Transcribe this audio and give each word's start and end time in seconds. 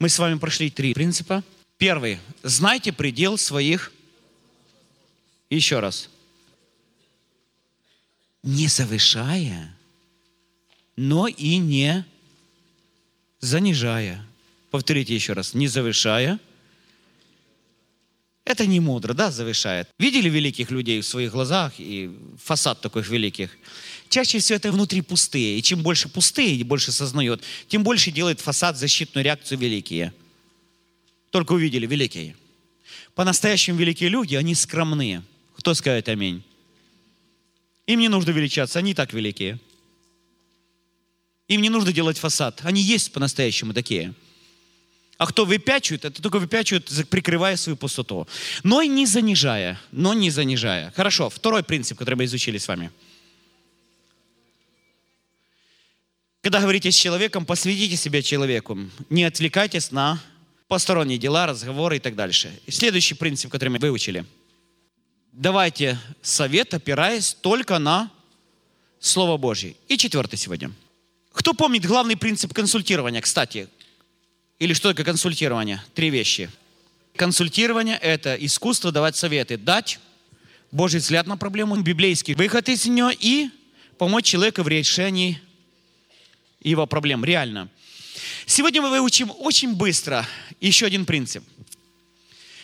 Мы 0.00 0.08
с 0.08 0.18
вами 0.18 0.38
прошли 0.38 0.70
три 0.70 0.94
принципа. 0.94 1.44
Первый. 1.76 2.18
Знайте 2.42 2.90
предел 2.90 3.36
своих... 3.36 3.92
Еще 5.50 5.80
раз. 5.80 6.08
Не 8.42 8.68
завышая, 8.68 9.76
но 10.96 11.26
и 11.26 11.58
не 11.58 12.06
занижая. 13.40 14.24
Повторите 14.70 15.14
еще 15.14 15.34
раз. 15.34 15.52
Не 15.52 15.66
завышая. 15.66 16.38
Это 18.44 18.66
не 18.66 18.80
мудро, 18.80 19.12
да, 19.12 19.30
завышает. 19.30 19.88
Видели 19.98 20.30
великих 20.30 20.70
людей 20.70 21.00
в 21.02 21.06
своих 21.06 21.32
глазах 21.32 21.74
и 21.78 22.10
фасад 22.42 22.80
таких 22.80 23.08
великих? 23.08 23.50
Чаще 24.10 24.40
всего 24.40 24.56
это 24.56 24.72
внутри 24.72 25.02
пустые. 25.02 25.56
И 25.56 25.62
чем 25.62 25.82
больше 25.82 26.08
пустые, 26.08 26.56
и 26.56 26.64
больше 26.64 26.90
сознает, 26.90 27.42
тем 27.68 27.84
больше 27.84 28.10
делает 28.10 28.40
фасад 28.40 28.76
защитную 28.76 29.24
реакцию 29.24 29.58
великие. 29.58 30.12
Только 31.30 31.52
увидели 31.52 31.86
великие. 31.86 32.36
По-настоящему 33.14 33.78
великие 33.78 34.08
люди, 34.08 34.34
они 34.34 34.56
скромные. 34.56 35.22
Кто 35.56 35.74
скажет 35.74 36.08
аминь? 36.08 36.42
Им 37.86 38.00
не 38.00 38.08
нужно 38.08 38.32
величаться, 38.32 38.80
они 38.80 38.94
так 38.94 39.12
великие. 39.12 39.60
Им 41.46 41.62
не 41.62 41.70
нужно 41.70 41.92
делать 41.92 42.18
фасад. 42.18 42.60
Они 42.64 42.82
есть 42.82 43.12
по-настоящему 43.12 43.72
такие. 43.72 44.12
А 45.18 45.26
кто 45.26 45.44
выпячивает, 45.44 46.04
это 46.04 46.20
только 46.20 46.40
выпячивает, 46.40 46.90
прикрывая 47.10 47.56
свою 47.56 47.76
пустоту. 47.76 48.26
Но 48.64 48.82
и 48.82 48.88
не 48.88 49.06
занижая. 49.06 49.80
Но 49.92 50.14
не 50.14 50.30
занижая. 50.30 50.92
Хорошо, 50.96 51.30
второй 51.30 51.62
принцип, 51.62 51.96
который 51.96 52.16
мы 52.16 52.24
изучили 52.24 52.58
с 52.58 52.66
вами. 52.66 52.90
Когда 56.42 56.60
говорите 56.60 56.90
с 56.90 56.94
человеком, 56.94 57.44
посвятите 57.44 57.96
себя 57.96 58.22
человеку. 58.22 58.78
Не 59.10 59.24
отвлекайтесь 59.24 59.90
на 59.90 60.22
посторонние 60.68 61.18
дела, 61.18 61.46
разговоры 61.46 61.96
и 61.96 62.00
так 62.00 62.14
дальше. 62.14 62.50
И 62.66 62.70
следующий 62.70 63.14
принцип, 63.14 63.50
который 63.50 63.68
мы 63.68 63.78
выучили. 63.78 64.24
Давайте 65.32 65.98
совет, 66.22 66.74
опираясь 66.74 67.34
только 67.34 67.78
на 67.78 68.10
Слово 68.98 69.36
Божье. 69.36 69.74
И 69.88 69.96
четвертый 69.96 70.36
сегодня– 70.36 70.72
кто 71.32 71.54
помнит 71.54 71.86
главный 71.86 72.16
принцип 72.16 72.52
консультирования, 72.52 73.20
кстати? 73.20 73.68
Или 74.58 74.74
что 74.74 74.90
такое 74.90 75.04
консультирование? 75.04 75.82
Три 75.94 76.10
вещи. 76.10 76.50
Консультирование– 77.16 77.96
это 78.02 78.34
искусство 78.34 78.92
давать 78.92 79.16
советы, 79.16 79.56
дать 79.56 80.00
Божий 80.70 81.00
взгляд 81.00 81.26
на 81.26 81.36
проблему, 81.36 81.80
библейский 81.80 82.34
выход 82.34 82.68
из 82.68 82.84
нее 82.86 83.10
и 83.18 83.50
помочь 83.98 84.26
человеку 84.26 84.62
в 84.62 84.68
решении 84.68 85.40
его 86.60 86.86
проблем, 86.86 87.24
реально. 87.24 87.68
Сегодня 88.46 88.82
мы 88.82 88.90
выучим 88.90 89.32
очень 89.38 89.74
быстро 89.74 90.26
еще 90.60 90.86
один 90.86 91.06
принцип. 91.06 91.44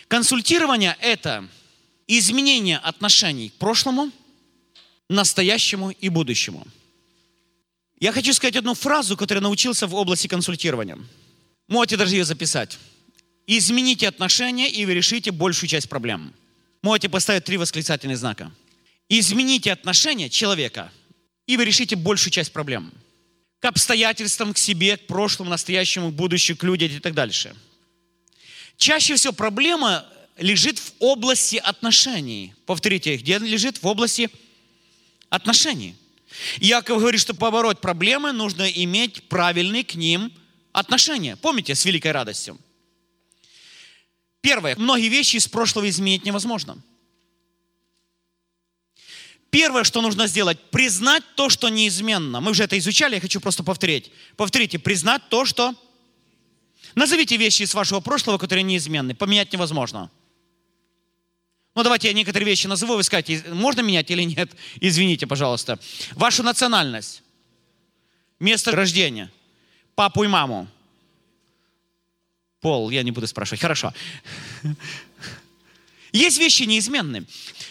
Консультирование– 0.09 0.97
это 1.01 1.49
изменение 2.07 2.79
отношений 2.79 3.51
к 3.51 3.55
прошлому, 3.55 4.11
настоящему 5.09 5.91
и 5.91 6.09
будущему– 6.09 6.67
я 7.99 8.13
хочу 8.13 8.35
сказать 8.35 8.57
одну 8.57 8.75
фразу, 8.75 9.17
которую 9.17 9.43
научился 9.43 9.87
в 9.87 9.95
области 9.95 10.27
консультирования. 10.27 10.99
Можете 11.67 11.97
даже 11.97 12.15
ее 12.15 12.25
записать. 12.25 12.79
Измените 13.47 14.07
отношения, 14.07 14.69
и 14.69 14.85
вы 14.85 14.95
решите 14.95 15.31
большую 15.31 15.71
часть 15.71 15.89
проблем. 15.89 16.35
Можете 16.83 17.09
поставить 17.09 17.45
три 17.45 17.57
восклицательных 17.57 18.19
знака. 18.19 18.53
Измените 19.09 19.73
отношения 19.73 20.29
человека, 20.29 20.93
и 21.47 21.57
вы 21.57 21.65
решите 21.65 21.97
большую 21.97 22.33
часть 22.33 22.53
проблем. 22.53 22.93
К 23.61 23.67
обстоятельствам, 23.67 24.53
к 24.53 24.59
себе, 24.59 24.97
к 24.97 25.07
прошлому, 25.07 25.51
настоящему, 25.51 26.11
будущему, 26.11 26.59
к 26.59 26.63
людям 26.63 26.91
и 26.91 26.99
так 26.99 27.15
дальше. 27.15 27.57
Чаще 28.77 29.17
всего 29.17 29.33
проблема 29.33 30.05
лежит 30.37 30.79
в 30.79 30.93
области 30.99 31.57
отношений. 31.57 32.55
Повторите, 32.67 33.17
где 33.17 33.39
лежит? 33.39 33.83
В 33.83 33.87
области 33.87 34.31
отношений. 35.31 35.97
Яков 36.59 36.99
говорит, 36.99 37.21
что 37.21 37.35
побороть 37.35 37.81
проблемы 37.81 38.33
нужно 38.33 38.69
иметь 38.69 39.29
правильные 39.29 39.85
к 39.85 39.95
ним 39.95 40.33
отношения. 40.73 41.37
Помните, 41.37 41.75
с 41.75 41.85
великой 41.85 42.13
радостью. 42.13 42.59
Первое. 44.43 44.77
Многие 44.77 45.09
вещи 45.09 45.37
из 45.37 45.49
прошлого 45.49 45.89
изменить 45.89 46.25
невозможно. 46.25 46.77
Первое, 49.57 49.85
что 49.85 50.03
нужно 50.03 50.27
сделать, 50.27 50.61
признать 50.71 51.23
то, 51.35 51.49
что 51.49 51.71
неизменно. 51.71 52.43
Мы 52.43 52.51
уже 52.51 52.65
это 52.65 52.77
изучали, 52.77 53.15
я 53.15 53.23
хочу 53.23 53.41
просто 53.41 53.65
повторить. 53.65 54.13
Повторите, 54.37 54.79
признать 54.79 55.23
то, 55.31 55.47
что... 55.47 55.75
Назовите 56.95 57.39
вещи 57.39 57.63
из 57.63 57.73
вашего 57.73 58.01
прошлого, 58.01 58.37
которые 58.37 58.65
неизменны. 58.65 59.15
Поменять 59.15 59.51
невозможно. 59.55 60.11
Ну, 61.75 61.83
давайте 61.83 62.09
я 62.09 62.13
некоторые 62.13 62.45
вещи 62.45 62.67
назову, 62.67 62.97
вы 62.97 63.03
скажете, 63.03 63.43
можно 63.49 63.81
менять 63.81 64.11
или 64.11 64.25
нет? 64.25 64.55
Извините, 64.83 65.27
пожалуйста. 65.27 65.79
Вашу 66.13 66.43
национальность, 66.43 67.23
место 68.39 68.73
рождения, 68.73 69.33
папу 69.95 70.23
и 70.23 70.27
маму. 70.27 70.69
Пол, 72.61 72.91
я 72.91 73.03
не 73.03 73.11
буду 73.11 73.27
спрашивать. 73.27 73.63
Хорошо. 73.63 73.95
Есть 76.17 76.39
вещи 76.39 76.63
неизменные. 76.63 77.27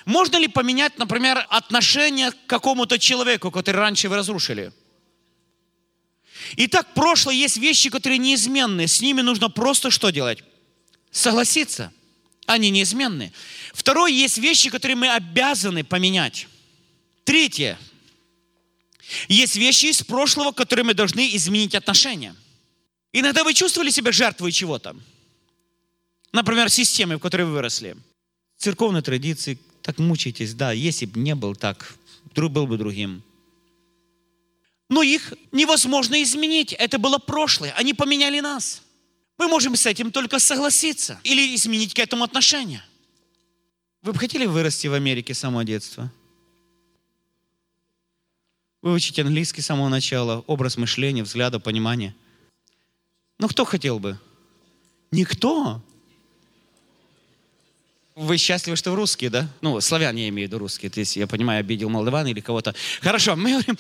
Можно 0.06 0.38
ли 0.38 0.48
поменять, 0.48 1.00
например, 1.00 1.48
отношение 1.50 2.32
к 2.32 2.46
какому-то 2.46 3.00
человеку, 3.00 3.50
который 3.50 3.78
раньше 3.78 4.08
вы 4.08 4.18
разрушили? 4.18 4.72
Итак, 6.58 6.94
прошлое 6.94 7.34
есть 7.34 7.58
вещи, 7.58 7.90
которые 7.90 8.20
неизменны. 8.20 8.88
С 8.88 9.02
ними 9.02 9.22
нужно 9.22 9.50
просто 9.50 9.90
что 9.90 10.12
делать? 10.12 10.44
Согласиться. 11.10 11.92
Они 12.46 12.70
неизменны. 12.70 13.34
Второе, 13.74 14.12
есть 14.12 14.38
вещи, 14.38 14.70
которые 14.70 14.96
мы 14.96 15.10
обязаны 15.10 15.84
поменять. 15.84 16.48
Третье. 17.24 17.80
Есть 19.28 19.56
вещи 19.56 19.88
из 19.88 20.04
прошлого, 20.04 20.52
которые 20.52 20.86
мы 20.86 20.94
должны 20.94 21.36
изменить 21.36 21.74
отношения. 21.74 22.36
Иногда 23.12 23.44
вы 23.44 23.56
чувствовали 23.56 23.90
себя 23.90 24.12
жертвой 24.12 24.52
чего-то. 24.52 24.96
Например, 26.32 26.70
системы, 26.70 27.16
в 27.16 27.20
которой 27.20 27.44
вы 27.48 27.54
выросли. 27.54 27.98
Церковной 28.58 29.02
традиции, 29.02 29.60
так 29.82 30.00
мучаетесь, 30.00 30.54
да, 30.54 30.72
если 30.72 31.06
бы 31.06 31.20
не 31.20 31.36
был 31.36 31.56
так, 31.56 31.96
друг 32.34 32.52
был 32.52 32.68
бы 32.68 32.78
другим. 32.78 33.24
Но 34.90 35.02
их 35.02 35.34
невозможно 35.52 36.22
изменить. 36.22 36.74
Это 36.74 37.00
было 37.00 37.18
прошлое. 37.18 37.74
Они 37.74 37.94
поменяли 37.94 38.40
нас. 38.40 38.84
Мы 39.38 39.48
можем 39.48 39.76
с 39.76 39.86
этим 39.86 40.12
только 40.12 40.40
согласиться 40.40 41.20
или 41.24 41.56
изменить 41.56 41.94
к 41.94 42.00
этому 42.00 42.24
отношение. 42.24 42.84
Вы 44.02 44.14
бы 44.14 44.20
хотели 44.20 44.46
вырасти 44.46 44.88
в 44.88 44.94
Америке 44.94 45.34
с 45.34 45.40
самого 45.40 45.64
детства? 45.64 46.12
Выучить 48.82 49.18
английский 49.18 49.62
с 49.62 49.66
самого 49.66 49.90
начала, 49.90 50.44
образ 50.46 50.78
мышления, 50.78 51.24
взгляда, 51.24 51.60
понимания. 51.60 52.16
Ну, 53.40 53.48
кто 53.48 53.66
хотел 53.66 54.00
бы? 54.00 54.20
Никто. 55.10 55.82
Вы 58.16 58.38
счастливы, 58.38 58.78
что 58.78 58.92
вы 58.92 58.96
русские, 58.96 59.30
да? 59.30 59.50
Ну, 59.60 59.80
славяне 59.82 60.24
я 60.24 60.30
имею 60.30 60.48
в 60.48 60.50
виду 60.50 60.60
русские. 60.60 60.90
То 60.90 61.02
есть, 61.02 61.18
я 61.18 61.28
понимаю, 61.28 61.60
обидел 61.60 61.90
молдаван 61.90 62.26
или 62.28 62.40
кого-то. 62.40 62.74
Хорошо, 63.02 63.36
мы 63.36 63.52
говорим, 63.52 63.78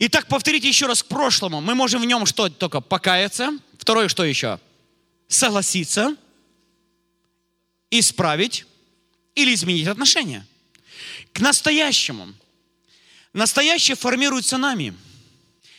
Итак, 0.00 0.26
повторите 0.26 0.68
еще 0.68 0.86
раз 0.86 1.02
к 1.02 1.06
прошлому. 1.06 1.60
Мы 1.60 1.74
можем 1.74 2.02
в 2.02 2.04
нем 2.04 2.26
что 2.26 2.48
только 2.48 2.80
покаяться. 2.80 3.56
Второе, 3.78 4.08
что 4.08 4.24
еще? 4.24 4.58
Согласиться, 5.28 6.16
исправить 7.90 8.66
или 9.34 9.54
изменить 9.54 9.86
отношения. 9.86 10.46
К 11.32 11.40
настоящему. 11.40 12.34
Настоящее 13.32 13.96
формируется 13.96 14.58
нами. 14.58 14.94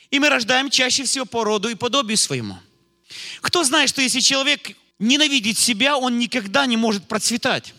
И 0.09 0.19
мы 0.19 0.29
рождаем 0.29 0.69
чаще 0.69 1.03
всего 1.03 1.25
по 1.25 1.43
роду 1.43 1.69
и 1.69 1.75
подобию 1.75 2.17
своему. 2.17 2.57
Кто 3.41 3.63
знает, 3.63 3.89
что 3.89 4.01
если 4.01 4.21
человек 4.21 4.75
ненавидит 4.99 5.57
себя, 5.57 5.97
он 5.97 6.19
никогда 6.19 6.65
не 6.65 6.77
может 6.77 7.07
процветать. 7.07 7.73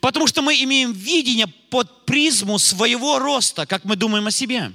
Потому 0.00 0.26
что 0.26 0.42
мы 0.42 0.54
имеем 0.62 0.92
видение 0.92 1.46
под 1.46 2.04
призму 2.04 2.58
своего 2.58 3.18
роста, 3.18 3.66
как 3.66 3.84
мы 3.84 3.96
думаем 3.96 4.26
о 4.26 4.30
себе. 4.30 4.72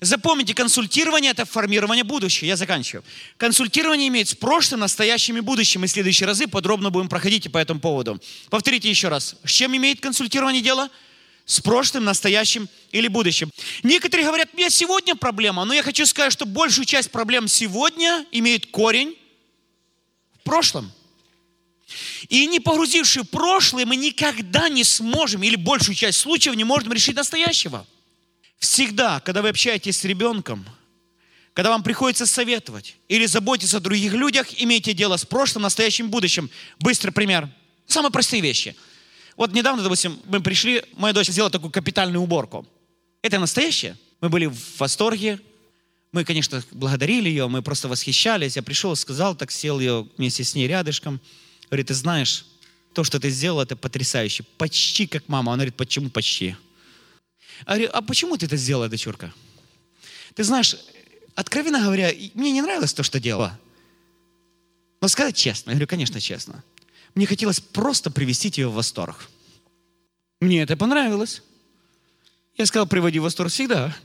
Запомните, 0.00 0.54
консультирование– 0.54 1.30
это 1.32 1.44
формирование 1.44 2.04
будущего. 2.04 2.46
Я 2.46 2.56
заканчиваю. 2.56 3.04
Консультирование 3.36 4.08
имеет 4.08 4.28
с 4.28 4.34
прошлым, 4.34 4.80
настоящим 4.80 5.36
и 5.38 5.40
будущим. 5.40 5.84
И 5.84 5.86
в 5.86 5.90
следующие 5.90 6.26
разы 6.26 6.46
подробно 6.46 6.90
будем 6.90 7.08
проходить 7.08 7.50
по 7.50 7.58
этому 7.58 7.80
поводу. 7.80 8.20
Повторите 8.50 8.90
еще 8.90 9.08
раз. 9.08 9.36
С 9.44 9.50
чем 9.50 9.74
имеет 9.76 10.00
консультирование 10.00 10.62
дело? 10.62 10.90
С 11.46 11.60
прошлым, 11.60 12.04
настоящим 12.04 12.68
или 12.90 13.08
будущим. 13.08 13.50
Некоторые 13.82 14.26
говорят, 14.26 14.48
у 14.52 14.56
меня 14.56 14.70
сегодня 14.70 15.14
проблема, 15.14 15.64
но 15.64 15.74
я 15.74 15.82
хочу 15.82 16.06
сказать, 16.06 16.32
что 16.32 16.44
большую 16.44 16.86
часть 16.86 17.10
проблем 17.10 17.48
сегодня 17.48 18.26
имеет 18.32 18.66
корень 18.66 19.16
в 20.40 20.42
прошлом. 20.42 20.90
И 22.28 22.46
не 22.46 22.60
погрузивши 22.60 23.24
прошлое, 23.24 23.86
мы 23.86 23.96
никогда 23.96 24.68
не 24.68 24.84
сможем, 24.84 25.42
или 25.42 25.56
большую 25.56 25.94
часть 25.94 26.18
случаев 26.18 26.56
не 26.56 26.64
можем 26.64 26.92
решить 26.92 27.16
настоящего. 27.16 27.86
Всегда, 28.58 29.20
когда 29.20 29.42
вы 29.42 29.50
общаетесь 29.50 29.98
с 29.98 30.04
ребенком, 30.04 30.64
Когда 31.54 31.70
вам 31.70 31.84
приходится 31.84 32.26
советовать 32.26 32.96
или 33.08 33.26
заботиться 33.26 33.76
о 33.76 33.80
других 33.80 34.12
людях, 34.12 34.48
имейте 34.60 34.92
дело 34.92 35.16
с 35.16 35.24
прошлым, 35.24 35.62
настоящим, 35.62 36.10
будущим. 36.10 36.50
Быстрый 36.80 37.12
пример. 37.12 37.48
Самые 37.86 38.10
простые 38.10 38.42
вещи. 38.42 38.74
Вот 39.36 39.52
недавно, 39.52 39.82
допустим, 39.82 40.18
мы 40.26 40.40
пришли, 40.40 40.82
моя 40.96 41.14
дочь 41.14 41.28
сделала 41.28 41.50
такую 41.50 41.70
капитальную 41.70 42.22
уборку. 42.22 42.66
Это 43.22 43.38
настоящее. 43.38 43.96
Мы 44.20 44.30
были 44.30 44.46
в 44.46 44.78
восторге. 44.78 45.38
Мы, 46.10 46.24
конечно, 46.24 46.62
благодарили 46.72 47.28
ее, 47.28 47.48
мы 47.48 47.62
просто 47.62 47.88
восхищались. 47.88 48.56
Я 48.56 48.62
пришел, 48.62 48.94
сказал, 48.96 49.36
так 49.36 49.50
сел 49.50 49.78
ее 49.78 50.08
вместе 50.16 50.42
с 50.42 50.54
ней 50.54 50.66
рядышком. 50.66 51.20
Говорит, 51.74 51.88
ты 51.88 51.94
знаешь, 51.94 52.46
то, 52.92 53.02
что 53.02 53.18
ты 53.18 53.30
сделал, 53.30 53.60
это 53.60 53.74
потрясающе. 53.74 54.44
Почти 54.58 55.08
как 55.08 55.26
мама. 55.26 55.52
Она 55.52 55.62
говорит, 55.62 55.74
почему 55.74 56.08
почти? 56.08 56.54
Я 57.66 57.66
говорю, 57.66 57.90
а 57.92 58.00
почему 58.00 58.36
ты 58.36 58.46
это 58.46 58.56
сделала, 58.56 58.88
дочурка? 58.88 59.34
Ты 60.36 60.44
знаешь, 60.44 60.76
откровенно 61.34 61.82
говоря, 61.82 62.12
мне 62.34 62.52
не 62.52 62.62
нравилось 62.62 62.94
то, 62.94 63.02
что 63.02 63.18
делала. 63.18 63.58
Но 65.00 65.08
сказать 65.08 65.34
честно, 65.34 65.70
я 65.70 65.74
говорю, 65.74 65.88
конечно, 65.88 66.20
честно. 66.20 66.62
Мне 67.16 67.26
хотелось 67.26 67.58
просто 67.58 68.08
привести 68.08 68.52
ее 68.54 68.68
в 68.68 68.74
восторг. 68.74 69.28
Мне 70.38 70.62
это 70.62 70.76
понравилось. 70.76 71.42
Я 72.56 72.66
сказал, 72.66 72.86
приводи 72.86 73.18
в 73.18 73.24
восторг 73.24 73.50
всегда. 73.50 73.96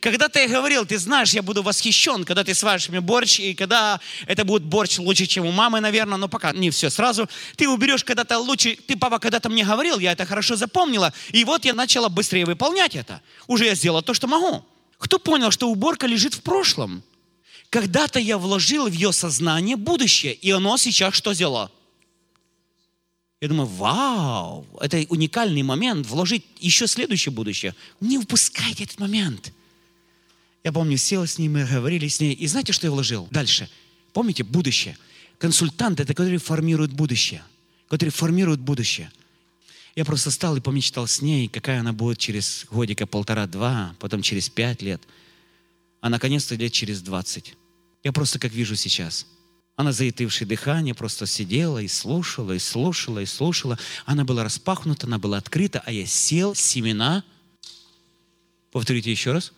Когда-то 0.00 0.38
я 0.38 0.46
говорил, 0.46 0.86
ты 0.86 0.96
знаешь, 0.96 1.32
я 1.32 1.42
буду 1.42 1.62
восхищен, 1.62 2.24
когда 2.24 2.44
ты 2.44 2.54
сваришь 2.54 2.88
мне 2.88 3.00
борщ, 3.00 3.40
и 3.40 3.54
когда 3.54 4.00
это 4.26 4.44
будет 4.44 4.62
борщ 4.62 4.98
лучше, 4.98 5.26
чем 5.26 5.44
у 5.44 5.50
мамы, 5.50 5.80
наверное, 5.80 6.16
но 6.16 6.28
пока 6.28 6.52
не 6.52 6.70
все 6.70 6.88
сразу. 6.88 7.28
Ты 7.56 7.68
уберешь 7.68 8.04
когда-то 8.04 8.38
лучше, 8.38 8.76
ты, 8.76 8.96
папа, 8.96 9.18
когда-то 9.18 9.48
мне 9.48 9.64
говорил, 9.64 9.98
я 9.98 10.12
это 10.12 10.24
хорошо 10.24 10.54
запомнила, 10.54 11.12
и 11.32 11.44
вот 11.44 11.64
я 11.64 11.74
начала 11.74 12.08
быстрее 12.08 12.44
выполнять 12.44 12.94
это. 12.94 13.20
Уже 13.48 13.64
я 13.64 13.74
сделала 13.74 14.02
то, 14.02 14.14
что 14.14 14.28
могу. 14.28 14.64
Кто 14.98 15.18
понял, 15.18 15.50
что 15.50 15.68
уборка 15.68 16.06
лежит 16.06 16.34
в 16.34 16.42
прошлом? 16.42 17.02
Когда-то 17.68 18.20
я 18.20 18.38
вложил 18.38 18.88
в 18.88 18.92
ее 18.92 19.12
сознание 19.12 19.76
будущее, 19.76 20.32
и 20.32 20.52
оно 20.52 20.76
сейчас 20.76 21.14
что 21.14 21.34
сделало? 21.34 21.72
Я 23.40 23.48
думаю, 23.48 23.66
вау, 23.66 24.66
это 24.80 25.04
уникальный 25.08 25.62
момент, 25.62 26.06
вложить 26.06 26.44
еще 26.60 26.86
следующее 26.86 27.32
будущее. 27.32 27.74
Не 28.00 28.18
упускайте 28.18 28.84
этот 28.84 29.00
момент. 29.00 29.52
Я 30.68 30.72
помню, 30.72 30.98
сел 30.98 31.26
с 31.26 31.38
ним, 31.38 31.54
мы 31.54 31.64
говорили 31.64 32.08
с 32.08 32.20
ней, 32.20 32.34
и 32.34 32.46
знаете, 32.46 32.72
что 32.72 32.86
я 32.86 32.90
вложил 32.90 33.26
дальше? 33.30 33.70
Помните, 34.12 34.44
будущее. 34.44 34.98
Консультант– 35.38 35.98
это 36.00 36.12
который 36.12 36.36
формирует 36.36 36.92
будущее, 36.92 37.42
который 37.88 38.10
формирует 38.10 38.60
будущее. 38.60 39.10
Я 39.96 40.04
просто 40.04 40.30
стал 40.30 40.56
и 40.56 40.60
помечтал 40.60 41.06
с 41.06 41.22
ней, 41.22 41.48
какая 41.48 41.80
она 41.80 41.92
будет 41.92 42.18
через 42.18 42.66
годика 42.70 43.06
полтора-два, 43.06 43.96
потом 43.98 44.20
через 44.22 44.48
пять 44.48 44.82
лет– 44.82 45.02
а 46.00 46.10
наконец-то 46.10 46.54
лет 46.54 46.72
через 46.72 47.02
20. 47.02 47.54
Я 48.04 48.12
просто 48.12 48.38
как 48.38 48.52
вижу 48.52 48.76
сейчас. 48.76 49.26
Она, 49.76 49.92
заитывшее 49.92 50.46
дыхание, 50.46 50.94
просто 50.94 51.26
сидела 51.26 51.78
и 51.78 51.88
слушала, 51.88 52.52
и 52.52 52.58
слушала, 52.58 53.20
и 53.20 53.26
слушала. 53.26 53.78
Она 54.06 54.24
была 54.24 54.44
распахнута, 54.44 55.06
она 55.06 55.18
была 55.18 55.38
открыта, 55.38 55.82
а 55.84 55.92
я 55.92 56.06
сел, 56.06 56.54
семена. 56.54 57.24
Повторите 58.72 59.10
еще 59.10 59.32
раз. 59.32 59.52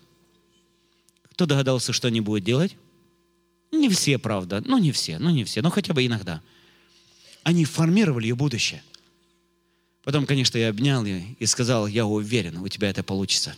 Кто 1.40 1.46
догадался, 1.46 1.94
что 1.94 2.08
они 2.08 2.20
будут 2.20 2.44
делать? 2.44 2.76
Не 3.72 3.88
все, 3.88 4.18
правда. 4.18 4.62
Ну, 4.66 4.76
не 4.76 4.92
все, 4.92 5.18
ну, 5.18 5.30
не 5.30 5.44
все, 5.44 5.62
но 5.62 5.70
хотя 5.70 5.94
бы 5.94 6.04
иногда. 6.04 6.42
Они 7.44 7.64
формировали 7.64 8.26
ее 8.26 8.34
будущее. 8.34 8.82
Потом, 10.04 10.26
конечно, 10.26 10.58
я 10.58 10.68
обнял 10.68 11.02
ее 11.02 11.34
и 11.38 11.46
сказал, 11.46 11.86
я 11.86 12.04
уверен, 12.04 12.58
у 12.58 12.68
тебя 12.68 12.90
это 12.90 13.02
получится. 13.02 13.56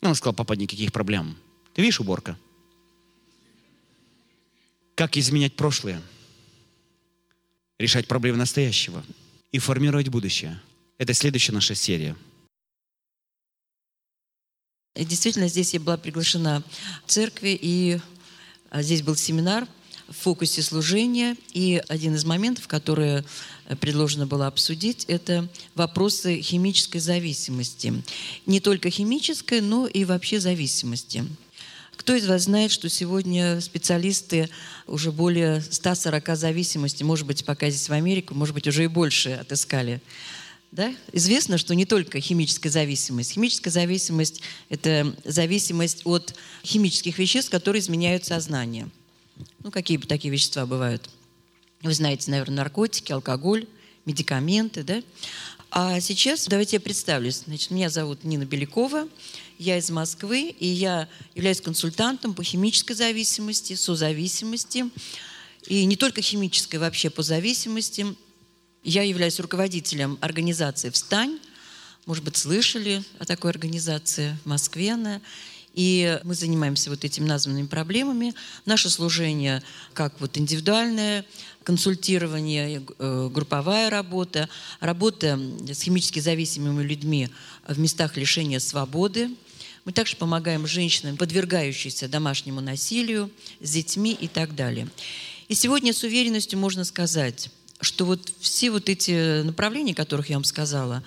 Он 0.00 0.14
сказал, 0.14 0.32
папа, 0.32 0.52
никаких 0.52 0.92
проблем. 0.92 1.36
Ты 1.74 1.82
видишь 1.82 1.98
уборка? 1.98 2.38
Как 4.94 5.16
изменять 5.16 5.56
прошлое? 5.56 6.00
Решать 7.80 8.06
проблемы 8.06 8.38
настоящего 8.38 9.04
и 9.50 9.58
формировать 9.58 10.08
будущее. 10.08 10.62
Это 10.98 11.14
следующая 11.14 11.50
наша 11.50 11.74
серия. 11.74 12.14
Действительно, 14.96 15.48
здесь 15.48 15.74
я 15.74 15.80
была 15.80 15.96
приглашена 15.98 16.62
в 17.04 17.10
церкви, 17.10 17.58
и 17.60 18.00
а, 18.70 18.82
здесь 18.82 19.02
был 19.02 19.14
семинар 19.14 19.68
в 20.08 20.14
фокусе 20.14 20.62
служения. 20.62 21.36
И 21.52 21.82
один 21.88 22.14
из 22.14 22.24
моментов, 22.24 22.66
которые 22.66 23.24
предложено 23.80 24.26
было 24.26 24.46
обсудить, 24.46 25.04
это 25.06 25.48
вопросы 25.74 26.40
химической 26.40 26.98
зависимости. 26.98 28.02
Не 28.46 28.60
только 28.60 28.88
химической, 28.88 29.60
но 29.60 29.86
и 29.86 30.04
вообще 30.04 30.40
зависимости. 30.40 31.24
Кто 31.96 32.14
из 32.14 32.26
вас 32.26 32.42
знает, 32.42 32.70
что 32.70 32.88
сегодня 32.88 33.60
специалисты 33.60 34.48
уже 34.86 35.12
более 35.12 35.60
140 35.60 36.36
зависимостей, 36.36 37.04
может 37.04 37.26
быть, 37.26 37.44
пока 37.44 37.68
здесь 37.68 37.88
в 37.88 37.92
Америке, 37.92 38.28
может 38.32 38.54
быть, 38.54 38.66
уже 38.66 38.84
и 38.84 38.86
больше 38.86 39.30
отыскали? 39.30 40.00
Да? 40.76 40.94
Известно, 41.10 41.56
что 41.56 41.74
не 41.74 41.86
только 41.86 42.20
химическая 42.20 42.70
зависимость. 42.70 43.32
Химическая 43.32 43.72
зависимость– 43.72 44.42
это 44.68 45.16
зависимость 45.24 46.02
от 46.04 46.34
химических 46.62 47.18
веществ, 47.18 47.50
которые 47.50 47.80
изменяют 47.80 48.26
сознание. 48.26 48.90
Ну, 49.64 49.70
какие 49.70 49.96
такие 49.96 50.30
вещества 50.30 50.66
бывают? 50.66 51.08
Вы 51.80 51.94
знаете, 51.94 52.30
наверное, 52.30 52.56
наркотики, 52.56 53.10
алкоголь, 53.10 53.66
медикаменты, 54.04 54.82
да? 54.82 55.02
А 55.70 55.98
сейчас 56.00 56.46
давайте 56.46 56.76
я 56.76 56.80
представлюсь. 56.80 57.44
Значит, 57.46 57.70
меня 57.70 57.88
зовут 57.88 58.24
Нина 58.24 58.44
Белякова, 58.44 59.08
я 59.58 59.78
из 59.78 59.88
Москвы, 59.88 60.54
и 60.60 60.66
я 60.66 61.08
являюсь 61.34 61.62
консультантом 61.62 62.34
по 62.34 62.44
химической 62.44 62.92
зависимости, 62.92 63.72
созависимости, 63.76 64.84
и 65.68 65.86
не 65.86 65.96
только 65.96 66.20
химической, 66.20 66.76
вообще 66.76 67.08
по 67.08 67.22
зависимости. 67.22 68.14
Я 68.88 69.02
являюсь 69.02 69.40
руководителем 69.40 70.16
организации 70.20 70.90
«Встань», 70.90 71.40
может 72.06 72.22
быть, 72.22 72.36
слышали 72.36 73.02
о 73.18 73.24
такой 73.24 73.50
организации 73.50 74.38
в 74.44 74.48
Москве 74.48 74.92
она. 74.92 75.20
И 75.74 76.20
мы 76.22 76.36
занимаемся 76.36 76.90
вот 76.90 77.04
этими 77.04 77.26
названными 77.26 77.66
проблемами. 77.66 78.32
Наше 78.64 78.88
служение 78.88 79.60
как 79.92 80.20
вот 80.20 80.38
индивидуальное, 80.38 81.26
консультирование, 81.64 82.80
э, 83.00 83.28
групповая 83.34 83.90
работа, 83.90 84.48
работа 84.78 85.36
с 85.68 85.82
химически 85.82 86.20
зависимыми 86.20 86.84
людьми 86.84 87.28
в 87.66 87.80
местах 87.80 88.16
лишения 88.16 88.60
свободы. 88.60 89.30
Мы 89.84 89.90
также 89.90 90.14
помогаем 90.14 90.64
женщинам, 90.64 91.16
подвергающимся 91.16 92.06
домашнему 92.06 92.60
насилию, 92.60 93.32
с 93.60 93.72
детьми 93.72 94.12
и 94.12 94.28
так 94.28 94.54
далее. 94.54 94.88
И 95.48 95.56
сегодня 95.56 95.92
с 95.92 96.04
уверенностью 96.04 96.56
можно 96.60 96.84
сказать, 96.84 97.50
что 97.80 98.04
вот 98.04 98.32
все 98.40 98.70
вот 98.70 98.88
эти 98.88 99.42
направления, 99.42 99.94
которых 99.94 100.30
я 100.30 100.36
вам 100.36 100.44
сказала, 100.44 101.02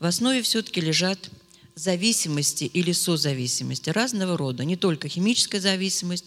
в 0.00 0.06
основе 0.06 0.42
все-таки 0.42 0.80
лежат 0.80 1.30
зависимости 1.74 2.64
или 2.64 2.92
созависимости 2.92 3.90
разного 3.90 4.36
рода, 4.36 4.64
не 4.64 4.76
только 4.76 5.08
химическая 5.08 5.60
зависимость. 5.60 6.26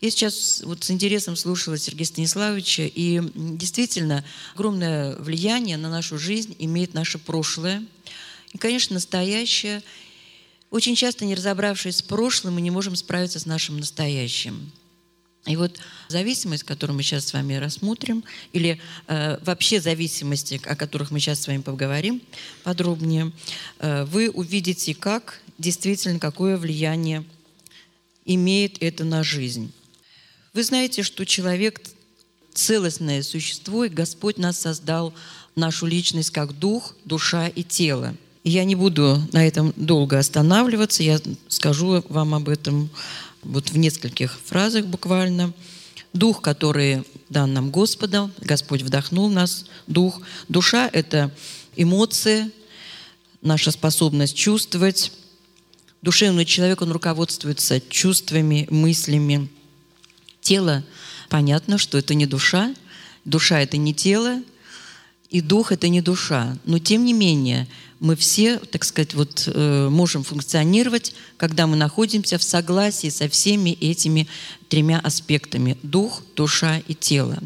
Я 0.00 0.10
сейчас 0.10 0.62
вот 0.64 0.84
с 0.84 0.90
интересом 0.90 1.36
слушала 1.36 1.78
Сергея 1.78 2.06
Станиславовича, 2.06 2.82
и 2.84 3.22
действительно 3.34 4.24
огромное 4.54 5.16
влияние 5.16 5.78
на 5.78 5.88
нашу 5.88 6.18
жизнь 6.18 6.54
имеет 6.58 6.92
наше 6.92 7.18
прошлое. 7.18 7.82
И, 8.52 8.58
конечно, 8.58 8.94
настоящее. 8.94 9.82
Очень 10.70 10.96
часто, 10.96 11.24
не 11.24 11.34
разобравшись 11.34 11.96
с 11.96 12.02
прошлым, 12.02 12.54
мы 12.54 12.60
не 12.60 12.70
можем 12.70 12.96
справиться 12.96 13.38
с 13.38 13.46
нашим 13.46 13.78
настоящим. 13.78 14.70
И 15.46 15.56
вот 15.56 15.78
зависимость, 16.08 16.62
которую 16.62 16.96
мы 16.96 17.02
сейчас 17.02 17.26
с 17.26 17.32
вами 17.32 17.54
рассмотрим, 17.54 18.24
или 18.52 18.80
э, 19.08 19.38
вообще 19.44 19.80
зависимости, 19.80 20.60
о 20.64 20.74
которых 20.74 21.10
мы 21.10 21.20
сейчас 21.20 21.42
с 21.42 21.46
вами 21.46 21.60
поговорим 21.60 22.22
подробнее, 22.62 23.30
э, 23.78 24.04
вы 24.04 24.30
увидите, 24.30 24.94
как 24.94 25.40
действительно, 25.58 26.18
какое 26.18 26.56
влияние 26.56 27.24
имеет 28.24 28.82
это 28.82 29.04
на 29.04 29.22
жизнь. 29.22 29.70
Вы 30.54 30.64
знаете, 30.64 31.02
что 31.02 31.26
человек 31.26 31.80
целостное 32.54 33.22
существо, 33.22 33.84
и 33.84 33.90
Господь 33.90 34.38
нас 34.38 34.58
создал 34.60 35.12
нашу 35.56 35.86
личность 35.86 36.30
как 36.30 36.58
дух, 36.58 36.94
душа 37.04 37.48
и 37.48 37.62
тело. 37.62 38.14
И 38.44 38.50
я 38.50 38.64
не 38.64 38.76
буду 38.76 39.20
на 39.32 39.46
этом 39.46 39.72
долго 39.76 40.18
останавливаться, 40.18 41.02
я 41.02 41.20
скажу 41.48 42.04
вам 42.08 42.34
об 42.34 42.48
этом 42.48 42.90
вот 43.44 43.70
в 43.70 43.76
нескольких 43.76 44.38
фразах 44.44 44.86
буквально. 44.86 45.52
Дух, 46.12 46.42
который 46.42 47.04
дан 47.28 47.52
нам 47.52 47.70
Господом, 47.70 48.32
Господь 48.38 48.82
вдохнул 48.82 49.28
нас, 49.28 49.66
дух. 49.86 50.20
Душа– 50.48 50.88
это 50.92 51.32
эмоции, 51.76 52.50
наша 53.42 53.70
способность 53.70 54.36
чувствовать. 54.36 55.12
Душевный 56.02 56.44
человек, 56.44 56.82
он 56.82 56.92
руководствуется 56.92 57.80
чувствами, 57.80 58.66
мыслями. 58.70 59.48
Тело, 60.40 60.84
понятно, 61.28 61.78
что 61.78 61.98
это 61.98 62.14
не 62.14 62.26
душа, 62.26 62.74
душа– 63.24 63.60
это 63.62 63.76
не 63.76 63.94
тело, 63.94 64.42
и 65.30 65.40
дух– 65.40 65.72
это 65.72 65.88
не 65.88 66.00
душа. 66.00 66.56
Но 66.64 66.78
тем 66.78 67.04
не 67.04 67.12
менее, 67.12 67.66
мы 68.04 68.16
все, 68.16 68.58
так 68.58 68.84
сказать, 68.84 69.14
вот, 69.14 69.44
э, 69.46 69.88
можем 69.88 70.24
функционировать, 70.24 71.14
когда 71.38 71.66
мы 71.66 71.74
находимся 71.74 72.36
в 72.36 72.42
согласии 72.42 73.08
со 73.08 73.30
всеми 73.30 73.70
этими 73.70 74.28
тремя 74.68 75.00
аспектами– 75.02 75.78
дух, 75.82 76.22
душа 76.36 76.82
и 76.86 76.94
тело. 76.94 77.38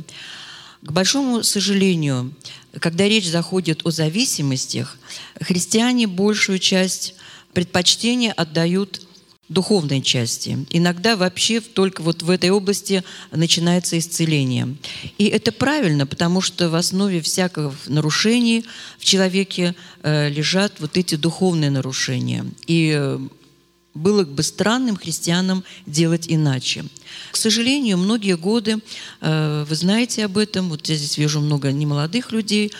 К 0.82 0.90
большому 0.90 1.44
сожалению, 1.44 2.34
когда 2.80 3.04
речь 3.04 3.28
заходит 3.28 3.86
о 3.86 3.92
зависимостях, 3.92 4.98
христиане 5.40 6.08
большую 6.08 6.58
часть 6.58 7.14
предпочтения 7.52 8.32
отдают 8.32 9.02
духовной 9.48 10.02
части. 10.02 10.66
Иногда 10.70 11.16
вообще 11.16 11.60
только 11.60 12.02
вот 12.02 12.22
в 12.22 12.30
этой 12.30 12.50
области 12.50 13.02
начинается 13.30 13.98
исцеление. 13.98 14.76
И 15.16 15.26
это 15.26 15.52
правильно, 15.52 16.06
потому 16.06 16.40
что 16.40 16.68
в 16.68 16.74
основе 16.74 17.20
всякого 17.20 17.74
нарушений 17.86 18.64
в 18.98 19.04
человеке 19.04 19.74
э, 20.02 20.28
лежат 20.28 20.80
вот 20.80 20.96
эти 20.96 21.14
духовные 21.14 21.70
нарушения. 21.70 22.44
И 22.66 22.92
э, 22.94 23.18
было 23.94 24.24
бы 24.24 24.42
странным 24.42 24.96
христианам 24.96 25.64
делать 25.86 26.26
иначе. 26.28 26.84
К 27.32 27.36
сожалению, 27.36 27.96
многие 27.96 28.36
годы, 28.36 28.78
э, 29.20 29.64
вы 29.66 29.74
знаете 29.74 30.26
об 30.26 30.36
этом, 30.36 30.68
вот 30.68 30.86
я 30.88 30.94
здесь 30.94 31.16
вижу 31.16 31.40
много 31.40 31.72
немолодых 31.72 32.32
людей, 32.32 32.70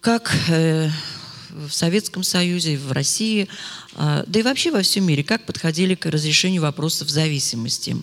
как 0.00 0.34
в 1.52 1.70
Советском 1.70 2.22
Союзе, 2.22 2.76
в 2.76 2.92
России, 2.92 3.48
а, 3.94 4.24
да 4.26 4.40
и 4.40 4.42
вообще 4.42 4.70
во 4.70 4.82
всем 4.82 5.04
мире, 5.04 5.22
как 5.22 5.44
подходили 5.46 5.94
к 5.94 6.06
разрешению 6.06 6.62
вопросов 6.62 7.10
зависимости. 7.10 7.96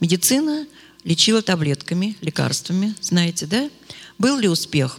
Медицина 0.00 0.66
лечила 1.04 1.42
таблетками, 1.42 2.16
лекарствами, 2.20 2.94
знаете, 3.00 3.46
да? 3.46 3.70
Был 4.18 4.38
ли 4.38 4.48
успех? 4.48 4.98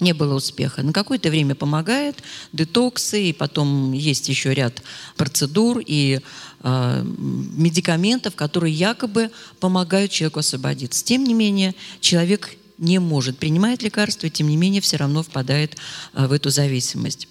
Не 0.00 0.14
было 0.14 0.34
успеха. 0.34 0.82
На 0.82 0.94
какое-то 0.94 1.28
время 1.28 1.54
помогает, 1.54 2.22
детоксы, 2.54 3.28
и 3.28 3.32
потом 3.34 3.92
есть 3.92 4.30
еще 4.30 4.54
ряд 4.54 4.82
процедур 5.16 5.82
и 5.84 6.20
э, 6.62 7.02
медикаментов, 7.04 8.34
которые 8.34 8.72
якобы 8.72 9.30
помогают 9.60 10.10
человеку 10.10 10.40
освободиться. 10.40 11.04
Тем 11.04 11.24
не 11.24 11.34
менее, 11.34 11.74
человек 12.00 12.56
не 12.80 12.98
может, 12.98 13.38
принимает 13.38 13.82
лекарства, 13.82 14.28
тем 14.28 14.48
не 14.48 14.56
менее 14.56 14.80
все 14.80 14.96
равно 14.96 15.22
впадает 15.22 15.76
а, 16.12 16.26
в 16.26 16.32
эту 16.32 16.50
зависимость. 16.50 17.28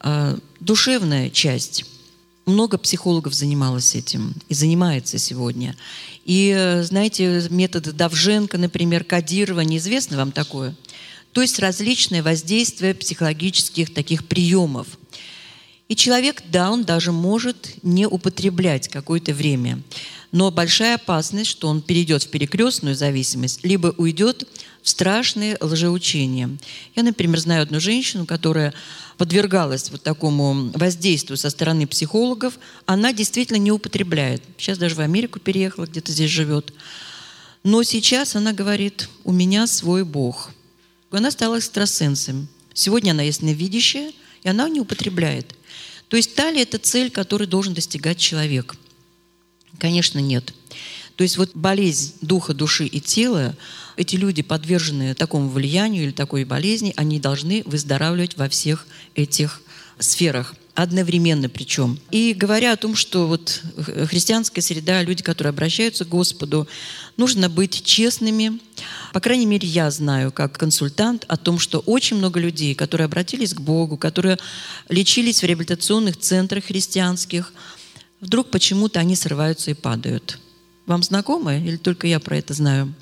А, 0.00 0.38
душевная 0.60 1.28
часть. 1.28 1.84
Много 2.46 2.78
психологов 2.78 3.34
занималось 3.34 3.94
этим 3.94 4.34
и 4.48 4.54
занимается 4.54 5.18
сегодня. 5.18 5.76
И, 6.24 6.78
знаете, 6.82 7.46
методы 7.50 7.92
Давженко, 7.92 8.56
например, 8.56 9.04
кодирование, 9.04 9.78
известно 9.78 10.16
вам 10.16 10.32
такое? 10.32 10.74
То 11.32 11.42
есть 11.42 11.58
различные 11.58 12.22
воздействия 12.22 12.94
психологических 12.94 13.92
таких 13.92 14.26
приемов. 14.26 14.86
И 15.88 15.96
человек, 15.96 16.42
да, 16.50 16.70
он 16.70 16.84
даже 16.84 17.12
может 17.12 17.82
не 17.82 18.06
употреблять 18.06 18.88
какое-то 18.88 19.32
время. 19.32 19.82
Но 20.32 20.50
большая 20.50 20.96
опасность, 20.96 21.48
что 21.48 21.68
он 21.68 21.80
перейдет 21.80 22.22
в 22.22 22.28
перекрестную 22.28 22.94
зависимость, 22.94 23.64
либо 23.64 23.94
уйдет 23.96 24.46
в 24.82 24.88
страшные 24.90 25.56
лжеучения. 25.60 26.50
Я, 26.94 27.02
например, 27.02 27.38
знаю 27.40 27.62
одну 27.62 27.80
женщину, 27.80 28.26
которая 28.26 28.74
подвергалась 29.16 29.90
вот 29.90 30.02
такому 30.02 30.70
воздействию 30.74 31.38
со 31.38 31.48
стороны 31.48 31.86
психологов. 31.86 32.58
Она 32.84 33.14
действительно 33.14 33.56
не 33.56 33.72
употребляет. 33.72 34.42
Сейчас 34.58 34.76
даже 34.76 34.94
в 34.94 35.00
Америку 35.00 35.40
переехала, 35.40 35.86
где-то 35.86 36.12
здесь 36.12 36.30
живет. 36.30 36.74
Но 37.64 37.82
сейчас 37.82 38.36
она 38.36 38.52
говорит, 38.52 39.08
у 39.24 39.32
меня 39.32 39.66
свой 39.66 40.04
Бог. 40.04 40.50
Она 41.10 41.30
стала 41.30 41.58
экстрасенсом. 41.58 42.46
Сегодня 42.74 43.12
она 43.12 43.22
ясновидящая, 43.22 44.12
и 44.42 44.48
она 44.48 44.68
не 44.68 44.80
употребляет. 44.80 45.54
То 46.08 46.16
есть 46.16 46.34
талия– 46.34 46.62
это 46.64 46.78
цель, 46.78 47.10
которую 47.10 47.48
должен 47.48 47.74
достигать 47.74 48.18
человек. 48.18 48.76
Конечно, 49.78 50.18
нет. 50.18 50.54
То 51.16 51.22
есть 51.22 51.36
вот 51.36 51.50
болезнь 51.54 52.14
духа, 52.20 52.54
души 52.54 52.86
и 52.86 53.00
тела, 53.00 53.56
эти 53.96 54.16
люди, 54.16 54.42
подверженные 54.42 55.14
такому 55.14 55.48
влиянию 55.48 56.04
или 56.04 56.12
такой 56.12 56.44
болезни, 56.44 56.92
они 56.96 57.18
должны 57.18 57.62
выздоравливать 57.66 58.36
во 58.36 58.48
всех 58.48 58.86
этих 59.14 59.60
сферах 59.98 60.54
одновременно 60.78 61.48
причем. 61.48 61.98
И 62.12 62.32
говоря 62.32 62.72
о 62.72 62.76
том, 62.76 62.94
что 62.94 63.26
вот 63.26 63.62
христианская 64.06 64.62
среда, 64.62 65.02
люди, 65.02 65.24
которые 65.24 65.50
обращаются 65.50 66.04
к 66.04 66.08
Господу, 66.08 66.68
нужно 67.16 67.48
быть 67.48 67.82
честными. 67.82 68.60
По 69.12 69.18
крайней 69.18 69.46
мере, 69.46 69.66
я 69.66 69.90
знаю, 69.90 70.30
как 70.30 70.56
консультант, 70.56 71.24
о 71.26 71.36
том, 71.36 71.58
что 71.58 71.80
очень 71.80 72.16
много 72.16 72.38
людей, 72.38 72.76
которые 72.76 73.06
обратились 73.06 73.54
к 73.54 73.60
Богу, 73.60 73.96
которые 73.96 74.38
лечились 74.88 75.42
в 75.42 75.46
реабилитационных 75.46 76.16
центрах 76.16 76.66
христианских, 76.66 77.52
вдруг 78.20 78.52
почему-то 78.52 79.00
они 79.00 79.16
срываются 79.16 79.72
и 79.72 79.74
падают. 79.74 80.38
Вам 80.86 81.02
знакомо 81.02 81.58
или 81.58 81.76
только 81.76 82.06
я 82.06 82.20
про 82.20 82.36
это 82.36 82.54
знаю? 82.54 82.94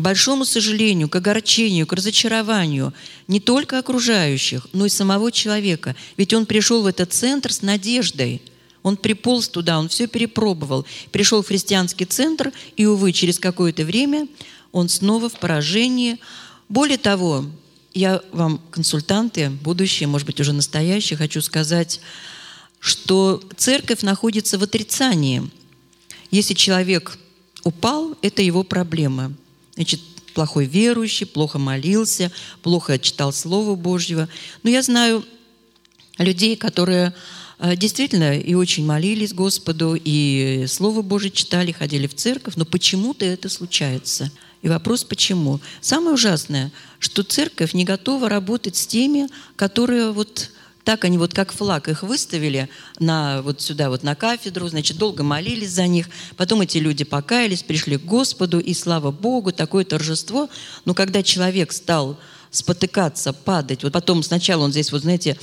Большому 0.00 0.44
сожалению, 0.44 1.08
к 1.08 1.16
огорчению, 1.16 1.86
к 1.86 1.92
разочарованию 1.92 2.92
не 3.28 3.40
только 3.40 3.78
окружающих, 3.78 4.66
но 4.72 4.86
и 4.86 4.88
самого 4.88 5.32
человека. 5.32 5.96
Ведь 6.16 6.32
он 6.32 6.46
пришел 6.46 6.82
в 6.82 6.86
этот 6.86 7.12
центр 7.12 7.52
с 7.52 7.62
надеждой. 7.62 8.40
Он 8.82 8.96
приполз 8.96 9.48
туда, 9.48 9.78
он 9.78 9.88
все 9.88 10.06
перепробовал. 10.06 10.86
Пришел 11.12 11.42
в 11.42 11.48
христианский 11.48 12.06
центр, 12.06 12.52
и, 12.76 12.86
увы, 12.86 13.12
через 13.12 13.38
какое-то 13.38 13.84
время 13.84 14.26
он 14.72 14.88
снова 14.88 15.28
в 15.28 15.38
поражении. 15.38 16.18
Более 16.68 16.98
того, 16.98 17.44
я 17.92 18.22
вам, 18.32 18.60
консультанты, 18.70 19.50
будущие, 19.50 20.06
может 20.06 20.26
быть, 20.26 20.40
уже 20.40 20.52
настоящие, 20.52 21.16
хочу 21.16 21.42
сказать, 21.42 22.00
что 22.78 23.42
церковь 23.56 24.02
находится 24.02 24.58
в 24.58 24.62
отрицании. 24.62 25.50
Если 26.30 26.54
человек 26.54 27.18
упал, 27.64 28.16
это 28.22 28.40
его 28.40 28.62
проблема. 28.62 29.34
Значит, 29.74 30.00
плохой 30.34 30.66
верующий, 30.66 31.26
плохо 31.26 31.58
молился, 31.58 32.30
плохо 32.62 32.98
читал 32.98 33.32
Слово 33.32 33.74
Божьего. 33.74 34.28
Но 34.62 34.70
я 34.70 34.82
знаю 34.82 35.24
людей, 36.18 36.56
которые 36.56 37.14
э, 37.58 37.76
действительно 37.76 38.38
и 38.38 38.54
очень 38.54 38.84
молились 38.84 39.32
Господу, 39.32 39.96
и 40.02 40.66
Слово 40.68 41.02
Божье 41.02 41.30
читали, 41.30 41.72
ходили 41.72 42.06
в 42.06 42.14
церковь, 42.14 42.54
но 42.56 42.64
почему-то 42.64 43.24
это 43.24 43.48
случается. 43.48 44.30
И 44.62 44.68
вопрос 44.68 45.04
почему? 45.04 45.60
Самое 45.80 46.14
ужасное, 46.14 46.70
что 46.98 47.22
церковь 47.22 47.72
не 47.72 47.84
готова 47.84 48.28
работать 48.28 48.76
с 48.76 48.86
теми, 48.86 49.28
которые 49.56 50.12
вот 50.12 50.50
так 50.84 51.04
они 51.04 51.18
вот 51.18 51.34
как 51.34 51.52
флаг 51.52 51.88
их 51.88 52.02
выставили 52.02 52.68
на, 52.98 53.42
вот 53.42 53.60
сюда, 53.60 53.90
вот 53.90 54.02
на 54.02 54.14
кафедру, 54.14 54.68
значит, 54.68 54.96
долго 54.96 55.22
молились 55.22 55.70
за 55.70 55.86
них. 55.86 56.08
Потом 56.36 56.62
эти 56.62 56.78
люди 56.78 57.04
покаялись, 57.04 57.62
пришли 57.62 57.96
к 57.96 58.04
Господу, 58.04 58.58
и 58.58 58.74
слава 58.74 59.10
Богу, 59.10 59.52
такое 59.52 59.84
торжество. 59.84 60.48
Но 60.84 60.94
когда 60.94 61.22
человек 61.22 61.72
стал 61.72 62.18
спотыкаться, 62.50 63.32
падать, 63.32 63.84
вот 63.84 63.92
потом 63.92 64.22
сначала 64.22 64.64
он 64.64 64.72
здесь, 64.72 64.90
вот 64.90 65.02
знаете, 65.02 65.36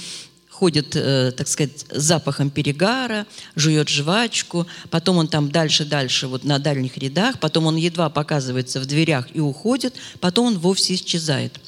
ходит, 0.50 0.96
э, 0.96 1.32
так 1.38 1.48
сказать, 1.48 1.86
запахом 1.91 2.50
перегара, 2.50 3.27
жует 3.56 3.89
жвачку, 3.89 4.65
потом 4.89 5.17
он 5.17 5.27
там 5.27 5.51
дальше-дальше, 5.51 6.27
вот 6.27 6.44
на 6.44 6.58
дальних 6.58 6.98
рядах, 6.98 7.39
потом 7.39 7.67
он 7.67 7.75
едва 7.75 8.10
показывается 8.10 8.79
в 8.79 8.88
дверях 8.88 9.27
и 9.36 9.39
уходит, 9.39 9.94
потом 10.20 10.48
он 10.48 10.58
вовсе 10.58 10.96
исчезает. 10.96 11.60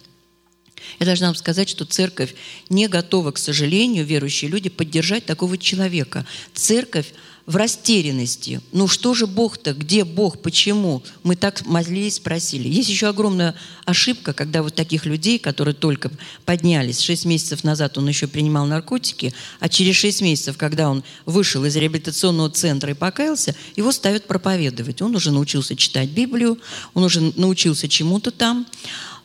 Я 1.00 1.06
должна 1.06 1.28
вам 1.28 1.36
сказать, 1.36 1.70
что 1.70 1.86
церковь 1.86 2.36
не 2.70 2.88
готова, 2.88 3.32
к 3.32 3.38
сожалению, 3.38 4.06
верующие 4.06 4.50
люди, 4.50 4.70
поддержать 4.70 5.26
такого 5.26 5.58
человека. 5.58 6.26
Церковь 6.54 7.14
в 7.50 7.56
растерянности. 7.56 8.62
Ну 8.72 8.88
что 8.88 9.16
же 9.16 9.26
Бог-то? 9.26 9.74
Где 9.74 10.04
Бог? 10.04 10.40
Почему? 10.40 11.02
Мы 11.24 11.36
так 11.36 11.66
молились, 11.66 12.20
просили. 12.20 12.68
Есть 12.68 12.90
еще 12.90 13.08
огромная 13.08 13.56
ошибка, 13.86 14.34
когда 14.34 14.62
вот 14.62 14.76
таких 14.76 15.08
людей, 15.08 15.40
которые 15.40 15.74
только 15.74 16.12
поднялись, 16.46 17.00
шесть 17.00 17.26
месяцев 17.26 17.64
назад 17.64 17.98
он 17.98 18.08
еще 18.08 18.28
принимал 18.28 18.68
наркотики, 18.68 19.34
а 19.60 19.68
через 19.68 19.96
шесть 19.96 20.22
месяцев, 20.22 20.58
когда 20.58 20.92
он 20.92 21.04
вышел 21.26 21.66
из 21.66 21.76
реабилитационного 21.76 22.52
центра 22.52 22.92
и 22.92 22.94
покаялся, 22.94 23.56
его 23.76 23.92
ставят 23.92 24.28
проповедовать. 24.28 25.02
Он 25.02 25.16
уже 25.16 25.32
научился 25.32 25.76
читать 25.76 26.10
Библию, 26.10 26.60
он 26.94 27.04
уже 27.04 27.20
научился 27.36 27.88
чему-то 27.88 28.30
там. 28.30 28.68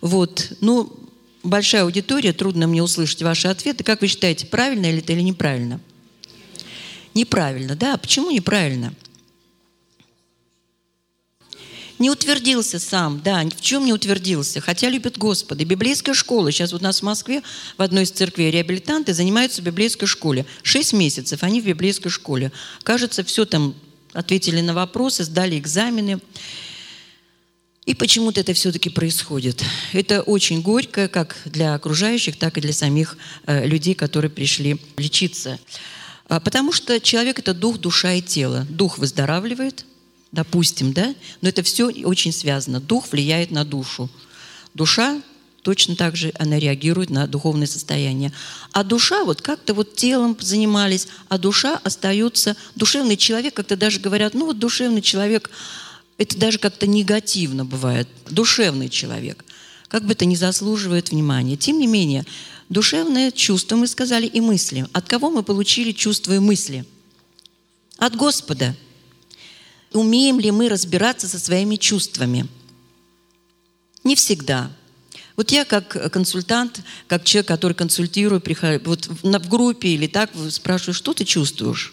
Вот. 0.01 0.51
Ну, 0.63 0.91
большая 1.45 1.83
аудитория, 1.85 2.33
трудно 2.33 2.67
мне 2.67 2.83
услышать 2.83 3.23
ваши 3.23 3.49
ответы. 3.49 3.85
Как 3.85 4.01
вы 4.01 4.09
считаете, 4.09 4.47
правильно 4.47 4.87
или 4.87 4.99
это 4.99 5.13
или 5.13 5.21
неправильно? 5.21 5.81
Неправильно, 7.15 7.77
да. 7.77 7.97
Почему 7.97 8.31
неправильно? 8.31 8.93
Не 12.01 12.11
утвердился 12.11 12.81
сам, 12.81 13.21
да, 13.23 13.45
в 13.45 13.61
чем 13.61 13.85
не 13.85 13.93
утвердился, 13.93 14.61
хотя 14.61 14.89
любит 14.89 15.17
Господа. 15.17 15.65
Библейская 15.65 16.13
школа, 16.13 16.51
сейчас 16.51 16.73
вот 16.73 16.81
у 16.81 16.85
нас 16.85 17.01
в 17.01 17.03
Москве 17.05 17.43
в 17.79 17.83
одной 17.83 18.03
из 18.03 18.11
церквей 18.11 18.51
реабилитанты 18.51 19.15
занимаются 19.15 19.63
в 19.63 19.65
библейской 19.65 20.07
школе. 20.07 20.45
Шесть 20.63 20.93
месяцев 20.93 21.45
они 21.45 21.61
в 21.61 21.67
библейской 21.67 22.09
школе. 22.09 22.51
Кажется, 22.83 23.23
все 23.23 23.45
там 23.45 23.77
ответили 24.13 24.61
на 24.61 24.75
вопросы, 24.75 25.23
сдали 25.23 25.57
экзамены. 25.57 26.19
И 27.87 27.95
почему-то 27.95 28.41
это 28.41 28.55
все-таки 28.55 28.89
происходит. 28.89 29.63
Это 29.93 30.23
очень 30.23 30.63
горько 30.63 31.07
как 31.07 31.37
для 31.45 31.75
окружающих, 31.75 32.37
так 32.37 32.57
и 32.57 32.61
для 32.63 32.73
самих 32.73 33.19
э, 33.47 33.67
людей, 33.67 33.95
которые 33.95 34.31
пришли 34.31 34.81
лечиться. 34.97 35.59
А, 36.29 36.41
потому 36.41 36.73
что 36.73 36.99
человек– 36.99 37.39
это 37.41 37.53
дух, 37.53 37.79
душа 37.79 38.15
и 38.15 38.23
тело. 38.23 38.67
Дух 38.71 38.97
выздоравливает, 38.97 39.85
допустим, 40.33 40.95
да? 40.95 41.15
Но 41.43 41.51
это 41.51 41.63
все 41.63 41.89
очень 42.05 42.33
связано. 42.33 42.81
Дух 42.81 43.13
влияет 43.13 43.51
на 43.51 43.67
душу. 43.67 44.09
Душа 44.73 45.21
точно 45.61 45.95
так 45.95 46.17
же 46.17 46.33
она 46.39 46.59
реагирует 46.59 47.11
на 47.11 47.27
духовное 47.27 47.67
состояние. 47.67 48.33
А 48.73 48.83
душа, 48.83 49.25
вот 49.25 49.43
как-то 49.43 49.75
вот 49.75 49.95
телом 49.95 50.37
занимались, 50.41 51.09
а 51.29 51.37
душа 51.37 51.79
остается, 51.85 52.57
душевный 52.77 53.17
человек, 53.19 53.55
как-то 53.55 53.77
даже 53.77 54.01
говорят, 54.01 54.33
ну 54.33 54.47
вот 54.47 54.59
душевный 54.59 55.03
человек– 55.03 55.51
это 56.19 56.39
даже 56.39 56.59
как-то 56.59 56.87
негативно 56.87 57.65
бывает. 57.65 58.09
Душевный 58.31 58.89
человек. 58.89 59.45
Как 59.89 60.05
бы 60.05 60.13
это 60.13 60.25
не 60.25 60.37
заслуживает 60.37 61.11
внимания. 61.11 61.57
Тем 61.57 61.79
не 61.79 61.87
менее, 61.87 62.25
душевное 62.69 63.31
чувство, 63.31 63.77
мы 63.77 63.87
сказали, 63.87 64.27
и 64.27 64.41
мысли. 64.41 64.87
От 64.93 65.07
кого 65.09 65.31
мы 65.31 65.43
получили 65.43 65.93
чувства 65.93 66.35
и 66.35 66.39
мысли? 66.39 66.85
От 67.99 68.17
Господа. 68.17 68.77
Умеем 69.93 70.41
ли 70.41 70.51
мы 70.51 70.69
разбираться 70.69 71.29
со 71.29 71.39
своими 71.39 71.77
чувствами? 71.77 72.49
Не 74.03 74.17
всегда. 74.17 74.71
Вот 75.37 75.51
я 75.51 75.65
как 75.65 76.13
консультант, 76.13 76.81
как 77.09 77.25
человек, 77.25 77.49
который 77.49 77.73
консультирует, 77.73 78.47
вот 78.85 79.07
в 79.07 79.49
группе 79.49 79.89
или 79.89 80.07
так 80.07 80.31
спрашиваю, 80.51 80.95
что 80.95 81.13
ты 81.13 81.25
чувствуешь? 81.25 81.93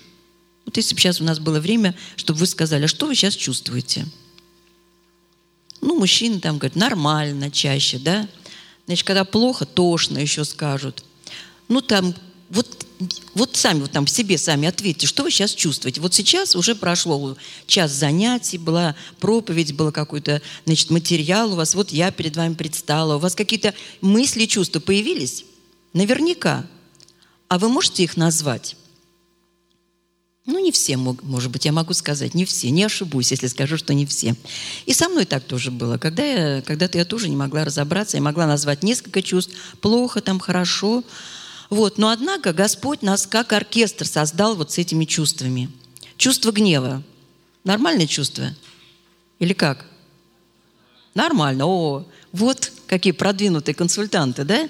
Вот 0.65 0.77
если 0.77 0.95
бы 0.95 1.01
сейчас 1.01 1.19
у 1.21 1.23
нас 1.23 1.39
было 1.39 1.59
время, 1.59 1.95
чтобы 2.15 2.39
вы 2.39 2.45
сказали, 2.45 2.85
а 2.85 2.87
что 2.87 3.07
вы 3.07 3.15
сейчас 3.15 3.35
чувствуете? 3.35 4.05
Ну, 5.81 5.97
мужчины 5.97 6.39
там 6.39 6.57
говорят, 6.57 6.75
нормально 6.75 7.49
чаще, 7.49 7.97
да? 7.97 8.27
Значит, 8.85 9.05
когда 9.05 9.25
плохо, 9.25 9.65
тошно 9.65 10.19
еще 10.19 10.45
скажут. 10.45 11.03
Ну, 11.67 11.81
там, 11.81 12.13
вот, 12.49 12.85
вот 13.33 13.55
сами 13.55 13.81
вот 13.81 13.91
там 13.91 14.05
себе 14.05 14.37
сами 14.37 14.67
ответьте, 14.67 15.07
что 15.07 15.23
вы 15.23 15.31
сейчас 15.31 15.53
чувствуете. 15.53 16.01
Вот 16.01 16.13
сейчас 16.13 16.55
уже 16.55 16.75
прошло 16.75 17.37
час 17.65 17.91
занятий, 17.91 18.57
была 18.57 18.95
проповедь, 19.19 19.73
был 19.73 19.91
какой-то, 19.91 20.41
значит, 20.65 20.89
материал 20.89 21.53
у 21.53 21.55
вас, 21.55 21.73
вот 21.73 21.91
я 21.91 22.11
перед 22.11 22.35
вами 22.35 22.53
предстала. 22.53 23.15
У 23.15 23.19
вас 23.19 23.35
какие-то 23.35 23.73
мысли, 24.01 24.45
чувства 24.45 24.79
появились? 24.79 25.45
Наверняка. 25.93 26.67
А 27.47 27.57
вы 27.57 27.69
можете 27.69 28.03
их 28.03 28.17
назвать? 28.17 28.75
Ну, 30.47 30.57
не 30.57 30.71
все, 30.71 30.97
может 30.97 31.51
быть, 31.51 31.65
я 31.65 31.71
могу 31.71 31.93
сказать, 31.93 32.33
не 32.33 32.45
все. 32.45 32.71
Не 32.71 32.83
ошибусь, 32.83 33.29
если 33.31 33.45
скажу, 33.45 33.77
что 33.77 33.93
не 33.93 34.07
все. 34.07 34.35
И 34.87 34.93
со 34.93 35.07
мной 35.07 35.25
так 35.25 35.43
тоже 35.43 35.69
было. 35.69 35.99
Когда 35.99 36.23
я, 36.23 36.61
когда-то 36.63 36.97
я 36.97 37.05
тоже 37.05 37.29
не 37.29 37.35
могла 37.35 37.63
разобраться, 37.63 38.17
я 38.17 38.23
могла 38.23 38.47
назвать 38.47 38.81
несколько 38.81 39.21
чувств. 39.21 39.53
Плохо 39.81 40.19
там, 40.19 40.39
хорошо. 40.39 41.03
Вот. 41.69 41.99
Но, 41.99 42.09
однако, 42.09 42.53
Господь 42.53 43.03
нас 43.03 43.27
как 43.27 43.53
оркестр 43.53 44.07
создал 44.07 44.55
вот 44.55 44.71
с 44.71 44.79
этими 44.79 45.05
чувствами. 45.05 45.69
Чувство 46.17 46.51
гнева. 46.51 47.03
Нормальное 47.63 48.07
чувство? 48.07 48.55
Или 49.37 49.53
как? 49.53 49.85
Нормально. 51.13 51.67
О, 51.67 52.05
вот 52.31 52.71
какие 52.87 53.13
продвинутые 53.13 53.75
консультанты, 53.75 54.43
да? 54.43 54.69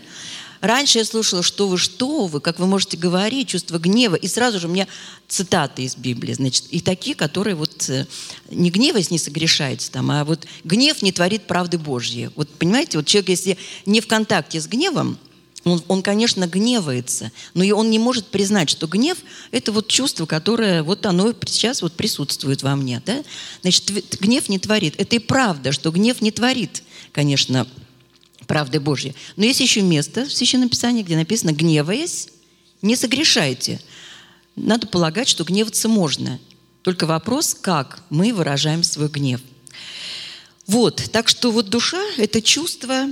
Раньше 0.62 1.00
я 1.00 1.06
слушала, 1.06 1.42
что 1.42 1.68
вы, 1.68 1.78
что 1.78 2.28
вы, 2.28 2.40
как 2.40 2.60
вы 2.60 2.68
можете 2.68 2.96
говорить, 2.96 3.50
чувство 3.50 3.80
гнева. 3.80 4.16
И 4.16 4.28
сразу 4.28 4.60
же 4.60 4.68
у 4.68 4.72
меня 4.72 4.88
цитаты 5.28 5.84
из 5.84 5.96
Библии, 5.96 6.34
значит, 6.34 6.66
и 6.70 6.80
такие, 6.82 7.16
которые 7.16 7.56
вот 7.56 7.90
э, 7.90 8.06
не 8.52 8.70
гневаясь 8.70 9.10
не 9.10 9.18
согрешается 9.18 9.92
там, 9.92 10.12
а 10.12 10.24
вот 10.24 10.46
гнев 10.64 11.02
не 11.02 11.12
творит 11.12 11.48
правды 11.48 11.80
Божьей. 11.80 12.30
Вот 12.36 12.50
понимаете, 12.50 12.98
вот 12.98 13.08
человек, 13.08 13.30
если 13.30 13.58
не 13.86 14.02
в 14.02 14.08
контакте 14.08 14.62
с 14.62 14.68
гневом, 14.68 15.18
он, 15.64 15.84
он, 15.88 16.02
конечно, 16.02 16.48
гневается, 16.48 17.32
но 17.54 17.64
и 17.64 17.72
он 17.72 17.90
не 17.90 18.00
может 18.00 18.28
признать, 18.28 18.70
что 18.70 18.88
гнев– 18.88 19.18
это 19.52 19.72
вот 19.72 19.88
чувство, 19.88 20.26
которое 20.26 20.82
вот 20.82 21.06
оно 21.06 21.34
сейчас 21.46 21.82
вот 21.82 21.94
присутствует 21.94 22.64
во 22.64 22.76
мне. 22.76 23.02
Да? 23.06 23.24
Значит, 23.62 24.20
гнев 24.20 24.50
не 24.50 24.58
творит. 24.58 24.96
Это 24.98 25.16
и 25.18 25.20
правда, 25.20 25.72
что 25.72 25.92
гнев 25.92 26.22
не 26.22 26.32
творит, 26.32 26.82
конечно, 27.12 27.68
правды 28.48 28.80
Божьей. 28.80 29.16
Но 29.36 29.46
есть 29.46 29.60
еще 29.60 29.82
место 29.82 30.26
в 30.26 30.34
Священном 30.34 30.70
Писании, 30.70 31.04
где 31.04 31.16
написано 31.16 31.52
«гневаясь, 31.52 32.30
не 32.82 32.96
согрешайте». 32.96 33.80
Надо 34.56 34.88
полагать, 34.88 35.30
что 35.30 35.44
гневаться 35.44 35.88
можно. 35.88 36.40
Только 36.82 37.06
вопрос, 37.06 37.56
как 37.60 38.04
мы 38.10 38.34
выражаем 38.34 38.84
свой 38.84 39.08
гнев. 39.08 39.42
Вот, 40.68 41.10
так 41.12 41.30
что 41.30 41.52
вот 41.52 41.70
душа– 41.70 42.02
это 42.18 42.42
чувство, 42.42 43.08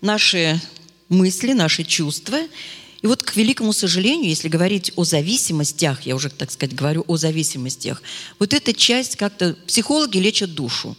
наши 0.00 0.60
мысли, 1.08 1.52
наши 1.52 1.84
чувства. 1.84 2.38
И 3.02 3.06
вот, 3.06 3.22
к 3.22 3.36
великому 3.36 3.72
сожалению, 3.72 4.30
если 4.30 4.48
говорить 4.48 4.92
о 4.96 5.04
зависимостях, 5.04 6.02
я 6.02 6.14
уже, 6.14 6.30
так 6.30 6.50
сказать, 6.50 6.74
говорю 6.74 7.04
о 7.06 7.16
зависимостях, 7.16 8.02
вот 8.38 8.54
эта 8.54 8.72
часть 8.72 9.16
как-то... 9.16 9.54
Психологи 9.66 10.18
лечат 10.18 10.54
душу. 10.54 10.96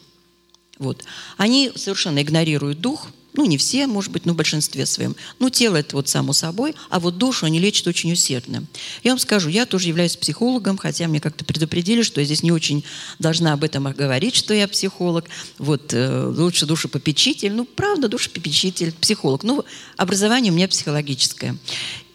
Вот. 0.78 1.04
Они 1.38 1.72
совершенно 1.76 2.22
игнорируют 2.22 2.80
дух– 2.80 3.10
ну, 3.34 3.46
не 3.46 3.58
все, 3.58 3.88
может 3.88 4.12
быть, 4.12 4.26
но 4.26 4.34
в 4.34 4.36
большинстве 4.36 4.86
своем. 4.86 5.16
Ну, 5.40 5.50
тело 5.50 5.78
это 5.78 5.96
вот 5.96 6.08
само 6.08 6.34
собой, 6.34 6.76
а 6.90 7.00
вот 7.00 7.18
душу 7.18 7.46
они 7.46 7.60
лечат 7.60 7.88
очень 7.88 8.12
усердно. 8.12 8.64
Я 9.04 9.12
вам 9.12 9.20
скажу, 9.20 9.50
я 9.50 9.66
тоже 9.66 9.88
являюсь 9.88 10.16
психологом, 10.16 10.78
хотя 10.78 11.08
мне 11.08 11.20
как-то 11.20 11.44
предупредили, 11.44 12.04
что 12.04 12.22
я 12.22 12.26
здесь 12.26 12.44
не 12.44 12.52
очень 12.52 12.84
должна 13.20 13.54
об 13.54 13.64
этом 13.64 13.92
говорить, 13.92 14.36
что 14.36 14.54
я 14.54 14.68
психолог. 14.68 15.26
Вот 15.58 15.94
э, 15.94 16.26
лучше 16.28 16.66
душепопечитель. 16.66 17.54
Ну, 17.54 17.66
правда, 17.66 18.08
душепопечитель, 18.08 18.94
психолог. 18.94 19.44
Ну, 19.44 19.66
образование 19.98 20.52
у 20.52 20.56
меня 20.56 20.68
психологическое. 20.68 21.58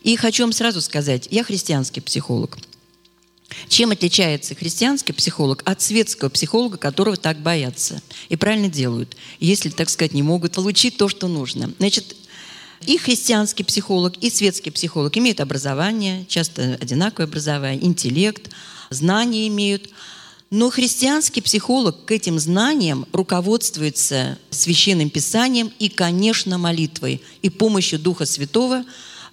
И 0.05 0.17
хочу 0.17 0.45
вам 0.45 0.53
сразу 0.53 0.81
сказать, 0.81 1.27
я 1.31 1.43
христианский 1.43 2.01
психолог. 2.01 2.57
Чем 3.69 3.91
отличается 3.91 4.55
христианский 4.55 5.13
психолог 5.13 5.63
от 5.65 5.81
светского 5.81 6.29
психолога, 6.29 6.77
которого 6.77 7.17
так 7.17 7.41
боятся? 7.41 8.03
И 8.29 8.37
правильно 8.37 8.69
делают, 8.69 9.17
если, 9.41 9.71
так 9.71 9.89
сказать, 9.89 10.13
не 10.13 10.23
могут 10.23 10.53
получить 10.53 10.97
то, 10.97 11.09
что 11.09 11.29
нужно. 11.29 11.73
Значит, 11.79 12.15
и 12.87 12.99
христианский 12.99 13.65
психолог, 13.65 14.17
и 14.19 14.31
светский 14.31 14.71
психолог 14.71 15.17
имеют 15.17 15.41
образование, 15.41 16.25
часто 16.29 16.79
одинаковое 16.81 17.27
образование, 17.27 17.85
интеллект, 17.85 18.51
знания 18.91 19.49
имеют. 19.49 19.89
Но 20.51 20.71
христианский 20.71 21.43
психолог 21.43 22.05
к 22.05 22.13
этим 22.13 22.39
знаниям 22.39 23.07
руководствуется 23.13 24.39
священным 24.51 25.11
писанием 25.11 25.73
и, 25.79 25.89
конечно, 25.89 26.57
молитвой 26.57 27.21
и 27.43 27.51
помощью 27.51 27.99
Духа 27.99 28.25
Святого 28.25 28.85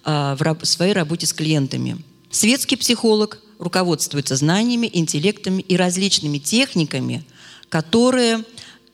а, 0.04 0.36
в 0.36 0.66
своей 0.66 0.92
работе 0.92 1.26
с 1.26 1.32
клиентами. 1.32 1.98
Светский 2.30 2.76
психолог 2.76 3.40
руководствуется 3.58 4.36
знаниями, 4.36 4.90
интеллектами 4.92 5.62
и 5.62 5.76
различными 5.76 6.38
техниками, 6.38 7.24
которые 7.68 8.44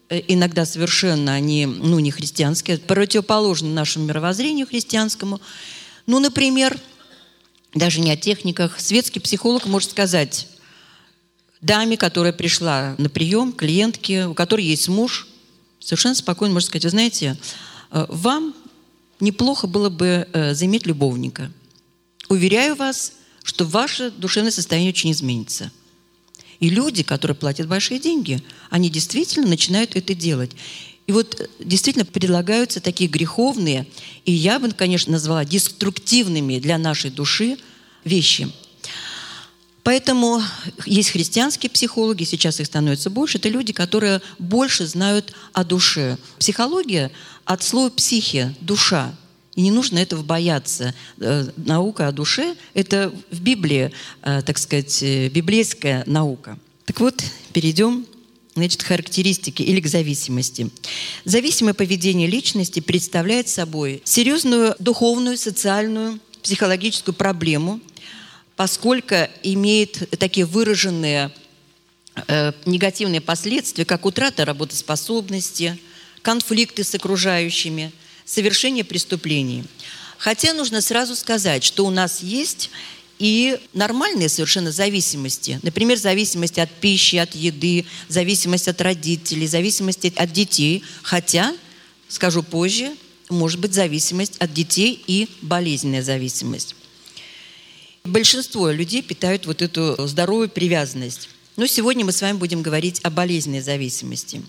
э, 0.09 0.21
иногда 0.29 0.65
совершенно 0.65 1.35
они, 1.35 1.67
ну, 1.67 1.99
не 1.99 2.11
христианские, 2.11 2.79
противоположны 2.79 3.69
нашему 3.69 4.07
мировоззрению 4.07 4.67
христианскому. 4.67 5.41
Ну, 6.07 6.19
например, 6.19 6.79
даже 7.75 8.01
не 8.01 8.11
о 8.11 8.17
техниках. 8.17 8.81
Светский 8.81 9.21
психолог 9.21 9.67
может 9.67 9.91
сказать 9.91 10.49
даме, 11.61 11.97
которая 11.97 12.33
пришла 12.33 12.95
на 12.99 13.09
прием, 13.09 13.53
клиентке, 13.53 14.27
у 14.27 14.35
которой 14.35 14.65
есть 14.65 14.89
муж, 14.89 15.29
совершенно 15.79 16.15
спокойно 16.15 16.55
может 16.55 16.69
сказать, 16.69 16.85
вы 16.85 16.91
знаете, 16.91 17.39
э, 17.91 18.07
вам 18.09 18.55
неплохо 19.21 19.67
было 19.67 19.89
бы 19.89 20.29
э, 20.33 20.55
заиметь 20.55 20.87
любовника. 20.87 21.51
Уверяю 22.29 22.75
вас, 22.75 23.13
что 23.43 23.65
ваше 23.65 24.11
душевное 24.11 24.53
состояние 24.53 24.93
очень 24.93 25.13
изменится. 25.13 25.71
И 26.61 26.71
люди, 26.71 27.03
которые 27.03 27.35
платят 27.35 27.67
большие 27.67 27.99
деньги, 27.99 28.41
они 28.71 28.89
действительно 28.89 29.49
начинают 29.49 29.97
это 29.97 30.15
делать. 30.15 30.53
И 31.09 31.13
вот 31.13 31.41
э, 31.41 31.49
действительно 31.59 32.05
предлагаются 32.05 32.81
такие 32.81 33.11
греховные, 33.11 33.87
и 34.25 34.33
я 34.33 34.61
бы, 34.61 34.71
конечно, 34.71 35.13
назвала 35.13 35.45
деструктивными 35.45 36.61
для 36.61 36.79
нашей 36.79 37.11
души 37.11 37.59
вещи. 38.05 38.49
Поэтому 39.83 40.41
есть 40.87 41.11
христианские 41.11 41.71
психологи, 41.71 42.23
сейчас 42.23 42.61
их 42.61 42.67
становится 42.67 43.11
больше, 43.11 43.39
это 43.39 43.49
люди, 43.49 43.73
которые 43.73 44.23
больше 44.39 44.87
знают 44.87 45.35
о 45.53 45.65
душе. 45.65 46.19
Психология 46.39 47.11
от 47.45 47.65
слова 47.65 47.91
психия, 47.91 48.55
душа. 48.61 49.13
И 49.55 49.63
не 49.63 49.71
нужно 49.71 49.99
этого 49.99 50.23
бояться. 50.23 50.95
Э, 51.19 51.49
наука 51.57 52.09
о 52.09 52.13
душе– 52.13 52.57
это 52.75 53.13
в 53.31 53.41
Библии, 53.41 53.93
э, 54.23 54.43
так 54.45 54.59
сказать, 54.59 55.03
э, 55.03 55.29
библейская 55.29 56.05
наука. 56.07 56.59
Так 56.87 57.01
вот, 57.01 57.23
перейдем 57.53 58.07
значит, 58.55 58.83
к 58.83 58.87
характеристике 58.87 59.65
или 59.65 59.81
к 59.81 59.87
зависимости. 59.87 60.71
Зависимое 61.25 61.75
поведение 61.75 62.29
личности 62.29 62.81
представляет 62.81 63.49
собой 63.49 64.03
серьезную 64.05 64.75
духовную, 64.79 65.37
социальную, 65.37 66.19
психологическую 66.43 67.15
проблему, 67.15 67.81
поскольку 68.57 69.15
имеет 69.43 70.19
такие 70.19 70.47
выраженные 70.47 71.31
э, 72.27 72.53
негативные 72.65 73.21
последствия, 73.21 73.85
как 73.85 74.07
утрата 74.07 74.45
работоспособности– 74.45 75.79
конфликты 76.23 76.85
с 76.85 76.95
окружающими, 76.95 77.93
совершение 78.25 78.85
преступлений. 78.85 79.65
Хотя 80.19 80.55
нужно 80.55 80.81
сразу 80.81 81.17
сказать, 81.17 81.65
что 81.65 81.85
у 81.85 81.91
нас 81.91 82.23
есть 82.23 82.71
и 83.19 83.59
нормальные 83.73 84.29
совершенно 84.29 84.73
зависимости. 84.73 85.61
Например, 85.63 85.97
зависимость 85.97 86.59
от 86.59 86.71
пищи, 86.71 87.17
от 87.17 87.35
еды, 87.35 87.85
зависимость 88.09 88.69
от 88.69 88.81
родителей, 88.81 89.47
зависимость 89.47 90.05
от 90.05 90.33
детей. 90.33 90.83
Хотя, 91.03 91.55
скажу 92.09 92.43
позже, 92.43 92.93
может 93.29 93.61
быть 93.61 93.75
зависимость 93.75 94.37
от 94.39 94.53
детей 94.53 95.03
и 95.07 95.29
болезненная 95.41 96.03
зависимость. 96.03 96.75
Большинство 98.05 98.71
людей 98.71 99.03
питают 99.03 99.47
вот 99.47 99.63
эту 99.63 99.97
здоровую 100.09 100.49
привязанность. 100.49 101.29
Но 101.57 101.67
сегодня 101.67 102.05
мы 102.05 102.13
с 102.13 102.21
вами 102.21 102.37
будем 102.37 102.63
говорить 102.63 103.01
о 103.05 103.11
болезненной 103.11 103.61
зависимости. 103.61 104.43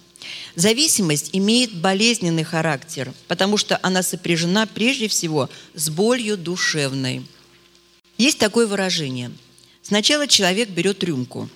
Зависимость 0.56 1.30
имеет 1.34 1.74
болезненный 1.74 2.44
характер, 2.44 3.14
потому 3.28 3.58
что 3.58 3.80
она 3.82 4.04
сопряжена 4.04 4.66
прежде 4.66 5.08
всего 5.08 5.50
с 5.74 5.90
болью 5.90 6.38
душевной– 6.38 7.26
есть 8.18 8.38
такое 8.38 8.68
выражение. 8.68 9.32
Сначала 9.82 10.28
человек 10.28 10.70
берет 10.70 11.04
рюмку, 11.04 11.50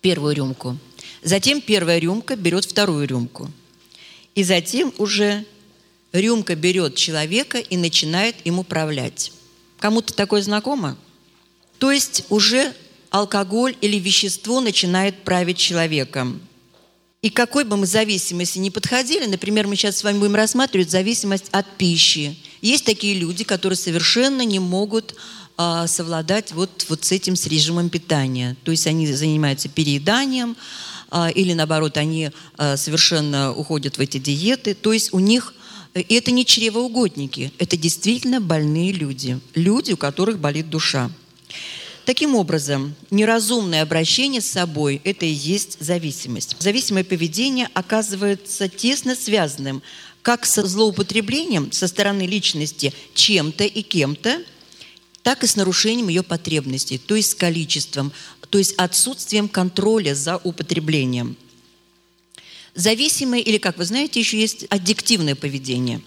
первую 0.00 0.34
рюмку. 0.34 0.78
Затем 1.22 1.60
первая 1.60 1.98
рюмка 1.98 2.36
берет 2.36 2.64
вторую 2.64 3.06
рюмку. 3.06 3.50
И 4.34 4.44
затем 4.44 4.94
уже 4.98 5.44
рюмка 6.12 6.54
берет 6.54 6.94
человека 6.94 7.58
и 7.58 7.76
начинает 7.76 8.34
им 8.44 8.58
управлять. 8.58 9.32
Кому-то 9.78 10.14
такое 10.14 10.42
знакомо? 10.42 10.96
То 11.78 11.92
есть 11.92 12.24
уже 12.30 12.74
алкоголь 13.10 13.76
или 13.80 13.98
вещество 13.98 14.60
начинает 14.60 15.22
править 15.22 15.58
человеком. 15.58 16.40
И 17.20 17.30
какой 17.30 17.64
бы 17.64 17.76
мы 17.76 17.86
зависимости 17.86 18.60
ни 18.60 18.70
подходили, 18.70 19.26
например, 19.26 19.66
мы 19.66 19.74
сейчас 19.74 19.96
с 19.96 20.04
вами 20.04 20.18
будем 20.18 20.36
рассматривать 20.36 20.90
зависимость 20.90 21.46
от 21.50 21.66
пищи. 21.76 22.36
Есть 22.62 22.84
такие 22.84 23.14
люди, 23.14 23.42
которые 23.42 23.76
совершенно 23.76 24.42
не 24.42 24.60
могут 24.60 25.16
а, 25.56 25.88
совладать 25.88 26.52
вот, 26.52 26.86
вот 26.88 27.04
с 27.04 27.10
этим, 27.10 27.34
с 27.34 27.48
режимом 27.48 27.90
питания. 27.90 28.56
То 28.62 28.70
есть 28.70 28.86
они 28.86 29.04
занимаются 29.12 29.68
перееданием, 29.68 30.56
а, 31.10 31.28
или 31.30 31.54
наоборот, 31.54 31.96
они 31.96 32.30
а, 32.56 32.76
совершенно 32.76 33.52
уходят 33.52 33.98
в 33.98 34.00
эти 34.00 34.18
диеты. 34.18 34.74
То 34.74 34.92
есть 34.92 35.12
у 35.12 35.18
них 35.18 35.54
и 35.94 36.14
это 36.14 36.30
не 36.30 36.44
чревоугодники, 36.44 37.52
это 37.58 37.76
действительно 37.76 38.40
больные 38.40 38.92
люди, 38.92 39.40
люди, 39.54 39.92
у 39.92 39.96
которых 39.96 40.38
болит 40.38 40.70
душа. 40.70 41.10
Таким 42.08 42.36
образом, 42.36 42.94
неразумное 43.10 43.82
обращение 43.82 44.40
с 44.40 44.46
собой– 44.46 45.02
это 45.04 45.26
и 45.26 45.28
есть 45.28 45.76
зависимость. 45.78 46.56
Зависимое 46.58 47.04
поведение 47.04 47.68
оказывается 47.74 48.66
тесно 48.66 49.14
связанным 49.14 49.82
как 50.22 50.46
со 50.46 50.66
злоупотреблением 50.66 51.70
со 51.70 51.86
стороны 51.86 52.22
личности 52.22 52.94
чем-то 53.12 53.64
и 53.64 53.82
кем-то– 53.82 54.42
так 55.22 55.44
и 55.44 55.46
с 55.46 55.56
нарушением 55.56 56.08
ее 56.08 56.22
потребностей, 56.22 56.96
то 56.96 57.14
есть 57.14 57.32
с 57.32 57.34
количеством, 57.34 58.10
то 58.48 58.56
есть 58.56 58.72
отсутствием 58.78 59.46
контроля 59.46 60.14
за 60.14 60.38
употреблением. 60.38 61.36
Зависимое, 62.74 63.40
или, 63.40 63.58
как 63.58 63.76
вы 63.76 63.84
знаете, 63.84 64.18
еще 64.18 64.40
есть 64.40 64.64
аддиктивное 64.70 65.34
поведение 65.34 66.00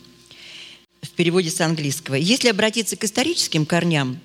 в 1.03 1.09
переводе 1.11 1.51
с 1.51 1.61
английского. 1.61 2.15
Если 2.15 2.47
обратиться 2.47 2.95
к 2.95 3.03
историческим 3.03 3.67
корням 3.67 4.19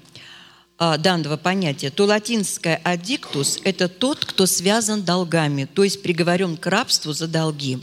данного 0.79 1.37
понятия, 1.37 1.91
то 1.91 2.05
латинское 2.05 2.81
«аддиктус»– 2.85 3.61
это 3.65 3.89
тот, 3.89 4.25
кто 4.25 4.47
связан 4.47 5.03
долгами, 5.03 5.65
то 5.65 5.85
есть 5.85 6.03
приговорен 6.03 6.57
к 6.57 6.67
рабству 6.67 7.13
за 7.13 7.27
долги. 7.27 7.79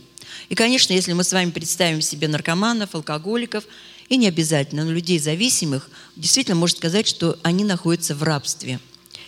И, 0.50 0.56
конечно, 0.56 0.94
если 0.94 1.14
мы 1.14 1.24
с 1.24 1.34
вами 1.34 1.52
представим 1.52 2.02
себе 2.02 2.28
наркоманов, 2.28 2.96
алкоголиков– 2.96 3.64
и 4.10 4.18
не 4.18 4.28
обязательно, 4.28 4.84
но 4.84 4.92
людей 4.92 5.20
зависимых, 5.20 5.90
действительно 6.16 6.56
может 6.56 6.78
сказать, 6.78 7.08
что 7.08 7.38
они 7.44 7.64
находятся 7.64 8.16
в 8.16 8.24
рабстве. 8.24 8.80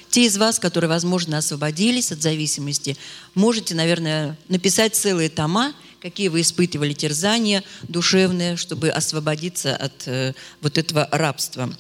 Те 0.10 0.26
из 0.26 0.38
вас, 0.38 0.60
которые, 0.60 0.90
возможно, 0.90 1.38
освободились 1.38 2.12
от 2.12 2.22
зависимости, 2.22 2.96
можете, 3.34 3.76
наверное, 3.76 4.38
написать 4.48 4.96
целые 4.96 5.30
тома, 5.30 5.74
какие 6.02 6.28
вы 6.28 6.42
испытывали 6.42 6.94
терзания 6.94 7.64
душевные, 7.84 8.56
чтобы 8.58 8.90
освободиться 8.90 9.76
от 9.76 10.08
э, 10.08 10.34
вот 10.62 10.78
этого 10.78 11.10
рабства. 11.12 11.76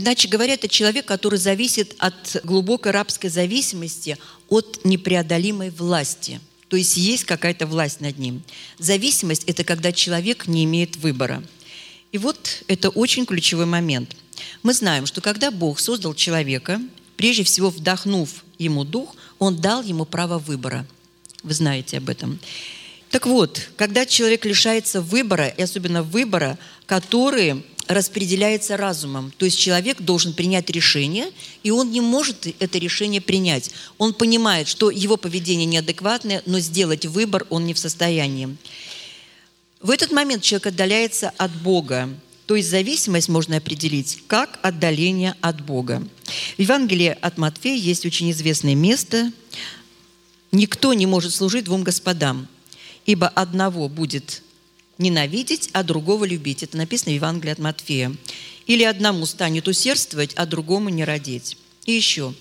Иначе 0.00 0.28
говоря, 0.28 0.54
это 0.54 0.68
человек, 0.68 1.06
который 1.06 1.38
зависит 1.38 1.94
от 1.98 2.40
глубокой 2.44 2.92
рабской 2.92 3.30
зависимости 3.30 4.18
от 4.48 4.80
непреодолимой 4.84 5.70
власти. 5.70 6.40
То 6.68 6.76
есть 6.76 6.96
есть 6.96 7.24
какая-то 7.24 7.66
власть 7.66 8.00
над 8.00 8.18
ним. 8.18 8.42
Зависимость– 8.78 9.44
это 9.46 9.64
когда 9.64 9.92
человек 9.92 10.46
не 10.46 10.64
имеет 10.64 10.96
выбора– 10.96 11.42
и 12.12 12.18
вот 12.18 12.64
это 12.66 12.90
очень 12.90 13.24
ключевой 13.24 13.66
момент. 13.66 14.16
Мы 14.62 14.74
знаем, 14.74 15.06
что 15.06 15.20
когда 15.20 15.50
Бог 15.50 15.78
создал 15.78 16.14
человека, 16.14 16.80
прежде 17.16 17.44
всего 17.44 17.70
вдохнув 17.70 18.44
ему 18.58 18.84
дух, 18.84 19.14
он 19.38 19.56
дал 19.56 19.82
ему 19.82 20.04
право 20.04 20.38
выбора. 20.38 20.86
Вы 21.42 21.54
знаете 21.54 21.98
об 21.98 22.08
этом. 22.08 22.38
Так 23.10 23.26
вот, 23.26 23.70
когда 23.76 24.06
человек 24.06 24.44
лишается 24.44 25.00
выбора, 25.00 25.48
и 25.48 25.62
особенно 25.62 26.02
выбора, 26.02 26.58
который 26.90 27.62
распределяется 27.86 28.76
разумом. 28.76 29.32
То 29.38 29.44
есть 29.44 29.56
человек 29.56 30.00
должен 30.00 30.32
принять 30.34 30.70
решение, 30.70 31.30
и 31.62 31.70
он 31.70 31.92
не 31.92 32.00
может 32.00 32.48
это 32.58 32.78
решение 32.78 33.20
принять. 33.20 33.70
Он 33.96 34.12
понимает, 34.12 34.66
что 34.66 34.90
его 34.90 35.16
поведение 35.16 35.66
неадекватное, 35.66 36.42
но 36.46 36.58
сделать 36.58 37.06
выбор 37.06 37.46
он 37.48 37.64
не 37.64 37.74
в 37.74 37.78
состоянии. 37.78 38.56
В 39.80 39.88
этот 39.88 40.10
момент 40.10 40.42
человек 40.42 40.66
отдаляется 40.66 41.32
от 41.38 41.52
Бога. 41.62 42.08
То 42.46 42.56
есть 42.56 42.68
зависимость 42.68 43.28
можно 43.28 43.58
определить 43.58 44.24
как 44.26 44.58
отдаление 44.60 45.36
от 45.40 45.64
Бога. 45.64 46.02
В 46.56 46.60
Евангелии 46.60 47.16
от 47.20 47.38
Матфея 47.38 47.76
есть 47.76 48.04
очень 48.04 48.32
известное 48.32 48.74
место. 48.74 49.30
«Никто 50.50 50.92
не 50.92 51.06
может 51.06 51.32
служить 51.32 51.66
двум 51.66 51.84
господам, 51.84 52.48
ибо 53.06 53.28
одного 53.28 53.88
будет 53.88 54.42
ненавидеть, 55.00 55.70
а 55.72 55.82
другого 55.82 56.24
любить». 56.24 56.62
Это 56.62 56.76
написано 56.76 57.12
в 57.12 57.16
Евангелии 57.16 57.52
от 57.52 57.58
Матфея. 57.58 58.14
«Или 58.66 58.84
одному 58.84 59.26
станет 59.26 59.66
усердствовать, 59.66 60.34
а 60.34 60.46
другому 60.46 60.88
не 60.88 61.04
родить». 61.04 61.56
И 61.86 61.92
еще. 61.92 62.34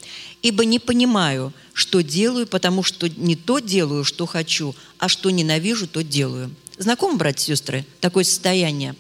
«Ибо 0.44 0.66
не 0.66 0.78
понимаю, 0.78 1.54
что 1.74 2.02
делаю, 2.02 2.46
потому 2.46 2.84
что 2.84 3.08
не 3.08 3.36
то 3.36 3.60
делаю, 3.60 4.04
что 4.04 4.26
хочу, 4.26 4.76
а 5.00 5.10
что 5.10 5.32
ненавижу, 5.32 5.88
то 5.88 6.04
делаю». 6.04 6.54
Знакомы, 6.78 7.18
братья 7.18 7.44
и 7.44 7.56
сестры, 7.56 7.86
такое 8.00 8.24
состояние? 8.24 8.96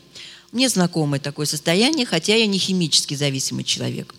Мне 0.51 0.67
знакомо 0.67 1.19
такое 1.19 1.45
состояние, 1.45 2.05
хотя 2.05 2.35
я 2.35 2.45
не 2.45 2.57
химически 2.57 3.13
зависимый 3.13 3.63
человек. 3.63 4.15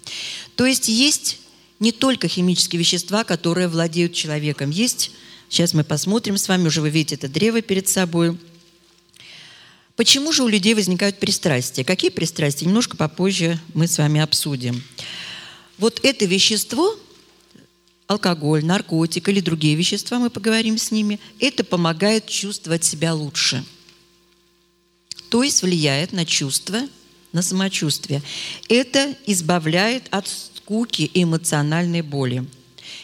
То 0.55 0.65
есть 0.65 0.89
есть 0.89 1.39
не 1.81 1.93
только 1.93 2.29
химические 2.29 2.79
вещества, 2.79 3.25
которые 3.25 3.67
владеют 3.69 4.13
человеком. 4.13 4.71
Есть, 4.71 5.11
сейчас 5.49 5.75
мы 5.75 5.83
посмотрим 5.83 6.37
с 6.37 6.47
вами, 6.47 6.69
уже 6.69 6.81
вы 6.81 6.91
видите 6.91 7.17
это 7.17 7.29
древо 7.29 7.63
перед 7.63 7.89
собой. 7.89 8.39
Почему 10.01 10.33
же 10.33 10.45
у 10.45 10.49
людей 10.49 10.73
возникают 10.73 11.19
пристрастия? 11.19 11.85
Какие 11.85 12.11
пристрастия? 12.11 12.65
Немножко 12.65 12.97
попозже 12.97 13.61
мы 13.75 13.87
с 13.87 13.99
вами 13.99 14.23
обсудим. 14.23 14.83
Вот 15.77 16.01
это 16.03 16.25
вещество– 16.25 16.99
алкоголь, 18.07 18.65
наркотик 18.65 19.29
или 19.29 19.41
другие 19.41 19.75
вещества, 19.75 20.19
мы 20.19 20.31
поговорим 20.31 20.79
с 20.79 20.91
ними, 20.91 21.21
это 21.39 21.65
помогает 21.65 22.27
чувствовать 22.27 22.83
себя 22.83 23.13
лучше. 23.13 23.63
То 25.29 25.43
есть 25.43 25.61
влияет 25.61 26.15
на 26.15 26.25
чувство, 26.25 26.81
на 27.33 27.43
самочувствие. 27.43 28.23
Это 28.71 29.15
избавляет 29.27 30.05
от 30.11 30.27
скуки 30.29 31.11
и 31.13 31.25
эмоциональной 31.25 32.01
боли. 32.01 32.47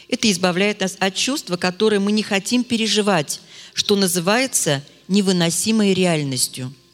Это 0.09 0.33
избавляет 0.33 0.81
нас 0.81 0.97
от 0.99 1.15
чувства, 1.15 1.59
которое 1.59 2.01
мы 2.01 2.13
не 2.13 2.23
хотим 2.23 2.65
переживать, 2.65 3.43
что 3.75 3.97
называется 3.97 4.83
невыносимой 5.09 5.93
реальностью– 5.93 6.73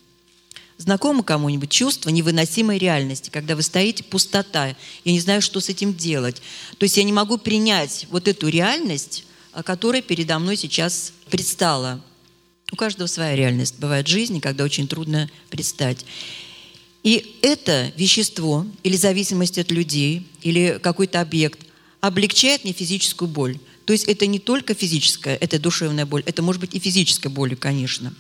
Знакомо 0.83 1.23
кому-нибудь 1.23 1.71
чувство 1.71 2.11
невыносимой 2.11 2.77
реальности, 2.77 3.31
когда 3.31 3.55
вы 3.55 3.63
стоите, 3.63 4.03
пустота, 4.03 4.75
я 5.05 5.13
не 5.13 5.21
знаю, 5.21 5.41
что 5.41 5.61
с 5.61 5.69
этим 5.69 5.95
делать. 5.95 6.43
То 6.77 6.83
есть 6.83 6.97
я 6.97 7.05
не 7.05 7.13
могу 7.13 7.39
принять 7.39 8.09
вот 8.11 8.27
эту 8.27 8.49
реальность, 8.49 9.25
которая 9.65 10.03
передо 10.03 10.41
мной 10.41 10.57
сейчас 10.57 11.13
предстала. 11.31 12.03
У 12.73 12.75
каждого 12.75 13.07
своя 13.07 13.37
реальность. 13.37 13.77
Бывает 13.79 14.09
в 14.09 14.11
жизни, 14.11 14.41
когда 14.41 14.65
очень 14.65 14.89
трудно 14.89 15.31
предстать. 15.51 16.05
И 17.05 17.37
это 17.43 17.93
вещество 17.97 18.67
или 18.83 18.97
зависимость 18.97 19.59
от 19.59 19.71
людей, 19.71 20.27
или 20.43 20.81
какой-то 20.83 21.21
объект 21.21 21.61
облегчает 22.01 22.65
мне 22.65 22.73
физическую 22.73 23.29
боль. 23.29 23.57
То 23.85 23.93
есть 23.93 24.07
это 24.07 24.27
не 24.27 24.41
только 24.41 24.75
физическая, 24.75 25.37
это 25.37 25.61
душевная 25.61 26.07
боль, 26.07 26.25
это 26.27 26.43
может 26.43 26.61
быть 26.61 26.75
и 26.75 26.81
физическая 26.81 27.31
боль, 27.31 27.55
конечно. 27.55 28.13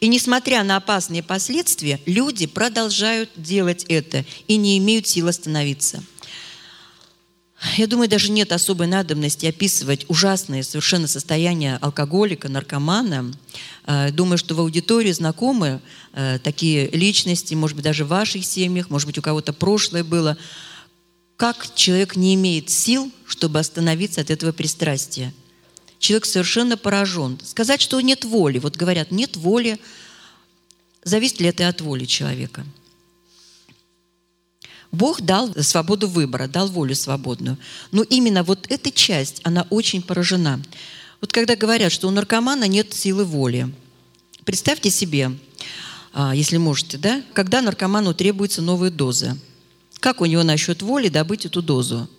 И 0.00 0.08
несмотря 0.08 0.62
на 0.64 0.76
опасные 0.76 1.22
последствия, 1.22 2.00
люди 2.06 2.46
продолжают 2.46 3.30
делать 3.36 3.84
это 3.88 4.24
и 4.48 4.56
не 4.56 4.78
имеют 4.78 5.06
сил 5.06 5.28
остановиться. 5.28 6.02
Я 7.76 7.86
думаю, 7.86 8.08
даже 8.08 8.30
нет 8.30 8.52
особой 8.52 8.86
надобности 8.86 9.46
описывать 9.46 10.04
ужасное 10.08 10.62
совершенно 10.62 11.06
состояние 11.08 11.78
алкоголика, 11.80 12.48
наркомана. 12.48 13.32
Э, 13.86 14.10
думаю, 14.10 14.36
что 14.36 14.54
в 14.54 14.60
аудитории 14.60 15.12
знакомы 15.12 15.80
э, 16.12 16.38
такие 16.42 16.90
личности, 16.90 17.54
может 17.54 17.76
быть, 17.76 17.84
даже 17.84 18.04
в 18.04 18.08
ваших 18.08 18.44
семьях, 18.44 18.90
может 18.90 19.06
быть, 19.06 19.18
у 19.18 19.22
кого-то 19.22 19.52
прошлое 19.52 20.04
было. 20.04 20.36
Как 21.36 21.74
человек 21.74 22.16
не 22.16 22.34
имеет 22.34 22.68
сил, 22.68 23.10
чтобы 23.26 23.58
остановиться 23.58 24.20
от 24.20 24.30
этого 24.30 24.52
пристрастия? 24.52 25.32
Человек 26.04 26.26
совершенно 26.26 26.76
поражен. 26.76 27.38
Сказать, 27.42 27.80
что 27.80 27.98
нет 28.02 28.26
воли. 28.26 28.58
Вот 28.58 28.76
говорят, 28.76 29.10
нет 29.10 29.38
воли. 29.38 29.80
Зависит 31.02 31.40
ли 31.40 31.48
это 31.48 31.66
от 31.66 31.80
воли 31.80 32.04
человека? 32.04 32.66
Бог 34.92 35.22
дал 35.22 35.54
свободу 35.62 36.06
выбора, 36.06 36.46
дал 36.46 36.68
волю 36.68 36.94
свободную. 36.94 37.56
Но 37.90 38.02
именно 38.02 38.42
вот 38.42 38.66
эта 38.68 38.90
часть, 38.90 39.40
она 39.44 39.66
очень 39.70 40.02
поражена. 40.02 40.60
Вот 41.22 41.32
когда 41.32 41.56
говорят, 41.56 41.90
что 41.90 42.08
у 42.08 42.10
наркомана 42.10 42.68
нет 42.68 42.92
силы 42.92 43.24
воли, 43.24 43.74
представьте 44.44 44.90
себе, 44.90 45.32
а, 46.12 46.34
если 46.34 46.58
можете, 46.58 46.98
да, 46.98 47.22
когда 47.32 47.62
наркоману 47.62 48.12
требуется 48.12 48.60
новая 48.60 48.90
доза. 48.90 49.38
Как 50.00 50.20
у 50.20 50.26
него 50.26 50.42
насчет 50.42 50.82
воли 50.82 51.08
добыть 51.08 51.46
эту 51.46 51.62
дозу? 51.62 52.10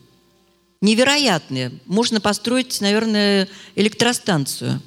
Невероятные. 0.85 1.71
Можно 1.85 2.21
построить, 2.21 2.79
наверное, 2.79 3.49
электростанцию, 3.75 4.81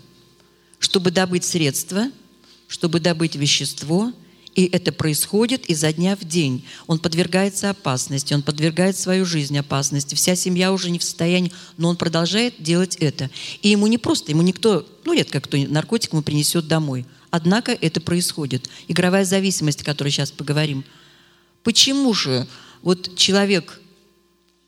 чтобы 0.79 1.11
добыть 1.11 1.45
средства, 1.45 2.11
чтобы 2.69 3.01
добыть 3.01 3.35
вещество– 3.35 4.13
и 4.59 4.65
это 4.73 4.91
происходит 4.91 5.67
изо 5.67 5.93
дня 5.93 6.17
в 6.17 6.25
день. 6.25 6.65
Он 6.89 6.99
подвергается 6.99 7.71
опасности, 7.71 8.35
он 8.35 8.43
подвергает 8.43 8.97
свою 8.97 9.25
жизнь 9.25 9.57
опасности. 9.57 10.17
Вся 10.17 10.35
семья 10.35 10.73
уже 10.73 10.91
не 10.91 10.99
в 10.99 11.05
состоянии, 11.05 11.53
но 11.77 11.89
он 11.91 11.97
продолжает 11.97 12.61
делать 12.61 12.97
это. 12.97 13.31
И 13.63 13.69
ему 13.69 13.87
не 13.87 13.99
просто, 13.99 14.33
ему 14.33 14.43
никто, 14.43 14.85
ну 15.05 15.13
редко 15.13 15.41
кто 15.41 15.57
наркотик 15.57 16.13
ему 16.13 16.23
принесет 16.23 16.67
домой. 16.67 17.07
Однако 17.31 17.71
это 17.71 18.01
происходит. 18.01 18.69
Игровая 18.89 19.25
зависимость, 19.25 19.83
о 19.83 19.85
которой 19.85 20.09
сейчас 20.09 20.33
поговорим. 20.33 20.85
Почему 21.63 22.13
же 22.13 22.49
вот 22.83 23.15
человек 23.15 23.81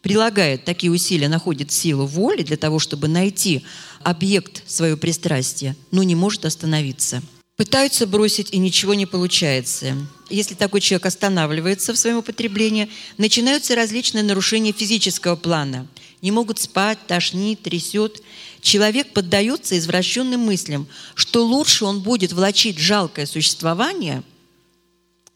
прилагает 0.03 0.65
такие 0.65 0.91
усилия, 0.91 1.29
находит 1.29 1.73
силу 1.73 2.07
воли 2.07 2.43
для 2.43 2.57
того, 2.57 2.79
чтобы 2.79 3.09
найти 3.09 3.65
объект 4.03 4.69
своего 4.69 4.97
пристрастия, 4.97 5.77
но 5.91 6.03
не 6.03 6.15
может 6.15 6.45
остановиться– 6.45 7.23
Пытаются 7.61 8.07
бросить, 8.07 8.55
и 8.55 8.57
ничего 8.57 8.95
не 8.95 9.05
получается. 9.05 9.95
Если 10.31 10.55
такой 10.55 10.81
человек 10.81 11.05
останавливается 11.05 11.93
в 11.93 11.99
своем 11.99 12.17
употреблении, 12.17 12.89
начинаются 13.19 13.75
различные 13.75 14.25
нарушения 14.25 14.73
физического 14.73 15.37
плана. 15.37 15.87
Не 16.23 16.31
могут 16.31 16.59
спать, 16.59 16.99
тошнит, 17.07 17.61
трясет. 17.61 18.23
Человек 18.63 19.13
поддается 19.13 19.77
извращенным 19.77 20.41
мыслям, 20.41 20.89
что 21.15 21.45
лучше 21.45 21.85
он 21.85 22.01
будет 22.01 22.33
влачить 22.33 22.79
жалкое 22.79 23.27
существование, 23.27 24.23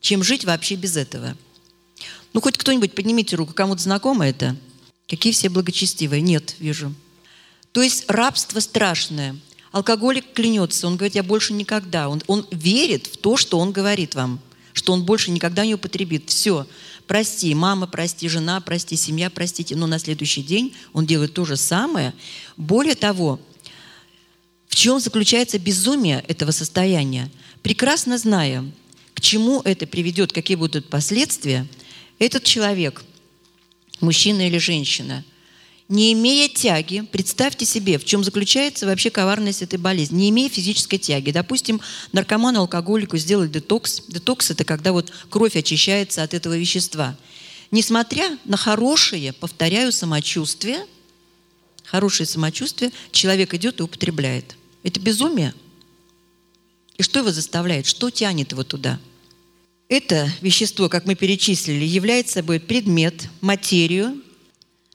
чем 0.00 0.22
жить 0.22 0.46
вообще 0.46 0.76
без 0.76 0.96
этого. 0.96 1.36
Ну, 2.34 2.42
хоть 2.42 2.58
кто-нибудь 2.58 2.94
поднимите 2.94 3.36
руку, 3.36 3.54
кому-то 3.54 3.82
знакомо 3.82 4.26
это? 4.26 4.54
Какие 5.08 5.32
все 5.32 5.48
благочестивые? 5.48 6.20
Нет, 6.20 6.56
вижу. 6.58 6.94
То 7.72 7.80
есть 7.80 8.04
рабство 8.08 8.60
страшное– 8.60 9.36
Алкоголик 9.74 10.34
клянется, 10.34 10.86
он 10.86 10.94
говорит, 10.94 11.16
я 11.16 11.24
больше 11.24 11.52
никогда. 11.52 12.08
Он, 12.08 12.22
он 12.28 12.46
верит 12.52 13.08
в 13.08 13.16
то, 13.16 13.36
что 13.36 13.58
он 13.58 13.72
говорит 13.72 14.14
вам, 14.14 14.38
что 14.72 14.92
он 14.92 15.04
больше 15.04 15.32
никогда 15.32 15.66
не 15.66 15.74
употребит. 15.74 16.30
Все, 16.30 16.68
прости, 17.08 17.52
мама, 17.56 17.88
прости, 17.88 18.28
жена, 18.28 18.60
прости, 18.60 18.94
семья, 18.94 19.30
простите. 19.30 19.74
Но 19.74 19.88
на 19.88 19.98
следующий 19.98 20.44
день 20.44 20.76
он 20.92 21.06
делает 21.06 21.34
то 21.34 21.44
же 21.44 21.56
самое. 21.56 22.14
Более 22.56 22.94
того, 22.94 23.40
в 24.68 24.76
чем 24.76 25.00
заключается 25.00 25.58
безумие 25.58 26.24
этого 26.28 26.52
состояния? 26.52 27.28
Прекрасно 27.60 28.16
зная, 28.16 28.64
к 29.14 29.20
чему 29.20 29.60
это 29.62 29.88
приведет, 29.88 30.32
какие 30.32 30.56
будут 30.56 30.88
последствия, 30.88 31.66
этот 32.18 32.44
человек, 32.44 33.04
мужчина 34.00 34.46
или 34.46 34.58
женщина– 34.58 35.24
не 35.88 36.14
имея 36.14 36.48
тяги, 36.48 37.02
представьте 37.12 37.66
себе, 37.66 37.98
в 37.98 38.06
чем 38.06 38.24
заключается 38.24 38.86
вообще 38.86 39.10
коварность 39.10 39.60
этой 39.60 39.78
болезни, 39.78 40.16
не 40.16 40.30
имея 40.30 40.48
физической 40.48 40.96
тяги. 40.96 41.30
Допустим, 41.30 41.80
наркоману, 42.12 42.60
алкоголику 42.60 43.18
сделать 43.18 43.52
детокс. 43.52 44.02
Детокс– 44.08 44.50
это 44.50 44.64
когда 44.64 44.92
вот 44.92 45.12
кровь 45.28 45.56
очищается 45.56 46.22
от 46.22 46.32
этого 46.32 46.56
вещества. 46.56 47.16
Несмотря 47.70 48.38
на 48.46 48.56
хорошее, 48.56 49.34
повторяю, 49.34 49.92
самочувствие, 49.92 50.86
хорошее 51.84 52.26
самочувствие, 52.26 52.90
человек 53.12 53.52
идет 53.52 53.80
и 53.80 53.82
употребляет. 53.82 54.56
Это 54.84 55.00
безумие. 55.00 55.54
И 56.96 57.02
что 57.02 57.18
его 57.18 57.30
заставляет? 57.30 57.84
Что 57.84 58.08
тянет 58.08 58.52
его 58.52 58.64
туда? 58.64 58.98
Это 59.94 60.28
вещество, 60.40 60.88
как 60.88 61.06
мы 61.06 61.14
перечислили, 61.14 61.84
является 61.84 62.34
собой 62.34 62.58
предмет, 62.58 63.28
материю, 63.40 64.20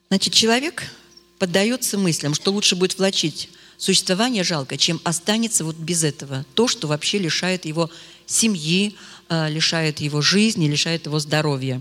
Значит, 0.09 0.33
человек 0.33 0.91
поддается 1.37 1.97
мыслям, 1.97 2.33
что 2.33 2.51
лучше 2.51 2.75
будет 2.75 2.97
влачить 2.97 3.49
существование 3.77 4.43
жалко, 4.43 4.75
чем 4.75 4.99
останется 5.03 5.63
вот 5.63 5.75
без 5.75 6.03
этого. 6.03 6.45
То, 6.55 6.67
что 6.67 6.87
вообще 6.87 7.19
лишает 7.19 7.65
его 7.65 7.91
семьи, 8.25 8.95
а, 9.29 9.47
лишает 9.47 10.01
его 10.01 10.21
жизни, 10.21 10.67
лишает 10.67 11.05
его 11.05 11.19
здоровья. 11.19 11.79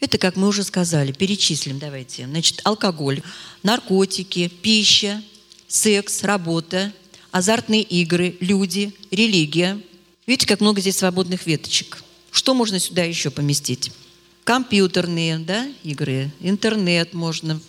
Это, 0.00 0.18
как 0.18 0.34
мы 0.34 0.48
уже 0.48 0.64
сказали, 0.64 1.12
перечислим, 1.12 1.78
давайте. 1.78 2.26
Значит, 2.26 2.60
алкоголь, 2.64 3.22
наркотики, 3.62 4.48
пища, 4.48 5.22
секс, 5.68 6.24
работа, 6.24 6.92
азартные 7.30 7.82
игры, 7.82 8.36
люди, 8.40 8.92
религия. 9.12 9.80
Видите, 10.26 10.46
как 10.46 10.60
много 10.60 10.80
здесь 10.80 10.98
свободных 10.98 11.46
веточек. 11.46 12.02
Что 12.30 12.54
можно 12.54 12.78
сюда 12.78 13.04
еще 13.04 13.30
поместить? 13.30 13.92
компьютерные 14.44 15.38
да, 15.38 15.66
игры, 15.82 16.30
интернет 16.40 17.14
можно. 17.14 17.60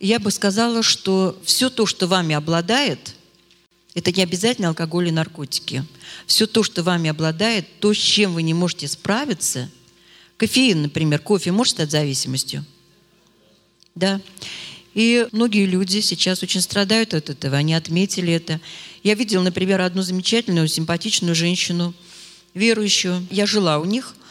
Я 0.00 0.18
бы 0.18 0.30
сказала, 0.30 0.82
что 0.82 1.38
все 1.44 1.70
то, 1.70 1.86
что 1.86 2.08
вами 2.08 2.34
обладает, 2.34 3.14
это 3.94 4.10
не 4.10 4.22
обязательно 4.22 4.68
алкоголь 4.68 5.08
и 5.08 5.12
наркотики. 5.12 5.84
Все 6.26 6.46
то, 6.46 6.62
что 6.62 6.82
вами 6.82 7.10
обладает, 7.10 7.66
то, 7.78 7.92
с 7.92 7.98
чем 7.98 8.32
вы 8.32 8.42
не 8.42 8.54
можете 8.54 8.88
справиться, 8.88 9.70
кофеин, 10.38 10.82
например, 10.82 11.20
кофе 11.20 11.52
может 11.52 11.74
стать 11.74 11.90
зависимостью? 11.90 12.64
Да. 13.94 14.20
И 14.94 15.26
многие 15.32 15.66
люди 15.66 16.00
сейчас 16.00 16.42
очень 16.42 16.60
страдают 16.60 17.14
от 17.14 17.30
этого, 17.30 17.56
они 17.56 17.74
отметили 17.74 18.32
это. 18.32 18.60
Я 19.02 19.14
видела, 19.14 19.42
например, 19.42 19.80
одну 19.80 20.02
замечательную, 20.02 20.68
симпатичную 20.68 21.34
женщину, 21.34 21.94
верующую. 22.54 23.26
Я 23.30 23.46
жила 23.46 23.78
у 23.78 23.84
них– 23.84 24.14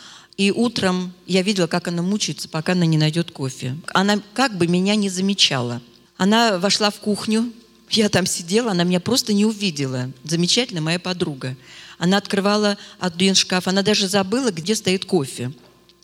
и 0.41 0.49
утром 0.49 1.13
я 1.27 1.43
видела, 1.43 1.67
как 1.67 1.87
она 1.87 2.01
мучается, 2.01 2.49
пока 2.49 2.71
она 2.71 2.85
не 2.87 2.97
найдет 2.97 3.29
кофе. 3.29 3.75
Она 3.93 4.19
как 4.33 4.57
бы 4.57 4.65
меня 4.65 4.95
не 4.95 5.07
замечала. 5.07 5.83
Она 6.17 6.57
вошла 6.57 6.89
в 6.89 6.95
кухню, 6.95 7.51
я 7.91 8.09
там 8.09 8.25
сидела, 8.25 8.71
она 8.71 8.83
меня 8.83 8.99
просто 8.99 9.33
не 9.33 9.45
увидела. 9.45 10.11
Замечательная 10.23 10.81
моя 10.81 10.97
подруга. 10.97 11.55
Она 11.99 12.17
открывала 12.17 12.77
один 12.99 13.35
шкаф, 13.35 13.67
она 13.67 13.83
даже 13.83 14.07
забыла, 14.07 14.49
где 14.51 14.73
стоит 14.73 15.05
кофе. 15.05 15.51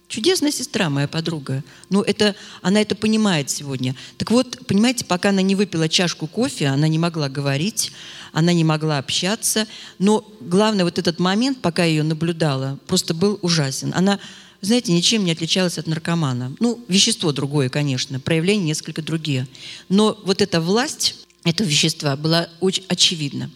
Чудесная 0.07 0.51
сестра, 0.51 0.89
моя 0.89 1.07
подруга. 1.07 1.63
Ну, 1.89 2.01
это, 2.01 2.33
она 2.61 2.81
это 2.81 2.95
понимает 2.95 3.49
сегодня. 3.49 3.93
Так 4.17 4.31
вот, 4.31 4.65
понимаете, 4.65 5.03
пока 5.03 5.29
она 5.29 5.41
не 5.41 5.53
выпила 5.53 5.89
чашку 5.89 6.27
кофе, 6.27 6.67
она 6.67 6.87
не 6.87 6.97
могла 6.97 7.27
говорить, 7.27 7.91
она 8.31 8.53
не 8.53 8.63
могла 8.63 8.99
общаться. 8.99 9.67
Но 9.99 10.25
главное, 10.39 10.85
вот 10.85 10.97
этот 10.97 11.19
момент, 11.19 11.59
пока 11.61 11.83
я 11.83 11.89
ее 11.89 12.03
наблюдала, 12.03 12.79
просто 12.87 13.13
был 13.13 13.37
ужасен. 13.41 13.91
Она, 13.93 14.17
знаете, 14.61 14.93
ничем 14.93 15.25
не 15.25 15.33
отличалась 15.33 15.77
от 15.77 15.87
наркомана. 15.87 16.55
Ну, 16.61 16.81
вещество 16.87 17.33
другое, 17.33 17.67
конечно, 17.67 18.21
проявления 18.21 18.63
несколько 18.63 19.01
другие. 19.01 19.45
Но 19.89 20.17
вот 20.23 20.41
эта 20.41 20.61
власть 20.61 21.27
этого 21.43 21.67
вещества 21.67 22.15
была 22.15 22.47
очень 22.61 22.85
очевидна. 22.87 23.51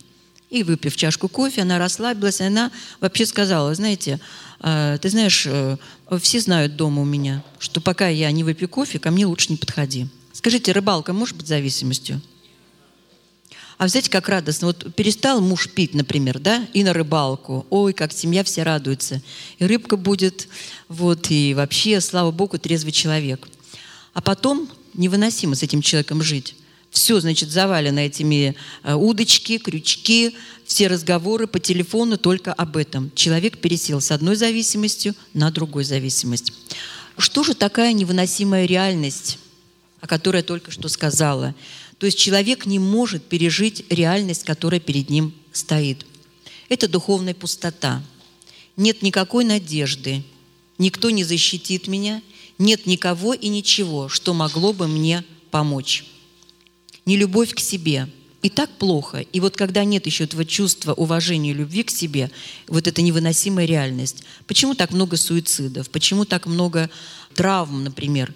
И 0.52 0.64
выпив 0.64 0.98
чашку 0.98 1.30
кофе, 1.30 1.62
она 1.62 1.80
расслабилась, 1.80 2.42
и 2.42 2.44
она 2.44 2.72
вообще 3.00 3.26
сказала, 3.26 3.74
знаете, 3.74 4.20
«А, 4.20 4.51
ты 4.62 5.10
знаешь, 5.10 5.46
э, 5.48 5.78
все 6.20 6.40
знают 6.40 6.76
дома 6.76 7.02
у 7.02 7.06
меня, 7.06 7.44
что 7.58 7.82
пока 7.82 8.08
я 8.08 8.32
не 8.32 8.44
выпью 8.44 8.70
кофе, 8.70 9.00
ко 9.00 9.10
мне 9.10 9.26
лучше 9.26 9.48
не 9.50 9.58
подходи. 9.58 10.08
Скажите, 10.34 10.72
рыбалка 10.72 11.14
может 11.14 11.36
быть 11.36 11.48
зависимостью? 11.48 12.22
А 13.80 13.88
знаете, 13.88 14.12
как 14.12 14.30
радостно. 14.30 14.68
Вот 14.68 14.94
перестал 14.94 15.42
муж 15.42 15.68
пить, 15.68 15.96
например, 15.96 16.38
да, 16.38 16.68
и 16.74 16.84
на 16.84 16.94
рыбалку. 16.94 17.66
Ой, 17.72 17.94
как 17.94 18.14
семья 18.14 18.44
вся 18.44 18.64
радуется. 18.64 19.24
И 19.58 19.66
рыбка 19.66 19.98
будет, 19.98 20.48
вот, 20.88 21.32
и 21.32 21.56
вообще, 21.56 22.00
слава 22.00 22.30
Богу, 22.30 22.60
трезвый 22.60 22.92
человек. 22.92 23.50
А 24.14 24.22
потом 24.22 24.70
невыносимо 24.94 25.56
с 25.56 25.64
этим 25.64 25.82
человеком 25.82 26.22
жить. 26.22 26.56
Все, 26.92 27.20
значит, 27.20 27.50
завалено 27.50 28.00
этими 28.00 28.56
э, 28.84 28.94
удочки, 28.94 29.58
крючки, 29.58 30.36
все 30.66 30.88
разговоры 30.88 31.48
по 31.48 31.60
телефону 31.60 32.18
только 32.18 32.54
об 32.54 32.78
этом. 32.78 33.12
Человек 33.16 33.58
пересел 33.58 34.00
с 34.00 34.12
одной 34.12 34.36
зависимостью 34.36 35.16
на 35.34 35.50
другую 35.50 35.86
зависимость. 35.86 36.54
Что 37.18 37.44
же 37.44 37.56
такая 37.56 37.94
невыносимая 37.94 38.66
реальность 38.66 39.40
о 40.02 40.08
которой 40.08 40.38
я 40.38 40.44
только 40.44 40.72
что 40.72 40.90
сказала. 40.90 41.56
То 42.00 42.08
есть 42.08 42.18
человек 42.18 42.66
не 42.66 42.80
может 42.80 43.24
пережить 43.24 43.86
реальность, 43.90 44.44
которая 44.44 44.80
перед 44.80 45.10
ним 45.10 45.34
стоит. 45.54 46.06
Это 46.68 46.88
духовная 46.88 47.36
пустота. 47.36 48.04
Нет 48.76 49.04
никакой 49.04 49.46
надежды, 49.46 50.24
никто 50.78 51.12
не 51.12 51.24
защитит 51.24 51.88
меня, 51.88 52.22
нет 52.58 52.88
никого 52.88 53.34
и 53.34 53.48
ничего, 53.48 54.10
что 54.10 54.34
могло 54.34 54.74
бы 54.74 54.88
мне 54.88 55.24
помочь. 55.52 56.06
Не 57.06 57.18
любовь 57.18 57.54
к 57.54 57.60
себе. 57.60 58.08
И 58.42 58.50
так 58.50 58.72
плохо. 58.72 59.20
И 59.20 59.40
вот 59.40 59.56
когда 59.56 59.84
нет 59.84 60.08
еще 60.08 60.24
этого 60.24 60.46
чувства 60.46 60.94
уважения 60.94 61.52
и 61.52 61.54
любви 61.54 61.84
к 61.84 61.92
себе, 61.92 62.32
вот 62.68 62.88
это 62.88 63.02
невыносимая 63.04 63.66
реальность. 63.66 64.24
Почему 64.48 64.74
так 64.74 64.92
много 64.92 65.16
суицидов? 65.16 65.90
Почему 65.92 66.26
так 66.26 66.48
много 66.48 66.90
травм, 67.36 67.84
например? 67.84 68.34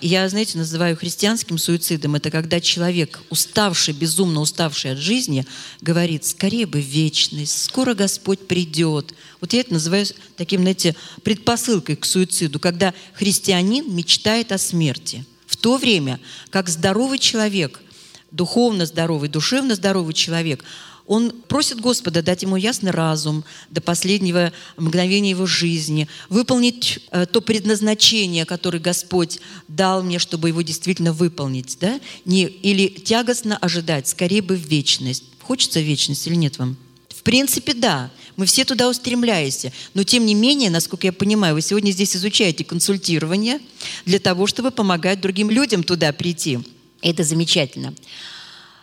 Я, 0.00 0.28
знаете, 0.28 0.58
называю 0.58 0.96
христианским 0.96 1.58
суицидом. 1.58 2.14
Это 2.14 2.30
когда 2.30 2.60
человек, 2.60 3.20
уставший, 3.30 3.94
безумно 3.94 4.40
уставший 4.40 4.92
от 4.92 4.98
жизни, 4.98 5.44
говорит, 5.80 6.24
скорее 6.24 6.66
бы 6.66 6.80
вечность, 6.80 7.64
скоро 7.64 7.94
Господь 7.94 8.46
придет. 8.46 9.12
Вот 9.40 9.54
я 9.54 9.60
это 9.60 9.72
называю 9.72 10.06
таким, 10.36 10.60
знаете, 10.60 10.94
предпосылкой 11.24 11.96
к 11.96 12.04
суициду, 12.04 12.60
когда 12.60 12.94
христианин 13.14 13.92
мечтает 13.92 14.52
о 14.52 14.58
смерти. 14.58 15.24
В 15.46 15.56
то 15.56 15.78
время, 15.78 16.20
как 16.50 16.68
здоровый 16.68 17.18
человек, 17.18 17.80
духовно 18.30 18.86
здоровый, 18.86 19.28
душевно 19.28 19.74
здоровый 19.74 20.14
человек– 20.14 20.64
он 21.08 21.32
просит 21.48 21.80
Господа 21.80 22.22
дать 22.22 22.42
ему 22.42 22.56
ясный 22.56 22.90
разум 22.90 23.42
до 23.70 23.80
последнего 23.80 24.52
мгновения 24.76 25.30
его 25.30 25.46
жизни, 25.46 26.06
выполнить 26.28 27.00
э, 27.10 27.24
то 27.24 27.40
предназначение, 27.40 28.44
которое 28.44 28.78
Господь 28.78 29.40
дал 29.68 30.02
мне, 30.02 30.18
чтобы 30.18 30.48
его 30.48 30.60
действительно 30.60 31.14
выполнить. 31.14 31.78
Да? 31.80 31.98
Не, 32.26 32.44
или 32.44 32.88
тягостно 32.88 33.56
ожидать, 33.56 34.06
скорее 34.06 34.42
бы 34.42 34.54
в 34.54 34.68
вечность. 34.68 35.24
Хочется 35.40 35.80
вечность 35.80 36.26
или 36.26 36.34
нет 36.34 36.58
вам? 36.58 36.76
В 37.08 37.22
принципе, 37.22 37.72
да. 37.72 38.10
Мы 38.36 38.44
все 38.44 38.66
туда 38.66 38.86
устремляемся. 38.88 39.72
Но 39.94 40.04
тем 40.04 40.26
не 40.26 40.34
менее, 40.34 40.68
насколько 40.68 41.06
я 41.06 41.12
понимаю, 41.14 41.54
вы 41.54 41.62
сегодня 41.62 41.90
здесь 41.90 42.14
изучаете 42.16 42.64
консультирование 42.64 43.60
для 44.04 44.18
того, 44.18 44.46
чтобы 44.46 44.70
помогать 44.70 45.22
другим 45.22 45.50
людям 45.50 45.82
туда 45.82 46.12
прийти. 46.12 46.58
Это 47.02 47.24
замечательно 47.24 47.94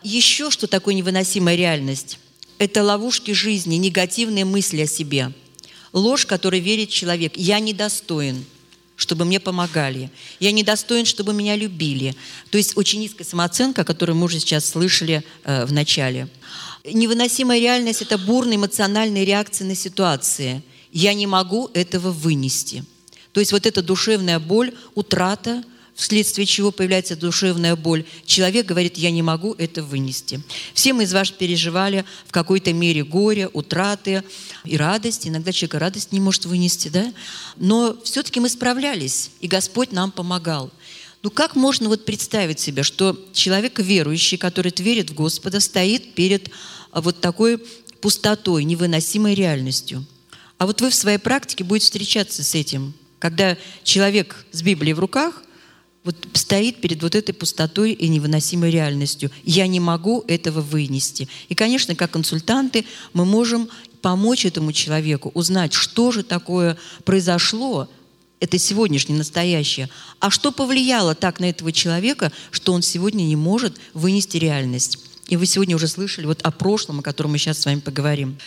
еще 0.05 0.51
что 0.51 0.67
такое 0.67 0.93
невыносимая 0.93 1.55
реальность? 1.55 2.19
Это 2.59 2.83
ловушки 2.83 3.31
жизни, 3.31 3.75
негативные 3.75 4.45
мысли 4.45 4.81
о 4.81 4.87
себе. 4.87 5.33
Ложь, 5.91 6.25
которой 6.25 6.59
верит 6.59 6.89
человек. 6.89 7.33
Я 7.35 7.59
недостоин, 7.59 8.45
чтобы 8.95 9.25
мне 9.25 9.39
помогали. 9.39 10.11
Я 10.39 10.51
недостоин, 10.51 11.05
чтобы 11.05 11.33
меня 11.33 11.55
любили. 11.55 12.15
То 12.51 12.57
есть 12.57 12.77
очень 12.77 12.99
низкая 12.99 13.25
самооценка, 13.25 13.83
которую 13.83 14.15
мы 14.15 14.25
уже 14.25 14.39
сейчас 14.39 14.69
слышали 14.69 15.23
э, 15.43 15.65
в 15.65 15.73
начале. 15.73 16.29
Невыносимая 16.85 17.59
реальность– 17.59 18.01
это 18.03 18.17
бурная 18.17 18.57
эмоциональная 18.57 19.23
реакция 19.23 19.67
на 19.67 19.75
ситуации. 19.75 20.61
Я 20.91 21.13
не 21.13 21.27
могу 21.27 21.71
этого 21.73 22.11
вынести. 22.11 22.85
То 23.31 23.39
есть 23.39 23.51
вот 23.51 23.65
эта 23.65 23.81
душевная 23.81 24.39
боль, 24.39 24.71
утрата– 24.93 25.63
вследствие 25.95 26.45
чего 26.45 26.71
появляется 26.71 27.15
душевная 27.15 27.75
боль, 27.75 28.05
человек 28.25 28.65
говорит, 28.65 28.97
я 28.97 29.11
не 29.11 29.21
могу 29.21 29.55
это 29.57 29.81
вынести. 29.81 30.41
Все 30.73 30.93
мы 30.93 31.03
из 31.03 31.13
вас 31.13 31.31
переживали 31.31 32.05
в 32.27 32.31
какой-то 32.31 32.73
мере 32.73 33.03
горе, 33.03 33.49
утраты 33.51 34.23
и 34.65 34.77
радость. 34.77 35.27
Иногда 35.27 35.51
человек 35.51 35.75
радость 35.75 36.11
не 36.11 36.19
может 36.19 36.45
вынести, 36.45 36.89
да? 36.89 37.13
Но 37.55 37.97
все-таки 38.03 38.39
мы 38.39 38.49
справлялись, 38.49 39.31
и 39.39 39.47
Господь 39.47 39.93
нам 39.93 40.11
помогал. 40.11 40.71
Ну 41.23 41.31
как 41.31 41.55
можно 41.55 41.89
вот 41.89 42.05
представить 42.05 42.59
себе, 42.59 42.83
что 42.83 43.17
человек 43.33 43.79
верующий, 43.79 44.37
который 44.37 44.71
верит 44.77 45.09
в 45.09 45.15
Господа, 45.15 45.59
стоит 45.59 46.13
перед 46.13 46.51
а, 46.91 47.01
вот 47.01 47.19
такой 47.19 47.57
пустотой, 47.99 48.63
невыносимой 48.63 49.33
реальностью. 49.33 50.05
А 50.57 50.67
вот 50.67 50.81
вы 50.81 50.89
в 50.89 50.95
своей 50.95 51.17
практике 51.17 51.63
будете 51.63 51.85
встречаться 51.85 52.43
с 52.43 52.53
этим, 52.53 52.93
когда 53.17 53.57
человек 53.83 54.45
с 54.51 54.61
Библией 54.61 54.93
в 54.93 54.99
руках 54.99 55.41
вот 56.05 56.15
стоит 56.33 56.81
перед 56.81 57.01
вот 57.01 57.15
этой 57.15 57.33
пустотой 57.33 57.91
и 57.91 58.07
невыносимой 58.07 58.69
реальностью. 58.69 59.31
Я 59.43 59.65
не 59.67 59.79
могу 59.79 60.23
этого 60.27 60.61
вынести. 60.61 61.27
И, 61.49 61.55
конечно, 61.55 61.95
как 61.95 62.11
консультанты 62.11 62.85
мы 63.13 63.25
можем 63.25 63.69
помочь 64.01 64.45
этому 64.45 64.71
человеку 64.71 65.31
узнать, 65.33 65.73
что 65.73 66.11
же 66.11 66.23
такое 66.23 66.77
произошло, 67.03 67.89
это 68.39 68.59
сегодняшнее, 68.59 69.17
настоящее, 69.17 69.89
а 70.19 70.29
что 70.29 70.51
повлияло 70.51 71.15
так 71.15 71.39
на 71.39 71.49
этого 71.49 71.71
человека, 71.71 72.31
что 72.51 72.73
он 72.73 72.83
сегодня 72.83 73.23
не 73.23 73.35
может 73.35 73.77
вынести 73.95 74.37
реальность. 74.37 74.99
И 75.27 75.37
вы 75.37 75.47
сегодня 75.47 75.75
уже 75.75 75.87
слышали 75.87 76.27
вот 76.27 76.41
о 76.43 76.51
прошлом, 76.51 76.99
о 76.99 77.01
котором 77.01 77.31
мы 77.31 77.39
сейчас 77.39 77.57
с 77.57 77.65
вами 77.65 77.79
поговорим. 77.79 78.37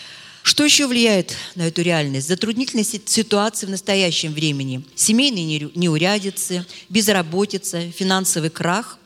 Что 0.49 0.65
еще 0.65 0.87
влияет 0.87 1.37
на 1.57 1.69
эту 1.69 1.83
реальность? 1.83 2.27
Затруднительность 2.27 3.07
ситуации 3.07 3.67
в 3.67 3.69
настоящем 3.69 4.33
времени. 4.33 4.83
Семейные 4.95 5.71
неурядицы, 5.75 6.65
безработица, 6.89 7.91
финансовый 7.91 8.49
крах 8.49 8.99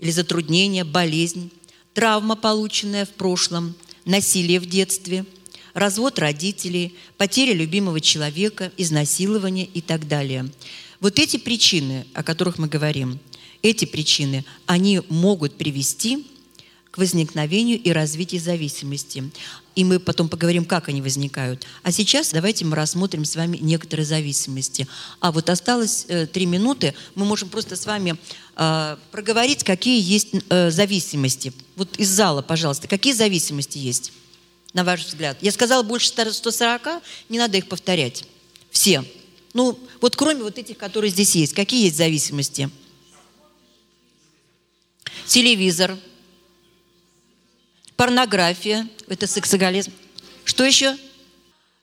или 0.00 0.10
затруднение, 0.10 0.82
болезнь, 0.82 1.52
травма, 1.92 2.34
полученная 2.34 3.06
в 3.06 3.10
прошлом, 3.10 3.76
насилие 4.04 4.58
в 4.58 4.66
детстве, 4.66 5.24
развод 5.74 6.18
родителей, 6.18 6.96
потеря 7.18 7.52
любимого 7.52 8.00
человека, 8.00 8.72
изнасилование 8.76 9.66
и 9.66 9.80
так 9.80 10.08
далее. 10.08 10.50
Вот 10.98 11.20
эти 11.20 11.36
причины, 11.36 12.04
о 12.14 12.24
которых 12.24 12.58
мы 12.58 12.66
говорим, 12.66 13.20
эти 13.62 13.84
причины, 13.84 14.44
они 14.66 15.02
могут 15.08 15.54
привести 15.54 16.26
к 16.90 16.98
возникновению 16.98 17.80
и 17.80 17.90
развитию 17.90 18.40
зависимости. 18.40 19.30
И 19.74 19.82
мы 19.82 19.98
потом 19.98 20.28
поговорим, 20.28 20.64
как 20.64 20.88
они 20.88 21.02
возникают. 21.02 21.66
А 21.82 21.90
сейчас 21.90 22.30
давайте 22.30 22.64
мы 22.64 22.76
рассмотрим 22.76 23.24
с 23.24 23.34
вами 23.34 23.56
некоторые 23.56 24.06
зависимости. 24.06 24.86
А 25.18 25.32
вот 25.32 25.50
осталось 25.50 26.06
э, 26.08 26.26
три 26.26 26.46
минуты. 26.46 26.94
Мы 27.16 27.24
можем 27.24 27.48
просто 27.48 27.74
с 27.74 27.84
вами 27.84 28.16
э, 28.56 28.96
проговорить, 29.10 29.64
какие 29.64 30.00
есть 30.00 30.28
э, 30.48 30.70
зависимости. 30.70 31.52
Вот 31.74 31.96
из 31.96 32.08
зала, 32.08 32.42
пожалуйста, 32.42 32.86
какие 32.86 33.12
зависимости 33.12 33.78
есть, 33.78 34.12
на 34.74 34.84
ваш 34.84 35.04
взгляд? 35.06 35.38
Я 35.40 35.50
сказала 35.50 35.82
больше 35.82 36.08
140, 36.08 37.02
не 37.28 37.38
надо 37.38 37.58
их 37.58 37.68
повторять. 37.68 38.24
Все. 38.70 39.04
Ну, 39.54 39.78
вот 40.00 40.14
кроме 40.14 40.44
вот 40.44 40.56
этих, 40.56 40.78
которые 40.78 41.10
здесь 41.10 41.34
есть. 41.34 41.52
Какие 41.52 41.84
есть 41.84 41.96
зависимости? 41.96 42.70
Телевизор– 45.26 45.96
порнография, 47.96 48.88
это 49.08 49.26
сексоголизм. 49.26 49.92
Что 50.44 50.64
еще? 50.64 50.96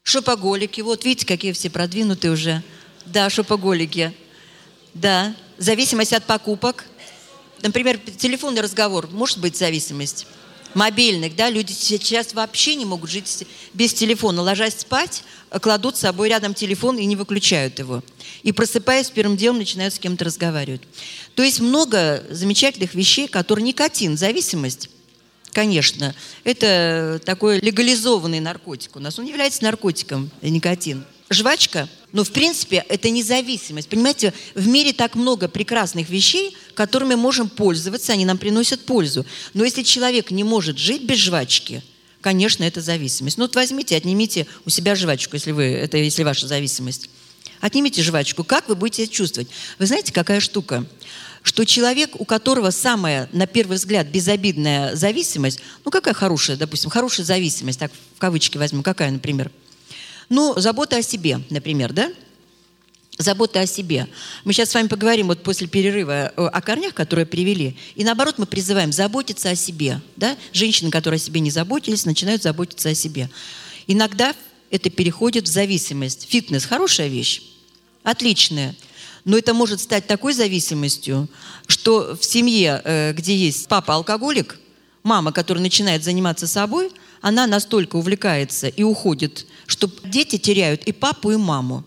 Шопоголики. 0.04 0.82
Вот 0.82 1.06
видите, 1.06 1.26
какие 1.26 1.52
все 1.52 1.70
продвинутые 1.70 2.32
уже. 2.32 2.64
Да, 3.06 3.30
шопоголики. 3.30 4.14
Да. 4.94 5.36
Зависимость 5.58 6.14
от 6.14 6.26
покупок. 6.26 6.86
Например, 7.62 7.98
телефонный 7.98 8.62
разговор. 8.62 9.10
Может 9.12 9.40
быть 9.40 9.58
зависимость. 9.58 10.28
Мобильных, 10.74 11.36
да, 11.36 11.50
люди 11.50 11.74
сейчас 11.74 12.34
вообще 12.34 12.76
не 12.76 12.86
могут 12.86 13.10
жить 13.10 13.46
без 13.74 13.94
телефона. 13.94 14.42
Ложась 14.42 14.80
спать, 14.80 15.24
кладут 15.62 15.98
с 15.98 16.00
собой 16.00 16.30
рядом 16.30 16.54
телефон 16.54 16.98
и 16.98 17.06
не 17.06 17.18
выключают 17.18 17.78
его. 17.80 18.02
И 18.44 18.54
просыпаясь, 18.54 19.10
первым 19.10 19.36
делом 19.36 19.58
начинают 19.58 19.94
с 19.94 20.00
кем-то 20.00 20.24
разговаривать. 20.24 20.82
То 21.36 21.44
есть 21.44 21.60
много 21.60 22.24
замечательных 22.30 22.96
вещей, 22.96 23.28
которые 23.28 23.66
никотин, 23.66 24.18
зависимость, 24.18 24.90
Конечно, 25.54 26.16
это 26.44 27.22
такой 27.26 27.60
легализованный 27.60 28.40
наркотик 28.40 28.96
у 28.96 29.00
нас. 29.00 29.20
Он 29.20 29.26
является 29.26 29.64
наркотиком, 29.64 30.32
никотин. 30.42 31.04
Жвачка, 31.30 31.90
ну, 32.12 32.24
в 32.24 32.32
принципе, 32.32 32.86
это 32.90 33.10
независимость. 33.10 33.88
Понимаете, 33.88 34.34
в 34.54 34.68
мире 34.68 34.92
так 34.92 35.16
много 35.16 35.48
прекрасных 35.48 36.10
вещей, 36.10 36.56
которыми 36.74 37.16
можем 37.16 37.48
пользоваться, 37.50 38.14
они 38.14 38.26
нам 38.26 38.38
приносят 38.38 38.82
пользу. 38.86 39.26
Но 39.54 39.64
если 39.64 39.84
человек 39.84 40.32
не 40.32 40.44
может 40.44 40.78
жить 40.78 41.04
без 41.04 41.20
жвачки, 41.20 41.84
конечно, 42.20 42.64
это 42.64 42.82
зависимость. 42.82 43.38
Ну, 43.38 43.46
вот 43.46 43.56
возьмите, 43.56 43.96
отнимите 43.96 44.46
у 44.66 44.70
себя 44.70 44.96
жвачку, 44.96 45.36
если 45.36 45.52
вы, 45.52 45.64
это 45.64 45.98
если 45.98 46.24
ваша 46.24 46.48
зависимость. 46.48 47.10
Отнимите 47.62 48.02
жвачку. 48.02 48.44
Как 48.44 48.68
вы 48.68 48.76
будете 48.76 49.08
чувствовать? 49.08 49.48
Вы 49.80 49.86
знаете, 49.86 50.12
какая 50.12 50.40
штука? 50.40 50.86
Что 51.44 51.66
человек, 51.66 52.20
у 52.20 52.26
которого 52.26 52.70
самая, 52.70 53.28
на 53.32 53.48
первый 53.48 53.78
взгляд, 53.78 54.08
безобидная 54.08 54.96
зависимость, 54.96 55.60
ну 55.84 55.92
какая 55.92 56.14
хорошая, 56.14 56.58
допустим, 56.58 56.90
хорошая 56.90 57.26
зависимость, 57.26 57.80
так 57.80 57.92
в 58.16 58.20
кавычки 58.20 58.58
возьму, 58.58 58.84
какая, 58.84 59.12
например? 59.12 59.52
Ну, 60.30 60.54
забота 60.58 60.98
о 60.98 61.02
себе, 61.02 61.42
например, 61.50 61.92
да? 61.94 62.12
Забота 63.18 63.60
о 63.60 63.68
себе. 63.68 64.08
Мы 64.46 64.54
сейчас 64.54 64.70
с 64.70 64.74
вами 64.74 64.88
поговорим 64.88 65.28
вот 65.28 65.44
после 65.44 65.68
перерыва 65.68 66.32
о 66.36 66.62
корнях, 66.62 66.94
которые 66.94 67.26
привели. 67.26 67.78
И 67.96 68.04
наоборот, 68.04 68.36
мы 68.38 68.46
призываем 68.46 68.94
заботиться 68.94 69.50
о 69.50 69.56
себе. 69.56 70.02
Да? 70.16 70.38
Женщины, 70.54 70.90
которые 70.90 71.18
о 71.18 71.20
себе 71.20 71.42
не 71.42 71.52
заботились, 71.52 72.06
начинают 72.06 72.42
заботиться 72.42 72.90
о 72.90 72.96
себе. 72.96 73.30
Иногда 73.86 74.34
это 74.70 74.90
переходит 74.90 75.48
в 75.48 75.52
зависимость. 75.52 76.28
Фитнес– 76.30 76.66
хорошая 76.66 77.10
вещь, 77.10 77.42
отличная. 78.04 78.74
Но 79.26 79.38
это 79.38 79.54
может 79.54 79.80
стать 79.80 80.08
такой 80.08 80.34
зависимостью, 80.34 81.28
что 81.68 82.18
в 82.20 82.24
семье, 82.26 82.82
э, 82.84 83.14
где 83.14 83.36
есть 83.36 83.68
папа 83.68 83.96
алкоголик, 83.96 84.60
мама, 85.04 85.32
которая 85.32 85.62
начинает 85.62 86.04
заниматься 86.04 86.48
собой, 86.48 86.92
она 87.22 87.48
настолько 87.48 87.98
увлекается 87.98 88.68
и 88.68 88.84
уходит, 88.84 89.46
что 89.68 89.90
дети 90.04 90.38
теряют 90.38 90.84
и 90.84 90.92
папу, 90.92 91.32
и 91.32 91.38
маму. 91.38 91.84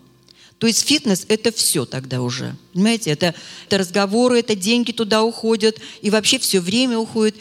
То 0.57 0.67
есть 0.67 0.87
фитнес– 0.87 1.25
это 1.27 1.51
все 1.51 1.85
тогда 1.85 2.21
уже. 2.21 2.55
Понимаете, 2.73 3.11
это, 3.11 3.35
это 3.67 3.77
разговоры, 3.77 4.39
это 4.39 4.55
деньги 4.55 4.93
туда 4.93 5.23
уходят, 5.23 5.77
и 6.01 6.09
вообще 6.09 6.39
все 6.39 6.61
время 6.61 6.97
уходит. 6.97 7.35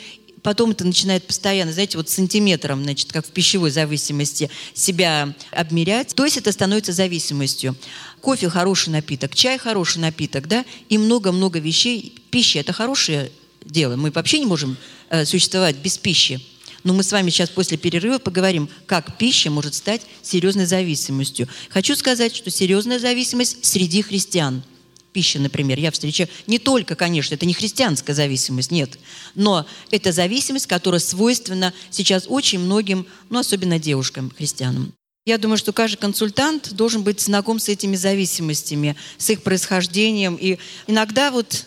Потом 0.44 0.72
это 0.72 0.84
начинает 0.84 1.26
постоянно, 1.26 1.72
знаете, 1.72 1.96
вот 1.96 2.10
сантиметром, 2.10 2.84
значит, 2.84 3.10
как 3.10 3.26
в 3.26 3.30
пищевой 3.30 3.70
зависимости, 3.70 4.50
себя 4.74 5.34
обмерять. 5.50 6.14
То 6.14 6.26
есть 6.26 6.36
это 6.36 6.52
становится 6.52 6.92
зависимостью. 6.92 7.74
Кофе– 8.20 8.48
хороший 8.50 8.90
напиток, 8.90 9.34
чай– 9.34 9.56
хороший 9.58 9.98
напиток, 9.98 10.46
да, 10.46 10.66
и 10.90 10.98
много-много 10.98 11.60
вещей. 11.60 12.14
Пища– 12.30 12.58
это 12.60 12.74
хорошее 12.74 13.32
дело. 13.64 13.96
Мы 13.96 14.10
вообще 14.10 14.38
не 14.38 14.44
можем 14.44 14.76
э, 15.08 15.24
существовать 15.24 15.76
без 15.76 15.96
пищи. 15.96 16.38
Но 16.82 16.92
мы 16.92 17.04
с 17.04 17.10
вами 17.10 17.30
сейчас 17.30 17.48
после 17.48 17.78
перерыва 17.78 18.18
поговорим, 18.18 18.68
как 18.84 19.16
пища 19.16 19.50
может 19.50 19.74
стать 19.74 20.02
серьезной 20.20 20.66
зависимостью. 20.66 21.48
Хочу 21.70 21.96
сказать, 21.96 22.36
что 22.36 22.50
серьезная 22.50 22.98
зависимость 22.98 23.64
среди 23.64 24.02
христиан– 24.02 24.62
пища, 25.14 25.38
например, 25.38 25.78
я 25.78 25.90
встречаю, 25.90 26.28
не 26.46 26.58
только, 26.58 26.96
конечно, 26.96 27.34
это 27.34 27.46
не 27.46 27.54
христианская 27.54 28.12
зависимость, 28.12 28.70
нет, 28.70 28.98
но 29.34 29.64
это 29.90 30.12
зависимость, 30.12 30.66
которая 30.66 31.00
свойственна 31.00 31.72
сейчас 31.88 32.26
очень 32.28 32.58
многим, 32.58 33.06
ну, 33.30 33.38
особенно 33.38 33.78
девушкам, 33.78 34.30
христианам. 34.36 34.92
Я 35.24 35.38
думаю, 35.38 35.56
что 35.56 35.72
каждый 35.72 35.96
консультант 35.96 36.74
должен 36.74 37.02
быть 37.02 37.20
знаком 37.20 37.58
с 37.58 37.70
этими 37.70 37.96
зависимостями, 37.96 38.94
с 39.16 39.30
их 39.30 39.42
происхождением. 39.42 40.36
И 40.38 40.58
иногда 40.86 41.30
вот 41.30 41.66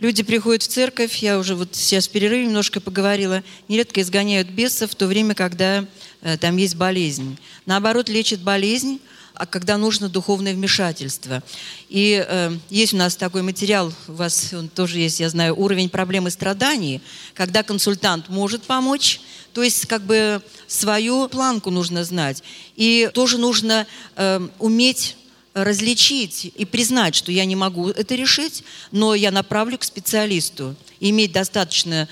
Люди 0.00 0.22
приходят 0.22 0.62
в 0.62 0.68
церковь, 0.68 1.16
я 1.16 1.40
уже 1.40 1.56
вот 1.56 1.74
сейчас 1.74 2.06
в 2.06 2.12
перерыве 2.12 2.46
немножко 2.46 2.80
поговорила, 2.80 3.42
нередко 3.66 4.00
изгоняют 4.00 4.48
бесов 4.48 4.92
в 4.92 4.94
то 4.94 5.08
время, 5.08 5.34
когда 5.34 5.86
э, 6.22 6.38
там 6.38 6.56
есть 6.56 6.76
болезнь. 6.76 7.36
Наоборот, 7.66 8.08
лечат 8.08 8.38
болезнь, 8.38 9.00
когда 9.46 9.76
нужно 9.76 10.08
духовное 10.08 10.54
вмешательство. 10.54 11.42
И 11.88 12.24
э, 12.26 12.56
есть 12.70 12.94
у 12.94 12.96
нас 12.96 13.16
такой 13.16 13.42
материал, 13.42 13.92
у 14.08 14.12
вас 14.12 14.52
он 14.52 14.68
тоже 14.68 14.98
есть, 14.98 15.20
я 15.20 15.28
знаю, 15.28 15.58
уровень 15.58 15.88
проблемы 15.88 16.30
страданий, 16.30 17.00
когда 17.34 17.62
консультант 17.62 18.28
может 18.28 18.62
помочь, 18.62 19.20
то 19.52 19.62
есть 19.62 19.86
как 19.86 20.02
бы 20.02 20.42
свою 20.66 21.28
планку 21.28 21.70
нужно 21.70 22.04
знать. 22.04 22.42
И 22.76 23.10
тоже 23.14 23.38
нужно 23.38 23.86
э, 24.16 24.48
уметь 24.58 25.16
различить 25.54 26.52
и 26.54 26.64
признать, 26.64 27.14
что 27.14 27.32
я 27.32 27.44
не 27.44 27.56
могу 27.56 27.88
это 27.88 28.14
решить, 28.14 28.64
но 28.92 29.14
я 29.14 29.30
направлю 29.30 29.78
к 29.78 29.84
специалисту. 29.84 30.76
Иметь 31.00 31.32
достаточно 31.32 32.08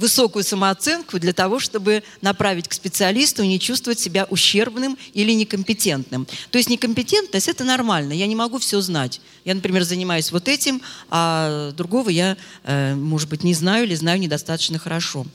высокую 0.00 0.44
самооценку 0.44 1.18
для 1.18 1.32
того, 1.32 1.60
чтобы 1.60 2.02
направить 2.20 2.66
к 2.68 2.72
специалисту 2.72 3.42
и 3.42 3.48
не 3.48 3.60
чувствовать 3.60 4.00
себя 4.00 4.26
ущербным 4.30 4.98
или 5.14 5.32
некомпетентным. 5.32 6.26
То 6.50 6.58
есть 6.58 6.68
некомпетентность– 6.68 7.48
это 7.48 7.64
нормально. 7.64 8.12
Я 8.12 8.26
не 8.26 8.34
могу 8.34 8.58
все 8.58 8.80
знать. 8.80 9.20
Я, 9.44 9.54
например, 9.54 9.84
занимаюсь 9.84 10.32
вот 10.32 10.48
этим, 10.48 10.82
а 11.08 11.70
другого 11.72 12.10
я, 12.10 12.36
э, 12.64 12.94
может 12.94 13.28
быть, 13.28 13.44
не 13.44 13.54
знаю 13.54 13.84
или 13.84 13.94
знаю 13.94 14.18
недостаточно 14.18 14.78
хорошо. 14.78 15.26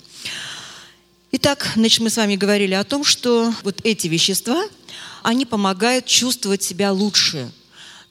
Итак, 1.32 1.72
значит, 1.76 2.00
мы 2.00 2.10
с 2.10 2.18
вами 2.18 2.36
говорили 2.36 2.74
о 2.74 2.84
том, 2.84 3.04
что 3.04 3.54
вот 3.64 3.80
эти 3.84 4.08
вещества– 4.08 4.64
они 5.26 5.46
помогают 5.46 6.06
чувствовать 6.06 6.62
себя 6.62 6.92
лучше. 6.92 7.52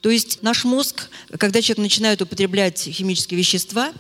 То 0.00 0.10
есть 0.10 0.42
наш 0.42 0.64
мозг, 0.64 1.08
когда 1.38 1.62
человек 1.62 1.78
начинает 1.78 2.20
употреблять 2.20 2.78
химические 2.80 3.38
вещества, 3.38 3.92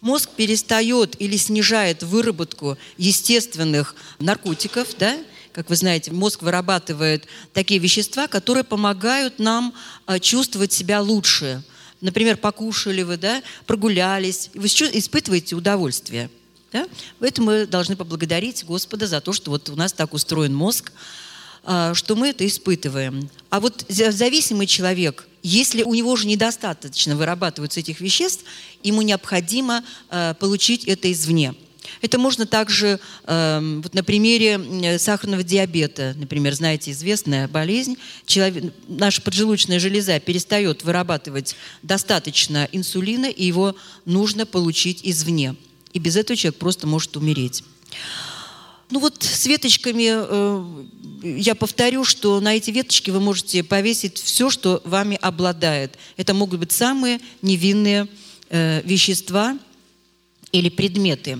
мозг 0.00 0.30
перестает 0.36 1.20
или 1.20 1.36
снижает 1.36 2.02
выработку 2.02 2.78
естественных 2.96 3.94
наркотиков, 4.18 4.88
да, 4.98 5.18
как 5.52 5.70
вы 5.70 5.76
знаете, 5.76 6.12
мозг 6.12 6.42
вырабатывает 6.42 7.26
такие 7.52 7.80
вещества, 7.80 8.28
которые 8.28 8.62
помогают 8.62 9.38
нам 9.38 9.74
а, 10.06 10.20
чувствовать 10.20 10.72
себя 10.72 11.00
лучше. 11.00 11.62
Например, 12.00 12.36
покушали 12.36 13.02
вы, 13.02 13.16
да, 13.16 13.42
прогулялись, 13.66 14.50
вы 14.54 14.66
испытываете 14.66 15.56
удовольствие. 15.56 16.30
Да? 16.72 16.86
Поэтому 17.18 17.48
мы 17.48 17.66
должны 17.66 17.96
поблагодарить 17.96 18.64
Господа 18.64 19.06
за 19.06 19.20
то, 19.20 19.32
что 19.32 19.50
вот 19.50 19.68
у 19.68 19.74
нас 19.74 19.92
так 19.92 20.12
устроен 20.12 20.54
мозг, 20.54 20.92
что 21.94 22.16
мы 22.16 22.28
это 22.28 22.46
испытываем. 22.46 23.28
А 23.50 23.60
вот 23.60 23.84
зависимый 23.88 24.66
человек, 24.66 25.28
если 25.42 25.82
у 25.82 25.94
него 25.94 26.16
же 26.16 26.26
недостаточно 26.26 27.16
вырабатываются 27.16 27.80
этих 27.80 28.00
веществ, 28.00 28.44
ему 28.82 29.02
необходимо 29.02 29.84
а, 30.08 30.34
получить 30.34 30.84
это 30.84 31.12
извне. 31.12 31.54
Это 32.02 32.18
можно 32.18 32.46
также 32.46 33.00
э, 33.24 33.80
вот 33.82 33.94
на 33.94 34.04
примере 34.04 34.98
сахарного 34.98 35.42
диабета, 35.42 36.14
например, 36.18 36.54
знаете, 36.54 36.90
известная 36.90 37.48
болезнь, 37.48 37.96
человек, 38.26 38.72
наша 38.88 39.22
поджелудочная 39.22 39.78
железа 39.78 40.20
перестает 40.20 40.84
вырабатывать 40.84 41.56
достаточно 41.82 42.68
инсулина, 42.72 43.26
и 43.26 43.44
его 43.44 43.74
нужно 44.04 44.44
получить 44.44 45.00
извне. 45.02 45.56
И 45.94 45.98
без 45.98 46.16
этого 46.16 46.36
человек 46.36 46.58
просто 46.58 46.86
может 46.86 47.16
умереть. 47.16 47.64
Ну 48.90 49.00
вот 49.00 49.22
с 49.22 49.46
веточками 49.46 50.08
э, 50.08 50.84
я 51.22 51.54
повторю, 51.54 52.04
что 52.04 52.40
на 52.40 52.56
эти 52.56 52.70
веточки 52.70 53.10
вы 53.10 53.20
можете 53.20 53.62
повесить 53.62 54.18
все, 54.18 54.48
что 54.48 54.80
вами 54.84 55.18
обладает. 55.20 55.98
Это 56.16 56.32
могут 56.32 56.60
быть 56.60 56.72
самые 56.72 57.20
невинные 57.42 58.08
э, 58.48 58.80
вещества 58.84 59.58
или 60.52 60.70
предметы. 60.70 61.38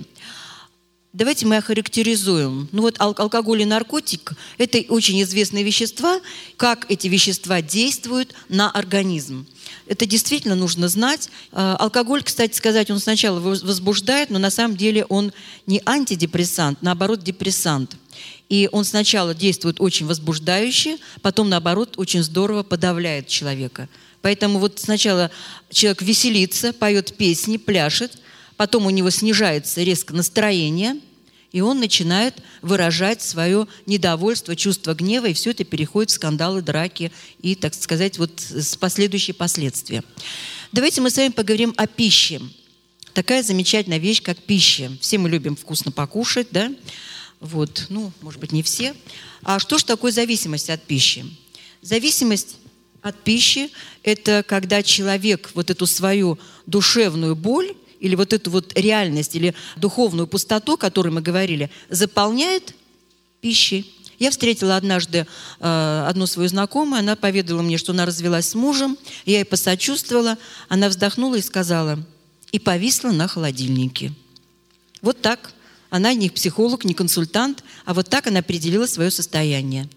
Давайте 1.15 1.47
мы 1.47 1.57
охарактеризуем. 1.57 2.69
Ну 2.71 2.83
вот 2.83 3.01
ал- 3.01 3.15
алкоголь 3.17 3.63
и 3.63 3.65
наркотик– 3.65 4.35
это 4.59 4.79
очень 4.91 5.23
известные 5.23 5.65
вещества. 5.65 6.21
Как 6.59 6.85
эти 6.91 7.09
вещества 7.09 7.63
действуют 7.63 8.35
на 8.51 8.71
организм. 8.71 9.47
Это 9.87 10.05
действительно 10.05 10.55
нужно 10.55 10.87
знать. 10.89 11.31
А, 11.51 11.77
алкоголь, 11.77 12.23
кстати 12.23 12.55
сказать, 12.55 12.91
он 12.91 13.01
сначала 13.01 13.41
возбуждает, 13.41 14.29
но 14.29 14.39
на 14.39 14.51
самом 14.51 14.77
деле 14.77 15.07
он 15.07 15.33
не 15.67 15.81
антидепрессант, 15.87 16.83
наоборот, 16.83 17.25
депрессант. 17.25 17.97
И 18.51 18.69
он 18.71 18.85
сначала 18.85 19.35
действует 19.35 19.81
очень 19.81 20.05
возбуждающе, 20.05 20.99
потом, 21.23 21.49
наоборот, 21.49 21.95
очень 21.97 22.23
здорово 22.23 22.63
подавляет 22.63 23.29
человека. 23.29 23.89
Поэтому 24.21 24.59
вот 24.59 24.79
сначала 24.79 25.31
человек 25.71 26.03
веселится, 26.03 26.75
поет 26.75 27.17
песни, 27.17 27.57
пляшет, 27.57 28.19
потом 28.59 28.85
у 28.85 28.91
него 28.91 29.09
снижается 29.09 29.83
резко 29.83 30.13
настроение– 30.13 31.01
и 31.53 31.61
он 31.61 31.81
начинает 31.81 32.43
выражать 32.61 33.23
свое 33.23 33.67
недовольство, 33.87 34.55
чувство 34.55 34.95
гнева, 34.95 35.27
и 35.27 35.33
все 35.33 35.51
это 35.51 35.65
переходит 35.65 36.11
в 36.11 36.15
скандалы, 36.15 36.61
драки 36.61 37.11
и, 37.41 37.55
так 37.55 37.75
сказать, 37.75 38.19
вот 38.19 38.39
с 38.39 38.77
последующие 38.77 39.35
последствия. 39.35 40.05
Давайте 40.73 41.01
мы 41.01 41.11
с 41.11 41.17
вами 41.17 41.31
поговорим 41.31 41.73
о 41.77 41.87
пище. 41.87 42.41
Такая 43.15 43.43
замечательная 43.43 43.99
вещь, 43.99 44.23
как 44.23 44.39
пища. 44.39 44.93
Все 45.01 45.17
мы 45.17 45.31
любим 45.31 45.57
вкусно 45.57 45.91
покушать, 45.91 46.49
да? 46.51 46.71
Вот, 47.41 47.87
ну, 47.89 48.13
может 48.21 48.41
быть, 48.41 48.53
не 48.53 48.63
все. 48.63 48.95
А 49.43 49.59
что 49.59 49.79
же 49.79 49.87
такое 49.87 50.13
зависимость 50.13 50.69
от 50.69 50.83
пищи? 50.83 51.25
Зависимость 51.81 52.57
от 53.01 53.17
пищи– 53.23 53.71
это 54.03 54.45
когда 54.47 54.83
человек 54.83 55.51
вот 55.55 55.71
эту 55.71 55.87
свою 55.87 56.39
душевную 56.67 57.35
боль 57.35 57.75
или 58.01 58.15
вот 58.15 58.33
эту 58.33 58.51
вот 58.51 58.73
реальность, 58.79 59.35
или 59.35 59.55
духовную 59.77 60.27
пустоту, 60.27 60.75
о 60.75 60.77
которой 60.77 61.09
мы 61.09 61.21
говорили, 61.21 61.71
заполняет 61.91 62.75
пищей. 63.41 63.95
Я 64.19 64.31
встретила 64.31 64.77
однажды 64.77 65.27
э, 65.61 66.05
одну 66.09 66.27
свою 66.27 66.49
знакомую, 66.49 66.99
она 66.99 67.15
поведала 67.15 67.63
мне, 67.63 67.79
что 67.79 67.93
она 67.93 68.05
развелась 68.05 68.49
с 68.49 68.55
мужем, 68.55 68.99
я 69.25 69.39
ей 69.39 69.45
посочувствовала, 69.45 70.39
она 70.69 70.89
вздохнула 70.89 71.37
и 71.37 71.43
сказала, 71.43 72.05
и 72.51 72.59
повисла 72.59 73.11
на 73.11 73.29
холодильнике. 73.29 74.13
Вот 75.03 75.21
так. 75.21 75.53
Она 75.91 76.13
не 76.13 76.29
психолог, 76.29 76.85
не 76.85 76.93
консультант, 76.93 77.65
а 77.87 77.95
вот 77.95 78.11
так 78.11 78.27
она 78.27 78.41
определила 78.41 78.87
свое 78.87 79.11
состояние. 79.11 79.89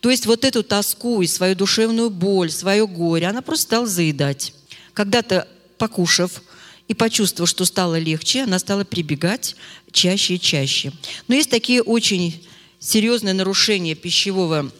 То 0.00 0.10
есть 0.10 0.26
вот 0.26 0.44
эту 0.44 0.64
тоску 0.64 1.22
и 1.22 1.28
свою 1.28 1.54
душевную 1.54 2.10
боль, 2.10 2.50
свое 2.50 2.84
горе, 2.84 3.28
она 3.28 3.42
просто 3.42 3.62
стала 3.62 3.86
заедать. 3.86 4.54
Когда-то 4.92 5.46
покушав, 5.78 6.42
и 6.88 6.94
почувствовав, 6.94 7.48
что 7.48 7.64
стало 7.64 7.98
легче, 7.98 8.44
она 8.44 8.58
стала 8.58 8.84
прибегать 8.84 9.56
чаще 9.92 10.34
и 10.34 10.40
чаще. 10.40 10.92
Но 11.28 11.34
есть 11.34 11.50
такие 11.50 11.82
очень 11.82 12.46
серьезные 12.78 13.34
нарушения 13.34 13.94
пищевого 13.94 14.70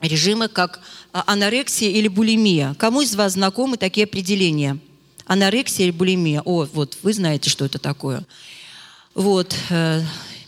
режима, 0.00 0.48
как 0.48 0.80
а, 1.12 1.24
анорексия 1.26 1.90
или 1.90 2.08
булимия. 2.08 2.74
Кому 2.74 3.02
из 3.02 3.14
вас 3.14 3.34
знакомы 3.34 3.76
такие 3.76 4.04
определения? 4.04 4.78
Анорексия 5.24 5.86
или 5.86 5.92
булимия? 5.92 6.42
О, 6.44 6.66
вот, 6.72 6.98
вы 7.02 7.12
знаете, 7.12 7.50
что 7.50 7.64
это 7.64 7.78
такое. 7.78 8.24
Вот. 9.14 9.54
Э, 9.70 10.02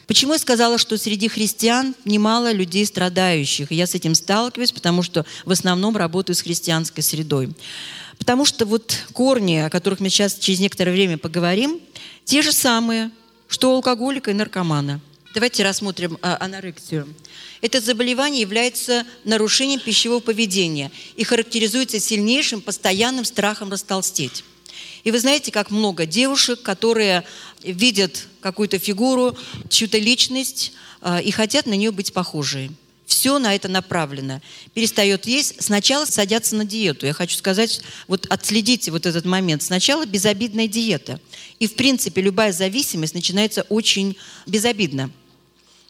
почему 0.07 0.35
я 0.35 0.39
сказала, 0.39 0.79
что 0.79 0.97
среди 0.99 1.29
христиан 1.29 1.95
немало 2.05 2.53
людей 2.53 2.85
страдающих? 2.87 3.73
Я 3.73 3.87
с 3.87 3.95
этим 3.95 4.15
сталкиваюсь, 4.15 4.73
потому 4.73 5.03
что 5.03 5.25
в 5.45 5.51
основном 5.51 5.97
работаю 5.97 6.37
с 6.37 6.43
христианской 6.43 7.03
средой. 7.03 7.51
Потому 8.19 8.45
что 8.45 8.67
вот 8.67 8.97
корни, 9.13 9.57
о 9.57 9.71
которых 9.71 10.01
мы 10.01 10.11
сейчас 10.11 10.39
через 10.39 10.61
некоторое 10.61 10.93
время 10.93 11.19
поговорим, 11.19 11.81
те 12.25 12.43
же 12.43 12.53
самые, 12.53 13.11
что 13.49 13.73
у 13.73 13.77
алкоголика 13.77 14.31
и 14.31 14.35
наркомана. 14.35 15.01
Давайте 15.35 15.63
рассмотрим 15.63 16.19
а, 16.23 16.37
анорексию. 16.41 17.07
Это 17.61 17.81
заболевание 17.81 18.41
является 18.41 19.05
нарушением 19.25 19.81
пищевого 19.81 20.21
поведения 20.21 20.91
и 21.17 21.25
характеризуется 21.25 22.01
сильнейшим 22.01 22.61
постоянным 22.61 23.25
страхом 23.25 23.71
растолстеть. 23.71 24.45
И 25.05 25.11
вы 25.11 25.19
знаете, 25.19 25.53
как 25.53 25.71
много 25.71 26.07
девушек, 26.07 26.63
которые 26.63 27.25
видят 27.63 28.27
какую-то 28.41 28.79
фигуру, 28.79 29.37
чью-то 29.69 29.99
личность 29.99 30.73
э, 31.03 31.23
и 31.23 31.31
хотят 31.31 31.67
на 31.67 31.75
нее 31.75 31.91
быть 31.91 32.13
похожей. 32.13 32.71
Все 33.09 33.39
на 33.39 33.55
это 33.55 33.69
направлено. 33.69 34.43
Перестает 34.75 35.27
есть, 35.27 35.65
сначала 35.65 36.05
садятся 36.05 36.55
на 36.57 36.67
диету. 36.67 37.07
Я 37.07 37.15
хочу 37.15 37.39
сказать, 37.39 37.81
вот 38.07 38.27
отследите 38.29 38.91
вот 38.91 39.07
этот 39.07 39.25
момент. 39.25 39.63
Сначала 39.63 40.05
безобидная 40.05 40.69
диета. 40.69 41.19
И, 41.59 41.67
в 41.67 41.75
принципе, 41.75 42.21
любая 42.21 42.53
зависимость 42.53 43.15
начинается 43.15 43.63
очень 43.71 44.19
безобидно. 44.47 45.11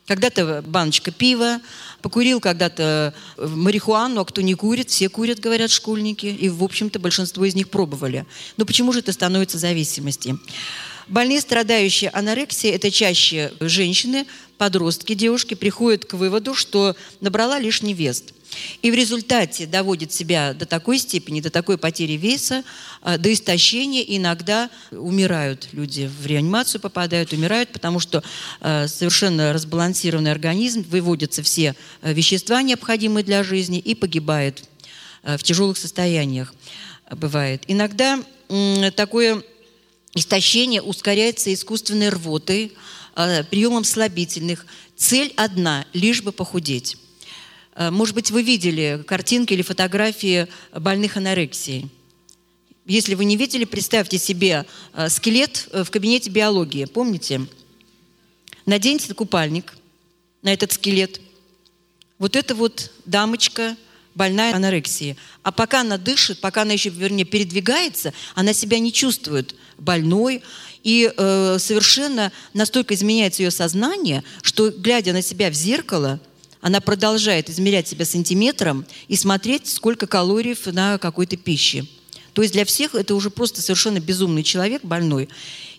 Когда-то 0.09 0.65
баночка 0.67 1.11
пива, 1.11 1.61
покурил 2.01 2.41
когда-то 2.41 3.13
марихуану, 3.37 4.23
а 4.23 4.25
кто 4.25 4.41
не 4.41 4.55
курит, 4.55 4.89
все 4.89 5.11
курят, 5.11 5.39
говорят 5.39 5.71
школьники. 5.71 6.25
И, 6.25 6.49
в 6.49 6.65
общем-то, 6.65 6.99
большинство 6.99 7.45
из 7.45 7.55
них 7.55 7.69
пробовали. 7.69 8.25
Но 8.57 8.65
почему 8.65 8.93
же 8.93 9.01
это 9.01 9.13
становится 9.13 9.59
зависимостью? 9.59 10.41
Больные, 11.09 11.43
страдающие 11.43 12.09
анорексией, 12.11 12.75
это 12.75 12.91
чаще 12.91 13.53
женщины, 13.61 14.27
подростки, 14.57 15.13
девушки, 15.13 15.53
приходят 15.53 16.07
к 16.07 16.15
выводу, 16.15 16.55
что 16.55 16.97
набрала 17.21 17.59
лишний 17.59 17.93
вес. 17.93 18.25
И 18.83 18.91
в 18.91 18.95
результате 18.95 19.67
доводит 19.67 20.13
себя 20.13 20.55
до 20.55 20.67
такой 20.67 20.99
степени, 20.99 21.41
до 21.41 21.51
такой 21.51 21.79
потери 21.79 22.13
веса, 22.13 22.65
а, 23.03 23.19
до 23.19 23.33
истощения. 23.33 24.03
Иногда 24.03 24.71
умирают 24.91 25.69
люди, 25.73 26.11
в 26.21 26.27
реанимацию 26.27 26.81
попадают, 26.81 27.33
умирают, 27.33 27.71
потому 27.71 28.01
что 28.01 28.23
а, 28.61 28.89
совершенно 28.89 29.53
разбалансированный 29.53 30.33
организм, 30.33 30.85
выводятся 30.89 31.43
все 31.43 31.75
а, 32.01 32.13
вещества, 32.13 32.63
необходимые 32.63 33.25
для 33.25 33.43
жизни, 33.43 33.79
и 33.79 33.95
погибает 33.95 34.63
в 35.23 35.43
тяжелых 35.43 35.77
состояниях 35.77 36.55
бывает. 37.11 37.65
Иногда 37.67 38.23
такое 38.95 39.43
Истощение 40.15 40.81
ускоряется 40.81 41.53
искусственной 41.53 42.09
рвотой, 42.09 42.73
приемом 43.51 43.85
слабительных. 43.85 44.67
Цель 44.97 45.33
одна– 45.37 45.87
лишь 45.93 46.23
бы 46.23 46.33
похудеть. 46.33 46.97
А, 47.79 47.93
может 47.93 48.17
быть, 48.17 48.33
вы 48.33 48.43
видели 48.43 49.05
картинки 49.07 49.53
или 49.53 49.63
фотографии 49.63 50.49
больных 50.73 51.17
анорексией. 51.17 51.89
Если 52.87 53.15
вы 53.15 53.25
не 53.25 53.37
видели, 53.37 53.65
представьте 53.65 54.19
себе 54.19 54.67
а, 54.93 55.09
скелет 55.09 55.69
э, 55.71 55.85
в 55.85 55.91
кабинете 55.93 56.29
биологии. 56.29 56.87
Помните? 56.87 57.43
Наденьте 58.67 59.15
купальник 59.15 59.77
на 60.43 60.53
этот 60.53 60.73
скелет. 60.73 61.21
Вот 62.19 62.35
эта 62.35 62.57
вот 62.57 62.91
дамочка 63.05 63.77
больная 64.17 64.57
анорексией. 64.57 65.17
А 65.45 65.53
пока 65.53 65.83
она 65.83 65.99
дышит, 65.99 66.41
пока 66.41 66.63
она 66.63 66.73
еще, 66.73 66.89
вернее, 66.89 67.25
передвигается, 67.25 68.13
она 68.35 68.53
себя 68.53 68.81
не 68.81 68.93
чувствует– 68.93 69.55
больной, 69.79 70.43
и 70.83 71.13
э, 71.17 71.57
совершенно 71.59 72.33
настолько 72.53 72.95
изменяется 72.95 73.43
ее 73.43 73.51
сознание, 73.51 74.25
что, 74.43 74.71
глядя 74.71 75.13
на 75.13 75.23
себя 75.23 75.51
в 75.51 75.55
зеркало, 75.55 76.21
она 76.61 76.81
продолжает 76.81 77.51
измерять 77.51 77.89
себя 77.89 78.05
сантиметром 78.05 78.85
и 79.07 79.17
смотреть, 79.17 79.69
сколько 79.69 80.07
калорий 80.07 80.57
на 80.73 80.99
какой-то 80.99 81.37
пище. 81.37 81.87
То 82.33 82.43
есть 82.43 82.55
для 82.55 82.65
всех 82.65 82.95
это 82.95 83.15
уже 83.15 83.31
просто 83.31 83.63
совершенно 83.63 84.01
безумный 84.01 84.43
человек, 84.43 84.85
больной, 84.85 85.29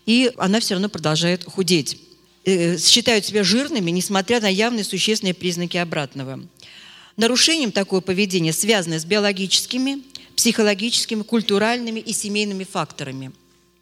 и 0.05 0.31
она 0.37 0.59
все 0.59 0.75
равно 0.75 0.89
продолжает 0.89 1.43
худеть. 1.43 1.97
Э, 2.45 2.77
считают 2.77 3.25
себя 3.25 3.43
жирными, 3.43 3.91
несмотря 3.91 4.41
на 4.41 4.47
явные 4.47 4.83
существенные 4.83 5.33
признаки 5.33 5.77
обратного. 5.77 6.39
Нарушением 7.17 7.71
такого 7.71 8.01
поведения 8.01 8.53
связано 8.53 8.99
с 8.99 9.05
биологическими, 9.05 9.99
психологическими, 10.35 11.23
культуральными 11.23 11.99
и 11.99 12.13
семейными 12.13 12.63
факторами– 12.63 13.31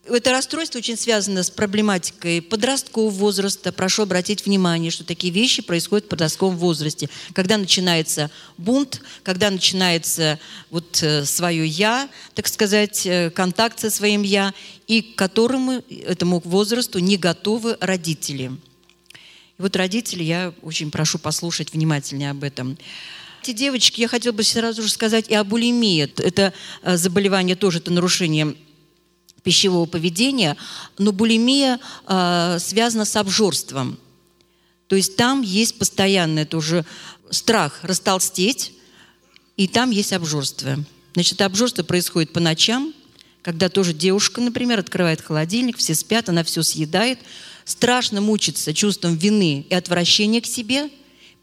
это 0.10 0.32
расстройство 0.32 0.80
очень 0.80 0.98
связано 0.98 1.44
с 1.44 1.50
проблематикой 1.50 2.42
подросткового 2.42 3.10
возраста. 3.10 3.72
Прошу 3.72 4.04
обратить 4.04 4.46
внимание, 4.46 4.92
что 4.92 5.04
такие 5.04 5.34
вещи 5.34 5.62
происходят 5.62 6.06
в 6.06 6.10
подростковом 6.10 6.58
возрасте. 6.58 7.10
Когда 7.34 7.58
начинается 7.58 8.32
бунт, 8.58 9.02
когда 9.24 9.50
начинается 9.50 10.40
вот 10.70 11.02
э, 11.04 11.26
свое 11.26 11.66
«я», 11.66 12.10
так 12.34 12.48
сказать, 12.48 13.06
э, 13.06 13.30
контакт 13.30 13.80
со 13.80 13.90
своим 13.90 14.24
«я», 14.24 14.54
и 14.88 15.02
к 15.02 15.16
которому, 15.16 15.84
этому 15.90 16.42
возрасту, 16.46 17.00
не 17.00 17.18
готовы 17.18 17.78
родители. 17.80 18.52
И 19.58 19.62
вот 19.62 19.76
родители, 19.76 20.24
я 20.24 20.54
очень 20.62 20.92
прошу 20.92 21.20
послушать 21.20 21.74
внимательнее 21.74 22.32
об 22.32 22.44
этом. 22.44 22.78
Эти 23.44 23.52
девочки, 23.52 24.02
я 24.02 24.08
хотела 24.08 24.34
бы 24.34 24.44
сразу 24.44 24.82
же 24.82 24.90
сказать 24.90 25.30
и 25.30 25.36
о 25.36 25.44
булимии. 25.44 26.10
Это 26.18 26.54
э, 26.84 26.98
заболевание 26.98 27.56
тоже, 27.56 27.80
это 27.80 27.92
нарушение 27.92 28.56
пищевого 29.48 29.86
поведения, 29.86 30.58
но 30.98 31.14
булимия 31.14 31.80
э, 32.06 32.58
связана 32.60 33.06
с 33.06 33.16
обжорством. 33.16 33.98
То 34.90 34.98
есть 34.98 35.16
там 35.16 35.42
есть 35.42 35.80
постоянный 35.80 36.44
тоже 36.44 36.84
страх 37.30 37.80
растолстеть, 37.84 38.74
и 39.56 39.70
там 39.70 39.92
есть 39.92 40.12
обжорство. 40.12 40.76
Значит, 41.14 41.40
обжорство 41.40 41.84
происходит 41.84 42.34
по 42.34 42.42
ночам, 42.42 42.94
когда 43.42 43.70
тоже 43.70 43.94
девушка, 43.94 44.42
например, 44.42 44.80
открывает 44.80 45.22
холодильник, 45.22 45.78
все 45.78 45.96
спят, 45.96 46.28
она 46.28 46.44
все 46.44 46.62
съедает, 46.62 47.18
страшно 47.64 48.20
мучится 48.20 48.74
чувством 48.74 49.16
вины 49.16 49.66
и 49.70 49.74
отвращения 49.74 50.42
к 50.42 50.46
себе, 50.46 50.90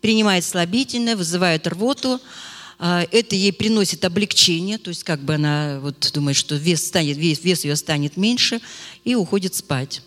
принимает 0.02 0.44
слабительное, 0.44 1.16
вызывает 1.16 1.66
рвоту, 1.66 2.20
это 2.78 3.36
ей 3.36 3.52
приносит 3.52 4.04
облегчение, 4.04 4.78
то 4.78 4.88
есть 4.88 5.04
как 5.04 5.20
бы 5.20 5.34
она 5.34 5.78
вот 5.80 6.10
думает, 6.12 6.36
что 6.36 6.56
вес, 6.56 6.86
станет, 6.86 7.16
вес, 7.16 7.42
вес 7.42 7.64
ее 7.64 7.76
станет 7.76 8.16
меньше, 8.16 8.60
и 9.04 9.14
уходит 9.14 9.54
спать. 9.54 10.02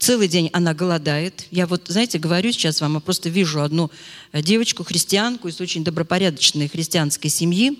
Целый 0.00 0.28
день 0.28 0.48
она 0.54 0.72
голодает. 0.72 1.44
Я 1.50 1.66
вот, 1.66 1.82
знаете, 1.88 2.18
говорю 2.18 2.52
сейчас 2.52 2.80
вам, 2.80 2.94
я 2.94 3.00
просто 3.00 3.28
вижу 3.28 3.60
одну 3.60 3.90
э, 4.32 4.40
девочку, 4.40 4.82
христианку 4.82 5.46
из 5.48 5.60
очень 5.60 5.84
добропорядочной 5.84 6.68
христианской 6.68 7.28
семьи. 7.28 7.78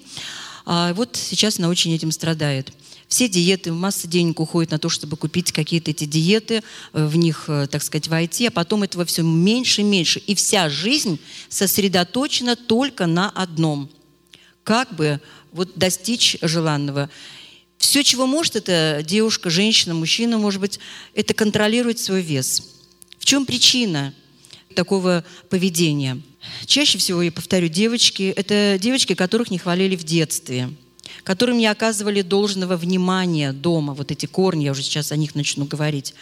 А 0.66 0.92
вот 0.92 1.16
сейчас 1.16 1.58
она 1.58 1.70
очень 1.70 1.94
этим 1.94 2.12
страдает. 2.12 2.74
Все 3.08 3.26
диеты, 3.26 3.72
масса 3.72 4.06
денег 4.06 4.38
уходит 4.38 4.70
на 4.70 4.78
то, 4.78 4.90
чтобы 4.90 5.16
купить 5.16 5.50
какие-то 5.50 5.92
эти 5.92 6.04
диеты, 6.04 6.62
э, 6.92 7.06
в 7.06 7.16
них, 7.16 7.44
э, 7.48 7.66
так 7.70 7.82
сказать, 7.82 8.08
войти, 8.08 8.48
а 8.48 8.50
потом 8.50 8.82
этого 8.82 9.06
все 9.06 9.22
меньше 9.22 9.80
и 9.80 9.84
меньше. 9.84 10.18
И 10.18 10.34
вся 10.34 10.68
жизнь 10.68 11.18
сосредоточена 11.48 12.54
только 12.54 13.06
на 13.06 13.30
одном– 13.30 13.88
как 14.64 14.94
бы 14.94 15.20
вот 15.52 15.76
достичь 15.76 16.36
желанного. 16.42 17.10
Все, 17.78 18.04
чего 18.04 18.26
может 18.26 18.56
эта 18.56 19.02
девушка, 19.04 19.50
женщина, 19.50 19.94
мужчина, 19.94 20.38
может 20.38 20.60
быть, 20.60 20.78
это 21.14 21.34
контролировать 21.34 21.98
свой 21.98 22.22
вес. 22.22 22.62
В 23.18 23.24
чем 23.24 23.46
причина 23.46 24.14
такого 24.74 25.24
поведения? 25.48 26.20
Чаще 26.66 26.98
всего, 26.98 27.22
я 27.22 27.32
повторю, 27.32 27.68
девочки– 27.68 28.32
это 28.36 28.78
девочки, 28.80 29.14
которых 29.14 29.50
не 29.50 29.58
хвалили 29.58 29.96
в 29.96 30.04
детстве, 30.04 30.70
которым 31.24 31.58
не 31.58 31.66
оказывали 31.66 32.22
должного 32.22 32.76
внимания 32.76 33.52
дома. 33.52 33.94
Вот 33.94 34.10
эти 34.10 34.26
корни, 34.26 34.64
я 34.64 34.72
уже 34.72 34.82
сейчас 34.82 35.10
о 35.10 35.16
них 35.16 35.34
начну 35.34 35.64
говорить. 35.64 36.14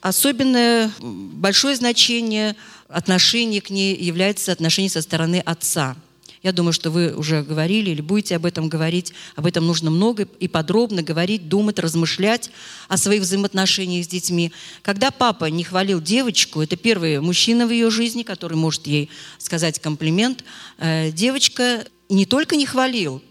Особенно 0.00 0.92
большое 1.00 1.74
значение 1.74 2.54
отношения 2.88 3.60
к 3.60 3.70
ней 3.70 3.96
является 3.96 4.52
отношение 4.52 4.90
со 4.90 5.02
стороны 5.02 5.40
отца– 5.40 5.96
я 6.42 6.52
думаю, 6.52 6.72
что 6.72 6.90
вы 6.90 7.14
уже 7.14 7.42
говорили 7.42 7.90
или 7.90 8.00
будете 8.00 8.36
об 8.36 8.46
этом 8.46 8.68
говорить. 8.68 9.12
Об 9.34 9.46
этом 9.46 9.66
нужно 9.66 9.90
много 9.90 10.28
и 10.38 10.48
подробно 10.48 11.02
говорить, 11.02 11.48
думать, 11.48 11.78
размышлять 11.78 12.50
о 12.88 12.96
своих 12.96 13.22
взаимоотношениях 13.22 14.04
с 14.04 14.08
детьми. 14.08 14.52
Когда 14.82 15.10
папа 15.10 15.46
не 15.46 15.64
хвалил 15.64 16.00
девочку, 16.00 16.60
это 16.60 16.76
первый 16.76 17.20
мужчина 17.20 17.66
в 17.66 17.70
ее 17.70 17.90
жизни, 17.90 18.22
который 18.22 18.56
может 18.56 18.86
ей 18.86 19.10
сказать 19.38 19.80
комплимент, 19.80 20.44
э, 20.78 21.10
девочка 21.10 21.84
не 22.08 22.24
только 22.24 22.56
не 22.56 22.66
хвалил, 22.66 23.22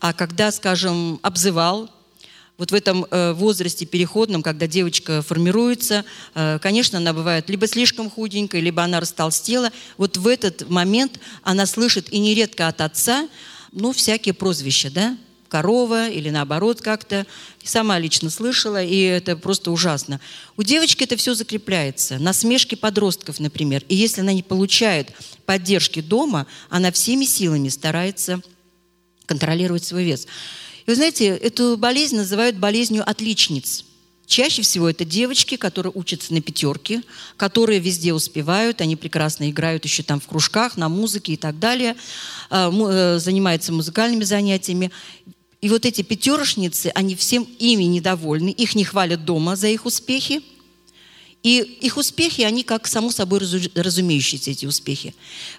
а 0.00 0.12
когда, 0.12 0.50
скажем, 0.50 1.18
обзывал, 1.22 1.90
вот 2.58 2.70
в 2.70 2.74
этом 2.74 3.06
э, 3.10 3.32
возрасте 3.32 3.86
переходном, 3.86 4.42
когда 4.42 4.66
девочка 4.66 5.22
формируется, 5.22 6.04
э, 6.34 6.58
конечно, 6.60 6.98
она 6.98 7.12
бывает 7.12 7.48
либо 7.48 7.66
слишком 7.66 8.10
худенькая, 8.10 8.60
либо 8.60 8.82
она 8.82 9.00
растолстела. 9.00 9.70
Вот 9.96 10.16
в 10.16 10.28
этот 10.28 10.68
момент 10.68 11.18
она 11.42 11.66
слышит 11.66 12.12
и 12.12 12.18
нередко 12.18 12.68
от 12.68 12.80
отца, 12.80 13.28
ну, 13.72 13.92
всякие 13.92 14.34
прозвища, 14.34 14.90
да, 14.90 15.16
корова 15.52 16.08
или 16.08 16.30
наоборот 16.30 16.80
как-то. 16.80 17.26
Сама 17.62 17.98
лично 17.98 18.30
слышала, 18.30 18.82
и 18.82 19.00
это 19.00 19.36
просто 19.36 19.70
ужасно. 19.70 20.18
У 20.56 20.62
девочки 20.62 21.04
это 21.04 21.16
все 21.16 21.34
закрепляется. 21.34 22.18
Насмешки 22.18 22.74
подростков, 22.74 23.38
например. 23.38 23.84
И 23.88 23.94
если 23.94 24.22
она 24.22 24.32
не 24.32 24.42
получает 24.42 25.12
поддержки 25.44 26.00
дома, 26.00 26.46
она 26.70 26.90
всеми 26.90 27.26
силами 27.26 27.68
старается 27.68 28.40
контролировать 29.26 29.84
свой 29.84 30.04
вес. 30.04 30.26
И 30.86 30.90
вы 30.90 30.94
знаете, 30.94 31.26
эту 31.28 31.76
болезнь 31.76 32.16
называют 32.16 32.56
болезнью 32.56 33.08
отличниц. 33.08 33.84
Чаще 34.26 34.62
всего 34.62 34.88
это 34.88 35.04
девочки, 35.04 35.56
которые 35.56 35.92
учатся 35.94 36.32
на 36.32 36.40
пятерке, 36.40 37.02
которые 37.36 37.80
везде 37.80 38.14
успевают, 38.14 38.80
они 38.80 38.96
прекрасно 38.96 39.50
играют 39.50 39.84
еще 39.84 40.02
там 40.02 40.20
в 40.20 40.26
кружках, 40.26 40.76
на 40.76 40.88
музыке 40.88 41.34
и 41.34 41.36
так 41.36 41.58
далее, 41.58 41.96
а, 42.48 42.70
э, 42.70 43.18
занимаются 43.18 43.72
музыкальными 43.72 44.24
занятиями. 44.24 44.90
И 45.60 45.68
вот 45.68 45.84
эти 45.84 46.02
пятерошницы, 46.02 46.90
они 46.94 47.14
всем 47.14 47.46
ими 47.58 47.84
недовольны, 47.84 48.48
их 48.48 48.74
не 48.74 48.84
хвалят 48.84 49.24
дома 49.24 49.54
за 49.54 49.68
их 49.68 49.86
успехи, 49.86 50.40
и 51.42 51.78
их 51.80 51.96
успехи, 51.96 52.42
они 52.42 52.62
как 52.62 52.86
само 52.86 53.10
собой 53.10 53.40
разумеющиеся, 53.74 54.52
эти 54.52 54.66
успехи. 54.66 55.14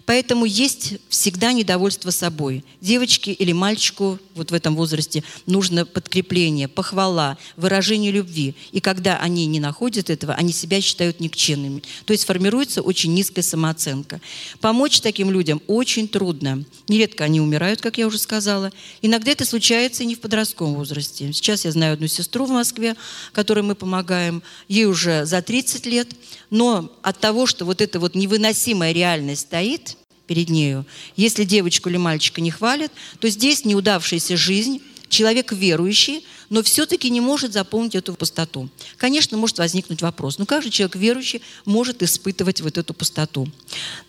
Поэтому 0.06 0.46
есть 0.46 0.94
всегда 1.10 1.52
недовольство 1.52 2.10
собой. 2.10 2.64
Девочке 2.80 3.34
или 3.34 3.52
мальчику 3.52 4.20
вот 4.34 4.52
в 4.52 4.54
этом 4.54 4.76
возрасте 4.76 5.24
нужно 5.46 5.86
подкрепление, 5.86 6.68
похвала, 6.68 7.38
выражение 7.58 8.12
любви. 8.12 8.56
И 8.72 8.80
когда 8.80 9.18
они 9.18 9.46
не 9.46 9.60
находят 9.60 10.10
этого, 10.10 10.34
они 10.34 10.54
себя 10.54 10.80
считают 10.80 11.20
никчемными. 11.20 11.84
То 12.06 12.14
есть 12.14 12.26
формируется 12.26 12.82
очень 12.82 13.14
низкая 13.14 13.44
самооценка. 13.44 14.22
Помочь 14.62 15.02
таким 15.02 15.32
людям 15.32 15.62
очень 15.68 16.08
трудно. 16.08 16.64
Нередко 16.88 17.26
они 17.26 17.42
умирают, 17.42 17.82
как 17.82 17.98
я 17.98 18.08
уже 18.08 18.20
сказала. 18.20 18.72
Иногда 19.02 19.32
это 19.32 19.46
случается 19.46 20.04
и 20.04 20.06
не 20.06 20.16
в 20.16 20.20
подростковом 20.22 20.76
возрасте. 20.76 21.34
Сейчас 21.34 21.66
я 21.66 21.72
знаю 21.72 21.94
одну 21.94 22.08
сестру 22.08 22.46
в 22.46 22.52
Москве, 22.52 22.96
которой 23.34 23.64
мы 23.64 23.76
помогаем. 23.76 24.42
Ей 24.68 24.86
уже 24.86 25.26
за 25.26 25.42
30 25.42 25.73
30 25.74 25.86
лет, 25.88 26.08
но 26.50 26.92
от 27.02 27.20
того, 27.20 27.46
что 27.46 27.66
вот 27.66 27.82
эта 27.82 28.00
вот 28.00 28.16
невыносимая 28.16 28.92
реальность 28.92 29.42
стоит 29.42 29.98
перед 30.28 30.50
нею, 30.50 30.86
если 31.16 31.44
девочку 31.44 31.90
или 31.90 31.98
мальчика 31.98 32.42
не 32.42 32.52
хвалят, 32.52 32.92
то 33.20 33.28
здесь 33.30 33.66
неудавшаяся 33.66 34.38
жизнь, 34.38 34.82
человек 35.10 35.52
верующий, 35.52 36.26
но 36.50 36.62
все-таки 36.62 37.10
не 37.10 37.22
может 37.22 37.54
заполнить 37.54 37.96
эту 37.96 38.14
пустоту. 38.14 38.70
Конечно, 38.98 39.38
может 39.38 39.58
возникнуть 39.58 40.02
вопрос, 40.02 40.38
ну 40.38 40.46
как 40.46 40.64
же 40.64 40.70
человек 40.70 40.96
верующий 40.96 41.42
может 41.66 42.04
испытывать 42.04 42.62
вот 42.62 42.78
эту 42.78 42.94
пустоту? 42.94 43.48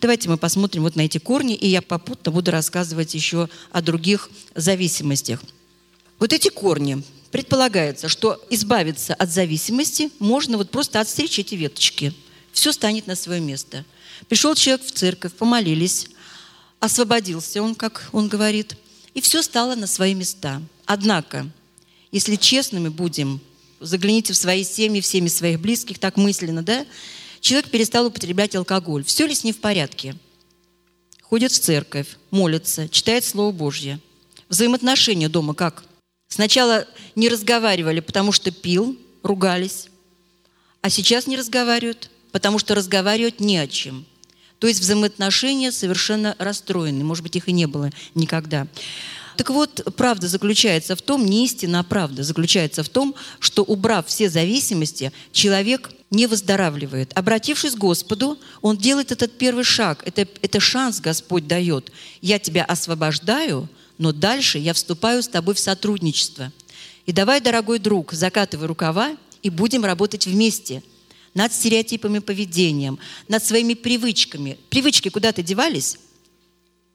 Давайте 0.01 0.29
мы 0.29 0.37
посмотрим 0.37 0.83
вот 0.83 0.95
на 0.95 1.01
эти 1.01 1.17
корни, 1.17 1.55
и 1.55 1.67
я 1.67 1.81
попутно 1.81 2.31
буду 2.31 2.51
рассказывать 2.51 3.13
еще 3.15 3.49
о 3.71 3.81
других 3.81 4.29
зависимостях. 4.55 5.41
Вот 6.19 6.31
эти 6.31 6.49
корни, 6.49 7.03
предполагается, 7.35 8.07
что 8.07 8.41
избавиться 8.49 9.13
от 9.13 9.29
зависимости 9.29 10.09
можно 10.19 10.55
вот 10.55 10.71
просто 10.71 11.01
отстричь 11.01 11.37
эти 11.37 11.55
веточки. 11.55 12.13
Все 12.53 12.71
станет 12.71 13.07
на 13.07 13.15
свое 13.17 13.41
место. 13.41 13.83
Пришел 14.29 14.55
человек 14.55 14.85
в 14.85 14.91
церковь, 14.93 15.33
помолились, 15.33 16.07
освободился 16.79 17.61
он, 17.61 17.75
как 17.75 18.07
он 18.13 18.29
говорит, 18.29 18.77
и 19.13 19.19
все 19.19 19.41
стало 19.41 19.75
на 19.75 19.85
свои 19.85 20.13
места. 20.13 20.61
Однако, 20.85 21.45
если 22.09 22.37
честными 22.37 22.87
будем, 22.87 23.41
загляните 23.81 24.31
в 24.31 24.37
свои 24.37 24.63
семьи, 24.63 25.01
в 25.01 25.05
семьи 25.05 25.27
своих 25.27 25.59
близких, 25.59 25.99
так 25.99 26.15
мысленно, 26.15 26.63
да, 26.63 26.85
человек 27.41 27.69
перестал 27.69 28.05
употреблять 28.05 28.55
алкоголь. 28.55 29.03
Все 29.03 29.27
ли 29.27 29.35
с 29.35 29.43
ним 29.43 29.53
в 29.53 29.59
порядке? 29.59 30.15
Ходит 31.21 31.51
в 31.51 31.59
церковь, 31.59 32.07
молится, 32.31 32.87
читает 32.87 33.25
Слово 33.25 33.51
Божье. 33.51 33.99
Взаимоотношения 34.47 35.27
дома 35.27 35.53
как? 35.53 35.83
Сначала 36.35 36.85
не 37.15 37.29
разговаривали, 37.29 38.01
потому 38.01 38.33
что 38.33 38.51
пил, 38.51 38.99
ругались, 39.23 39.87
а 40.81 40.89
сейчас 40.89 41.27
не 41.27 41.37
разговаривают, 41.37 42.09
потому 42.33 42.59
что 42.59 42.75
разговаривать 42.75 43.39
не 43.39 43.57
о 43.57 43.67
чем. 43.69 44.05
То 44.59 44.67
есть 44.67 44.81
взаимоотношения 44.81 45.71
совершенно 45.71 46.35
расстроены, 46.37 47.05
может 47.05 47.23
быть, 47.23 47.37
их 47.37 47.47
и 47.47 47.53
не 47.53 47.67
было 47.67 47.89
никогда. 48.15 48.67
Так 49.37 49.49
вот, 49.49 49.81
правда 49.95 50.27
заключается 50.27 50.97
в 50.97 51.01
том, 51.01 51.25
не 51.25 51.45
истина, 51.45 51.79
а 51.79 51.83
правда 51.83 52.23
заключается 52.23 52.83
в 52.83 52.89
том, 52.89 53.15
что 53.39 53.63
убрав 53.63 54.05
все 54.07 54.29
зависимости, 54.29 55.13
человек 55.31 55.91
не 56.11 56.27
выздоравливает. 56.27 57.17
Обратившись 57.17 57.75
к 57.75 57.77
Господу, 57.77 58.37
он 58.61 58.75
делает 58.75 59.13
этот 59.13 59.37
первый 59.37 59.63
шаг. 59.63 60.03
Это, 60.05 60.27
это 60.41 60.59
шанс 60.59 60.99
Господь 60.99 61.47
дает. 61.47 61.93
Я 62.21 62.39
тебя 62.39 62.65
освобождаю, 62.65 63.69
но 63.97 64.11
дальше 64.11 64.57
я 64.57 64.73
вступаю 64.73 65.23
с 65.23 65.27
тобой 65.27 65.55
в 65.55 65.59
сотрудничество. 65.59 66.51
И 67.05 67.11
давай, 67.11 67.39
дорогой 67.39 67.79
друг, 67.79 68.13
закатывай 68.13 68.67
рукава 68.67 69.15
и 69.41 69.49
будем 69.49 69.85
работать 69.85 70.25
вместе 70.25 70.83
над 71.33 71.53
стереотипами 71.53 72.19
поведением, 72.19 72.97
над 73.27 73.43
своими 73.43 73.73
привычками. 73.73 74.57
Привычки 74.69 75.09
куда-то 75.09 75.43
девались? 75.43 75.97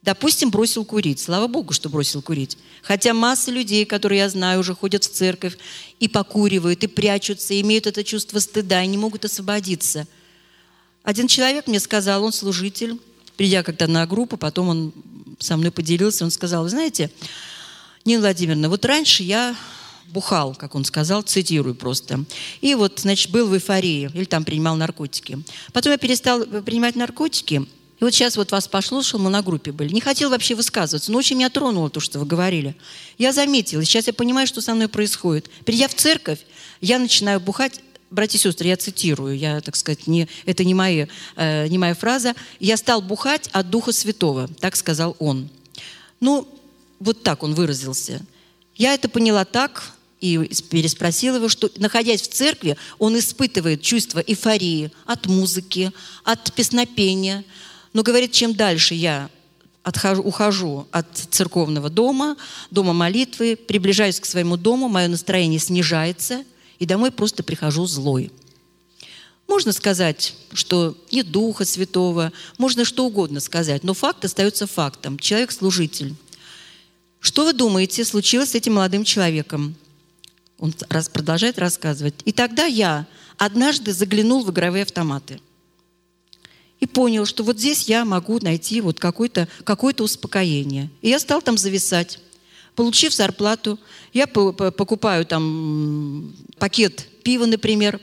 Допустим, 0.02 0.50
бросил 0.50 0.84
курить. 0.86 1.20
Слава 1.20 1.46
Богу, 1.46 1.74
что 1.74 1.90
бросил 1.90 2.22
курить. 2.22 2.56
Хотя 2.82 3.12
масса 3.12 3.50
людей, 3.50 3.84
которые 3.84 4.20
я 4.20 4.28
знаю, 4.30 4.60
уже 4.60 4.74
ходят 4.74 5.04
в 5.04 5.10
церковь 5.10 5.58
и 5.98 6.08
покуривают, 6.08 6.82
и 6.82 6.86
прячутся, 6.86 7.52
и 7.52 7.60
имеют 7.60 7.86
это 7.86 8.02
чувство 8.02 8.38
стыда, 8.38 8.82
и 8.82 8.86
не 8.86 8.96
могут 8.96 9.26
освободиться. 9.26 10.06
Один 11.02 11.28
человек 11.28 11.66
мне 11.66 11.80
сказал, 11.80 12.24
он 12.24 12.32
служитель, 12.32 12.98
придя 13.40 13.62
когда 13.62 13.86
на 13.86 14.06
группу, 14.06 14.36
потом 14.36 14.68
он 14.68 14.92
со 15.38 15.56
мной 15.56 15.70
поделился, 15.70 16.26
он 16.26 16.30
сказал, 16.30 16.62
вы 16.64 16.68
знаете, 16.68 17.10
Нина 18.04 18.20
Владимировна, 18.20 18.68
вот 18.68 18.84
раньше 18.84 19.22
я 19.22 19.56
бухал, 20.08 20.54
как 20.54 20.74
он 20.74 20.84
сказал, 20.84 21.22
цитирую 21.22 21.74
просто. 21.74 22.26
И 22.60 22.74
вот, 22.74 22.98
значит, 22.98 23.30
был 23.30 23.48
в 23.48 23.54
эйфории, 23.54 24.10
или 24.12 24.24
там 24.24 24.44
принимал 24.44 24.76
наркотики. 24.76 25.38
Потом 25.72 25.92
я 25.92 25.96
перестал 25.96 26.44
принимать 26.44 26.96
наркотики, 26.96 27.66
и 27.98 28.04
вот 28.04 28.12
сейчас 28.12 28.36
вот 28.36 28.52
вас 28.52 28.68
послушал, 28.68 29.18
мы 29.18 29.30
на 29.30 29.40
группе 29.40 29.72
были. 29.72 29.94
Не 29.94 30.02
хотел 30.02 30.28
вообще 30.28 30.54
высказываться, 30.54 31.10
но 31.10 31.16
очень 31.16 31.36
меня 31.36 31.48
тронуло 31.48 31.88
то, 31.88 31.98
что 31.98 32.18
вы 32.18 32.26
говорили. 32.26 32.76
Я 33.16 33.32
заметила, 33.32 33.82
сейчас 33.86 34.06
я 34.06 34.12
понимаю, 34.12 34.48
что 34.48 34.60
со 34.60 34.74
мной 34.74 34.88
происходит. 34.88 35.48
Придя 35.64 35.88
в 35.88 35.94
церковь, 35.94 36.40
я 36.82 36.98
начинаю 36.98 37.40
бухать, 37.40 37.80
братья 38.10 38.38
и 38.38 38.40
сестры, 38.40 38.68
я 38.68 38.76
цитирую, 38.76 39.36
я, 39.36 39.60
так 39.60 39.76
сказать, 39.76 40.06
не, 40.06 40.28
это 40.46 40.64
не, 40.64 40.74
мои, 40.74 41.06
э, 41.36 41.68
не 41.68 41.78
моя 41.78 41.94
фраза. 41.94 42.34
«Я 42.58 42.76
стал 42.76 43.02
бухать 43.02 43.48
от 43.52 43.70
Духа 43.70 43.92
Святого», 43.92 44.48
так 44.60 44.76
сказал 44.76 45.16
он. 45.18 45.48
Ну, 46.20 46.46
вот 46.98 47.22
так 47.22 47.42
он 47.42 47.54
выразился. 47.54 48.20
Я 48.76 48.94
это 48.94 49.08
поняла 49.08 49.44
так, 49.44 49.94
и 50.20 50.36
переспросил 50.68 51.36
его, 51.36 51.48
что, 51.48 51.70
находясь 51.76 52.22
в 52.22 52.28
церкви, 52.28 52.76
он 52.98 53.18
испытывает 53.18 53.80
чувство 53.80 54.20
эйфории 54.20 54.92
от 55.06 55.26
музыки, 55.26 55.92
от 56.24 56.52
песнопения. 56.52 57.44
Но 57.94 58.02
говорит, 58.02 58.32
чем 58.32 58.54
дальше 58.54 58.94
я 58.94 59.30
отхожу, 59.82 60.22
ухожу 60.22 60.86
от 60.90 61.06
церковного 61.30 61.88
дома, 61.88 62.36
дома 62.70 62.92
молитвы, 62.92 63.56
приближаюсь 63.56 64.20
к 64.20 64.26
своему 64.26 64.58
дому, 64.58 64.88
мое 64.88 65.08
настроение 65.08 65.58
снижается, 65.58 66.44
и 66.80 66.86
домой 66.86 67.12
просто 67.12 67.44
прихожу 67.44 67.86
злой. 67.86 68.32
Можно 69.46 69.72
сказать, 69.72 70.34
что 70.52 70.96
нет 71.12 71.30
Духа 71.30 71.64
Святого, 71.64 72.32
можно 72.58 72.84
что 72.84 73.06
угодно 73.06 73.40
сказать, 73.40 73.84
но 73.84 73.94
факт 73.94 74.24
остается 74.24 74.66
фактом. 74.66 75.18
Человек 75.18 75.52
служитель. 75.52 76.14
Что 77.20 77.44
вы 77.44 77.52
думаете, 77.52 78.04
случилось 78.04 78.50
с 78.50 78.54
этим 78.54 78.74
молодым 78.74 79.04
человеком? 79.04 79.76
Он 80.58 80.72
продолжает 81.12 81.58
рассказывать. 81.58 82.14
И 82.24 82.32
тогда 82.32 82.64
я 82.64 83.06
однажды 83.36 83.92
заглянул 83.92 84.44
в 84.44 84.50
игровые 84.50 84.82
автоматы 84.82 85.40
и 86.78 86.86
понял, 86.86 87.26
что 87.26 87.44
вот 87.44 87.58
здесь 87.58 87.88
я 87.88 88.04
могу 88.04 88.38
найти 88.40 88.80
вот 88.80 88.98
какое-то 88.98 89.48
какое 89.64 89.94
успокоение. 89.98 90.90
И 91.02 91.10
я 91.10 91.18
стал 91.18 91.42
там 91.42 91.58
зависать. 91.58 92.20
Получив 92.80 93.12
зарплату, 93.12 93.78
я 94.14 94.26
покупаю 94.26 95.26
там 95.26 96.34
пакет 96.58 97.06
пива, 97.22 97.44
например, 97.44 98.00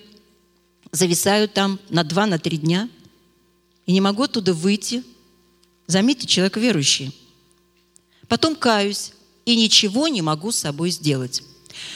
зависаю 0.91 1.49
там 1.49 1.79
на 1.89 2.03
два, 2.03 2.27
на 2.27 2.37
три 2.37 2.57
дня 2.57 2.87
и 3.87 3.91
не 3.91 4.01
могу 4.01 4.21
оттуда 4.21 4.53
выйти. 4.53 5.03
Заметьте, 5.87 6.27
человек 6.27 6.57
верующий. 6.57 7.11
Потом 8.27 8.55
каюсь 8.55 9.13
и 9.45 9.55
ничего 9.55 10.09
не 10.09 10.21
могу 10.21 10.51
с 10.51 10.57
собой 10.57 10.91
сделать. 10.91 11.41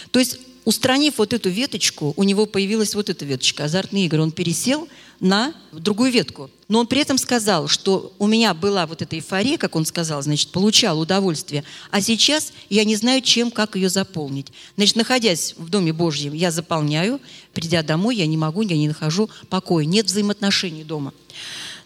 То 0.09 0.17
есть 0.17 0.39
устранив 0.65 1.19
вот 1.19 1.33
эту 1.33 1.49
веточку, 1.49 2.15
у 2.17 2.23
него 2.23 2.47
появилась 2.47 2.95
вот 2.95 3.11
эта 3.11 3.25
веточка, 3.25 3.65
азартные 3.65 4.07
игры. 4.07 4.23
Он 4.23 4.31
пересел 4.31 4.89
на 5.21 5.53
другую 5.71 6.11
ветку. 6.11 6.49
Но 6.67 6.79
он 6.79 6.87
при 6.87 6.99
этом 6.99 7.17
сказал, 7.17 7.67
что 7.67 8.11
у 8.17 8.27
меня 8.27 8.53
была 8.53 8.87
вот 8.87 9.01
эта 9.01 9.15
эйфория, 9.15 9.57
как 9.57 9.75
он 9.75 9.85
сказал, 9.85 10.21
значит, 10.23 10.49
получал 10.49 10.99
удовольствие, 10.99 11.63
а 11.91 12.01
сейчас 12.01 12.51
я 12.69 12.83
не 12.83 12.95
знаю, 12.95 13.21
чем, 13.21 13.51
как 13.51 13.75
ее 13.75 13.89
заполнить. 13.89 14.47
Значит, 14.75 14.95
находясь 14.95 15.53
в 15.57 15.69
Доме 15.69 15.93
Божьем, 15.93 16.33
я 16.33 16.49
заполняю, 16.49 17.21
придя 17.53 17.83
домой, 17.83 18.15
я 18.15 18.25
не 18.25 18.35
могу, 18.35 18.63
я 18.63 18.75
не 18.75 18.87
нахожу 18.87 19.29
покоя, 19.49 19.85
нет 19.85 20.07
взаимоотношений 20.07 20.83
дома. 20.83 21.13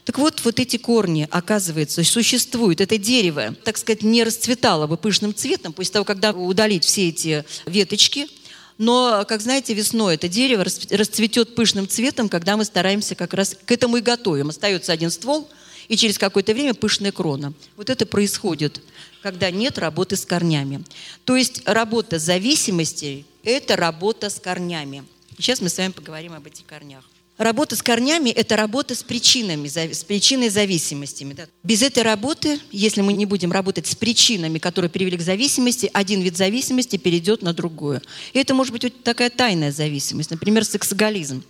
Так 0.06 0.18
вот, 0.18 0.42
вот 0.46 0.60
эти 0.60 0.78
корни, 0.78 1.28
оказывается, 1.30 2.04
существуют. 2.04 2.80
Это 2.80 2.98
дерево, 2.98 3.56
так 3.64 3.76
сказать, 3.78 4.04
не 4.04 4.24
расцветало 4.24 4.88
бы 4.88 4.98
пышным 4.98 5.34
цветом 5.34 5.74
после 5.74 5.94
того, 5.94 6.06
когда 6.06 6.32
удалить 6.32 6.86
все 6.86 7.10
эти 7.10 7.44
веточки– 7.66 8.28
но, 8.78 9.26
как 9.28 9.42
знаете, 9.42 9.74
весной 9.74 10.16
это 10.16 10.28
дерево 10.28 10.64
расцветет 10.64 11.56
пышным 11.56 11.88
цветом, 11.88 12.28
когда 12.30 12.58
мы 12.58 12.66
стараемся 12.66 13.16
как 13.16 13.34
раз 13.34 13.56
к 13.66 13.72
этому 13.72 13.98
и 13.98 14.02
готовим. 14.02 14.50
Остается 14.50 14.92
один 14.92 15.10
ствол, 15.10 15.50
и 15.88 15.96
через 15.96 16.18
какое-то 16.18 16.54
время 16.54 16.74
пышная 16.74 17.12
крона. 17.12 17.54
Вот 17.78 17.90
это 17.90 18.06
происходит, 18.06 18.82
когда 19.22 19.52
нет 19.52 19.78
работы 19.78 20.16
с 20.16 20.26
корнями. 20.26 20.84
То 21.24 21.36
есть 21.36 21.62
работа 21.66 22.20
зависимости– 22.20 23.26
это 23.44 23.76
работа 23.76 24.30
с 24.30 24.40
корнями. 24.40 25.06
Сейчас 25.38 25.62
мы 25.62 25.70
с 25.70 25.78
вами 25.78 25.92
поговорим 25.92 26.34
об 26.34 26.48
этих 26.48 26.66
корнях. 26.66 27.04
Работа 27.38 27.76
с 27.76 27.82
корнями– 27.82 28.30
это 28.36 28.56
работа 28.56 28.96
с 28.96 29.04
причинами, 29.04 29.68
с 29.68 30.04
причиной 30.06 30.48
зависимостями. 30.48 31.36
Без 31.64 31.82
этой 31.82 32.04
работы, 32.04 32.60
если 32.72 33.02
мы 33.02 33.12
не 33.12 33.26
будем 33.26 33.52
работать 33.52 33.88
с 33.88 33.96
причинами, 33.96 34.58
которые 34.58 34.90
привели 34.90 35.18
к 35.18 35.22
зависимости, 35.22 35.90
один 35.92 36.22
вид 36.22 36.38
зависимости 36.38 36.96
перейдет 36.96 37.42
на 37.42 37.54
другую. 37.54 38.02
И 38.32 38.40
это 38.40 38.54
может 38.54 38.72
быть 38.72 39.04
такая 39.04 39.30
тайная 39.30 39.74
зависимость, 39.74 40.32
например, 40.32 40.64
сексоголизм. 40.64 41.44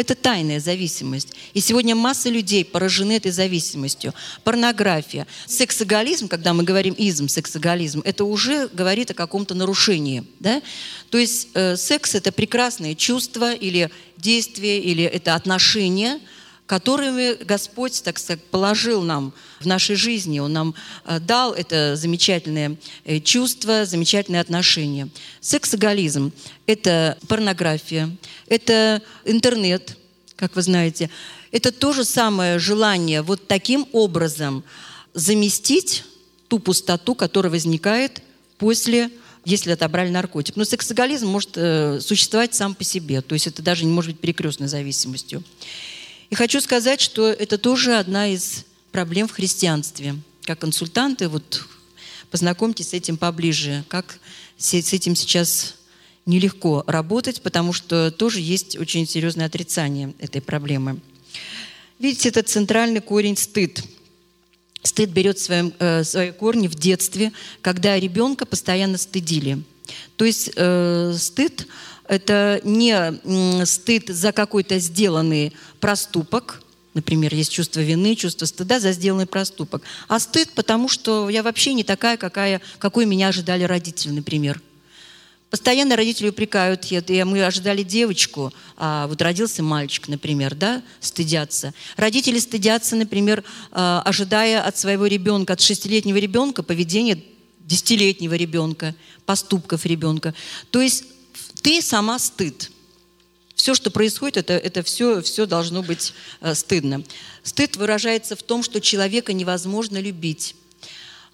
Это 0.00 0.14
тайная 0.14 0.60
зависимость. 0.60 1.34
И 1.52 1.60
сегодня 1.60 1.94
масса 1.94 2.30
людей 2.30 2.64
поражены 2.64 3.16
этой 3.18 3.32
зависимостью. 3.32 4.14
Порнография. 4.44 5.26
Сексоголизм, 5.46 6.26
когда 6.26 6.54
мы 6.54 6.62
говорим 6.62 6.94
изм, 6.94 7.28
сексоголизм, 7.28 8.00
это 8.06 8.24
уже 8.24 8.68
говорит 8.68 9.10
о 9.10 9.14
каком-то 9.14 9.54
нарушении. 9.54 10.24
Да? 10.38 10.62
То 11.10 11.18
есть 11.18 11.48
э, 11.52 11.76
секс– 11.76 12.14
это 12.14 12.32
прекрасное 12.32 12.94
чувство 12.94 13.52
или 13.52 13.90
действие, 14.16 14.80
или 14.80 15.04
это 15.04 15.34
отношения, 15.34 16.18
которыми 16.70 17.34
Господь, 17.42 18.00
так 18.04 18.16
сказать, 18.16 18.44
положил 18.44 19.02
нам 19.02 19.32
в 19.58 19.66
нашей 19.66 19.96
жизни. 19.96 20.38
Он 20.38 20.52
нам 20.52 20.74
э, 21.04 21.18
дал 21.18 21.52
это 21.52 21.96
замечательное 21.96 22.76
э, 23.04 23.18
чувство, 23.18 23.84
замечательные 23.84 24.40
отношения. 24.40 25.08
Сексоголизм– 25.40 26.30
это 26.66 27.18
порнография, 27.26 28.16
это 28.46 29.02
интернет, 29.24 29.96
как 30.36 30.54
вы 30.54 30.62
знаете. 30.62 31.10
Это 31.50 31.72
то 31.72 31.92
же 31.92 32.04
самое 32.04 32.60
желание 32.60 33.22
вот 33.22 33.48
таким 33.48 33.88
образом 33.90 34.62
заместить 35.12 36.04
ту 36.46 36.60
пустоту, 36.60 37.16
которая 37.16 37.50
возникает 37.50 38.22
после 38.58 39.10
если 39.44 39.72
отобрали 39.72 40.10
наркотик. 40.10 40.54
Но 40.56 40.64
сексоголизм 40.64 41.26
может 41.26 41.52
э, 41.56 41.98
существовать 42.00 42.54
сам 42.54 42.74
по 42.74 42.84
себе, 42.84 43.22
то 43.22 43.34
есть 43.34 43.46
это 43.46 43.62
даже 43.62 43.86
не 43.86 43.90
может 43.90 44.12
быть 44.12 44.20
перекрестной 44.20 44.68
зависимостью. 44.68 45.42
И 46.30 46.36
хочу 46.36 46.60
сказать, 46.60 47.00
что 47.00 47.28
это 47.28 47.58
тоже 47.58 47.96
одна 47.96 48.28
из 48.28 48.64
проблем 48.92 49.26
в 49.26 49.32
христианстве. 49.32 50.14
Как 50.44 50.60
консультанты, 50.60 51.28
вот 51.28 51.64
познакомьтесь 52.30 52.90
с 52.90 52.94
этим 52.94 53.16
поближе, 53.16 53.84
как 53.88 54.20
с 54.56 54.72
этим 54.74 55.16
сейчас 55.16 55.74
нелегко 56.26 56.84
работать, 56.86 57.42
потому 57.42 57.72
что 57.72 58.12
тоже 58.12 58.40
есть 58.40 58.78
очень 58.78 59.08
серьезное 59.08 59.46
отрицание 59.46 60.14
этой 60.20 60.40
проблемы. 60.40 61.00
Видите, 61.98 62.28
это 62.28 62.42
центральный 62.44 63.00
корень 63.00 63.36
стыд. 63.36 63.82
Стыд 64.82 65.10
берет 65.10 65.38
свои, 65.38 65.72
э, 65.80 66.04
свои 66.04 66.30
корни 66.30 66.68
в 66.68 66.74
детстве, 66.76 67.32
когда 67.60 67.98
ребенка 67.98 68.46
постоянно 68.46 68.98
стыдили. 68.98 69.62
То 70.16 70.24
есть 70.24 70.50
э, 70.54 71.14
стыд 71.18 71.66
это 72.10 72.60
не 72.64 73.64
стыд 73.64 74.08
за 74.08 74.32
какой-то 74.32 74.78
сделанный 74.78 75.52
проступок, 75.78 76.62
Например, 76.92 77.32
есть 77.32 77.52
чувство 77.52 77.78
вины, 77.78 78.16
чувство 78.16 78.46
стыда 78.46 78.80
за 78.80 78.90
сделанный 78.90 79.26
проступок. 79.26 79.80
А 80.08 80.18
стыд, 80.18 80.50
потому 80.56 80.88
что 80.88 81.30
я 81.30 81.44
вообще 81.44 81.72
не 81.72 81.84
такая, 81.84 82.16
какая, 82.16 82.60
какой 82.80 83.06
меня 83.06 83.28
ожидали 83.28 83.62
родители, 83.62 84.10
например. 84.10 84.60
Постоянно 85.50 85.94
родители 85.94 86.30
упрекают, 86.30 86.90
мы 86.90 87.44
ожидали 87.44 87.84
девочку, 87.84 88.52
а 88.76 89.06
вот 89.06 89.22
родился 89.22 89.62
мальчик, 89.62 90.08
например, 90.08 90.56
да, 90.56 90.82
стыдятся. 90.98 91.74
Родители 91.96 92.40
стыдятся, 92.40 92.96
например, 92.96 93.44
а, 93.70 94.02
ожидая 94.04 94.60
от 94.60 94.76
своего 94.76 95.06
ребенка, 95.06 95.52
от 95.52 95.60
шестилетнего 95.60 96.16
ребенка 96.16 96.64
поведения 96.64 97.22
десятилетнего 97.60 98.34
ребенка, 98.34 98.96
поступков 99.26 99.86
ребенка. 99.86 100.34
То 100.72 100.80
есть 100.80 101.04
ты 101.60 101.82
сама 101.82 102.18
стыд. 102.18 102.70
Все, 103.54 103.74
что 103.74 103.90
происходит, 103.90 104.38
это, 104.38 104.54
это 104.54 104.82
все, 104.82 105.20
все 105.20 105.44
должно 105.44 105.82
быть 105.82 106.14
э, 106.40 106.54
стыдно. 106.54 107.04
Стыд 107.42 107.76
выражается 107.76 108.34
в 108.34 108.42
том, 108.42 108.62
что 108.62 108.80
человека 108.80 109.32
невозможно 109.32 110.00
любить. 110.00 110.56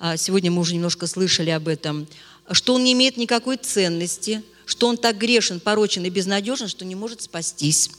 А, 0.00 0.16
сегодня 0.16 0.50
мы 0.50 0.60
уже 0.60 0.74
немножко 0.74 1.06
слышали 1.06 1.50
об 1.50 1.68
этом. 1.68 2.08
Что 2.50 2.74
он 2.74 2.84
не 2.84 2.94
имеет 2.94 3.16
никакой 3.16 3.56
ценности, 3.56 4.42
что 4.64 4.88
он 4.88 4.96
так 4.96 5.18
грешен, 5.18 5.60
порочен 5.60 6.04
и 6.04 6.10
безнадежен, 6.10 6.66
что 6.66 6.84
не 6.84 6.96
может 6.96 7.22
спастись. 7.22 7.90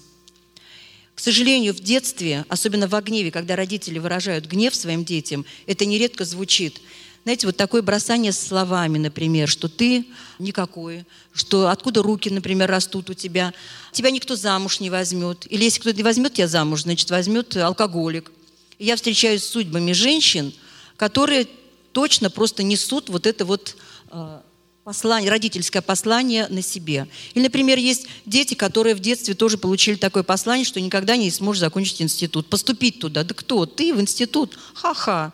К 1.15 1.19
сожалению, 1.19 1.73
в 1.73 1.80
детстве, 1.80 2.45
особенно 2.49 2.88
в 2.88 3.01
гневе, 3.01 3.32
когда 3.32 3.55
родители 3.55 3.97
выражают 3.97 4.45
гнев 4.45 4.75
своим 4.75 5.05
детям, 5.05 5.45
это 5.65 5.86
нередко 5.86 6.25
звучит– 6.25 6.82
знаете, 7.28 7.45
вот 7.45 7.57
такое 7.57 7.82
бросание 7.82 8.32
словами, 8.32 8.99
например, 8.99 9.49
что 9.49 9.67
ты 9.67 10.05
никакой, 10.39 11.05
что 11.34 11.67
откуда 11.67 12.01
руки, 12.01 12.30
например, 12.30 12.69
растут 12.69 13.09
у 13.09 13.13
тебя, 13.13 13.53
тебя 13.91 14.11
никто 14.11 14.38
замуж 14.38 14.80
не 14.80 14.89
возьмет. 14.89 15.45
Или 15.49 15.65
если 15.65 15.82
кто-то 15.82 15.97
не 15.97 16.03
возьмет 16.03 16.36
тебя 16.36 16.47
замуж, 16.47 16.84
значит, 16.84 17.11
возьмет 17.11 17.57
алкоголик. 17.57 18.32
И 18.80 18.86
я 18.86 18.95
встречаюсь 18.95 19.43
с 19.43 19.49
судьбами 19.49 19.91
женщин, 19.91 20.53
которые 20.95 21.49
точно 21.91 22.30
просто 22.30 22.63
несут 22.63 23.09
вот 23.09 23.28
это 23.28 23.43
вот 23.43 23.75
э, 24.09 24.39
послание, 24.86 25.30
родительское 25.30 25.82
послание 25.82 26.47
на 26.47 26.61
себе. 26.61 27.09
Или, 27.34 27.43
например, 27.43 27.78
есть 27.78 28.07
дети, 28.25 28.53
которые 28.53 28.95
в 28.95 29.01
детстве 29.01 29.34
тоже 29.34 29.57
получили 29.57 29.95
такое 29.95 30.23
послание, 30.23 30.63
что 30.63 30.80
никогда 30.80 31.17
не 31.17 31.30
сможешь 31.30 31.59
закончить 31.59 32.01
институт, 32.01 32.47
поступить 32.47 33.01
туда. 33.01 33.25
Да 33.25 33.34
кто? 33.34 33.65
Ты 33.65 33.93
в 33.93 33.99
институт? 33.99 34.57
Ха-ха, 34.75 35.34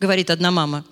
говорит 0.00 0.30
одна 0.30 0.50
мама. 0.50 0.86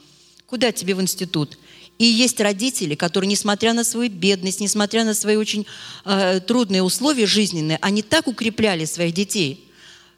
Куда 0.53 0.71
тебе 0.71 0.95
в 0.95 1.01
институт? 1.01 1.57
И 1.97 2.05
есть 2.05 2.39
родители, 2.39 2.95
которые, 2.95 3.27
несмотря 3.27 3.73
на 3.73 3.85
свою 3.85 4.11
бедность, 4.11 4.61
несмотря 4.61 5.03
на 5.03 5.15
свои 5.15 5.37
очень 5.37 5.65
э, 6.05 6.41
трудные 6.47 6.83
условия 6.83 7.25
жизненные, 7.25 7.79
они 7.81 8.03
так 8.03 8.29
укрепляли 8.29 8.85
своих 8.85 9.15
детей, 9.15 9.67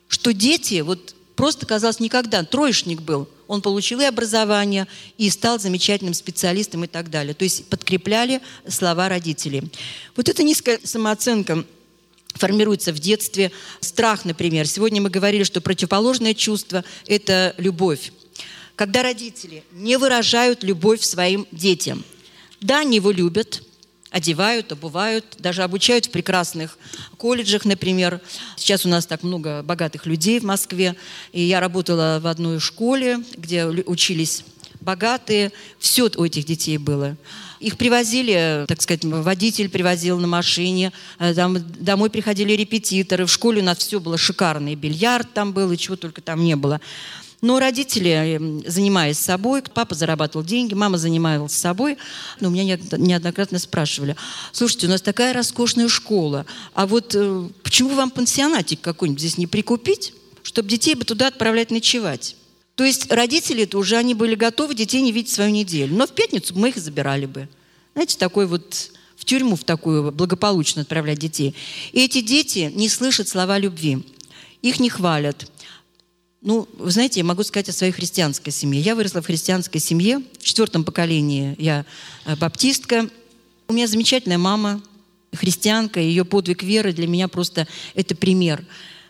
что 0.08 0.32
дети, 0.32 0.80
вот 0.80 1.14
просто, 1.36 1.66
казалось, 1.66 2.00
никогда, 2.00 2.42
троечник 2.42 3.00
был, 3.00 3.28
он 3.46 3.62
получил 3.62 4.00
и 4.00 4.04
образование, 4.06 4.88
и 5.18 5.30
стал 5.30 5.60
замечательным 5.60 6.14
специалистом 6.14 6.82
и 6.82 6.88
так 6.88 7.10
далее. 7.10 7.34
То 7.34 7.44
есть 7.44 7.66
подкрепляли 7.66 8.40
слова 8.66 9.08
родителей. 9.08 9.70
Вот 10.16 10.28
эта 10.28 10.42
низкая 10.42 10.80
самооценка 10.82 11.64
формируется 12.34 12.92
в 12.92 12.98
детстве. 12.98 13.52
Страх, 13.78 14.24
например. 14.24 14.66
Сегодня 14.66 15.00
мы 15.00 15.10
говорили, 15.10 15.44
что 15.44 15.60
противоположное 15.60 16.34
чувство– 16.34 16.84
это 17.06 17.54
любовь 17.56 18.10
когда 18.76 19.02
родители 19.02 19.64
не 19.72 19.96
выражают 19.96 20.62
любовь 20.62 21.02
своим 21.02 21.46
детям. 21.52 22.04
Да, 22.60 22.80
они 22.80 22.96
его 22.96 23.10
любят, 23.10 23.62
одевают, 24.10 24.72
обувают, 24.72 25.36
даже 25.38 25.62
обучают 25.62 26.06
в 26.06 26.10
прекрасных 26.10 26.78
колледжах, 27.16 27.64
например. 27.64 28.20
Сейчас 28.56 28.86
у 28.86 28.88
нас 28.88 29.06
так 29.06 29.22
много 29.22 29.62
богатых 29.62 30.06
людей 30.06 30.38
в 30.38 30.44
Москве. 30.44 30.94
И 31.32 31.42
я 31.42 31.60
работала 31.60 32.20
в 32.22 32.26
одной 32.26 32.60
школе, 32.60 33.18
где 33.36 33.66
учились 33.66 34.44
богатые. 34.80 35.50
Все 35.78 36.08
у 36.16 36.24
этих 36.24 36.44
детей 36.44 36.78
было. 36.78 37.16
Их 37.58 37.76
привозили, 37.76 38.66
так 38.68 38.82
сказать, 38.82 39.04
водитель 39.04 39.68
привозил 39.68 40.18
на 40.20 40.26
машине, 40.26 40.92
э, 41.18 41.32
там, 41.34 41.56
домой 41.80 42.10
приходили 42.10 42.52
репетиторы, 42.52 43.24
в 43.24 43.32
школе 43.32 43.62
у 43.62 43.64
нас 43.64 43.78
все 43.78 44.00
было 44.00 44.18
шикарно, 44.18 44.72
и 44.72 44.74
бильярд 44.74 45.32
там 45.32 45.52
был, 45.52 45.72
и 45.72 45.78
чего 45.78 45.96
только 45.96 46.20
там 46.20 46.44
не 46.44 46.56
было. 46.56 46.80
Но 47.44 47.58
родители, 47.58 48.08
эм, 48.08 48.64
занимаясь 48.66 49.18
собой, 49.18 49.62
папа 49.62 49.94
зарабатывал 49.94 50.46
деньги, 50.46 50.72
мама 50.72 50.96
занималась 50.96 51.52
собой, 51.52 51.98
но 52.40 52.48
меня 52.48 52.78
неоднократно 52.92 53.58
спрашивали, 53.58 54.16
слушайте, 54.50 54.86
у 54.86 54.90
нас 54.90 55.02
такая 55.02 55.34
роскошная 55.34 55.88
школа, 55.88 56.46
а 56.72 56.86
вот 56.86 57.14
э, 57.14 57.48
почему 57.62 57.90
вам 57.96 58.10
пансионатик 58.10 58.80
какой-нибудь 58.80 59.20
здесь 59.20 59.36
не 59.36 59.46
прикупить, 59.46 60.14
чтобы 60.42 60.70
детей 60.70 60.94
бы 60.94 61.04
туда 61.04 61.26
отправлять 61.26 61.70
ночевать? 61.70 62.34
То 62.76 62.84
есть 62.84 63.12
родители-то 63.12 63.76
уже 63.76 63.98
они 63.98 64.14
были 64.14 64.36
готовы 64.36 64.74
детей 64.74 65.02
не 65.02 65.12
видеть 65.12 65.30
свою 65.30 65.50
неделю. 65.50 65.94
Но 65.94 66.06
в 66.06 66.12
пятницу 66.12 66.58
мы 66.58 66.70
их 66.70 66.78
забирали 66.78 67.26
бы. 67.26 67.46
Знаете, 67.92 68.16
такой 68.16 68.46
вот 68.46 68.90
в 69.18 69.26
тюрьму 69.26 69.56
в 69.56 69.64
такую 69.64 70.12
благополучно 70.12 70.80
отправлять 70.80 71.18
детей. 71.18 71.54
И 71.92 72.02
эти 72.02 72.22
дети 72.22 72.72
не 72.74 72.88
слышат 72.88 73.28
слова 73.28 73.58
любви. 73.58 74.02
Их 74.62 74.80
не 74.80 74.88
хвалят. 74.88 75.46
Ну, 76.44 76.68
вы 76.76 76.90
знаете, 76.90 77.20
я 77.20 77.24
могу 77.24 77.42
сказать 77.42 77.70
о 77.70 77.72
своей 77.72 77.90
христианской 77.90 78.52
семье. 78.52 78.78
Я 78.78 78.94
выросла 78.94 79.22
в 79.22 79.26
христианской 79.26 79.80
семье, 79.80 80.22
в 80.38 80.42
четвертом 80.42 80.84
поколении 80.84 81.54
я 81.56 81.86
э, 82.26 82.36
баптистка. 82.36 83.08
У 83.66 83.72
меня 83.72 83.86
замечательная 83.86 84.36
мама, 84.36 84.82
христианка, 85.32 86.00
ее 86.00 86.26
подвиг 86.26 86.62
веры 86.62 86.92
для 86.92 87.06
меня 87.06 87.28
просто 87.28 87.66
это 87.94 88.14
пример. 88.14 88.62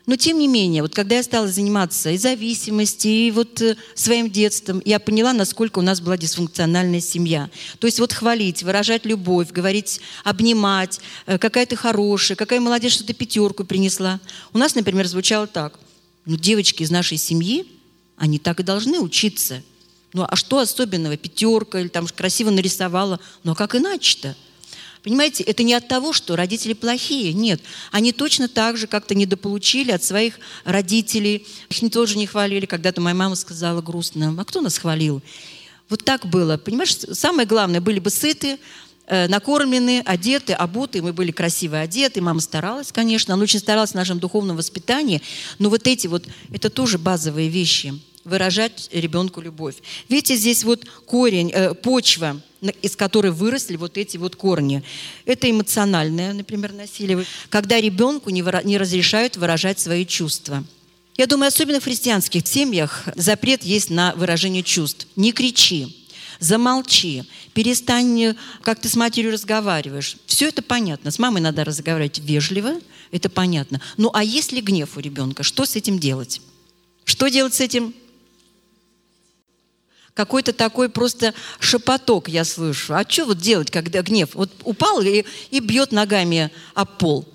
Но 0.06 0.14
тем 0.14 0.38
не 0.38 0.46
менее, 0.46 0.82
вот 0.82 0.94
когда 0.94 1.16
я 1.16 1.24
стала 1.24 1.48
заниматься 1.48 2.10
и 2.10 2.18
зависимостью, 2.18 3.10
и 3.10 3.32
вот 3.32 3.60
э, 3.62 3.76
своим 3.96 4.30
детством, 4.30 4.80
я 4.84 5.00
поняла, 5.00 5.32
насколько 5.32 5.80
у 5.80 5.82
нас 5.82 6.00
была 6.00 6.16
дисфункциональная 6.16 7.00
семья. 7.00 7.50
То 7.80 7.88
есть 7.88 7.98
вот 7.98 8.12
хвалить, 8.12 8.62
выражать 8.62 9.06
любовь, 9.06 9.50
говорить, 9.50 10.00
обнимать, 10.22 11.00
э, 11.26 11.38
какая 11.38 11.66
ты 11.66 11.74
хорошая, 11.74 12.36
какая 12.36 12.60
молодец, 12.60 12.92
что 12.92 13.04
ты 13.04 13.12
пятерку 13.12 13.64
принесла. 13.64 14.20
У 14.52 14.58
нас, 14.58 14.76
например, 14.76 15.08
звучало 15.08 15.48
так. 15.48 15.80
Но 16.26 16.36
девочки 16.36 16.82
из 16.82 16.90
нашей 16.90 17.18
семьи 17.18 17.66
Они 18.16 18.38
так 18.38 18.60
и 18.60 18.62
должны 18.62 19.00
учиться. 19.00 19.62
Ну 20.12 20.24
а 20.28 20.36
что 20.36 20.58
особенного? 20.58 21.16
Пятерка 21.16 21.80
или 21.80 21.88
там 21.88 22.06
красиво 22.06 22.50
нарисовала. 22.50 23.18
Ну 23.42 23.52
а 23.52 23.54
как 23.54 23.74
иначе-то? 23.74 24.36
Понимаете, 25.02 25.42
это 25.42 25.62
не 25.62 25.74
от 25.74 25.86
того, 25.86 26.14
что 26.14 26.34
родители 26.34 26.72
плохие. 26.72 27.34
Нет. 27.34 27.60
Они 27.92 28.12
точно 28.12 28.48
так 28.48 28.78
же 28.78 28.86
как-то 28.86 29.14
недополучили 29.14 29.90
от 29.90 30.02
своих 30.02 30.38
родителей. 30.64 31.46
Их 31.68 31.92
тоже 31.92 32.16
не 32.16 32.26
хвалили. 32.26 32.64
Когда-то 32.64 33.02
моя 33.02 33.14
мама 33.14 33.34
сказала 33.34 33.82
грустно, 33.82 34.34
а 34.38 34.44
кто 34.44 34.62
нас 34.62 34.78
хвалил? 34.78 35.20
Вот 35.90 36.04
так 36.04 36.24
было. 36.26 36.56
Понимаешь, 36.56 36.96
самое 36.96 37.46
главное, 37.46 37.82
были 37.82 37.98
бы 37.98 38.08
сыты, 38.08 38.58
накормлены, 39.08 40.02
одеты, 40.04 40.52
обуты. 40.52 41.02
Мы 41.02 41.12
были 41.12 41.30
красиво 41.30 41.78
одеты. 41.78 42.20
Мама 42.20 42.40
старалась, 42.40 42.92
конечно. 42.92 43.34
Она 43.34 43.42
очень 43.42 43.58
старалась 43.58 43.90
в 43.90 43.94
нашем 43.94 44.18
духовном 44.18 44.56
воспитании. 44.56 45.20
Но 45.58 45.68
вот 45.68 45.86
эти 45.86 46.06
вот, 46.06 46.26
это 46.52 46.70
тоже 46.70 46.98
базовые 46.98 47.48
вещи. 47.48 47.94
Выражать 48.24 48.88
ребенку 48.92 49.42
любовь. 49.42 49.76
Видите, 50.08 50.36
здесь 50.36 50.64
вот 50.64 50.86
корень, 51.06 51.50
э, 51.52 51.74
почва– 51.74 52.40
из 52.82 52.96
которой 52.96 53.32
выросли 53.32 53.76
вот 53.76 53.98
эти 53.98 54.16
вот 54.16 54.36
корни. 54.36 54.82
Это 55.26 55.50
эмоциональное, 55.50 56.32
например, 56.32 56.72
насилие, 56.72 57.24
когда 57.48 57.80
ребенку 57.80 58.30
не, 58.30 58.42
выра- 58.42 58.64
не 58.64 58.78
разрешают 58.78 59.36
выражать 59.36 59.78
свои 59.78 60.06
чувства. 60.06 60.64
Я 61.16 61.26
думаю, 61.26 61.48
особенно 61.48 61.80
в 61.80 61.84
христианских 61.84 62.46
семьях 62.46 63.04
запрет 63.14 63.62
есть 63.62 63.90
на 63.90 64.14
выражение 64.16 64.62
чувств. 64.62 65.06
Не 65.14 65.32
кричи, 65.32 66.03
замолчи, 66.40 67.24
перестань, 67.52 68.36
как 68.62 68.80
ты 68.80 68.88
с 68.88 68.96
матерью 68.96 69.32
разговариваешь. 69.32 70.16
Все 70.26 70.48
это 70.48 70.62
понятно. 70.62 71.10
С 71.10 71.18
мамой 71.18 71.40
надо 71.40 71.64
разговаривать 71.64 72.18
вежливо, 72.18 72.80
это 73.10 73.28
понятно. 73.28 73.80
Ну 73.96 74.10
а 74.12 74.24
если 74.24 74.60
гнев 74.60 74.96
у 74.96 75.00
ребенка, 75.00 75.42
что 75.42 75.64
с 75.64 75.76
этим 75.76 75.98
делать? 75.98 76.40
Что 77.04 77.28
делать 77.28 77.54
с 77.54 77.60
этим? 77.60 77.94
какой-то 80.14 80.52
такой 80.52 80.88
просто 80.88 81.34
шепоток 81.58 82.28
я 82.28 82.44
слышу. 82.44 82.94
А 82.94 83.04
что 83.06 83.26
вот 83.26 83.38
делать, 83.38 83.70
когда 83.70 84.00
гнев? 84.00 84.34
Вот 84.34 84.50
упал 84.62 85.00
и, 85.02 85.24
и 85.50 85.60
бьет 85.60 85.92
ногами 85.92 86.50
об 86.74 86.98
пол. 86.98 87.28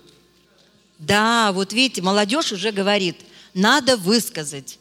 Да, 0.97 1.51
вот 1.51 1.73
видите, 1.73 2.01
молодежь 2.01 2.51
уже 2.51 2.71
говорит, 2.71 3.17
надо 3.53 3.97
высказать, 3.97 4.78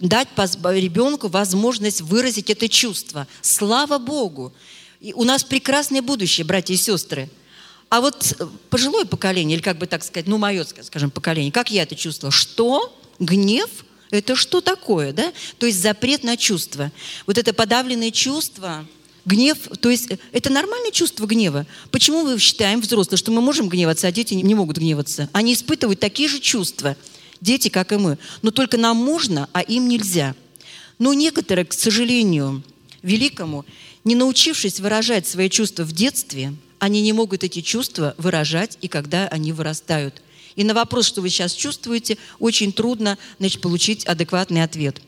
дать 0.00 0.28
ребенку 0.36 1.28
возможность 1.28 2.00
выразить 2.00 2.50
это 2.50 2.68
чувство. 2.68 3.26
Слава 3.40 3.98
Богу! 3.98 4.52
И 5.00 5.12
у 5.14 5.24
нас 5.24 5.44
прекрасное 5.44 6.02
будущее, 6.02 6.44
братья 6.44 6.74
и 6.74 6.76
сестры. 6.76 7.30
А 7.88 8.00
вот 8.00 8.36
пожилое 8.68 9.04
поколение, 9.04 9.56
или 9.56 9.62
как 9.62 9.78
бы 9.78 9.86
так 9.86 10.04
сказать, 10.04 10.26
ну, 10.26 10.38
мое, 10.38 10.64
скажем, 10.64 11.10
поколение, 11.10 11.50
как 11.50 11.70
я 11.70 11.82
это 11.82 11.96
чувствовала? 11.96 12.30
Что? 12.30 12.96
Гнев– 13.18 13.68
это 14.10 14.36
что 14.36 14.60
такое, 14.60 15.12
да? 15.12 15.32
То 15.58 15.66
есть 15.66 15.80
запрет 15.80 16.22
на 16.22 16.36
чувства. 16.36 16.92
Вот 17.26 17.38
это 17.38 17.52
подавленное 17.52 18.10
чувство, 18.10 18.86
гнев, 19.24 19.58
то 19.80 19.90
есть 19.90 20.08
это 20.32 20.50
нормальное 20.50 20.90
чувство 20.90 21.26
гнева. 21.26 21.66
Почему 21.90 22.22
мы 22.22 22.38
считаем, 22.38 22.80
взрослые, 22.80 23.18
что 23.18 23.30
мы 23.32 23.40
можем 23.40 23.68
гневаться, 23.68 24.06
а 24.06 24.12
дети 24.12 24.34
не 24.34 24.54
могут 24.54 24.78
гневаться? 24.78 25.28
Они 25.32 25.54
испытывают 25.54 26.00
такие 26.00 26.28
же 26.28 26.40
чувства, 26.40 26.96
дети, 27.40 27.68
как 27.68 27.92
и 27.92 27.96
мы. 27.96 28.18
Но 28.42 28.50
только 28.50 28.76
нам 28.76 28.96
можно, 28.96 29.48
а 29.52 29.60
им 29.60 29.88
нельзя. 29.88 30.34
Но 30.98 31.14
некоторые, 31.14 31.64
к 31.64 31.72
сожалению, 31.72 32.62
великому, 33.02 33.64
не 34.04 34.14
научившись 34.14 34.80
выражать 34.80 35.26
свои 35.26 35.48
чувства 35.48 35.84
в 35.84 35.92
детстве, 35.92 36.54
они 36.78 37.02
не 37.02 37.12
могут 37.12 37.44
эти 37.44 37.60
чувства 37.60 38.14
выражать 38.18 38.78
и 38.80 38.88
когда 38.88 39.28
они 39.28 39.52
вырастают– 39.52 40.22
и 40.56 40.64
на 40.64 40.74
вопрос, 40.74 41.06
что 41.06 41.20
вы 41.20 41.30
сейчас 41.30 41.52
чувствуете, 41.52 42.18
очень 42.38 42.72
трудно 42.72 43.18
значит, 43.38 43.60
получить 43.60 44.04
адекватный 44.04 44.62
ответ. 44.62 45.00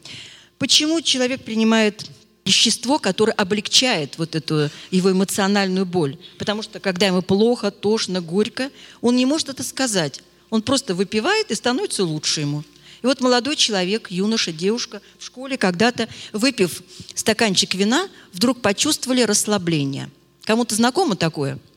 Почему 0.58 1.00
человек 1.00 1.44
принимает 1.44 2.06
вещество, 2.44 2.98
которое 2.98 3.32
облегчает 3.32 4.18
вот 4.18 4.34
эту 4.34 4.70
его 4.90 5.10
эмоциональную 5.10 5.84
боль? 5.84 6.16
Потому 6.38 6.62
что 6.62 6.80
когда 6.80 7.06
ему 7.06 7.22
плохо, 7.22 7.70
тошно, 7.70 8.20
горько, 8.20 8.70
он 9.00 9.16
не 9.16 9.26
может 9.26 9.48
это 9.48 9.62
сказать. 9.62 10.22
Он 10.53 10.61
просто 10.61 10.94
выпивает 10.94 11.50
и 11.50 11.55
становится 11.55 12.05
лучше 12.05 12.42
ему. 12.42 12.62
И 13.03 13.07
вот 13.07 13.22
молодой 13.22 13.57
человек, 13.57 14.11
юноша, 14.11 14.53
девушка 14.53 15.00
в 15.18 15.24
школе 15.24 15.57
когда-то, 15.57 16.11
выпив 16.34 16.82
стаканчик 17.14 17.74
вина, 17.74 18.11
вдруг 18.34 18.61
почувствовали 18.61 19.22
расслабление. 19.22 20.11
Кому-то 20.44 20.74
знакомо 20.74 21.16
такое– 21.16 21.59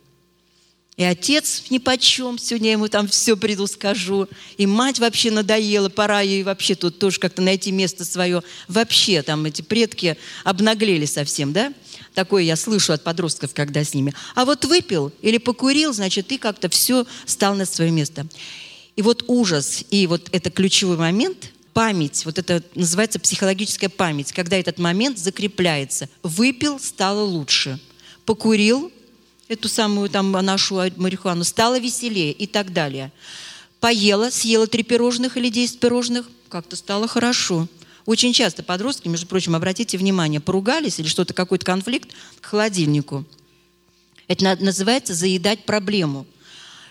и 0.98 1.04
отец 1.04 1.64
ни 1.70 1.78
почем, 1.78 2.38
сегодня 2.40 2.68
я 2.68 2.74
ему 2.74 2.88
там 2.88 3.10
все 3.10 3.36
приду 3.36 3.68
скажу. 3.68 4.30
И 4.58 4.66
мать 4.66 5.00
вообще 5.00 5.30
надоела, 5.30 5.90
пора 5.90 6.22
ей 6.22 6.44
вообще 6.44 6.76
тут 6.76 7.00
тоже 7.00 7.20
как-то 7.20 7.42
найти 7.42 7.72
место 7.72 8.06
свое. 8.06 8.44
Вообще 8.70 9.22
там 9.22 9.44
эти 9.44 9.62
предки 9.62 10.18
обнаглели 10.46 11.06
совсем, 11.06 11.52
да? 11.52 11.74
Такое 12.14 12.44
я 12.44 12.56
слышу 12.56 12.94
от 12.94 13.04
подростков, 13.04 13.54
когда 13.54 13.84
с 13.84 13.94
ними. 13.94 14.14
А 14.36 14.46
вот 14.46 14.64
выпил 14.64 15.12
или 15.22 15.38
покурил, 15.38 15.92
значит, 15.92 16.32
и 16.32 16.38
как-то 16.38 16.70
все 16.70 17.06
стал 17.26 17.56
на 17.56 17.66
свое 17.66 17.92
место. 17.92 18.26
И 18.96 19.02
вот 19.02 19.26
ужас, 19.28 19.84
и 19.90 20.08
вот 20.08 20.30
это 20.32 20.50
ключевой 20.50 20.98
момент, 20.98 21.52
память, 21.74 22.24
вот 22.26 22.40
это 22.40 22.64
называется 22.76 23.20
психологическая 23.20 23.90
память, 23.90 24.32
когда 24.32 24.58
этот 24.58 24.80
момент 24.80 25.20
закрепляется. 25.20 26.08
Выпил, 26.24 26.80
стало 26.80 27.22
лучше. 27.22 27.80
Покурил, 28.26 28.92
эту 29.50 29.68
самую 29.68 30.10
там 30.10 30.32
нашу 30.32 30.82
марихуану, 30.96 31.44
стало 31.44 31.78
веселее 31.78 32.32
и 32.32 32.48
так 32.48 32.72
далее. 32.72 33.12
Поела, 33.82 34.30
съела 34.30 34.68
три 34.68 34.84
пирожных 34.84 35.36
или 35.36 35.50
десять 35.50 35.80
пирожных, 35.80 36.30
как-то 36.48 36.78
стало 36.78 37.08
хорошо. 37.08 37.68
Очень 38.06 38.34
часто 38.34 38.64
подростки, 38.64 39.08
между 39.08 39.28
прочим, 39.28 39.56
обратите 39.56 39.98
внимание, 39.98 40.40
поругались 40.40 41.00
или 41.00 41.08
что-то, 41.08 41.34
какой-то 41.34 41.66
конфликт 41.66 42.10
к 42.40 42.46
холодильнику. 42.46 43.26
Это 44.28 44.56
называется 44.60 45.14
заедать 45.14 45.66
проблему. 45.66 46.26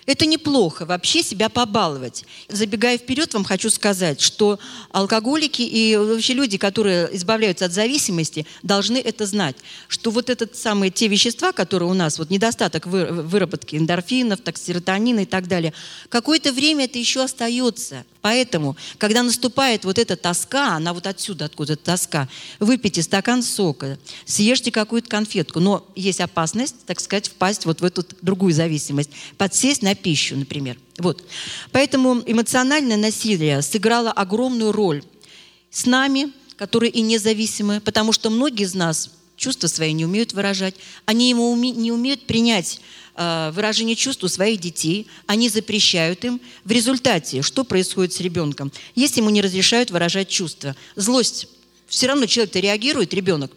Это 0.07 0.27
неплохо, 0.27 0.85
вообще 0.85 1.23
себя 1.23 1.49
побаловать. 1.49 2.25
Забегая 2.49 2.99
вперед, 2.99 3.33
вам 3.33 3.45
хочу 3.45 3.71
сказать, 3.71 4.21
что 4.21 4.59
алкоголики 4.91 5.63
и 5.63 5.97
вообще 5.97 6.35
люди, 6.35 6.59
которые 6.59 7.09
избавляются 7.17 7.65
от 7.65 7.73
зависимости, 7.73 8.47
должны 8.63 8.99
это 8.99 9.27
знать, 9.27 9.57
что 9.89 10.11
вот 10.11 10.29
этот 10.29 10.57
самые 10.57 10.91
те 10.91 11.09
вещества, 11.09 11.53
которые 11.53 11.91
у 11.91 11.95
нас, 11.95 12.19
вот 12.19 12.31
недостаток 12.31 12.87
выработки 12.87 13.77
эндорфинов, 13.77 14.41
так, 14.41 14.59
серотонина 14.59 15.21
и 15.21 15.27
так 15.27 15.49
далее, 15.49 15.73
какое-то 16.11 16.53
время 16.53 16.85
это 16.85 16.99
еще 16.99 17.23
остается. 17.23 18.05
Поэтому, 18.25 18.75
когда 18.97 19.23
наступает 19.23 19.85
вот 19.85 19.99
эта 19.99 20.17
тоска, 20.17 20.77
она 20.77 20.95
вот 20.95 21.07
отсюда, 21.07 21.45
откуда 21.45 21.77
тоска, 21.77 22.27
выпейте 22.59 23.03
стакан 23.03 23.43
сока, 23.43 23.99
съешьте 24.25 24.71
какую-то 24.71 25.11
конфетку, 25.11 25.61
но 25.61 25.87
есть 25.95 26.23
опасность, 26.23 26.87
так 26.87 27.01
сказать, 27.01 27.29
впасть 27.29 27.67
вот 27.67 27.83
в 27.83 27.85
эту 27.85 28.03
другую 28.23 28.55
зависимость, 28.55 29.11
подсесть 29.37 29.83
на 29.83 29.95
пищу, 29.95 30.39
например. 30.39 30.79
Вот. 30.97 31.23
Поэтому 31.71 32.23
эмоциональное 32.25 32.97
насилие 32.97 33.61
сыграло 33.61 34.11
огромную 34.11 34.73
роль 34.73 35.05
с 35.71 35.85
нами, 35.85 36.33
которые 36.57 36.93
и 36.93 37.03
независимы, 37.03 37.83
потому 37.83 38.13
что 38.13 38.31
многие 38.31 38.65
из 38.65 38.75
нас 38.75 39.11
чувства 39.37 39.67
свои 39.67 39.93
не 39.93 40.07
умеют 40.07 40.33
выражать, 40.33 40.77
они 41.05 41.29
ему 41.29 41.55
не 41.57 41.93
умеют 41.93 42.27
принять 42.27 42.81
выражение 43.17 43.97
чувств 43.97 44.25
у 44.25 44.29
своих 44.29 44.61
детей, 44.61 45.07
они 45.27 45.49
запрещают 45.49 46.25
им. 46.25 46.41
В 46.65 46.71
результате 46.71 47.43
что 47.43 47.65
происходит 47.65 48.13
с 48.13 48.21
ребенком? 48.21 48.73
Если 48.95 49.21
ему 49.21 49.31
не 49.31 49.41
разрешают 49.41 49.91
выражать 49.91 50.29
чувства, 50.29 50.75
злость, 50.97 51.49
все 51.87 52.09
равно 52.09 52.27
человек-то 52.27 52.59
реагирует, 52.59 53.15
ребенок, 53.15 53.53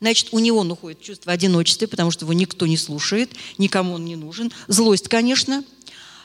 значит, 0.00 0.28
у 0.32 0.38
него 0.38 0.60
уходит 0.60 1.02
чувство 1.02 1.32
одиночества, 1.32 1.86
потому 1.86 2.10
что 2.10 2.24
его 2.24 2.32
никто 2.32 2.66
не 2.66 2.76
слушает, 2.76 3.30
никому 3.58 3.94
он 3.94 4.04
не 4.04 4.16
нужен. 4.16 4.52
Злость, 4.68 5.08
конечно, 5.08 5.64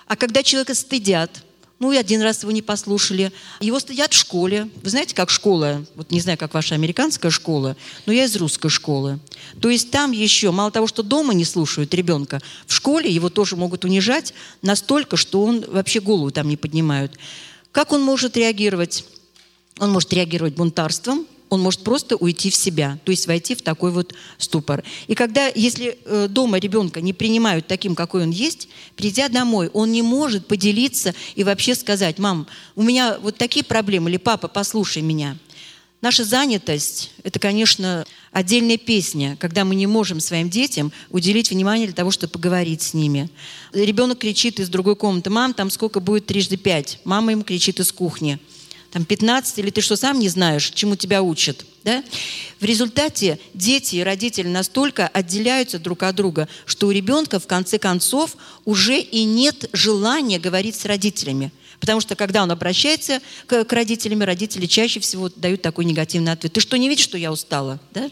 а 0.07 0.15
когда 0.15 0.41
человека 0.41 0.73
стыдят, 0.73 1.43
ну 1.79 1.93
и 1.93 1.97
один 1.97 2.21
раз 2.21 2.43
его 2.43 2.51
не 2.51 2.61
послушали, 2.61 3.31
его 3.61 3.79
стыдят 3.79 4.13
в 4.13 4.17
школе. 4.17 4.69
Вы 4.83 4.89
знаете, 4.89 5.15
как 5.15 5.29
школа, 5.29 5.85
вот 5.95 6.11
не 6.11 6.19
знаю, 6.19 6.37
как 6.37 6.53
ваша 6.53 6.75
американская 6.75 7.31
школа, 7.31 7.77
но 8.05 8.13
я 8.13 8.25
из 8.25 8.35
русской 8.35 8.69
школы. 8.69 9.19
То 9.61 9.69
есть 9.69 9.89
там 9.89 10.11
еще, 10.11 10.51
мало 10.51 10.71
того, 10.71 10.87
что 10.87 11.03
дома 11.03 11.33
не 11.33 11.45
слушают 11.45 11.93
ребенка, 11.93 12.41
в 12.67 12.73
школе 12.73 13.09
его 13.09 13.29
тоже 13.29 13.55
могут 13.55 13.85
унижать 13.85 14.33
настолько, 14.61 15.15
что 15.15 15.43
он 15.43 15.65
вообще 15.67 16.01
голову 16.01 16.31
там 16.31 16.49
не 16.49 16.57
поднимают. 16.57 17.13
Как 17.71 17.93
он 17.93 18.01
может 18.01 18.35
реагировать? 18.35 19.05
Он 19.77 19.91
может 19.91 20.11
реагировать 20.11 20.55
бунтарством, 20.55 21.25
он 21.49 21.61
может 21.61 21.83
просто 21.83 22.15
уйти 22.15 22.49
в 22.49 22.55
себя, 22.55 22.99
то 23.03 23.11
есть 23.11 23.27
войти 23.27 23.55
в 23.55 23.61
такой 23.61 23.91
вот 23.91 24.13
ступор. 24.37 24.83
И 25.07 25.15
когда, 25.15 25.47
если 25.47 25.97
э, 26.05 26.27
дома 26.29 26.59
ребенка 26.59 27.01
не 27.01 27.13
принимают 27.13 27.67
таким, 27.67 27.95
какой 27.95 28.23
он 28.23 28.29
есть, 28.29 28.69
придя 28.95 29.29
домой, 29.29 29.69
он 29.73 29.91
не 29.91 30.01
может 30.01 30.47
поделиться 30.47 31.13
и 31.35 31.43
вообще 31.43 31.75
сказать, 31.75 32.19
мам, 32.19 32.47
у 32.75 32.83
меня 32.83 33.17
вот 33.21 33.37
такие 33.37 33.65
проблемы, 33.65 34.09
или 34.09 34.17
папа, 34.17 34.47
послушай 34.47 35.01
меня. 35.01 35.37
Наша 36.01 36.23
занятость– 36.23 37.11
это, 37.23 37.39
конечно, 37.39 38.05
отдельная 38.31 38.77
песня, 38.77 39.35
когда 39.37 39.65
мы 39.65 39.75
не 39.75 39.85
можем 39.85 40.21
своим 40.21 40.49
детям 40.49 40.93
уделить 41.09 41.51
внимание 41.51 41.87
для 41.87 41.95
того, 41.95 42.09
чтобы 42.09 42.31
поговорить 42.31 42.81
с 42.81 42.93
ними. 42.93 43.29
Ребенок 43.73 44.19
кричит 44.19 44.61
из 44.61 44.69
другой 44.69 44.95
комнаты, 44.95 45.29
мам, 45.29 45.53
там 45.53 45.69
сколько 45.69 45.99
будет 45.99 46.25
трижды 46.25 46.55
пять? 46.55 46.99
Мама 47.03 47.31
ему 47.31 47.43
кричит 47.43 47.81
из 47.81 47.91
кухни– 47.91 48.39
там 48.91 49.05
15, 49.05 49.59
или 49.59 49.69
ты 49.69 49.81
что, 49.81 49.95
сам 49.95 50.19
не 50.19 50.29
знаешь, 50.29 50.71
чему 50.71 50.95
тебя 50.95 51.21
учат. 51.21 51.65
Да? 51.83 52.03
В 52.59 52.65
результате 52.65 53.39
дети 53.53 53.97
и 53.97 54.03
родители 54.03 54.47
настолько 54.47 55.07
отделяются 55.07 55.79
друг 55.79 56.03
от 56.03 56.15
друга, 56.15 56.47
что 56.65 56.87
у 56.87 56.91
ребенка 56.91 57.39
в 57.39 57.47
конце 57.47 57.77
концов 57.77 58.35
уже 58.65 58.99
и 58.99 59.23
нет 59.23 59.69
желания 59.73 60.39
говорить 60.39 60.75
с 60.75 60.85
родителями. 60.85 61.51
Потому 61.79 62.01
что 62.01 62.15
когда 62.15 62.43
он 62.43 62.51
обращается 62.51 63.21
к, 63.47 63.63
к 63.63 63.73
родителям, 63.73 64.21
родители 64.21 64.65
чаще 64.65 64.99
всего 64.99 65.29
дают 65.29 65.61
такой 65.61 65.85
негативный 65.85 66.33
ответ. 66.33 66.51
Ты 66.51 66.59
что, 66.59 66.77
не 66.77 66.89
видишь, 66.89 67.05
что 67.05 67.17
я 67.17 67.31
устала? 67.31 67.79
Да? 67.93 68.09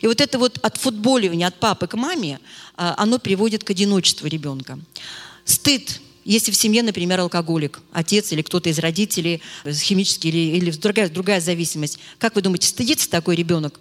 И 0.00 0.06
вот 0.06 0.20
это 0.20 0.38
вот 0.38 0.58
отфутболивание 0.62 1.48
от 1.48 1.60
папы 1.60 1.86
к 1.86 1.94
маме, 1.94 2.40
а, 2.76 2.94
оно 2.96 3.18
приводит 3.18 3.64
к 3.64 3.70
одиночеству 3.70 4.26
ребенка. 4.26 4.78
Стыд 5.44 6.00
если 6.24 6.50
в 6.52 6.56
семье, 6.56 6.82
например, 6.82 7.20
алкоголик, 7.20 7.80
отец 7.92 8.32
или 8.32 8.42
кто-то 8.42 8.68
из 8.68 8.78
родителей, 8.78 9.42
э, 9.64 9.72
химический 9.72 10.30
или, 10.30 10.56
или 10.56 10.70
другая, 10.72 11.08
другая 11.08 11.40
зависимость, 11.40 11.98
как 12.18 12.34
вы 12.34 12.42
думаете, 12.42 12.68
стыдится 12.68 13.08
такой 13.08 13.36
ребенок? 13.36 13.80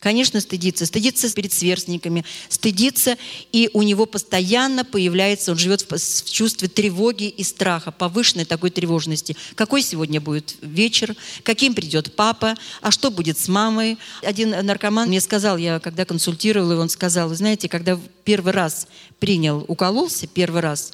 Конечно, 0.00 0.40
стыдится. 0.40 0.86
Стыдится 0.86 1.28
перед 1.32 1.52
сверстниками, 1.52 2.24
стыдится, 2.48 3.16
и 3.50 3.68
у 3.72 3.82
него 3.82 4.06
постоянно 4.06 4.84
появляется, 4.84 5.50
он 5.50 5.58
живет 5.58 5.82
в, 5.82 5.96
в 5.96 6.30
чувстве 6.30 6.68
тревоги 6.68 7.24
и 7.24 7.42
страха, 7.42 7.90
повышенной 7.90 8.44
такой 8.44 8.70
тревожности. 8.70 9.36
Какой 9.56 9.82
сегодня 9.82 10.20
будет 10.20 10.54
вечер, 10.62 11.16
каким 11.42 11.74
придет 11.74 12.14
папа, 12.14 12.54
а 12.80 12.92
что 12.92 13.10
будет 13.10 13.38
с 13.38 13.48
мамой. 13.48 13.98
Один 14.22 14.50
наркоман 14.50 15.08
мне 15.08 15.20
сказал, 15.20 15.56
я 15.56 15.80
когда 15.80 16.04
консультировал 16.04 16.70
его, 16.70 16.82
он 16.82 16.90
сказал, 16.90 17.28
вы 17.28 17.34
знаете, 17.34 17.68
когда 17.68 17.98
первый 18.22 18.52
раз 18.52 18.86
принял, 19.18 19.64
укололся 19.66 20.28
первый 20.28 20.60
раз, 20.60 20.92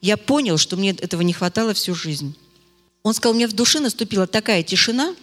я 0.00 0.16
понял, 0.16 0.58
что 0.58 0.76
мне 0.76 0.90
этого 0.90 1.22
не 1.22 1.32
хватало 1.32 1.74
всю 1.74 1.94
жизнь. 1.94 2.36
Он 3.02 3.14
сказал, 3.14 3.34
у 3.34 3.36
меня 3.36 3.48
в 3.48 3.52
душе 3.52 3.80
наступила 3.80 4.26
такая 4.26 4.62
тишина, 4.62 5.14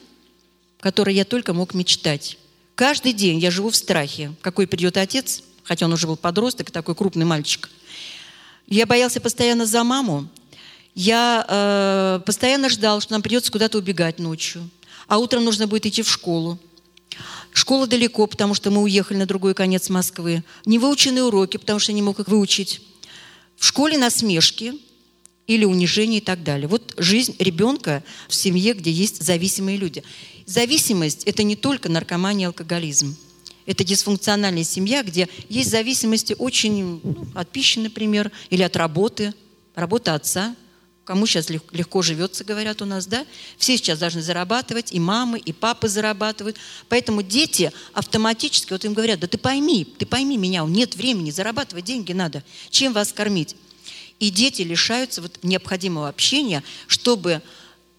которой 0.80 1.15
я 1.15 1.26
только 1.26 1.53
мог 1.53 1.73
мечтать. 1.73 2.38
Каждый 2.76 3.13
день 3.13 3.39
я 3.39 3.51
живу 3.51 3.69
в 3.69 3.76
страхе, 3.76 4.34
какой 4.41 4.67
придет 4.67 4.97
отец, 4.97 5.43
хотя 5.63 5.86
он 5.86 5.93
уже 5.93 6.07
был 6.07 6.17
подросток, 6.17 6.71
такой 6.71 6.95
крупный 6.95 7.26
мальчик. 7.26 7.69
Я 8.67 8.86
боялся 8.86 9.21
постоянно 9.21 9.65
за 9.65 9.84
маму. 9.84 10.28
Я 10.93 11.45
э, 11.47 12.21
постоянно 12.26 12.69
ждал, 12.69 13.01
что 13.01 13.13
нам 13.13 13.21
придется 13.21 13.51
куда-то 13.51 13.78
убегать 13.78 14.19
ночью. 14.19 14.69
А 15.07 15.17
утром 15.17 15.45
нужно 15.45 15.67
будет 15.67 15.86
идти 15.86 16.01
в 16.01 16.09
школу. 16.09 16.57
Школа 17.53 17.88
далеко, 17.88 18.28
потому 18.28 18.53
что 18.53 18.71
мы 18.71 18.82
уехали 18.82 19.17
на 19.17 19.26
другой 19.26 19.53
конец 19.53 19.89
Москвы. 19.89 20.43
Невыученные 20.65 21.23
уроки, 21.23 21.57
потому 21.57 21.80
что 21.80 21.93
не 21.93 22.01
мог 22.01 22.19
их 22.19 22.28
выучить. 22.28 22.82
В 23.58 23.66
школе 23.66 23.97
насмешки 23.97 24.74
или 25.47 25.66
унижение 25.66 26.20
и 26.20 26.24
так 26.24 26.43
далее. 26.43 26.68
Вот 26.68 26.93
жизнь 26.97 27.36
ребенка 27.39 28.03
в 28.28 28.36
семье, 28.36 28.74
где 28.74 28.91
есть 28.91 29.22
зависимые 29.22 29.78
люди. 29.78 30.03
Зависимость– 30.45 31.24
это 31.26 31.43
не 31.43 31.56
только 31.56 31.89
наркомания 31.89 32.45
и 32.45 32.47
алкоголизм. 32.47 33.16
Это 33.66 33.84
дисфункциональная 33.84 34.64
семья, 34.64 35.01
где 35.03 35.28
есть 35.49 35.72
зависимости 35.72 36.36
очень 36.38 37.01
ну, 37.03 37.28
от 37.34 37.49
пищи, 37.49 37.80
например, 37.80 38.32
или 38.49 38.62
от 38.62 38.76
работы, 38.76 39.34
работа 39.74 40.14
отца. 40.14 40.56
Кому 41.06 41.28
сейчас 41.28 41.51
легко 41.51 42.01
живется, 42.01 42.43
говорят 42.43 42.82
у 42.82 42.86
нас, 42.86 43.06
да? 43.06 43.28
Все 43.60 43.78
сейчас 43.78 43.99
должны 43.99 44.24
зарабатывать, 44.24 44.91
и 44.91 44.99
мамы, 44.99 45.38
и 45.38 45.53
папы 45.53 45.88
зарабатывают. 45.88 46.58
Поэтому 46.89 47.22
дети 47.22 47.72
автоматически, 47.93 48.74
вот 48.74 48.86
им 48.86 48.95
говорят, 48.95 49.20
да 49.20 49.28
ты 49.28 49.38
пойми, 49.38 49.86
ты 49.86 50.08
пойми 50.08 50.36
меня, 50.36 50.66
нет 50.66 50.95
времени, 50.95 51.30
зарабатывать 51.30 51.86
деньги 51.86 52.12
надо. 52.12 52.43
Чем 52.72 52.91
вас 52.91 53.14
кормить? 53.14 53.56
И 54.20 54.32
дети 54.32 54.64
лишаются 54.64 55.22
вот 55.22 55.38
необходимого 55.43 56.10
общения, 56.10 56.64
чтобы 56.88 57.43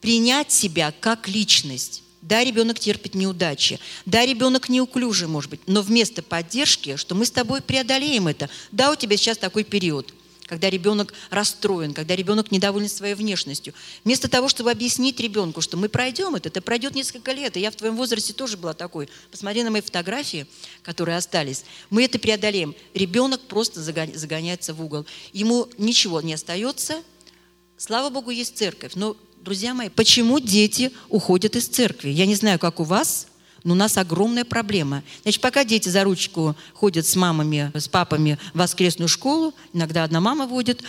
принять 0.00 0.50
себя 0.50 0.92
как 0.98 1.28
личность. 1.28 2.02
Да, 2.22 2.42
ребенок 2.42 2.80
терпит 2.80 3.14
неудачи. 3.14 3.78
Да, 4.04 4.26
ребенок 4.26 4.68
неуклюжий, 4.68 5.28
может 5.28 5.50
быть. 5.50 5.60
Но 5.68 5.80
вместо 5.80 6.24
поддержки, 6.24 6.96
что 6.96 7.14
мы 7.14 7.24
с 7.24 7.30
тобой 7.30 7.62
преодолеем 7.62 8.26
это. 8.26 8.50
Да, 8.72 8.90
у 8.90 8.96
тебя 8.96 9.16
сейчас 9.16 9.38
такой 9.38 9.62
период 9.62 10.12
когда 10.46 10.70
ребенок 10.70 11.12
расстроен, 11.30 11.92
когда 11.92 12.16
ребенок 12.16 12.50
недоволен 12.50 12.88
своей 12.88 13.14
внешностью. 13.14 13.74
Вместо 14.04 14.28
того, 14.28 14.48
чтобы 14.48 14.70
объяснить 14.70 15.20
ребенку, 15.20 15.60
что 15.60 15.76
мы 15.76 15.88
пройдем 15.88 16.34
это, 16.34 16.48
это 16.48 16.62
пройдет 16.62 16.94
несколько 16.94 17.32
лет, 17.32 17.56
и 17.56 17.60
я 17.60 17.70
в 17.70 17.76
твоем 17.76 17.96
возрасте 17.96 18.32
тоже 18.32 18.56
была 18.56 18.74
такой. 18.74 19.08
Посмотри 19.30 19.62
на 19.62 19.70
мои 19.70 19.80
фотографии, 19.80 20.46
которые 20.82 21.16
остались. 21.16 21.64
Мы 21.90 22.04
это 22.04 22.18
преодолеем. 22.18 22.74
Ребенок 22.94 23.40
просто 23.42 23.82
загоняется 23.82 24.74
в 24.74 24.82
угол. 24.82 25.06
Ему 25.32 25.68
ничего 25.78 26.20
не 26.20 26.34
остается. 26.34 27.02
Слава 27.76 28.10
Богу, 28.10 28.30
есть 28.30 28.56
церковь. 28.56 28.92
Но 28.94 29.16
Друзья 29.46 29.74
мои, 29.74 29.90
почему 29.90 30.40
дети 30.40 30.90
уходят 31.08 31.54
из 31.54 31.68
церкви? 31.68 32.08
Я 32.08 32.26
не 32.26 32.34
знаю, 32.34 32.58
как 32.58 32.80
у 32.80 32.82
вас, 32.82 33.28
но 33.64 33.72
у 33.72 33.76
нас 33.76 33.96
огромная 33.96 34.44
проблема. 34.44 35.02
Значит, 35.22 35.40
пока 35.40 35.64
дети 35.64 35.88
за 35.88 36.04
ручку 36.04 36.56
ходят 36.74 37.06
с 37.06 37.16
мамами, 37.16 37.70
с 37.74 37.88
папами 37.88 38.38
в 38.54 38.58
воскресную 38.58 39.08
школу, 39.08 39.54
иногда 39.72 40.04
одна 40.04 40.20
мама 40.20 40.46
водит, 40.46 40.82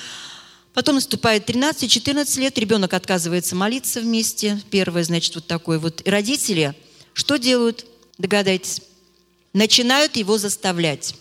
потом 0.74 0.96
наступает 0.96 1.50
13-14 1.50 2.40
лет, 2.40 2.58
ребенок 2.58 2.94
отказывается 2.94 3.56
молиться 3.56 4.02
вместе, 4.02 4.62
первое, 4.70 5.04
значит, 5.04 5.36
вот 5.36 5.48
такое 5.48 5.80
вот. 5.80 6.02
И 6.06 6.10
родители 6.10 6.76
что 7.18 7.38
делают? 7.38 7.84
Догадайтесь. 8.20 8.82
Начинают 9.52 10.18
его 10.18 10.38
заставлять. 10.38 11.16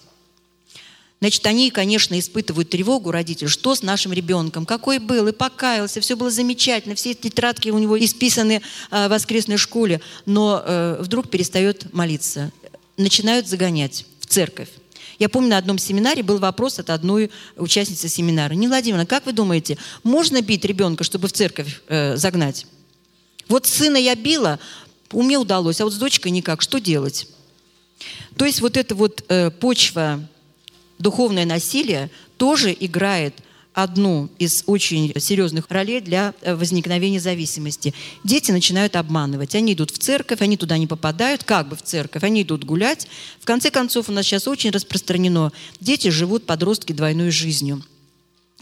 Значит, 1.20 1.46
они, 1.46 1.70
конечно, 1.70 2.18
испытывают 2.18 2.68
тревогу, 2.68 3.10
родители, 3.10 3.48
что 3.48 3.74
с 3.74 3.82
нашим 3.82 4.12
ребенком, 4.12 4.66
какой 4.66 4.98
был, 4.98 5.26
и 5.28 5.32
покаялся, 5.32 6.00
все 6.00 6.14
было 6.14 6.30
замечательно, 6.30 6.94
все 6.94 7.12
эти 7.12 7.28
тетрадки 7.28 7.70
у 7.70 7.78
него 7.78 7.98
исписаны 7.98 8.60
э, 8.90 9.06
в 9.06 9.10
воскресной 9.10 9.56
школе, 9.56 10.02
но 10.26 10.62
э, 10.64 10.98
вдруг 11.00 11.30
перестает 11.30 11.92
молиться, 11.94 12.52
начинают 12.98 13.48
загонять 13.48 14.04
в 14.20 14.26
церковь. 14.26 14.68
Я 15.18 15.30
помню, 15.30 15.50
на 15.50 15.58
одном 15.58 15.78
семинаре 15.78 16.22
был 16.22 16.38
вопрос 16.38 16.78
от 16.78 16.90
одной 16.90 17.30
участницы 17.56 18.08
семинара. 18.08 18.52
Не, 18.52 18.68
Владимировна, 18.68 19.06
как 19.06 19.24
вы 19.24 19.32
думаете, 19.32 19.78
можно 20.02 20.42
бить 20.42 20.66
ребенка, 20.66 21.04
чтобы 21.04 21.28
в 21.28 21.32
церковь 21.32 21.80
э, 21.88 22.16
загнать? 22.18 22.66
Вот 23.48 23.66
сына 23.66 23.96
я 23.96 24.14
била, 24.14 24.58
мне 25.12 25.38
удалось, 25.38 25.80
а 25.80 25.84
вот 25.84 25.94
с 25.94 25.96
дочкой 25.96 26.32
никак. 26.32 26.60
Что 26.60 26.78
делать? 26.78 27.28
То 28.36 28.44
есть 28.44 28.60
вот 28.60 28.76
эта 28.76 28.94
вот 28.94 29.24
э, 29.28 29.50
почва 29.50 30.28
духовное 30.98 31.44
насилие 31.44 32.10
тоже 32.36 32.76
играет 32.78 33.34
одну 33.72 34.30
из 34.38 34.64
очень 34.66 35.12
серьезных 35.20 35.66
ролей 35.68 36.00
для 36.00 36.32
э, 36.40 36.54
возникновения 36.54 37.20
зависимости. 37.20 37.92
Дети 38.24 38.50
начинают 38.50 38.96
обманывать. 38.96 39.54
Они 39.54 39.74
идут 39.74 39.90
в 39.90 39.98
церковь, 39.98 40.40
они 40.40 40.56
туда 40.56 40.78
не 40.78 40.86
попадают, 40.86 41.44
как 41.44 41.68
бы 41.68 41.76
в 41.76 41.82
церковь, 41.82 42.22
они 42.22 42.42
идут 42.42 42.64
гулять. 42.64 43.06
В 43.38 43.44
конце 43.44 43.70
концов, 43.70 44.08
у 44.08 44.12
нас 44.12 44.24
сейчас 44.24 44.48
очень 44.48 44.70
распространено. 44.70 45.52
Дети 45.78 46.08
живут, 46.08 46.46
подростки, 46.46 46.94
двойной 46.94 47.30
жизнью. 47.30 47.84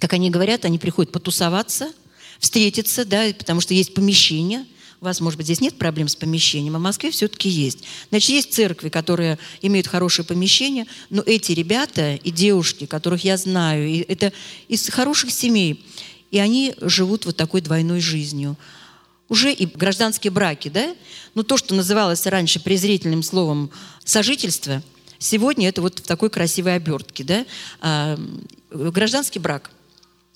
Как 0.01 0.13
они 0.15 0.31
говорят, 0.31 0.65
они 0.65 0.81
приходят 0.81 1.13
потусоваться, 1.13 1.93
встретиться, 2.41 3.05
да, 3.05 3.27
потому 3.39 3.61
что 3.61 3.73
есть 3.73 3.95
помещение– 3.95 4.65
у 5.01 5.05
вас, 5.05 5.21
может 5.21 5.37
быть, 5.37 5.47
здесь 5.47 5.61
нет 5.61 5.77
проблем 5.77 6.09
с 6.09 6.17
помещением, 6.17 6.77
а 6.77 6.79
в 6.79 6.83
Москве 6.83 7.11
все-таки 7.11 7.49
есть. 7.49 7.85
Значит, 8.11 8.31
есть 8.31 8.53
церкви, 8.53 8.89
которые 8.89 9.39
имеют 9.63 9.87
хорошее 9.87 10.27
помещение, 10.27 10.87
но 11.11 11.23
эти 11.25 11.53
ребята 11.53 12.15
и 12.15 12.31
девушки, 12.31 12.87
которых 12.87 13.25
я 13.25 13.37
знаю, 13.37 13.87
и 13.89 13.99
это 13.99 14.33
из 14.69 14.89
хороших 14.89 15.31
семей, 15.31 15.85
и 16.31 16.39
они 16.39 16.75
живут 16.81 17.27
вот 17.27 17.37
такой 17.37 17.61
двойной 17.61 18.01
жизнью. 18.01 18.57
Уже 19.29 19.53
и 19.53 19.67
гражданские 19.67 20.31
браки, 20.31 20.69
да? 20.69 20.95
Ну, 21.35 21.43
то, 21.43 21.57
что 21.57 21.75
называлось 21.75 22.27
раньше 22.27 22.61
презрительным 22.61 23.23
словом 23.23 23.71
сожительство, 24.05 24.83
сегодня 25.19 25.69
это 25.69 25.81
вот 25.81 26.01
в 26.01 26.03
такой 26.03 26.31
красивой 26.31 26.77
обертке, 26.77 27.25
да? 27.25 27.47
А, 27.81 28.19
гражданский 28.71 29.39
брак. 29.39 29.71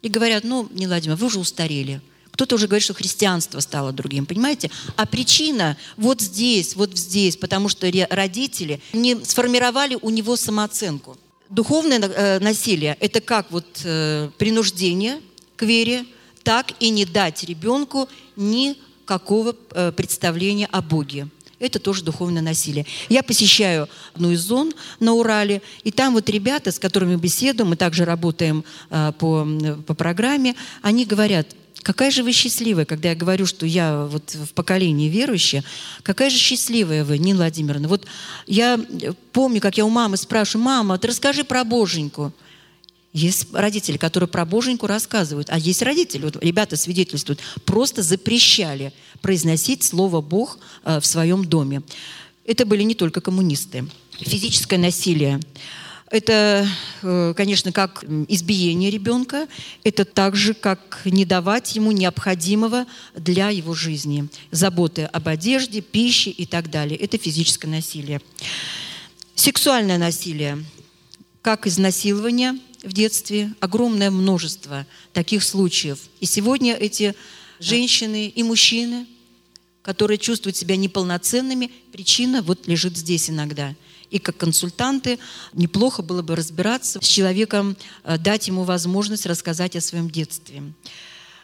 И 0.01 0.09
говорят, 0.09 0.45
ну, 0.45 0.69
не 0.73 0.87
Владимир, 0.87 1.17
вы 1.17 1.27
уже 1.27 1.39
устарели. 1.39 2.01
Кто-то 2.39 2.55
уже 2.55 2.69
говорит, 2.69 2.85
что 2.85 2.95
христианство 2.95 3.59
стало 3.59 3.91
другим, 3.91 4.25
понимаете? 4.25 4.71
А 4.95 5.07
причина 5.07 5.77
вот 5.97 6.21
здесь, 6.21 6.77
вот 6.77 6.97
здесь, 6.97 7.37
потому 7.37 7.69
что 7.69 7.91
родители 8.11 8.81
не 8.93 9.17
сформировали 9.25 9.99
у 10.01 10.09
него 10.09 10.37
самооценку. 10.37 11.19
Духовное 11.51 11.99
э, 11.99 12.39
насилие– 12.39 12.97
это 13.01 13.21
как 13.21 13.51
вот 13.51 13.67
э, 13.83 14.31
принуждение 14.39 15.21
к 15.57 15.65
вере, 15.65 16.05
так 16.45 16.75
и 16.79 16.91
не 16.91 17.05
дать 17.05 17.43
ребенку 17.43 18.09
никакого 18.37 19.57
э, 19.73 19.91
представления 19.91 20.67
о 20.67 20.81
Боге. 20.81 21.27
Это 21.59 21.81
тоже 21.81 22.05
духовное 22.05 22.41
насилие. 22.41 22.87
Я 23.09 23.25
посещаю 23.25 23.89
одну 24.15 24.31
из 24.31 24.43
зон 24.43 24.73
на 25.01 25.15
Урале, 25.15 25.61
и 25.83 25.91
там 25.91 26.15
вот 26.15 26.29
ребята, 26.31 26.71
с 26.71 26.79
которыми 26.79 27.17
беседуем, 27.17 27.71
мы 27.71 27.75
также 27.75 28.05
работаем 28.05 28.63
по, 28.89 29.45
по 29.85 29.95
программе, 29.95 30.55
они 30.83 31.05
говорят, 31.05 31.49
Какая 31.89 32.11
же 32.11 32.23
вы 32.23 32.33
счастливая, 32.33 32.85
когда 32.85 33.09
я 33.09 33.15
говорю, 33.15 33.47
что 33.47 33.65
я 33.65 34.05
вот 34.05 34.35
в 34.35 34.53
поколении 34.53 35.09
верующая. 35.09 35.65
Какая 36.03 36.29
же 36.29 36.37
счастливая 36.37 37.03
вы, 37.03 37.17
Нина 37.17 37.39
Владимировна. 37.39 37.89
Вот 37.89 38.07
я 38.47 38.79
помню, 39.33 39.63
как 39.63 39.79
я 39.79 39.87
у 39.87 39.89
мамы 39.89 40.19
спрашиваю, 40.19 40.67
мама, 40.67 40.99
ты 40.99 41.09
расскажи 41.09 41.45
про 41.45 41.65
Боженьку. 41.65 42.35
Есть 43.15 43.55
родители, 43.55 43.97
которые 43.97 44.29
про 44.29 44.45
боженьку 44.45 44.87
рассказывают, 44.87 45.49
а 45.49 45.59
есть 45.59 45.81
родители, 45.81 46.27
вот 46.27 46.37
ребята 46.45 46.77
свидетельствуют, 46.77 47.41
просто 47.65 48.03
запрещали 48.03 48.93
произносить 49.23 49.83
слово 49.83 50.21
«Бог» 50.21 50.59
э, 50.85 51.01
в 51.01 51.07
своем 51.07 51.47
доме. 51.47 51.81
Это 52.45 52.67
были 52.67 52.83
не 52.83 52.97
только 52.97 53.23
коммунисты. 53.23 53.89
Физическое 54.21 54.77
насилие. 54.77 55.41
Это, 56.11 56.67
э, 57.03 57.35
конечно, 57.37 57.71
как 57.71 58.03
избиение 58.29 58.91
ребенка, 58.91 59.47
это 59.85 60.07
также 60.07 60.55
как 60.55 61.03
не 61.05 61.27
давать 61.27 61.77
ему 61.77 61.93
необходимого 61.93 62.87
для 63.15 63.51
его 63.51 63.75
жизни. 63.75 64.29
Заботы 64.51 65.03
об 65.03 65.29
одежде, 65.29 65.83
пище 65.83 66.31
и 66.31 66.47
так 66.47 66.71
далее. 66.71 66.99
Это 66.99 67.19
физическое 67.19 67.69
насилие. 67.69 68.23
Сексуальное 69.35 69.99
насилие, 69.99 70.65
как 71.43 71.67
изнасилование 71.67 72.59
в 72.83 72.93
детстве, 72.93 73.53
огромное 73.61 74.11
множество 74.11 74.87
таких 75.13 75.43
случаев. 75.43 75.99
И 76.21 76.27
сегодня 76.27 76.75
эти 76.75 77.15
женщины 77.61 78.29
и 78.29 78.43
мужчины, 78.43 79.07
которые 79.83 80.17
чувствуют 80.17 80.57
себя 80.57 80.77
неполноценными, 80.77 81.71
причина 81.93 82.41
вот 82.41 82.67
лежит 82.67 82.97
здесь 82.97 83.29
иногда– 83.29 83.75
и 84.11 84.19
как 84.19 84.37
консультанты 84.37 85.19
неплохо 85.53 86.03
было 86.03 86.23
бы 86.23 86.37
разбираться 86.37 87.01
с 87.03 87.07
человеком, 87.07 87.77
э, 88.05 88.19
дать 88.19 88.49
ему 88.49 88.65
возможность 88.65 89.27
рассказать 89.27 89.77
о 89.77 89.81
своем 89.81 90.11
детстве. 90.11 90.63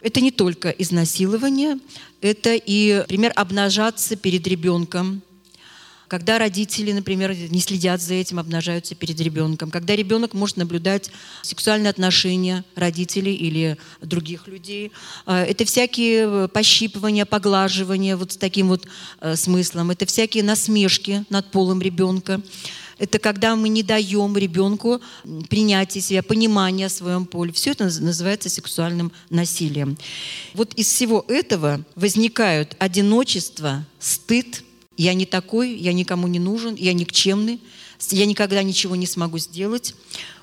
Это 0.01 0.21
не 0.21 0.31
только 0.31 0.71
изнасилование, 0.71 1.79
это 2.21 2.55
и, 2.55 2.99
например, 2.99 3.33
обнажаться 3.35 4.17
перед 4.17 4.47
ребенком– 4.47 5.23
когда 6.15 6.39
родители, 6.39 6.93
например, 6.93 7.35
не 7.35 7.59
следят 7.59 8.01
за 8.01 8.15
этим, 8.15 8.39
обнажаются 8.39 8.95
перед 8.95 9.21
ребенком, 9.21 9.73
когда 9.73 9.97
ребенок 9.97 10.33
может 10.33 10.57
наблюдать 10.57 11.11
сексуальные 11.43 11.91
отношения 11.91 12.65
родителей 12.77 13.35
или 13.35 13.77
других 14.01 14.47
людей. 14.47 14.93
А, 15.27 15.43
это 15.43 15.65
всякие 15.65 16.47
пощипывания, 16.47 17.25
поглаживания 17.25 18.17
вот 18.17 18.31
с 18.31 18.37
таким 18.37 18.69
вот 18.69 18.87
э, 19.21 19.35
смыслом. 19.35 19.91
Это 19.91 20.07
всякие 20.07 20.45
насмешки 20.45 21.25
над 21.31 21.51
полом 21.51 21.83
ребенка. 21.83 22.41
Это 22.99 23.19
когда 23.19 23.57
мы 23.57 23.69
не 23.69 23.83
даем 23.83 24.37
ребенку 24.37 25.01
принятия 25.49 26.01
себя, 26.01 26.23
понимания 26.23 26.87
о 26.87 26.91
своем 26.91 27.27
поле. 27.27 27.53
Все 27.53 27.73
это 27.73 27.87
называется 27.87 28.49
сексуальным 28.49 29.11
насилием. 29.31 29.99
Вот 30.55 30.75
из 30.75 30.87
всего 30.87 31.25
этого 31.27 31.85
возникают 31.97 32.77
одиночество, 32.79 33.85
стыд, 33.99 34.63
я 34.97 35.15
не 35.15 35.27
такой, 35.27 35.75
я 35.77 35.93
никому 35.93 36.27
не 36.27 36.39
нужен, 36.39 36.75
я 36.75 36.93
никчемный, 36.93 37.61
я 38.11 38.27
никогда 38.27 38.63
ничего 38.63 38.97
не 38.97 39.07
смогу 39.07 39.39
сделать. 39.39 39.95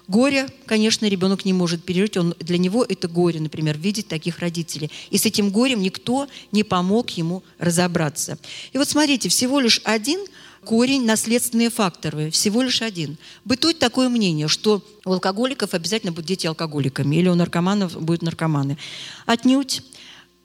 Горе, 0.08 0.48
конечно, 0.66 1.06
ребенок 1.06 1.46
не 1.46 1.54
может 1.54 1.84
пережить. 1.84 2.18
Он, 2.18 2.36
для 2.40 2.58
него 2.58 2.84
это 2.84 3.08
горе, 3.08 3.40
например, 3.40 3.78
видеть 3.78 4.08
таких 4.08 4.40
родителей. 4.40 4.92
И 5.10 5.18
с 5.18 5.26
этим 5.26 5.52
горем 5.52 5.82
никто 5.82 6.28
не 6.52 6.64
помог 6.64 7.12
ему 7.12 7.44
разобраться. 7.60 8.38
И 8.74 8.78
вот 8.78 8.90
смотрите, 8.90 9.30
всего 9.30 9.60
лишь 9.60 9.80
один 9.86 10.20
корень, 10.66 11.06
наследственные 11.06 11.70
факторы, 11.70 12.30
всего 12.30 12.62
лишь 12.62 12.82
один. 12.82 13.18
Бытует 13.46 13.80
такое 13.80 14.10
мнение, 14.10 14.48
что 14.48 14.84
у 15.06 15.14
алкоголиков 15.14 15.74
обязательно 15.74 16.12
будут 16.12 16.28
дети 16.28 16.46
алкоголиками, 16.46 17.16
или 17.16 17.30
у 17.30 17.36
наркоманов 17.36 18.00
будут 18.02 18.22
наркоманы. 18.22 18.78
Отнюдь 19.26 19.82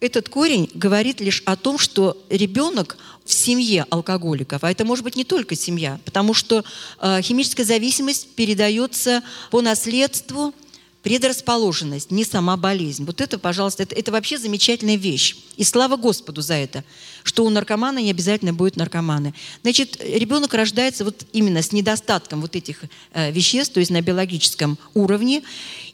этот 0.00 0.28
корень 0.28 0.70
говорит 0.74 1.20
лишь 1.20 1.42
о 1.46 1.56
том, 1.56 1.78
что 1.78 2.22
ребенок 2.28 2.96
в 3.24 3.32
семье 3.32 3.86
алкоголиков, 3.90 4.62
а 4.62 4.70
это 4.70 4.84
может 4.84 5.04
быть 5.04 5.16
не 5.16 5.24
только 5.24 5.56
семья, 5.56 5.98
потому 6.04 6.34
что 6.34 6.64
э, 7.00 7.22
химическая 7.22 7.64
зависимость 7.64 8.28
передается 8.34 9.22
по 9.50 9.62
наследству, 9.62 10.54
предрасположенность, 11.02 12.10
не 12.10 12.24
сама 12.24 12.56
болезнь. 12.56 13.04
Вот 13.04 13.20
это, 13.20 13.38
пожалуйста, 13.38 13.84
это, 13.84 13.94
это 13.94 14.10
вообще 14.10 14.38
замечательная 14.38 14.96
вещь. 14.96 15.36
И 15.56 15.62
слава 15.62 15.96
Господу 15.96 16.42
за 16.42 16.54
это, 16.54 16.84
что 17.22 17.44
у 17.44 17.50
наркомана 17.50 17.98
не 17.98 18.10
обязательно 18.10 18.52
будет 18.52 18.76
наркоманы. 18.76 19.32
Значит, 19.62 20.02
ребенок 20.02 20.52
рождается 20.52 21.04
вот 21.04 21.24
именно 21.32 21.62
с 21.62 21.70
недостатком 21.70 22.40
вот 22.40 22.56
этих 22.56 22.82
э, 23.12 23.30
веществ, 23.30 23.74
то 23.74 23.80
есть 23.80 23.92
на 23.92 24.02
биологическом 24.02 24.78
уровне, 24.94 25.42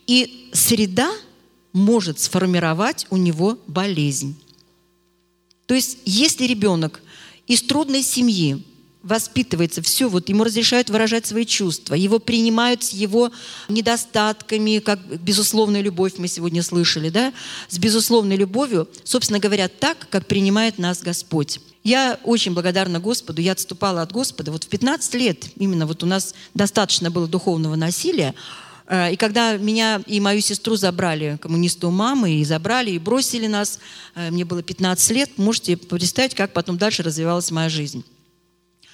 и 0.07 0.51
среда– 0.53 1.11
может 1.73 2.21
сформировать 2.21 3.07
у 3.11 3.17
него 3.17 3.59
болезнь. 3.67 4.37
То 5.67 5.75
есть, 5.75 5.99
если 6.05 6.45
ребенок 6.45 7.01
из 7.47 7.63
трудной 7.63 8.03
семьи 8.03 8.65
воспитывается, 9.03 9.83
все, 9.83 10.09
вот 10.09 10.29
ему 10.29 10.45
разрешают 10.45 10.91
выражать 10.91 11.27
свои 11.27 11.45
чувства, 11.45 11.95
его 11.95 12.19
принимают 12.19 12.85
с 12.85 12.91
его 12.91 13.33
недостатками, 13.69 14.79
как 14.79 15.01
безусловная 15.21 15.81
любовь 15.81 16.15
мы 16.19 16.29
сегодня 16.29 16.63
слышали, 16.63 17.09
да, 17.09 17.33
с 17.69 17.79
безусловной 17.79 18.37
любовью, 18.37 18.89
собственно 19.05 19.41
говоря, 19.41 19.69
так, 19.69 20.09
как 20.09 20.27
принимает 20.27 20.79
нас 20.79 21.01
Господь. 21.01 21.61
Я 21.83 22.21
очень 22.23 22.55
благодарна 22.55 23.01
Господу, 23.01 23.43
я 23.43 23.53
отступала 23.53 24.03
от 24.03 24.13
Господа. 24.13 24.53
Вот 24.53 24.65
в 24.65 24.69
15 24.69 25.15
лет 25.15 25.47
именно 25.57 25.87
вот 25.87 26.05
у 26.05 26.07
нас 26.07 26.33
достаточно 26.55 27.11
было 27.11 27.27
духовного 27.27 27.75
насилия, 27.75 28.35
и 28.93 29.17
когда 29.17 29.57
меня 29.57 30.03
и 30.07 30.21
мою 30.21 30.43
сестру 30.43 30.77
забрали, 30.77 31.39
коммунисты 31.41 31.87
у 31.87 31.91
мамы, 31.91 32.35
и 32.35 32.45
забрали, 32.45 32.91
и 32.91 32.99
бросили 32.99 33.47
нас, 33.47 33.79
э, 34.15 34.31
мне 34.31 34.45
было 34.45 34.63
15 34.63 35.11
лет, 35.13 35.39
можете 35.39 35.79
представить, 35.79 36.35
как 36.35 36.53
потом 36.53 36.77
дальше 36.77 37.03
развивалась 37.03 37.51
моя 37.51 37.71
жизнь. 37.71 38.05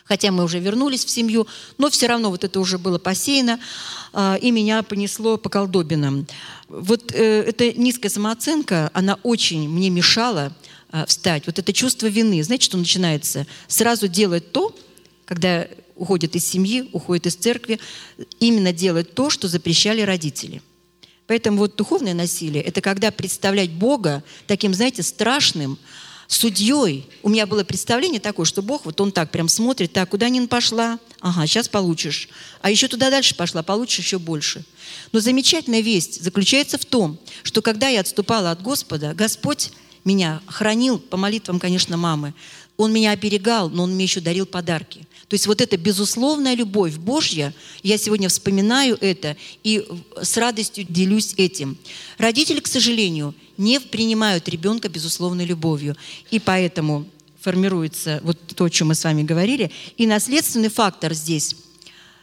Хотя 0.04 0.30
мы 0.30 0.44
уже 0.44 0.60
вернулись 0.60 1.04
в 1.04 1.10
семью, 1.10 1.48
но 1.78 1.90
все 1.90 2.06
равно 2.06 2.30
вот 2.30 2.44
это 2.44 2.60
уже 2.60 2.78
было 2.78 2.98
посеяно, 2.98 3.58
э, 4.12 4.38
и 4.40 4.52
меня 4.52 4.84
понесло 4.84 5.36
по 5.36 5.48
колдобинам. 5.48 6.28
Вот 6.68 7.10
эта 7.12 7.72
низкая 7.72 8.10
самооценка, 8.10 8.90
она 8.94 9.18
очень 9.24 9.68
мне 9.68 9.90
мешала 9.90 10.54
встать. 11.06 11.46
Вот 11.46 11.58
это 11.58 11.72
чувство 11.72 12.06
вины. 12.06 12.42
Знаете, 12.42 12.66
что 12.66 12.76
начинается? 12.78 13.46
Сразу 13.66 14.06
делать 14.06 14.52
то, 14.52 14.74
когда 15.24 15.66
уходит 15.98 16.36
из 16.36 16.46
семьи, 16.48 16.88
уходит 16.92 17.26
из 17.26 17.34
церкви, 17.34 17.78
именно 18.40 18.72
делать 18.72 19.14
то, 19.14 19.28
что 19.28 19.48
запрещали 19.48 20.00
родители. 20.00 20.62
Поэтому 21.26 21.58
вот 21.58 21.76
духовное 21.76 22.14
насилие– 22.14 22.62
это 22.64 22.80
когда 22.80 23.10
представлять 23.10 23.70
Бога 23.70 24.24
таким, 24.46 24.72
знаете, 24.72 25.02
страшным, 25.02 25.78
судьей. 26.28 27.06
У 27.22 27.28
меня 27.28 27.46
было 27.46 27.64
представление 27.64 28.20
такое, 28.20 28.46
что 28.46 28.62
Бог, 28.62 28.84
вот 28.84 29.00
он 29.00 29.12
так 29.12 29.30
прям 29.30 29.48
смотрит, 29.48 29.92
так, 29.92 30.10
куда 30.10 30.28
Нин 30.28 30.46
пошла? 30.46 30.98
Ага, 31.20 31.46
сейчас 31.46 31.68
получишь. 31.68 32.28
А 32.60 32.70
еще 32.70 32.86
туда 32.86 33.10
дальше 33.10 33.34
пошла, 33.34 33.62
получишь 33.62 34.04
еще 34.04 34.18
больше. 34.18 34.64
Но 35.12 35.20
замечательная 35.20 35.80
весть 35.80 36.22
заключается 36.22 36.78
в 36.78 36.84
том, 36.84 37.18
что 37.42 37.62
когда 37.62 37.88
я 37.88 38.00
отступала 38.00 38.50
от 38.50 38.62
Господа, 38.62 39.14
Господь 39.14 39.72
меня 40.04 40.40
хранил 40.46 40.98
по 40.98 41.16
молитвам, 41.16 41.58
конечно, 41.58 41.96
мамы. 41.96 42.34
Он 42.76 42.92
меня 42.92 43.10
оберегал, 43.10 43.70
но 43.70 43.82
Он 43.82 43.94
мне 43.94 44.04
еще 44.04 44.20
дарил 44.20 44.46
подарки. 44.46 45.07
То 45.28 45.34
есть 45.34 45.46
вот 45.46 45.60
эта 45.60 45.76
безусловная 45.76 46.54
любовь 46.54 46.96
Божья, 46.96 47.54
я 47.82 47.98
сегодня 47.98 48.30
вспоминаю 48.30 48.96
это 49.00 49.36
и 49.62 49.86
с 50.20 50.36
радостью 50.38 50.86
делюсь 50.88 51.34
этим. 51.36 51.76
Родители, 52.16 52.60
к 52.60 52.66
сожалению, 52.66 53.34
не 53.58 53.78
принимают 53.78 54.48
ребенка 54.48 54.88
безусловной 54.88 55.44
любовью. 55.44 55.96
И 56.30 56.38
поэтому 56.38 57.06
формируется 57.40 58.20
вот 58.24 58.38
то, 58.56 58.64
о 58.64 58.70
чем 58.70 58.88
мы 58.88 58.94
с 58.94 59.04
вами 59.04 59.22
говорили. 59.22 59.70
И 59.98 60.06
наследственный 60.06 60.70
фактор 60.70 61.12
здесь 61.12 61.56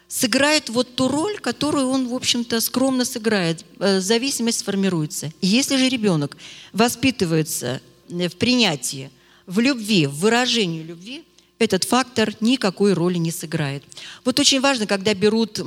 сыграет 0.07 0.69
вот 0.69 0.95
ту 0.95 1.07
роль, 1.07 1.37
которую 1.37 1.89
он, 1.89 2.07
в 2.07 2.13
общем-то, 2.15 2.59
скромно 2.59 3.05
сыграет. 3.05 3.65
Э, 3.79 3.99
зависимость 3.99 4.59
сформируется. 4.59 5.31
Если 5.41 5.77
же 5.77 5.89
ребенок 5.89 6.37
воспитывается 6.73 7.81
в 8.09 8.35
принятии, 8.35 9.11
в 9.45 9.59
любви, 9.59 10.07
в 10.07 10.15
выражении 10.15 10.81
любви, 10.81 11.23
этот 11.59 11.83
фактор 11.83 12.33
никакой 12.41 12.93
роли 12.93 13.17
не 13.17 13.31
сыграет. 13.31 13.83
Вот 14.23 14.39
очень 14.39 14.61
важно, 14.61 14.87
когда 14.87 15.13
берут 15.13 15.59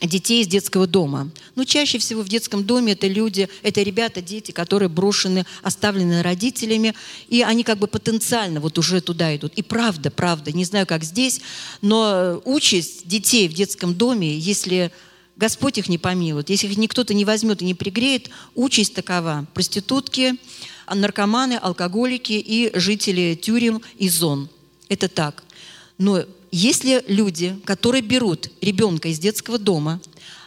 детей 0.00 0.42
из 0.42 0.48
детского 0.48 0.86
дома. 0.86 1.30
Ну, 1.54 1.64
чаще 1.64 1.98
всего 1.98 2.22
в 2.22 2.28
детском 2.28 2.64
доме 2.64 2.92
это 2.92 3.06
люди, 3.06 3.48
это 3.62 3.82
ребята, 3.82 4.20
дети, 4.20 4.50
которые 4.50 4.88
брошены, 4.88 5.46
оставлены 5.62 6.22
родителями, 6.22 6.94
и 7.28 7.42
они 7.42 7.62
как 7.62 7.78
бы 7.78 7.86
потенциально 7.86 8.60
вот 8.60 8.78
уже 8.78 9.00
туда 9.00 9.34
идут. 9.36 9.52
И 9.54 9.62
правда, 9.62 10.10
правда, 10.10 10.52
не 10.52 10.64
знаю, 10.64 10.86
как 10.86 11.04
здесь, 11.04 11.40
но 11.80 12.40
участь 12.44 13.06
детей 13.06 13.48
в 13.48 13.54
детском 13.54 13.94
доме, 13.94 14.36
если 14.36 14.90
Господь 15.36 15.78
их 15.78 15.88
не 15.88 15.98
помилует, 15.98 16.50
если 16.50 16.66
их 16.66 16.76
никто-то 16.76 17.14
не 17.14 17.24
возьмет 17.24 17.62
и 17.62 17.64
не 17.64 17.74
пригреет, 17.74 18.30
участь 18.54 18.94
такова. 18.94 19.46
Проститутки, 19.54 20.34
наркоманы, 20.92 21.54
алкоголики 21.54 22.32
и 22.32 22.70
жители 22.74 23.34
тюрем 23.34 23.82
и 23.98 24.08
зон. 24.08 24.48
Это 24.88 25.08
так. 25.08 25.44
Но 25.98 26.24
если 26.50 27.04
люди, 27.08 27.58
которые 27.64 28.02
берут 28.02 28.50
ребенка 28.60 29.08
из 29.08 29.18
детского 29.18 29.58
дома, 29.58 30.00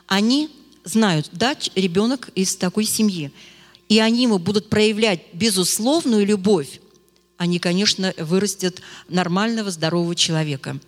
они 0.07 0.49
знают, 0.84 1.30
да, 1.32 1.56
ребенок 1.76 2.30
из 2.36 2.56
такой 2.56 2.86
семьи, 2.86 3.32
и 3.90 3.99
они 3.99 4.24
ему 4.24 4.38
будут 4.38 4.70
проявлять 4.70 5.22
безусловную 5.34 6.26
любовь, 6.26 6.80
они, 7.38 7.60
конечно, 7.60 8.14
вырастят 8.18 8.82
нормального, 9.10 9.70
здорового 9.72 10.16
человека. 10.16 10.80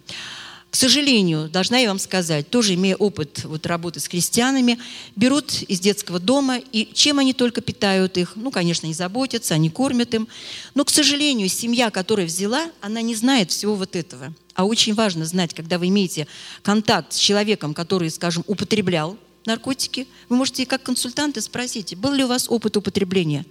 Сожалению, 0.78 1.50
должна 1.50 1.80
я 1.80 1.88
вам 1.88 1.98
сказать, 1.98 2.52
тоже 2.52 2.76
имея 2.76 2.96
опыт 2.98 3.46
вот 3.46 3.66
работы 3.66 4.00
с 4.00 4.08
христианами, 4.08 4.78
берут 5.16 5.64
из 5.64 5.80
детского 5.80 6.20
дома, 6.20 6.60
и 6.60 6.88
чем 6.94 7.18
они 7.18 7.34
только 7.34 7.62
питают 7.62 8.16
их? 8.16 8.34
Ну, 8.36 8.52
конечно, 8.52 8.86
они 8.86 8.94
заботятся, 8.94 9.56
они 9.56 9.72
кормят 9.72 10.14
им. 10.14 10.28
Но, 10.76 10.86
к 10.86 10.92
сожалению, 10.92 11.50
семья, 11.50 11.90
которая 11.90 12.28
взяла, 12.28 12.70
она 12.80 13.02
не 13.02 13.16
знает 13.16 13.50
всего 13.50 13.74
вот 13.74 13.96
этого. 13.96 14.36
А 14.54 14.66
очень 14.66 14.94
важно 14.94 15.26
знать, 15.26 15.56
когда 15.56 15.80
вы 15.80 15.88
имеете 15.88 16.28
контакт 16.62 17.12
с 17.12 17.18
человеком, 17.18 17.74
который, 17.74 18.12
скажем, 18.12 18.44
употреблял 18.46 19.18
наркотики, 19.48 20.08
вы 20.30 20.36
можете 20.36 20.68
как 20.68 20.84
консультанты 20.84 21.42
спросить, 21.42 21.98
был 21.98 22.14
ли 22.14 22.24
у 22.24 22.28
вас 22.28 22.46
опыт 22.52 22.78
употребления? 22.78 23.48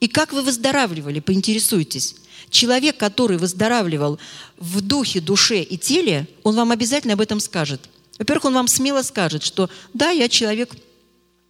И 0.00 0.08
как 0.08 0.32
вы 0.32 0.42
выздоравливали, 0.42 1.20
поинтересуйтесь. 1.20 2.16
Человек, 2.50 2.96
который 2.96 3.36
выздоравливал 3.36 4.18
в 4.56 4.80
духе, 4.80 5.20
душе 5.20 5.62
и 5.62 5.76
теле, 5.76 6.26
он 6.42 6.54
вам 6.54 6.70
обязательно 6.70 7.14
об 7.14 7.20
этом 7.20 7.40
скажет. 7.40 7.88
Во-первых, 8.18 8.46
он 8.46 8.54
вам 8.54 8.68
смело 8.68 9.02
скажет, 9.02 9.42
что 9.42 9.70
да, 9.94 10.10
я 10.10 10.28
человек, 10.28 10.74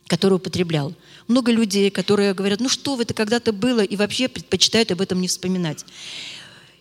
который 0.06 0.34
употреблял. 0.34 0.94
Много 1.26 1.52
людей, 1.52 1.90
которые 1.90 2.34
говорят, 2.34 2.60
ну 2.60 2.68
что 2.68 2.96
вы, 2.96 3.04
это 3.04 3.14
когда-то 3.14 3.52
было, 3.52 3.80
и 3.80 3.96
вообще 3.96 4.28
предпочитают 4.28 4.90
об 4.90 5.00
этом 5.00 5.20
не 5.20 5.28
вспоминать. 5.28 5.84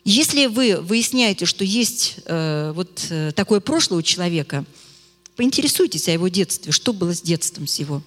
Если 0.04 0.46
вы 0.46 0.78
выясняете, 0.78 1.46
что 1.46 1.66
есть 1.66 2.16
э, 2.26 2.72
вот 2.74 3.08
э, 3.10 3.34
такое 3.36 3.60
прошлое 3.60 4.00
у 4.00 4.02
человека, 4.02 4.64
поинтересуйтесь 5.36 6.08
о 6.08 6.12
его 6.12 6.30
детстве, 6.30 6.72
что 6.72 6.94
было 6.94 7.14
с 7.14 7.22
детством 7.22 7.68
с 7.68 7.78
его. 7.80 8.02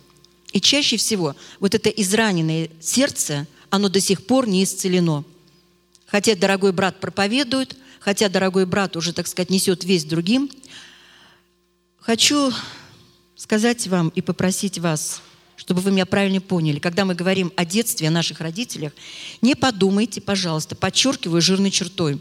И 0.53 0.61
чаще 0.61 0.97
всего 0.97 1.37
вот 1.61 1.74
это 1.74 1.91
израненное 1.91 2.70
сердце, 2.81 3.47
оно 3.69 3.89
до 3.89 4.01
сих 4.01 4.24
пор 4.24 4.49
не 4.49 4.65
исцелено. 4.65 5.24
Хотя 6.11 6.35
дорогой 6.35 6.73
брат 6.73 6.99
проповедует, 7.01 7.77
хотя 8.01 8.28
дорогой 8.28 8.66
брат 8.66 8.97
уже, 8.97 9.12
так 9.12 9.28
сказать, 9.28 9.51
несет 9.51 9.85
весь 9.85 10.05
другим. 10.05 10.51
Хочу 12.01 12.53
сказать 13.37 13.87
вам 13.87 14.09
и 14.09 14.20
попросить 14.20 14.78
вас, 14.78 15.23
чтобы 15.57 15.81
вы 15.81 15.93
меня 15.93 16.07
правильно 16.07 16.41
поняли. 16.41 16.81
Когда 16.81 17.05
мы 17.05 17.15
говорим 17.15 17.53
о 17.55 17.65
детстве, 17.65 18.09
о 18.09 18.11
наших 18.11 18.41
родителях, 18.41 18.93
не 19.41 19.55
подумайте, 19.55 20.20
пожалуйста, 20.20 20.74
подчеркиваю 20.74 21.41
жирной 21.41 21.70
чертой, 21.70 22.20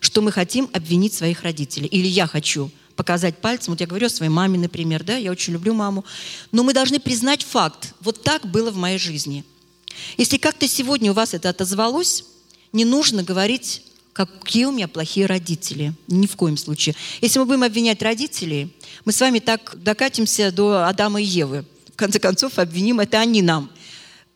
что 0.00 0.20
мы 0.20 0.32
хотим 0.32 0.68
обвинить 0.74 1.14
своих 1.14 1.42
родителей. 1.42 1.86
Или 1.86 2.06
я 2.06 2.26
хочу 2.26 2.70
показать 2.94 3.38
пальцем. 3.38 3.72
Вот 3.72 3.80
я 3.80 3.86
говорю 3.86 4.08
о 4.08 4.10
своей 4.10 4.30
маме, 4.30 4.58
например, 4.58 5.02
да, 5.02 5.16
я 5.16 5.30
очень 5.30 5.54
люблю 5.54 5.72
маму. 5.72 6.04
Но 6.52 6.62
мы 6.62 6.74
должны 6.74 7.00
признать 7.00 7.42
факт. 7.42 7.94
Вот 8.00 8.22
так 8.22 8.44
было 8.44 8.70
в 8.70 8.76
моей 8.76 8.98
жизни. 8.98 9.44
Если 10.18 10.36
как-то 10.36 10.68
сегодня 10.68 11.10
у 11.10 11.14
вас 11.14 11.32
это 11.32 11.48
отозвалось, 11.48 12.24
не 12.72 12.84
нужно 12.84 13.22
говорить, 13.22 13.82
какие 14.12 14.66
у 14.66 14.72
меня 14.72 14.88
плохие 14.88 15.26
родители. 15.26 15.92
Ни 16.08 16.26
в 16.26 16.36
коем 16.36 16.56
случае. 16.56 16.94
Если 17.20 17.38
мы 17.38 17.46
будем 17.46 17.62
обвинять 17.62 18.02
родителей, 18.02 18.74
мы 19.04 19.12
с 19.12 19.20
вами 19.20 19.38
так 19.38 19.76
докатимся 19.82 20.52
до 20.52 20.86
Адама 20.86 21.20
и 21.20 21.24
Евы. 21.24 21.64
В 21.92 21.96
конце 21.96 22.18
концов, 22.18 22.58
обвиним 22.58 23.00
это 23.00 23.20
они 23.20 23.42
нам 23.42 23.70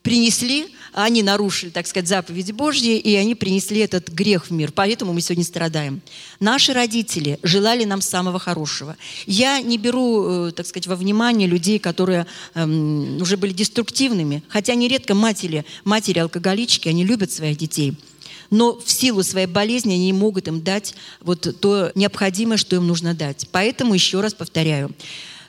принесли, 0.02 0.66
они 0.93 1.23
нарушили, 1.23 1.70
так 1.70 1.86
сказать, 1.86 2.09
заповеди 2.09 2.52
Божьи, 2.52 2.98
и 2.98 3.15
они 3.16 3.35
принесли 3.35 3.81
этот 3.81 4.11
грех 4.11 4.47
в 4.47 4.51
мир. 4.51 4.70
Поэтому 4.70 5.15
мы 5.15 5.23
сегодня 5.23 5.44
страдаем. 5.44 6.02
Наши 6.40 6.73
родители 6.74 7.39
желали 7.43 7.85
нам 7.85 8.02
самого 8.02 8.39
хорошего. 8.39 8.97
Я 9.27 9.61
не 9.61 9.78
беру, 9.78 10.48
э, 10.48 10.52
так 10.52 10.66
сказать, 10.66 10.86
во 10.86 10.94
внимание 10.94 11.48
людей, 11.48 11.78
которые 11.78 12.27
эм, 12.55 13.20
уже 13.20 13.39
были 13.39 13.52
деструктивными, 13.52 14.43
хотя 14.48 14.74
нередко 14.74 15.15
матери, 15.15 15.65
матери 15.85 16.19
алкоголички, 16.19 16.89
они 16.89 17.05
любят 17.05 17.32
своих 17.32 17.56
детей– 17.56 17.94
но 18.51 18.79
в 18.79 18.91
силу 18.91 19.23
своей 19.23 19.47
болезни 19.47 19.95
они 19.95 20.07
не 20.07 20.12
могут 20.12 20.49
им 20.49 20.62
дать 20.62 20.95
вот 21.21 21.61
то 21.61 21.93
необходимое, 21.95 22.57
что 22.57 22.77
им 22.77 22.87
нужно 22.87 23.15
дать. 23.15 23.49
Поэтому 23.53 23.95
еще 23.95 24.21
раз 24.21 24.35
повторяю, 24.35 24.95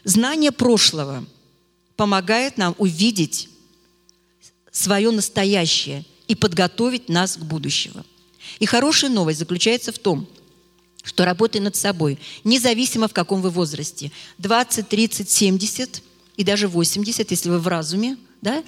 знание 0.03 0.51
прошлого 0.51 1.25
помогает 1.95 2.57
нам 2.57 2.75
увидеть 2.77 3.49
свое 4.71 5.11
настоящее 5.11 6.05
и 6.27 6.35
подготовить 6.35 7.09
нас 7.09 7.37
к 7.37 7.41
будущему. 7.41 8.03
И 8.59 8.65
хорошая 8.65 9.09
новость 9.09 9.39
заключается 9.39 9.91
в 9.91 9.99
том, 9.99 10.27
что 11.03 11.23
работая 11.23 11.61
над 11.61 11.75
собой, 11.75 12.19
независимо 12.43 13.07
в 13.07 13.13
каком 13.13 13.41
вы 13.41 13.51
возрасте, 13.51 14.11
20, 14.39 14.87
30, 14.89 15.29
70 15.29 16.01
и 16.35 16.43
даже 16.43 16.67
80, 16.67 17.31
если 17.31 17.49
вы 17.49 17.59
в 17.59 17.67
разуме, 17.67 18.17
да, 18.45 18.63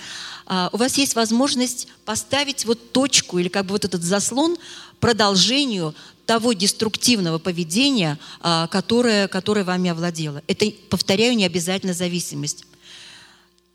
а, 0.47 0.69
у 0.73 0.77
вас 0.77 0.97
есть 0.97 1.15
возможность 1.15 1.87
поставить 2.03 2.65
вот 2.65 2.91
точку 2.91 3.37
или 3.37 3.47
как 3.47 3.65
бы 3.67 3.73
вот 3.73 3.85
этот 3.85 4.01
заслон 4.01 4.57
продолжению 4.99 5.93
того 6.25 6.53
деструктивного 6.53 7.37
поведения, 7.37 8.17
а, 8.41 8.67
которое, 8.67 9.27
которое 9.27 9.63
вами 9.63 9.91
овладело. 9.91 10.41
Это, 10.47 10.65
повторяю, 10.89 11.37
не 11.37 11.45
обязательно 11.45 11.93
зависимость. 11.93 12.65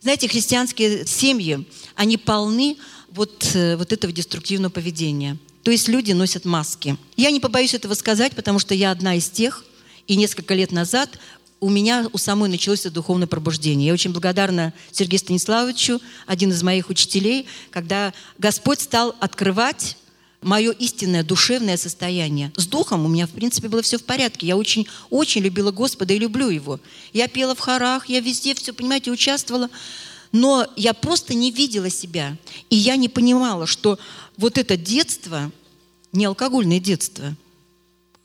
Знаете, 0.01 0.27
христианские 0.29 1.07
семьи, 1.07 1.65
они 1.95 2.17
полны 2.17 2.77
вот, 3.11 3.51
э, 3.55 3.77
вот 3.77 3.93
этого 3.93 4.13
деструктивного 4.13 4.73
поведения. 4.73 5.39
То 5.63 5.71
есть 5.71 5.87
люди 5.87 6.11
носят 6.11 6.45
маски. 6.45 6.97
Я 7.17 7.31
не 7.31 7.39
побоюсь 7.39 7.75
этого 7.75 7.95
сказать, 7.95 8.35
потому 8.35 8.59
что 8.59 8.75
я 8.75 8.91
одна 8.91 9.15
из 9.15 9.31
тех, 9.31 9.65
и 10.09 10.17
несколько 10.17 10.55
лет 10.55 10.73
назад 10.73 11.21
у 11.63 11.71
меня 11.71 12.09
у 12.13 12.19
самой 12.19 12.51
началось 12.51 12.81
это 12.81 12.91
духовное 12.91 13.29
пробуждение. 13.29 13.87
Я 13.87 13.93
очень 13.93 14.11
благодарна 14.11 14.75
Сергею 14.91 15.21
Станиславовичу, 15.21 16.01
один 16.27 16.51
из 16.51 16.61
моих 16.65 16.91
учителей, 16.91 17.47
когда 17.71 18.13
Господь 18.37 18.81
стал 18.81 19.15
открывать 19.21 19.97
мое 20.41 20.73
истинное 20.73 21.23
душевное 21.23 21.77
состояние. 21.77 22.53
С 22.57 22.67
духом 22.67 23.07
у 23.07 23.09
меня, 23.09 23.29
в 23.29 23.31
принципе, 23.31 23.69
было 23.69 23.81
все 23.81 23.97
в 23.97 24.03
порядке. 24.03 24.45
Я 24.45 24.57
очень, 24.57 24.89
очень 25.09 25.43
любила 25.43 25.71
Господа 25.71 26.13
и 26.13 26.19
люблю 26.19 26.49
Его. 26.49 26.81
Я 27.13 27.29
пела 27.29 27.55
в 27.55 27.61
хорах, 27.61 28.09
я 28.09 28.19
везде 28.19 28.57
все, 28.57 28.73
понимаете, 28.73 29.13
участвовала. 29.13 29.71
Но 30.33 30.67
я 30.75 30.95
просто 30.95 31.33
не 31.33 31.53
видела 31.53 31.91
себя. 31.91 32.37
И 32.71 32.77
я 32.77 32.97
не 32.97 33.09
понимала, 33.09 33.69
что 33.69 34.01
вот 34.37 34.59
это 34.59 34.77
детство, 34.77 35.53
не 36.11 36.25
алкогольное 36.25 36.81
детство, 36.81 37.37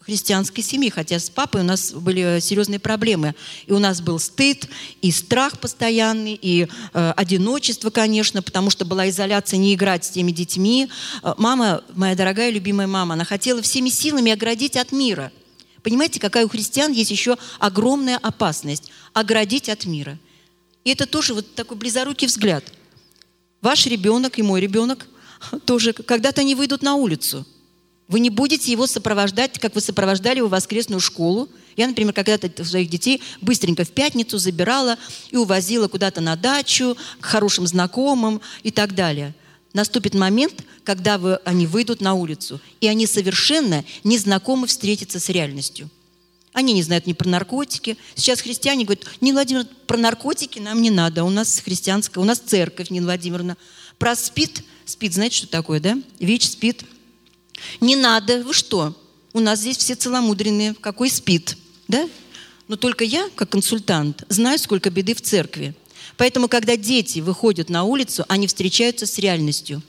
христианской 0.08 0.64
семьи, 0.64 0.90
хотя 0.90 1.20
с 1.20 1.30
папой 1.30 1.62
у 1.62 1.64
нас 1.66 1.92
были 1.92 2.40
серьезные 2.40 2.80
проблемы. 2.80 3.36
И 3.66 3.74
у 3.74 3.80
нас 3.80 4.00
был 4.00 4.20
стыд, 4.20 4.70
и 5.02 5.12
страх 5.12 5.60
постоянный, 5.60 6.40
и 6.42 6.70
э, 6.94 7.14
одиночество, 7.18 7.90
конечно, 7.90 8.42
потому 8.42 8.70
что 8.70 8.86
была 8.86 9.10
изоляция, 9.10 9.58
не 9.58 9.76
играть 9.76 10.06
с 10.06 10.10
теми 10.10 10.32
детьми. 10.32 10.88
Э, 11.24 11.34
мама, 11.38 11.84
моя 11.94 12.16
дорогая, 12.16 12.52
любимая 12.52 12.88
мама, 12.88 13.16
она 13.16 13.26
хотела 13.26 13.62
всеми 13.62 13.90
силами 13.90 14.32
оградить 14.32 14.78
от 14.78 14.94
мира. 14.94 15.30
Понимаете, 15.84 16.22
какая 16.22 16.46
у 16.46 16.50
христиан 16.50 16.94
есть 16.94 17.12
еще 17.12 17.36
огромная 17.60 18.18
опасность– 18.18 18.90
оградить 19.14 19.68
от 19.68 19.86
мира. 19.86 20.18
И 20.86 20.92
это 20.92 21.06
тоже 21.06 21.34
вот 21.34 21.54
такой 21.54 21.76
близорукий 21.76 22.28
взгляд. 22.28 22.64
Ваш 23.62 23.88
ребенок 23.88 24.40
и 24.40 24.42
мой 24.42 24.62
ребенок 24.62 25.06
тоже 25.66 25.92
когда-то 25.92 26.40
они 26.42 26.56
выйдут 26.56 26.82
на 26.82 26.96
улицу– 26.96 27.46
вы 28.08 28.22
не 28.22 28.30
будете 28.30 28.72
его 28.72 28.88
сопровождать, 28.88 29.60
как 29.60 29.76
вы 29.76 29.82
сопровождали 29.82 30.38
его 30.38 30.48
в 30.48 30.52
воскресную 30.52 31.02
школу. 31.02 31.50
Я, 31.76 31.88
например, 31.88 32.14
когда-то 32.14 32.64
своих 32.64 32.90
детей 32.90 33.22
быстренько 33.42 33.84
в 33.84 33.92
пятницу 33.92 34.38
забирала 34.38 34.98
и 35.30 35.36
увозила 35.36 35.88
куда-то 35.88 36.22
на 36.22 36.36
дачу, 36.36 36.98
к 37.20 37.26
хорошим 37.26 37.68
знакомым 37.68 38.42
и 38.64 38.72
так 38.72 38.96
далее. 38.96 39.36
Наступит 39.74 40.14
момент, 40.14 40.64
когда 40.86 41.18
вы, 41.18 41.36
они 41.44 41.68
выйдут 41.68 42.00
на 42.00 42.14
улицу, 42.14 42.62
и 42.80 42.88
они 42.88 43.06
совершенно 43.06 43.84
не 44.06 44.18
знакомы 44.18 44.68
встретиться 44.68 45.20
с 45.20 45.28
реальностью. 45.28 45.90
Они 46.54 46.74
не 46.74 46.82
знают 46.82 47.06
ни 47.06 47.14
про 47.14 47.28
наркотики. 47.28 47.98
Сейчас 48.16 48.42
христиане 48.42 48.86
говорят, 48.86 49.06
Нина 49.22 49.36
Владимировна, 49.36 49.70
про 49.86 49.98
наркотики 49.98 50.60
нам 50.60 50.82
не 50.82 50.90
надо. 50.90 51.26
У 51.26 51.30
нас 51.30 51.60
христианская, 51.60 52.22
у 52.22 52.24
нас 52.24 52.40
церковь, 52.40 52.90
Нина 52.90 53.06
Владимировна. 53.06 53.58
Про 54.00 54.16
спид, 54.16 54.64
спид, 54.86 55.14
знаете, 55.14 55.36
что 55.36 55.48
такое, 55.48 55.80
да? 55.82 56.00
ВИЧ, 56.20 56.50
спид– 56.50 56.84
не 57.82 57.96
надо, 57.96 58.44
вы 58.44 58.54
что? 58.54 58.96
У 59.34 59.40
нас 59.40 59.60
здесь 59.60 59.78
все 59.78 59.96
целомудренные, 59.96 60.74
какой 60.74 61.10
спит, 61.10 61.58
да? 61.88 62.08
Но 62.68 62.76
только 62.76 63.04
я, 63.04 63.30
как 63.36 63.50
консультант, 63.50 64.24
знаю, 64.30 64.60
сколько 64.60 64.90
беды 64.90 65.14
в 65.14 65.22
церкви. 65.22 65.76
Поэтому, 66.18 66.48
когда 66.48 66.76
дети 66.76 67.20
выходят 67.20 67.70
на 67.70 67.84
улицу, 67.84 68.26
они 68.28 68.48
встречаются 68.48 69.06
с 69.06 69.18
реальностью. 69.20 69.82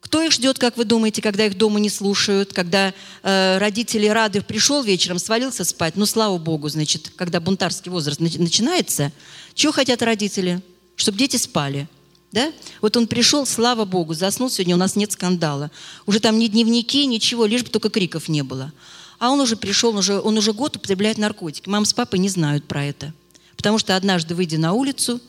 Кто 0.00 0.20
их 0.20 0.32
ждет, 0.32 0.58
как 0.58 0.76
вы 0.76 0.84
думаете, 0.84 1.22
когда 1.22 1.46
их 1.46 1.56
дома 1.56 1.78
не 1.78 1.88
слушают, 1.88 2.52
когда 2.52 2.92
э, 3.22 3.58
родители 3.58 4.06
рады 4.06 4.42
пришел 4.42 4.82
вечером, 4.82 5.18
свалился 5.18 5.64
спать, 5.64 5.96
ну 5.96 6.06
слава 6.06 6.38
богу, 6.38 6.68
значит, 6.68 7.12
когда 7.14 7.40
бунтарский 7.40 7.90
возраст 7.90 8.18
начинается, 8.18 9.12
чего 9.54 9.72
хотят 9.72 10.02
родители? 10.02 10.60
Чтобы 10.96 11.18
дети 11.18 11.36
спали. 11.36 11.88
Да? 12.32 12.50
Вот 12.80 12.96
он 12.96 13.06
пришел, 13.06 13.44
слава 13.46 13.84
Богу, 13.84 14.14
заснул 14.14 14.48
сегодня, 14.48 14.74
у 14.74 14.78
нас 14.78 14.96
нет 14.96 15.12
скандала. 15.12 15.70
Уже 16.06 16.18
там 16.18 16.38
ни 16.38 16.46
дневники, 16.46 17.04
ничего, 17.04 17.44
лишь 17.44 17.62
бы 17.62 17.68
только 17.68 17.90
криков 17.90 18.28
не 18.28 18.42
было. 18.42 18.72
А 19.18 19.30
он 19.30 19.40
уже 19.40 19.54
пришел, 19.56 19.90
он 19.90 19.98
уже, 19.98 20.18
он 20.18 20.38
уже 20.38 20.52
год 20.54 20.76
употребляет 20.76 21.18
наркотики. 21.18 21.68
Мама 21.68 21.84
с 21.84 21.92
папой 21.92 22.18
не 22.18 22.30
знают 22.30 22.64
про 22.64 22.84
это. 22.84 23.12
Потому 23.56 23.78
что 23.78 23.94
однажды, 23.94 24.34
выйдя 24.34 24.58
на 24.58 24.72
улицу, 24.72 25.20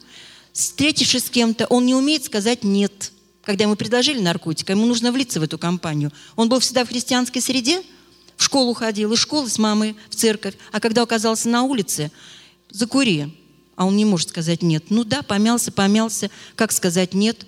встретившись 0.54 1.26
с 1.26 1.30
кем-то, 1.30 1.68
он 1.68 1.86
не 1.86 1.94
умеет 1.94 2.24
сказать 2.24 2.64
«нет». 2.64 3.12
Когда 3.44 3.66
ему 3.66 3.76
предложили 3.76 4.22
наркотик, 4.22 4.70
ему 4.70 4.86
нужно 4.86 5.12
влиться 5.12 5.42
в 5.42 5.44
эту 5.44 5.58
компанию. 5.58 6.14
Он 6.38 6.48
был 6.48 6.60
всегда 6.60 6.86
в 6.86 6.88
христианской 6.88 7.42
среде, 7.42 7.84
в 8.38 8.44
школу 8.44 8.74
ходил, 8.74 9.12
из 9.12 9.20
школы 9.20 9.50
с 9.50 9.60
мамой 9.60 9.98
в 10.10 10.16
церковь. 10.16 10.56
А 10.72 10.80
когда 10.80 11.02
оказался 11.02 11.50
на 11.50 11.64
улице, 11.64 12.10
закури. 12.70 13.43
А 13.76 13.86
он 13.86 13.96
не 13.96 14.06
может 14.06 14.30
сказать 14.30 14.62
нет. 14.62 14.86
Ну 14.90 15.04
да, 15.04 15.22
помялся, 15.24 15.72
помялся. 15.72 16.30
Как 16.56 16.72
сказать 16.72 17.14
нет? 17.14 17.48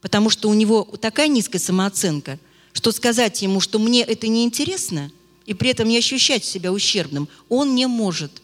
Потому 0.00 0.30
что 0.30 0.48
у 0.48 0.54
него 0.54 0.84
такая 1.00 1.28
низкая 1.28 1.60
самооценка, 1.60 2.38
что 2.72 2.92
сказать 2.92 3.42
ему, 3.42 3.60
что 3.60 3.78
мне 3.78 4.02
это 4.02 4.28
не 4.28 4.44
интересно, 4.44 5.10
и 5.44 5.54
при 5.54 5.70
этом 5.70 5.88
не 5.88 5.98
ощущать 5.98 6.44
себя 6.44 6.72
ущербным, 6.72 7.28
он 7.48 7.74
не 7.74 7.86
может. 7.86 8.42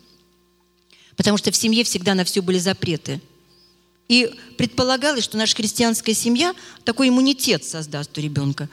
Потому 1.16 1.38
что 1.38 1.50
в 1.50 1.56
семье 1.56 1.84
всегда 1.84 2.14
на 2.14 2.24
все 2.24 2.42
были 2.42 2.58
запреты. 2.58 3.20
И 4.08 4.30
предполагалось, 4.58 5.24
что 5.24 5.38
наша 5.38 5.56
христианская 5.56 6.14
семья 6.14 6.54
такой 6.84 7.08
иммунитет 7.08 7.64
создаст 7.64 8.16
у 8.18 8.20
ребенка. 8.20 8.68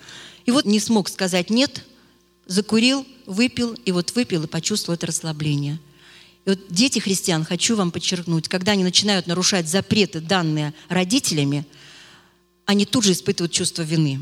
И 0.45 0.51
вот 0.51 0.65
не 0.65 0.79
смог 0.79 1.09
сказать 1.09 1.49
«нет», 1.49 1.85
закурил, 2.45 3.05
выпил, 3.25 3.73
и 3.85 3.91
вот 3.91 4.13
выпил 4.15 4.43
и 4.43 4.47
почувствовал 4.47 4.95
это 4.95 5.07
расслабление. 5.07 5.79
И 6.45 6.49
вот 6.49 6.59
дети 6.69 6.99
христиан, 6.99 7.45
хочу 7.45 7.75
вам 7.75 7.91
подчеркнуть, 7.91 8.47
когда 8.47 8.73
они 8.73 8.83
начинают 8.83 9.27
нарушать 9.27 9.67
запреты, 9.67 10.19
данные 10.19 10.73
родителями, 10.89 11.65
они 12.65 12.85
тут 12.85 13.03
же 13.03 13.13
испытывают 13.13 13.51
чувство 13.51 13.81
вины. 13.81 14.21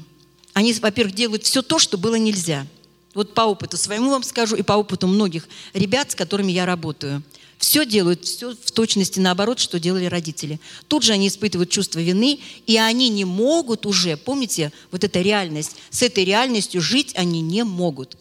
Они, 0.53 0.73
во-первых, 0.73 1.15
делают 1.15 1.43
все 1.43 1.61
то, 1.61 1.79
что 1.79 1.97
было 1.97 2.15
нельзя. 2.15 2.67
Вот 3.13 3.33
по 3.33 3.41
опыту 3.41 3.77
своему 3.77 4.11
вам 4.11 4.23
скажу 4.23 4.55
и 4.55 4.61
по 4.61 4.73
опыту 4.73 5.07
многих 5.07 5.47
ребят, 5.73 6.11
с 6.11 6.15
которыми 6.15 6.51
я 6.51 6.65
работаю– 6.65 7.23
все 7.61 7.85
делают, 7.85 8.25
все 8.25 8.55
в 8.55 8.71
точности 8.71 9.19
наоборот, 9.19 9.59
что 9.59 9.79
делали 9.79 10.05
родители. 10.05 10.59
Тут 10.87 11.03
же 11.03 11.13
они 11.13 11.27
испытывают 11.27 11.69
чувство 11.69 11.99
вины, 11.99 12.39
и 12.65 12.75
они 12.77 13.07
не 13.09 13.23
могут 13.23 13.85
уже, 13.85 14.17
помните, 14.17 14.73
вот 14.89 15.03
эта 15.03 15.21
реальность, 15.21 15.75
с 15.91 16.01
этой 16.01 16.25
реальностью 16.25 16.81
жить 16.81 17.13
они 17.15 17.39
не 17.39 17.63
могут. 17.63 18.17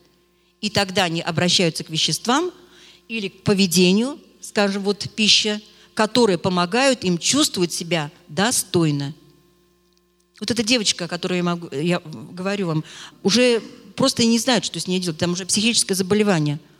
И 0.61 0.69
тогда 0.69 1.05
они 1.05 1.23
обращаются 1.23 1.85
к 1.85 1.91
веществам 1.91 2.53
или 3.11 3.29
к 3.29 3.43
поведению, 3.43 4.19
скажем, 4.41 4.83
вот 4.83 5.07
пища, 5.15 5.61
которые 5.95 6.39
помогают 6.39 7.05
им 7.05 7.19
чувствовать 7.19 7.73
себя 7.73 8.11
достойно. 8.29 9.15
Вот 10.39 10.51
эта 10.51 10.63
девочка, 10.63 11.05
о 11.05 11.09
которой 11.09 11.39
я, 11.39 11.43
могу, 11.43 11.69
я 11.75 12.01
говорю 12.05 12.69
вам, 12.69 12.85
уже 13.23 13.61
просто 13.97 14.25
не 14.25 14.39
знают, 14.39 14.65
что 14.65 14.81
с 14.81 14.87
ней 14.87 15.01
делать, 15.01 15.19
там 15.19 15.33
уже 15.33 15.45
психическое 15.45 15.95
заболевание– 15.95 16.59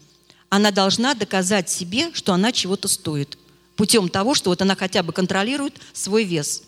она 0.51 0.73
должна 0.73 1.15
доказать 1.15 1.71
себе, 1.71 2.11
что 2.13 2.35
она 2.35 2.53
чего-то 2.53 2.89
стоит. 2.89 3.39
Путем 3.77 4.09
того, 4.09 4.35
что 4.35 4.51
вот 4.51 4.61
она 4.61 4.75
хотя 4.75 5.03
бы 5.03 5.13
контролирует 5.13 5.81
свой 5.95 6.25
вес. 6.25 6.65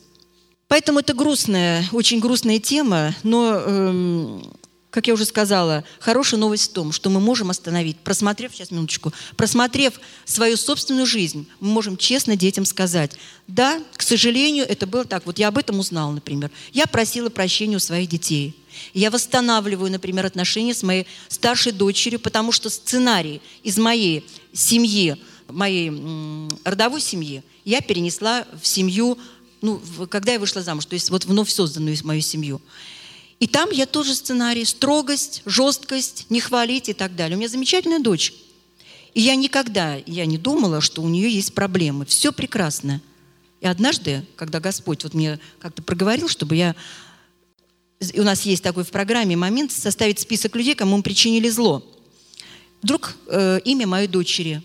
Поэтому 0.69 1.01
это 1.01 1.13
грустная, 1.13 1.85
очень 1.93 2.21
грустная 2.21 2.61
тема, 2.61 3.15
но, 3.25 3.57
эм, 3.57 4.53
как 4.93 5.09
я 5.09 5.15
уже 5.15 5.25
сказала, 5.25 5.83
хорошая 5.99 6.39
новость 6.39 6.71
в 6.71 6.75
том, 6.75 6.93
что 6.93 7.11
мы 7.11 7.19
можем 7.19 7.51
остановить, 7.51 7.97
просмотрев, 7.99 8.55
сейчас 8.55 8.71
минуточку, 8.71 9.13
просмотрев 9.37 9.95
свою 10.25 10.57
собственную 10.57 11.07
жизнь, 11.07 11.49
мы 11.59 11.71
можем 11.71 11.97
честно 11.97 12.37
детям 12.37 12.65
сказать, 12.65 13.13
да, 13.49 13.83
к 13.97 14.03
сожалению, 14.03 14.65
это 14.69 14.87
было 14.87 15.05
так, 15.05 15.27
вот 15.27 15.39
я 15.39 15.49
об 15.49 15.59
этом 15.59 15.81
узнала, 15.81 16.13
например. 16.13 16.51
Я 16.73 16.87
просила 16.87 17.31
прощения 17.31 17.77
у 17.77 17.81
своих 17.81 18.09
детей– 18.09 18.57
я 18.95 19.11
восстанавливаю, 19.11 19.91
например, 19.91 20.27
отношения 20.27 20.75
с 20.75 20.83
моей 20.83 21.07
старшей 21.29 21.73
дочерью, 21.73 22.21
потому 22.21 22.53
что 22.53 22.71
сценарий 22.71 23.41
из 23.63 23.79
моей 23.79 24.25
семьи, 24.53 25.17
моей 25.49 25.91
родовой 26.65 27.01
семьи, 27.01 27.43
я 27.65 27.81
перенесла 27.81 28.47
в 28.61 28.67
семью, 28.67 29.19
ну, 29.61 29.81
когда 30.09 30.33
я 30.33 30.39
вышла 30.39 30.63
замуж, 30.63 30.87
то 30.87 30.95
есть 30.95 31.11
вот 31.11 31.25
вновь 31.25 31.51
созданную 31.51 31.97
мою 32.03 32.21
семью. 32.21 32.61
И 33.43 33.49
там 33.49 33.71
я 33.73 33.87
тоже 33.87 34.15
сценарий, 34.15 34.65
строгость, 34.65 35.43
жесткость, 35.47 36.27
не 36.31 36.39
хвалить 36.39 36.89
и 36.89 36.93
так 36.93 37.17
далее. 37.17 37.35
У 37.35 37.41
меня 37.41 37.49
замечательная 37.49 37.99
дочь. 37.99 38.33
И 39.15 39.21
я 39.21 39.35
никогда, 39.35 39.97
я 40.07 40.27
не 40.27 40.39
думала, 40.39 40.81
что 40.81 41.03
у 41.03 41.09
нее 41.09 41.29
есть 41.29 41.53
проблемы. 41.53 42.07
Все 42.07 42.31
прекрасно. 42.31 43.03
И 43.61 43.67
однажды, 43.67 44.25
когда 44.37 44.61
Господь 44.61 45.03
вот 45.03 45.15
мне 45.15 45.41
как-то 45.59 45.83
проговорил, 45.83 46.29
чтобы 46.29 46.55
я 46.55 46.77
у 48.15 48.23
нас 48.23 48.43
есть 48.43 48.63
такой 48.63 48.85
в 48.85 48.93
программе 48.93 49.35
момент, 49.35 49.73
составить 49.73 50.21
список 50.21 50.55
людей, 50.55 50.77
кому 50.77 50.99
мы 50.99 51.03
причинили 51.03 51.49
зло. 51.49 51.85
Вдруг 52.81 53.17
э, 53.27 53.59
имя 53.65 53.89
моей 53.89 54.07
дочери 54.07 54.63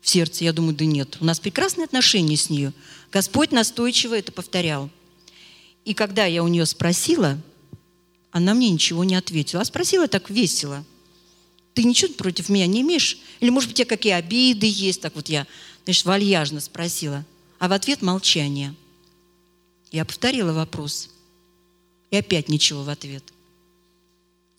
в 0.00 0.08
сердце, 0.08 0.44
я 0.44 0.52
думаю, 0.52 0.76
да 0.76 0.84
нет. 0.84 1.16
У 1.18 1.24
нас 1.24 1.40
прекрасные 1.40 1.86
отношения 1.86 2.36
с 2.36 2.48
ней. 2.48 2.70
Господь 3.10 3.50
настойчиво 3.50 4.16
это 4.16 4.30
повторял. 4.30 4.88
И 5.84 5.94
когда 5.94 6.26
я 6.26 6.44
у 6.44 6.46
нее 6.46 6.64
спросила, 6.64 7.40
она 8.34 8.52
мне 8.52 8.68
ничего 8.68 9.02
не 9.04 9.14
ответила. 9.14 9.62
А 9.62 9.64
спросила 9.64 10.06
так 10.06 10.28
весело. 10.28 10.84
Ты 11.72 11.84
ничего 11.84 12.12
против 12.12 12.50
меня 12.50 12.66
не 12.66 12.82
имеешь? 12.82 13.18
Или, 13.40 13.48
может 13.48 13.70
быть, 13.70 13.76
у 13.76 13.78
тебя 13.78 13.88
какие 13.88 14.12
обиды 14.12 14.66
есть? 14.66 15.00
Так 15.00 15.14
вот 15.14 15.30
я, 15.30 15.46
знаешь, 15.84 16.04
вальяжно 16.04 16.60
спросила. 16.60 17.24
А 17.58 17.68
в 17.68 17.72
ответ 17.72 18.02
молчание. 18.02 18.74
Я 19.90 20.04
повторила 20.04 20.52
вопрос– 20.52 21.08
и 22.14 22.16
опять 22.16 22.48
ничего 22.48 22.84
в 22.84 22.88
ответ. 22.90 23.24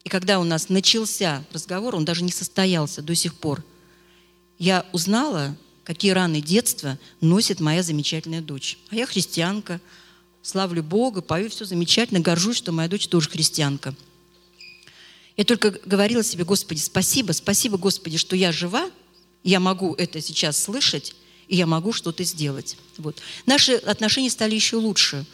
И 0.04 0.10
когда 0.10 0.42
у 0.42 0.44
нас 0.44 0.68
начался 0.68 1.46
разговор, 1.54 1.96
он 1.96 2.04
даже 2.04 2.22
не 2.22 2.32
состоялся 2.34 3.02
до 3.02 3.16
сих 3.16 3.34
пор, 3.34 3.64
я 4.60 4.86
узнала, 4.92 5.56
какие 5.86 6.12
раны 6.12 6.42
детства 6.42 7.00
носит 7.22 7.62
моя 7.62 7.82
замечательная 7.82 8.42
дочь. 8.42 8.78
А 8.90 8.96
я 8.96 9.06
христианка, 9.06 9.80
славлю 10.46 10.84
Бога, 10.84 11.22
пою 11.22 11.50
все 11.50 11.66
замечательно, 11.66 12.20
горжусь, 12.20 12.58
что 12.58 12.72
моя 12.72 12.88
дочь 12.88 13.08
тоже 13.08 13.30
христианка. 13.30 13.96
Я 15.38 15.44
только 15.44 15.72
говорила 15.86 16.24
себе, 16.24 16.44
Господи, 16.46 16.80
спасибо, 16.80 17.32
спасибо, 17.32 17.78
Господи, 17.78 18.18
что 18.18 18.36
я 18.36 18.52
жива, 18.52 18.90
я 19.44 19.60
могу 19.60 19.96
это 19.96 20.22
сейчас 20.22 20.62
слышать, 20.62 21.16
и 21.48 21.56
я 21.56 21.66
могу 21.66 21.94
что-то 21.94 22.24
сделать. 22.24 22.78
Вот. 22.98 23.18
Наши 23.46 23.74
отношения 23.74 24.30
стали 24.30 24.56
еще 24.56 24.78
лучше 24.78 25.26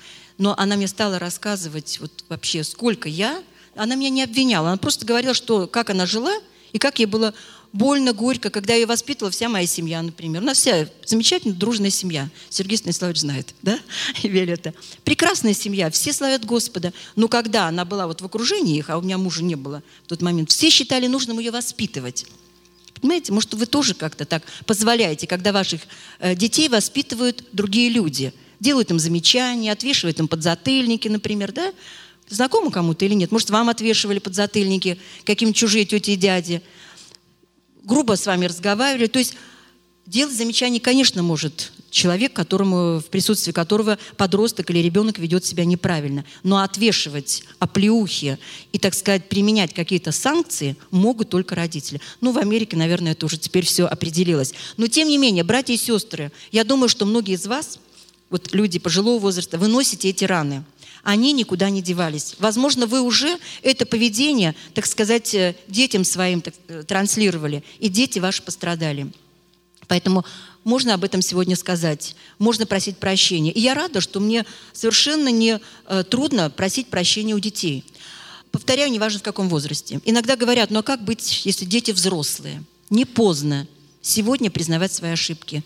но 0.42 0.56
она 0.58 0.76
мне 0.76 0.88
стала 0.88 1.20
рассказывать 1.20 2.00
вот 2.00 2.26
вообще, 2.28 2.64
сколько 2.64 3.08
я, 3.08 3.44
она 3.76 3.94
меня 3.94 4.10
не 4.10 4.24
обвиняла, 4.24 4.70
она 4.70 4.78
просто 4.78 5.06
говорила, 5.06 5.36
что 5.36 5.68
как 5.68 5.92
она 5.92 6.08
жила 6.08 6.34
и 6.72 6.80
как 6.80 6.98
ей 6.98 7.06
было 7.06 7.36
больно, 7.74 8.14
горько, 8.14 8.50
когда 8.50 8.74
ее 8.74 8.86
воспитывала 8.86 9.32
вся 9.32 9.50
моя 9.50 9.66
семья, 9.66 10.02
например. 10.02 10.42
У 10.42 10.46
нас 10.46 10.58
вся 10.58 10.88
замечательная, 11.06 11.56
дружная 11.56 11.90
семья. 11.90 12.30
Сергей 12.50 12.78
Станиславович 12.78 13.20
знает, 13.20 13.54
да, 13.62 13.80
и 14.24 14.28
Виолетта. 14.28 14.74
Прекрасная 15.04 15.54
семья, 15.54 15.90
все 15.90 16.14
славят 16.14 16.46
Господа. 16.46 16.94
Но 17.16 17.28
когда 17.28 17.68
она 17.68 17.86
была 17.86 18.08
вот 18.08 18.22
в 18.22 18.26
окружении 18.26 18.78
их, 18.78 18.90
а 18.90 18.98
у 18.98 19.02
меня 19.02 19.18
мужа 19.18 19.44
не 19.44 19.56
было 19.56 19.84
в 20.06 20.08
тот 20.08 20.22
момент, 20.22 20.52
все 20.52 20.70
считали 20.70 21.08
нужным 21.08 21.40
ее 21.40 21.52
воспитывать. 21.52 22.26
Понимаете, 23.00 23.34
может, 23.34 23.54
вы 23.54 23.66
тоже 23.66 23.96
как-то 23.96 24.26
так 24.26 24.44
позволяете, 24.66 25.26
когда 25.26 25.52
ваших 25.52 25.82
э, 26.20 26.36
детей 26.36 26.70
воспитывают 26.70 27.44
другие 27.52 27.90
люди– 27.90 28.34
делают 28.62 28.92
им 28.92 29.00
замечания, 29.00 29.74
отвешивают 29.74 30.20
им 30.20 30.30
подзатыльники, 30.30 31.10
например, 31.10 31.52
да? 31.52 31.74
Знакомы 32.30 32.72
кому-то 32.72 33.04
или 33.04 33.14
нет? 33.14 33.32
Может, 33.32 33.50
вам 33.50 33.68
отвешивали 33.68 34.20
подзатыльники, 34.20 34.98
каким 35.26 35.52
чужие 35.52 35.84
тети 35.84 36.12
и 36.12 36.16
дяди? 36.16 36.62
Грубо 37.84 38.16
с 38.16 38.26
вами 38.26 38.46
разговаривали. 38.46 39.08
То 39.08 39.20
есть 39.20 39.36
делать 40.06 40.36
замечания, 40.36 40.80
конечно, 40.80 41.24
может 41.24 41.72
человек, 41.90 42.34
которому, 42.34 43.00
в 43.00 43.06
присутствии 43.06 43.52
которого 43.52 43.98
подросток 44.18 44.70
или 44.70 44.80
ребенок 44.80 45.20
ведет 45.20 45.46
себя 45.46 45.66
неправильно. 45.66 46.26
Но 46.44 46.60
отвешивать 46.60 47.44
оплеухи 47.60 48.38
и, 48.72 48.80
так 48.80 48.94
сказать, 48.94 49.30
применять 49.30 49.74
какие-то 49.74 50.12
санкции 50.12 50.76
могут 50.90 51.30
только 51.30 51.56
родители. 51.56 52.02
Ну, 52.22 52.32
в 52.32 52.38
Америке, 52.38 52.78
наверное, 52.78 53.12
это 53.12 53.26
уже 53.26 53.38
теперь 53.38 53.66
все 53.66 53.86
определилось. 53.86 54.54
Но, 54.78 54.88
тем 54.88 55.08
не 55.08 55.18
менее, 55.18 55.44
братья 55.44 55.74
и 55.74 55.78
сестры, 55.78 56.32
я 56.52 56.64
думаю, 56.64 56.90
что 56.90 57.06
многие 57.06 57.36
из 57.36 57.46
вас– 57.46 57.80
вот 58.32 58.54
люди 58.54 58.80
пожилого 58.80 59.20
возраста, 59.20 59.60
вы 59.60 59.68
носите 59.68 60.10
эти 60.10 60.24
раны. 60.24 60.64
Они 61.04 61.34
никуда 61.34 61.70
не 61.70 61.82
девались. 61.82 62.36
Возможно, 62.40 62.86
вы 62.86 63.02
уже 63.02 63.38
это 63.64 63.86
поведение, 63.86 64.56
так 64.74 64.86
сказать, 64.86 65.34
э, 65.34 65.56
детям 65.68 66.04
своим 66.04 66.42
так, 66.42 66.54
э, 66.68 66.84
транслировали, 66.84 67.64
и 67.80 67.90
дети 67.90 68.20
ваши 68.20 68.44
пострадали. 68.44 69.12
Поэтому 69.88 70.24
можно 70.64 70.94
об 70.94 71.04
этом 71.04 71.22
сегодня 71.22 71.56
сказать, 71.56 72.16
можно 72.38 72.66
просить 72.66 72.98
прощения. 72.98 73.52
И 73.52 73.60
я 73.60 73.74
рада, 73.74 74.00
что 74.00 74.20
мне 74.20 74.46
совершенно 74.74 75.30
не 75.30 75.60
э, 75.88 76.04
трудно 76.04 76.50
просить 76.50 76.88
прощения 76.88 77.34
у 77.34 77.40
детей. 77.40 77.84
Повторяю, 78.52 78.92
неважно 78.92 79.20
в 79.20 79.24
каком 79.24 79.50
возрасте. 79.50 80.02
Иногда 80.06 80.36
говорят, 80.36 80.70
ну 80.70 80.80
а 80.80 80.84
как 80.84 81.04
быть, 81.04 81.46
если 81.46 81.66
дети 81.66 81.92
взрослые? 81.92 82.64
Не 82.90 83.06
поздно 83.06 83.68
сегодня 84.02 84.52
признавать 84.52 84.94
свои 84.94 85.12
ошибки. 85.12 85.64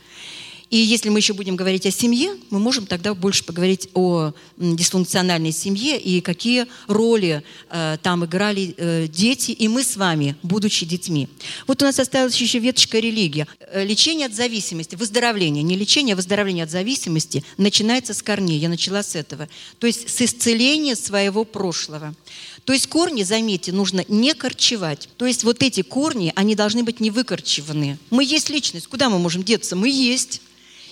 И 0.70 0.78
если 0.78 1.10
мы 1.10 1.20
еще 1.20 1.34
будем 1.34 1.56
говорить 1.56 1.86
о 1.86 1.92
семье, 1.92 2.36
мы 2.50 2.60
можем 2.60 2.88
тогда 2.88 3.14
больше 3.14 3.44
поговорить 3.44 3.90
о 3.94 4.34
дисфункциональной 4.58 5.52
семье 5.52 6.00
и 6.00 6.22
какие 6.22 6.66
роли 6.88 7.44
э, 7.70 7.98
там 8.02 8.26
играли 8.26 8.74
э, 8.78 9.08
дети 9.08 9.52
и 9.52 9.68
мы 9.68 9.84
с 9.84 9.96
вами, 9.96 10.36
будучи 10.42 10.86
детьми. 10.86 11.30
Вот 11.68 11.82
у 11.82 11.86
нас 11.86 12.00
осталась 12.00 12.36
еще 12.36 12.60
веточка 12.60 13.00
религия. 13.00 13.48
Э, 13.72 13.86
лечение 13.86 14.26
от 14.26 14.34
зависимости, 14.34 14.96
выздоровление, 14.96 15.62
не 15.62 15.76
лечение, 15.76 16.14
а 16.14 16.16
выздоровление 16.16 16.64
от 16.64 16.72
зависимости 16.72 17.44
начинается 17.58 18.14
с 18.14 18.24
корней. 18.24 18.58
Я 18.58 18.70
начала 18.70 19.04
с 19.04 19.16
этого. 19.16 19.48
То 19.78 19.88
есть 19.88 20.10
с 20.10 20.22
исцеления 20.22 20.96
своего 20.96 21.44
прошлого. 21.44 22.16
То 22.64 22.74
есть 22.74 22.88
корни, 22.88 23.22
заметьте, 23.22 23.72
нужно 23.72 24.04
не 24.08 24.34
корчевать. 24.34 25.10
То 25.18 25.28
есть 25.28 25.44
вот 25.44 25.62
эти 25.62 25.84
корни, 25.84 26.34
они 26.36 26.56
должны 26.56 26.84
быть 26.84 27.00
не 27.00 27.12
выкорчеваны. 27.12 28.00
Мы 28.10 28.24
есть 28.24 28.50
личность, 28.50 28.88
куда 28.88 29.10
мы 29.10 29.20
можем 29.20 29.44
деться? 29.44 29.76
Мы 29.76 29.90
есть. 29.90 30.42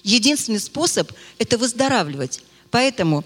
Единственный 0.03 0.59
способ– 0.59 1.11
это 1.39 1.57
выздоравливать. 1.57 2.41
Поэтому 2.71 3.23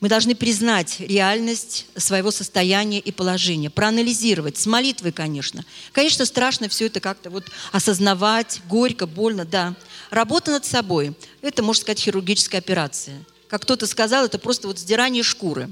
мы 0.00 0.08
должны 0.08 0.34
признать 0.34 1.00
реальность 1.00 1.86
своего 1.96 2.30
состояния 2.30 3.00
и 3.00 3.10
положения, 3.10 3.70
проанализировать, 3.70 4.56
с 4.56 4.66
молитвой, 4.66 5.10
конечно. 5.10 5.64
Конечно, 5.92 6.24
страшно 6.26 6.68
все 6.68 6.86
это 6.86 7.00
как-то 7.00 7.30
вот 7.30 7.46
осознавать, 7.72 8.60
горько, 8.68 9.06
больно, 9.06 9.44
да. 9.44 9.74
Работа 10.10 10.50
над 10.52 10.64
собой– 10.64 11.14
это, 11.42 11.62
можно 11.62 11.80
сказать, 11.80 12.00
хирургическая 12.00 12.60
операция. 12.60 13.24
Как 13.48 13.62
кто-то 13.62 13.86
сказал, 13.86 14.26
это 14.26 14.38
просто 14.38 14.68
вот 14.68 14.78
сдирание 14.78 15.22
шкуры. 15.22 15.70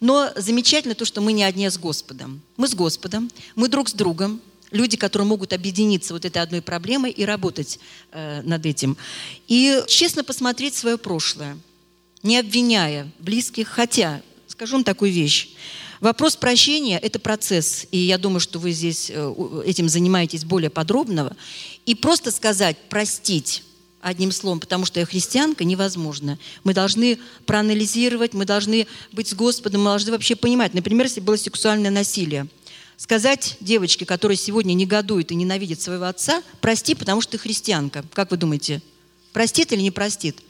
Но 0.00 0.30
замечательно 0.36 0.94
то, 0.94 1.04
что 1.04 1.20
мы 1.20 1.32
не 1.32 1.44
одни 1.44 1.68
с 1.68 1.76
Господом. 1.76 2.40
Мы 2.56 2.66
с 2.66 2.74
Господом, 2.74 3.30
мы 3.54 3.68
друг 3.68 3.90
с 3.90 3.92
другом, 3.92 4.40
люди, 4.70 4.96
которые 4.96 5.26
могут 5.26 5.52
объединиться 5.52 6.12
вот 6.12 6.24
этой 6.24 6.42
одной 6.42 6.62
проблемой 6.62 7.10
и 7.10 7.24
работать 7.24 7.78
э, 8.12 8.42
над 8.42 8.66
этим. 8.66 8.96
И 9.48 9.82
честно 9.88 10.24
посмотреть 10.24 10.74
свое 10.74 10.98
прошлое, 10.98 11.58
не 12.22 12.38
обвиняя 12.38 13.10
близких, 13.18 13.68
хотя, 13.68 14.22
скажу 14.46 14.74
вам 14.74 14.84
такую 14.84 15.12
вещь, 15.12 15.50
Вопрос 16.00 16.34
прощения– 16.34 16.98
это 17.02 17.18
процесс, 17.18 17.86
и 17.90 17.98
я 17.98 18.16
думаю, 18.16 18.40
что 18.40 18.58
вы 18.58 18.72
здесь 18.72 19.10
э, 19.10 19.62
этим 19.66 19.86
занимаетесь 19.86 20.46
более 20.46 20.70
подробного. 20.70 21.36
И 21.84 21.94
просто 21.94 22.30
сказать 22.30 22.78
«простить» 22.88 23.62
одним 24.00 24.32
словом, 24.32 24.60
потому 24.60 24.86
что 24.86 24.98
я 24.98 25.04
христианка, 25.04 25.64
невозможно. 25.64 26.38
Мы 26.64 26.72
должны 26.72 27.18
проанализировать, 27.44 28.32
мы 28.32 28.46
должны 28.46 28.86
быть 29.12 29.28
с 29.28 29.34
Господом, 29.34 29.82
мы 29.82 29.90
должны 29.90 30.12
вообще 30.12 30.36
понимать. 30.36 30.72
Например, 30.72 31.04
если 31.04 31.20
было 31.20 31.36
сексуальное 31.36 31.90
насилие, 31.90 32.46
сказать 33.00 33.56
девочке, 33.60 34.04
которая 34.04 34.36
сегодня 34.36 34.74
негодует 34.74 35.32
и 35.32 35.34
ненавидит 35.34 35.80
своего 35.80 36.04
отца, 36.04 36.42
прости, 36.60 36.94
потому 36.94 37.22
что 37.22 37.32
ты 37.32 37.38
христианка. 37.38 38.04
Как 38.12 38.30
вы 38.30 38.36
думаете, 38.36 38.82
простит 39.32 39.72
или 39.72 39.80
не 39.80 39.90
простит? 39.90 40.42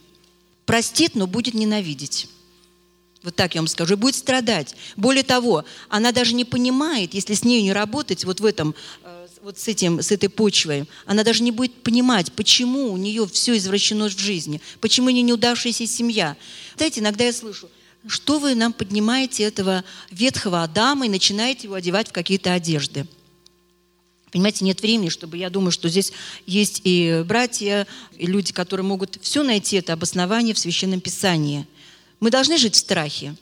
Простит, 0.66 1.14
но 1.14 1.28
будет 1.28 1.54
ненавидеть. 1.54 2.28
Вот 3.22 3.36
так 3.36 3.54
я 3.54 3.60
вам 3.60 3.68
скажу. 3.68 3.94
И 3.94 3.96
будет 3.96 4.16
страдать. 4.16 4.74
Более 4.96 5.22
того, 5.22 5.64
она 5.88 6.10
даже 6.10 6.34
не 6.34 6.44
понимает, 6.44 7.14
если 7.14 7.34
с 7.34 7.44
ней 7.44 7.62
не 7.62 7.72
работать 7.72 8.24
вот 8.24 8.40
в 8.40 8.44
этом 8.44 8.74
э, 9.04 9.28
вот 9.42 9.56
с, 9.56 9.68
этим, 9.68 10.02
с 10.02 10.10
этой 10.10 10.28
почвой, 10.28 10.86
она 11.06 11.22
даже 11.22 11.44
не 11.44 11.52
будет 11.52 11.84
понимать, 11.84 12.32
почему 12.32 12.92
у 12.92 12.96
нее 12.96 13.28
все 13.28 13.56
извращено 13.56 14.08
в 14.08 14.18
жизни, 14.18 14.60
почему 14.80 15.06
у 15.06 15.10
нее 15.10 15.22
неудавшаяся 15.22 15.86
семья. 15.86 16.36
Знаете, 16.76 17.00
иногда 17.00 17.24
я 17.24 17.32
слышу, 17.32 17.70
что 18.06 18.38
вы 18.38 18.54
нам 18.54 18.72
поднимаете 18.72 19.44
этого 19.44 19.84
ветхого 20.10 20.62
Адама 20.62 21.06
и 21.06 21.10
начинаете 21.10 21.64
его 21.64 21.74
одевать 21.74 22.08
в 22.08 22.12
какие-то 22.12 22.52
одежды. 22.52 23.06
Понимаете, 24.32 24.64
нет 24.64 24.80
времени, 24.80 25.08
чтобы 25.08 25.36
я 25.36 25.50
думаю, 25.50 25.72
что 25.72 25.88
здесь 25.88 26.12
есть 26.46 26.82
и 26.84 27.24
братья, 27.26 27.86
и 28.16 28.26
люди, 28.26 28.52
которые 28.52 28.86
могут 28.86 29.18
все 29.20 29.42
найти 29.42 29.76
это 29.76 29.92
обоснование 29.92 30.54
в 30.54 30.58
Священном 30.58 31.00
Писании. 31.00 31.66
Мы 32.20 32.30
должны 32.30 32.56
жить 32.56 32.76
в 32.76 32.78
страхе. 32.78 33.34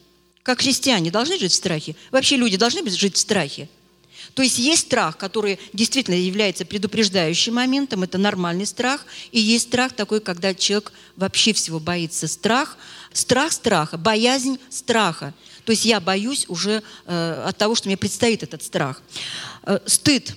Как 0.42 0.62
христиане 0.62 1.10
должны 1.10 1.38
жить 1.38 1.52
в 1.52 1.56
страхе. 1.56 1.94
Вообще 2.10 2.36
люди 2.36 2.56
должны 2.56 2.88
жить 2.88 3.16
в 3.16 3.18
страхе. 3.18 3.68
То 4.34 4.42
есть 4.42 4.58
есть 4.58 4.82
страх, 4.82 5.16
который 5.16 5.58
действительно 5.72 6.14
является 6.14 6.64
предупреждающим 6.64 7.54
моментом, 7.54 8.04
это 8.04 8.18
нормальный 8.18 8.66
страх, 8.66 9.04
и 9.32 9.40
есть 9.40 9.68
страх 9.68 9.92
такой, 9.92 10.20
когда 10.20 10.54
человек 10.54 10.92
вообще 11.16 11.52
всего 11.52 11.80
боится. 11.80 12.28
Страх, 12.28 12.78
страх 13.12 13.52
страха, 13.52 13.96
боязнь 13.96 14.58
страха. 14.70 15.34
То 15.64 15.72
есть 15.72 15.84
я 15.84 16.00
боюсь 16.00 16.46
уже 16.48 16.82
э, 17.06 17.44
от 17.46 17.56
того, 17.58 17.74
что 17.74 17.88
мне 17.88 17.96
предстоит 17.96 18.42
этот 18.42 18.62
страх. 18.62 19.02
Э, 19.64 19.78
стыд. 19.86 20.34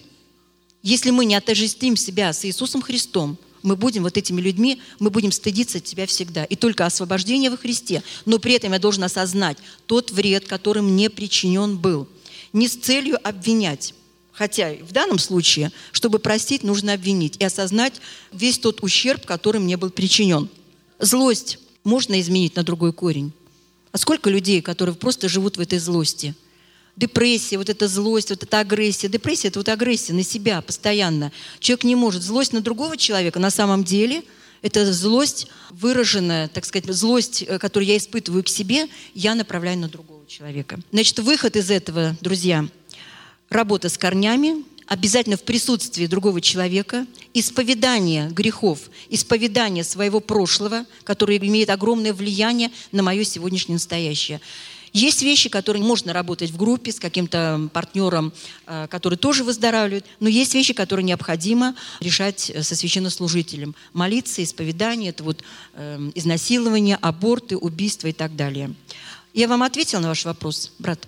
Если 0.84 1.12
мы 1.12 1.26
не 1.26 1.36
отождествим 1.36 1.96
себя 1.96 2.34
с 2.34 2.44
Иисусом 2.46 2.82
Христом, 2.82 3.38
мы 3.62 3.76
будем 3.76 4.04
вот 4.04 4.18
этими 4.18 4.42
людьми, 4.42 4.82
мы 5.00 5.12
будем 5.12 5.32
стыдиться 5.32 5.78
от 5.78 5.84
тебя 5.84 6.08
всегда. 6.08 6.44
И 6.46 6.56
только 6.56 6.86
освобождение 6.86 7.52
во 7.52 7.58
Христе. 7.58 8.02
Но 8.26 8.40
при 8.40 8.54
этом 8.54 8.74
я 8.74 8.80
должен 8.80 9.04
осознать 9.04 9.58
тот 9.86 10.12
вред, 10.12 10.48
который 10.48 10.82
мне 10.82 11.10
причинен 11.10 11.78
был– 11.78 12.08
не 12.54 12.68
с 12.68 12.76
целью 12.76 13.18
обвинять. 13.28 13.94
Хотя 14.32 14.74
в 14.74 14.92
данном 14.92 15.20
случае, 15.20 15.72
чтобы 15.92 16.20
простить, 16.20 16.64
нужно 16.64 16.94
обвинить 16.94 17.38
и 17.38 17.44
осознать 17.44 18.02
весь 18.32 18.60
тот 18.60 18.82
ущерб, 18.82 19.26
который 19.26 19.60
мне 19.60 19.78
был 19.78 19.90
причинен. 19.90 20.50
Злость 21.00 21.60
можно 21.84 22.20
изменить 22.20 22.56
на 22.56 22.64
другой 22.64 22.94
корень. 22.94 23.32
А 23.92 23.98
сколько 23.98 24.30
людей, 24.30 24.62
которые 24.62 24.96
просто 24.96 25.30
живут 25.30 25.58
в 25.58 25.62
этой 25.62 25.80
злости? 25.80 26.36
Депрессия, 26.96 27.58
вот 27.58 27.70
эта 27.70 27.88
злость, 27.88 28.30
вот 28.30 28.44
эта 28.44 28.60
агрессия. 28.60 29.08
Депрессия– 29.08 29.48
это 29.50 29.60
вот 29.60 29.70
агрессия 29.70 30.14
на 30.14 30.24
себя 30.24 30.62
постоянно. 30.62 31.32
Человек 31.60 31.84
не 31.84 31.96
может. 31.96 32.22
Злость 32.22 32.54
на 32.54 32.62
другого 32.62 32.98
человека 32.98 33.40
на 33.40 33.50
самом 33.50 33.84
деле– 33.84 34.24
это 34.62 34.92
злость 34.94 35.48
выраженная, 35.72 36.48
так 36.48 36.66
сказать, 36.66 36.86
злость, 36.94 37.44
э, 37.48 37.58
которую 37.58 37.88
я 37.88 37.98
испытываю 37.98 38.44
к 38.44 38.50
себе, 38.50 38.88
я 39.14 39.36
направляю 39.36 39.80
на 39.80 39.90
другого 39.90 40.26
человека. 40.28 40.80
Значит, 40.92 41.20
выход 41.20 41.56
из 41.56 41.72
этого, 41.72 42.16
друзья, 42.22 42.68
работа 43.50 43.90
с 43.90 43.98
корнями, 43.98 44.64
обязательно 44.92 45.38
в 45.38 45.44
присутствии 45.44 46.06
другого 46.06 46.42
человека, 46.42 47.08
исповедание 47.34 48.28
грехов, 48.30 48.90
исповедание 49.10 49.86
своего 49.86 50.20
прошлого, 50.20 50.86
которое 51.06 51.38
имеет 51.38 51.70
огромное 51.70 52.14
влияние 52.14 52.72
на 52.92 53.02
мое 53.02 53.24
сегодняшнее 53.24 53.76
настоящее. 53.76 54.42
Есть 54.92 55.22
вещи, 55.22 55.48
которые 55.48 55.82
можно 55.82 56.12
работать 56.12 56.52
в 56.52 56.58
группе 56.58 56.92
с 56.92 57.00
каким-то 57.00 57.70
партнером, 57.72 58.34
э, 58.68 58.88
который 58.90 59.18
тоже 59.18 59.46
выздоравливает, 59.46 60.06
но 60.20 60.28
есть 60.28 60.54
вещи, 60.56 60.74
которые 60.74 61.06
необходимо 61.06 61.74
решать 62.02 62.50
э, 62.50 62.62
со 62.62 62.76
священнослужителем. 62.76 63.74
Молиться, 63.94 64.44
исповедание, 64.44 65.12
это 65.12 65.24
вот 65.24 65.42
э, 65.76 66.12
изнасилование, 66.16 66.98
аборты, 67.00 67.56
убийства 67.56 68.10
и 68.10 68.14
так 68.14 68.36
далее. 68.36 68.74
Я 69.34 69.48
вам 69.48 69.64
ответила 69.64 70.02
на 70.02 70.10
ваш 70.10 70.26
вопрос, 70.26 70.74
брат? 70.80 71.00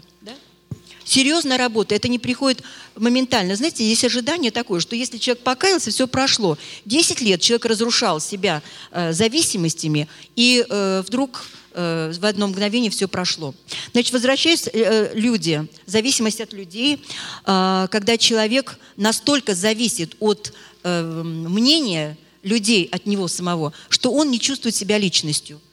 Серьезная 1.05 1.57
работа, 1.57 1.95
это 1.95 2.07
не 2.07 2.19
приходит 2.19 2.63
моментально. 2.95 3.55
Знаете, 3.55 3.87
есть 3.87 4.03
ожидание 4.05 4.51
такое, 4.51 4.79
что 4.79 4.95
если 4.95 5.17
человек 5.17 5.43
покаялся, 5.43 5.91
все 5.91 6.07
прошло. 6.07 6.57
Десять 6.85 7.21
лет 7.21 7.41
человек 7.41 7.65
разрушал 7.65 8.19
себя 8.19 8.61
э, 8.91 9.13
зависимостями, 9.13 10.07
и 10.35 10.65
э, 10.67 11.03
вдруг 11.05 11.45
э, 11.73 12.13
в 12.17 12.25
одно 12.25 12.47
мгновение 12.47 12.89
все 12.89 13.07
прошло. 13.07 13.53
Значит, 13.91 14.13
возвращаясь, 14.13 14.67
э, 14.71 15.11
люди, 15.13 15.67
зависимость 15.85 16.41
от 16.41 16.53
людей, 16.53 17.03
э, 17.45 17.87
когда 17.91 18.17
человек 18.17 18.77
настолько 18.95 19.55
зависит 19.55 20.15
от 20.19 20.53
э, 20.83 21.21
мнения 21.23 22.17
людей, 22.43 22.89
от 22.91 23.05
него 23.05 23.27
самого, 23.27 23.73
что 23.89 24.11
он 24.11 24.31
не 24.31 24.39
чувствует 24.39 24.75
себя 24.75 24.97
личностью– 24.97 25.59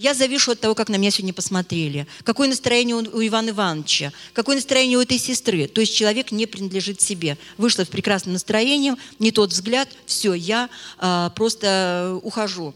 я 0.00 0.14
завишу 0.14 0.52
от 0.52 0.60
того, 0.60 0.74
как 0.74 0.88
на 0.88 0.96
меня 0.96 1.10
сегодня 1.10 1.34
посмотрели. 1.34 2.06
Какое 2.24 2.48
настроение 2.48 2.96
у 2.96 3.26
Ивана 3.26 3.50
Ивановича. 3.50 4.12
Какое 4.32 4.56
настроение 4.56 4.96
у 4.96 5.02
этой 5.02 5.18
сестры. 5.18 5.66
То 5.66 5.82
есть 5.82 5.94
человек 5.94 6.32
не 6.32 6.46
принадлежит 6.46 7.02
себе. 7.02 7.36
Вышла 7.58 7.84
в 7.84 7.90
прекрасном 7.90 8.32
настроении, 8.32 8.94
не 9.18 9.30
тот 9.30 9.50
взгляд, 9.50 9.90
все, 10.06 10.32
я 10.32 10.70
а, 10.96 11.28
просто 11.30 12.18
ухожу. 12.22 12.74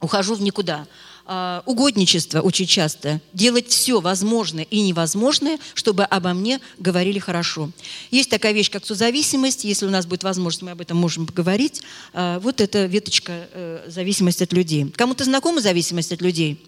Ухожу 0.00 0.36
в 0.36 0.40
никуда. 0.40 0.86
А, 1.28 1.64
угодничество 1.66 2.40
очень 2.40 2.66
часто, 2.66 3.20
делать 3.32 3.66
все 3.68 4.00
возможное 4.00 4.64
и 4.70 4.80
невозможное, 4.80 5.58
чтобы 5.74 6.04
обо 6.04 6.32
мне 6.32 6.60
говорили 6.78 7.18
хорошо. 7.18 7.70
Есть 8.12 8.30
такая 8.30 8.52
вещь, 8.52 8.70
как 8.70 8.86
созависимость, 8.86 9.64
если 9.64 9.86
у 9.86 9.90
нас 9.90 10.06
будет 10.06 10.22
возможность, 10.22 10.62
мы 10.62 10.70
об 10.70 10.80
этом 10.80 10.96
можем 10.96 11.26
поговорить. 11.26 11.82
А, 12.12 12.38
вот 12.38 12.60
это 12.60 12.86
веточка 12.86 13.48
э, 13.52 13.86
зависимость 13.88 14.40
от 14.40 14.52
людей. 14.52 14.86
Кому-то 14.94 15.24
знакома 15.24 15.60
зависимость 15.60 16.12
от 16.12 16.22
людей? 16.22 16.60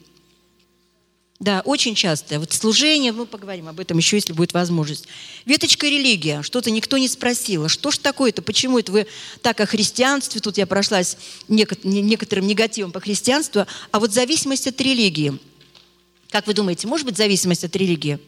Да, 1.40 1.62
очень 1.64 1.94
часто. 1.94 2.40
Вот 2.40 2.52
служение, 2.52 3.12
мы 3.12 3.24
поговорим 3.24 3.68
об 3.68 3.78
этом 3.78 3.96
еще, 3.96 4.16
если 4.16 4.32
будет 4.32 4.52
возможность. 4.54 5.06
Веточка 5.44 5.86
религия. 5.86 6.42
Что-то 6.42 6.72
никто 6.72 6.98
не 6.98 7.06
спросил. 7.06 7.66
А 7.66 7.68
что 7.68 7.92
ж 7.92 7.98
такое-то? 7.98 8.42
Почему 8.42 8.78
это 8.80 8.90
вы 8.90 9.06
так 9.40 9.60
о 9.60 9.66
христианстве? 9.66 10.40
Тут 10.40 10.58
я 10.58 10.66
прошлась 10.66 11.16
некоторым 11.46 12.46
негативом 12.46 12.90
по 12.90 12.98
христианству. 12.98 13.66
А 13.92 14.00
вот 14.00 14.12
зависимость 14.12 14.66
от 14.66 14.80
религии. 14.80 15.38
Как 16.30 16.48
вы 16.48 16.54
думаете, 16.54 16.88
может 16.88 17.06
быть 17.06 17.16
зависимость 17.16 17.62
от 17.62 17.76
религии? 17.76 18.18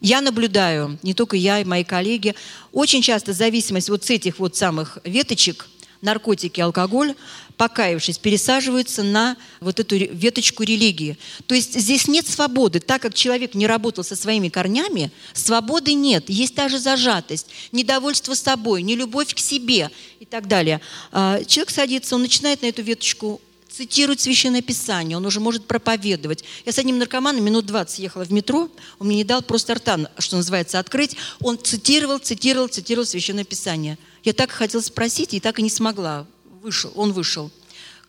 Я 0.00 0.20
наблюдаю, 0.20 0.98
не 1.02 1.14
только 1.14 1.36
я 1.36 1.60
и 1.60 1.64
мои 1.64 1.82
коллеги, 1.82 2.34
очень 2.72 3.02
часто 3.02 3.32
зависимость 3.32 3.88
вот 3.88 4.04
с 4.04 4.10
этих 4.10 4.38
вот 4.38 4.54
самых 4.54 4.98
веточек– 5.04 5.68
наркотики, 6.02 6.60
алкоголь, 6.60 7.14
покаявшись, 7.56 8.18
пересаживаются 8.18 9.02
на 9.02 9.36
вот 9.60 9.80
эту 9.80 9.96
веточку 9.96 10.64
религии. 10.64 11.16
То 11.46 11.54
есть 11.54 11.78
здесь 11.78 12.08
нет 12.08 12.26
свободы. 12.26 12.80
Так 12.80 13.00
как 13.02 13.14
человек 13.14 13.54
не 13.54 13.66
работал 13.66 14.04
со 14.04 14.16
своими 14.16 14.48
корнями, 14.48 15.10
свободы 15.32 15.94
нет. 15.94 16.28
Есть 16.28 16.54
та 16.54 16.68
же 16.68 16.78
зажатость, 16.78 17.46
недовольство 17.70 18.34
собой, 18.34 18.82
нелюбовь 18.82 19.34
к 19.34 19.38
себе 19.38 19.90
и 20.20 20.24
так 20.24 20.48
далее. 20.48 20.80
А, 21.12 21.42
человек 21.44 21.70
садится, 21.70 22.16
он 22.16 22.22
начинает 22.22 22.62
на 22.62 22.66
эту 22.66 22.82
веточку 22.82 23.40
цитирует 23.72 24.20
Священное 24.20 24.60
Писание, 24.60 25.16
он 25.16 25.24
уже 25.24 25.40
может 25.40 25.64
проповедовать. 25.64 26.44
Я 26.66 26.72
с 26.72 26.78
одним 26.78 26.98
наркоманом 26.98 27.42
минут 27.42 27.64
20 27.66 27.98
ехала 28.00 28.24
в 28.24 28.30
метро, 28.30 28.68
он 28.98 29.06
мне 29.06 29.16
не 29.16 29.24
дал 29.24 29.40
просто 29.40 29.74
рта, 29.74 29.98
что 30.18 30.36
называется, 30.36 30.78
открыть. 30.78 31.16
Он 31.40 31.58
цитировал, 31.58 32.18
цитировал, 32.18 32.68
цитировал 32.68 33.06
Священное 33.06 33.44
Писание. 33.44 33.96
Я 34.22 34.32
так 34.32 34.50
хотела 34.50 34.80
спросить, 34.80 35.34
и 35.34 35.40
так 35.40 35.58
и 35.58 35.62
не 35.62 35.70
смогла. 35.70 36.26
Вышел, 36.62 36.92
он 36.94 37.12
вышел 37.12 37.50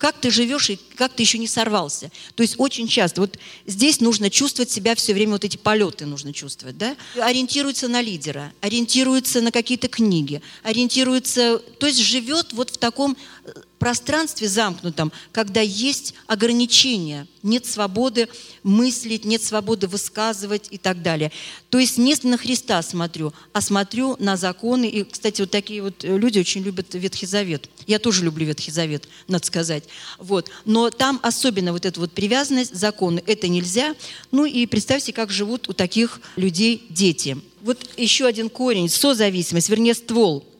как 0.04 0.20
ты 0.20 0.32
живешь 0.32 0.70
и 0.70 0.78
как 0.98 1.14
ты 1.14 1.24
еще 1.24 1.38
не 1.38 1.48
сорвался. 1.48 2.12
То 2.36 2.44
есть 2.44 2.56
очень 2.58 2.90
часто, 2.90 3.22
вот 3.22 3.40
здесь 3.66 4.02
нужно 4.02 4.30
чувствовать 4.30 4.70
себя 4.70 4.96
все 4.96 5.14
время, 5.14 5.32
вот 5.32 5.46
эти 5.46 5.56
полеты 5.56 6.06
нужно 6.06 6.34
чувствовать, 6.34 6.78
да? 6.78 6.98
Ориентируется 7.22 7.88
на 7.88 8.02
лидера, 8.02 8.52
ориентируется 8.60 9.40
на 9.40 9.50
какие-то 9.50 9.88
книги, 9.88 10.42
ориентируется, 10.62 11.58
то 11.80 11.88
есть 11.88 12.00
живет 12.00 12.52
вот 12.52 12.72
в 12.72 12.78
таком 12.78 13.16
э, 13.46 13.54
пространстве 13.84 14.48
замкнутом, 14.48 15.12
когда 15.34 15.60
есть 15.60 16.14
ограничения, 16.28 17.28
нет 17.44 17.66
свободы 17.66 18.30
мыслить, 18.64 19.26
нет 19.26 19.44
свободы 19.44 19.88
высказывать 19.88 20.70
и 20.72 20.78
так 20.78 21.02
далее. 21.02 21.34
То 21.70 21.80
есть 21.80 21.98
не 21.98 22.16
на 22.24 22.38
Христа 22.38 22.82
смотрю, 22.82 23.34
а 23.52 23.60
смотрю 23.60 24.16
на 24.20 24.38
законы. 24.38 24.86
И, 24.86 25.04
кстати, 25.04 25.42
вот 25.42 25.52
такие 25.52 25.82
вот 25.82 26.02
люди 26.06 26.40
очень 26.40 26.64
любят 26.64 26.94
Ветхий 26.94 27.26
Завет. 27.26 27.70
Я 27.86 28.00
тоже 28.00 28.24
люблю 28.24 28.46
Ветхий 28.46 28.72
Завет, 28.72 29.10
надо 29.28 29.46
сказать. 29.46 29.84
Вот. 30.18 30.50
Но 30.64 30.90
там 30.90 31.20
особенно 31.22 31.74
вот 31.74 31.86
эта 31.86 32.00
вот 32.00 32.14
привязанность, 32.14 32.74
законы, 32.74 33.22
это 33.28 33.50
нельзя. 33.50 33.96
Ну 34.32 34.46
и 34.46 34.66
представьте, 34.66 35.12
как 35.12 35.30
живут 35.30 35.68
у 35.68 35.74
таких 35.74 36.22
людей 36.38 36.86
дети. 36.90 37.38
Вот 37.62 37.80
еще 37.98 38.28
один 38.28 38.50
корень, 38.50 38.88
созависимость, 38.88 39.68
вернее 39.68 39.94
ствол– 39.94 40.46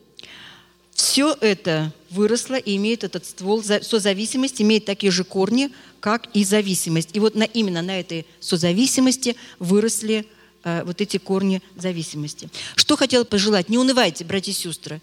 все 0.94 1.36
это 1.40 1.92
выросло 2.10 2.54
и 2.54 2.76
имеет 2.76 3.02
этот 3.04 3.26
ствол, 3.26 3.62
созависимость 3.62 4.62
имеет 4.62 4.84
такие 4.84 5.10
же 5.10 5.24
корни, 5.24 5.70
как 6.00 6.28
и 6.34 6.44
зависимость. 6.44 7.10
И 7.12 7.20
вот 7.20 7.34
на, 7.34 7.42
именно 7.42 7.82
на 7.82 7.98
этой 7.98 8.26
созависимости 8.40 9.36
выросли 9.58 10.26
э, 10.62 10.82
вот 10.84 11.00
эти 11.00 11.16
корни 11.16 11.62
зависимости. 11.76 12.48
Что 12.76 12.96
хотела 12.96 13.24
пожелать? 13.24 13.68
Не 13.68 13.78
унывайте, 13.78 14.24
братья 14.24 14.52
и 14.52 14.54
сестры. 14.54 15.02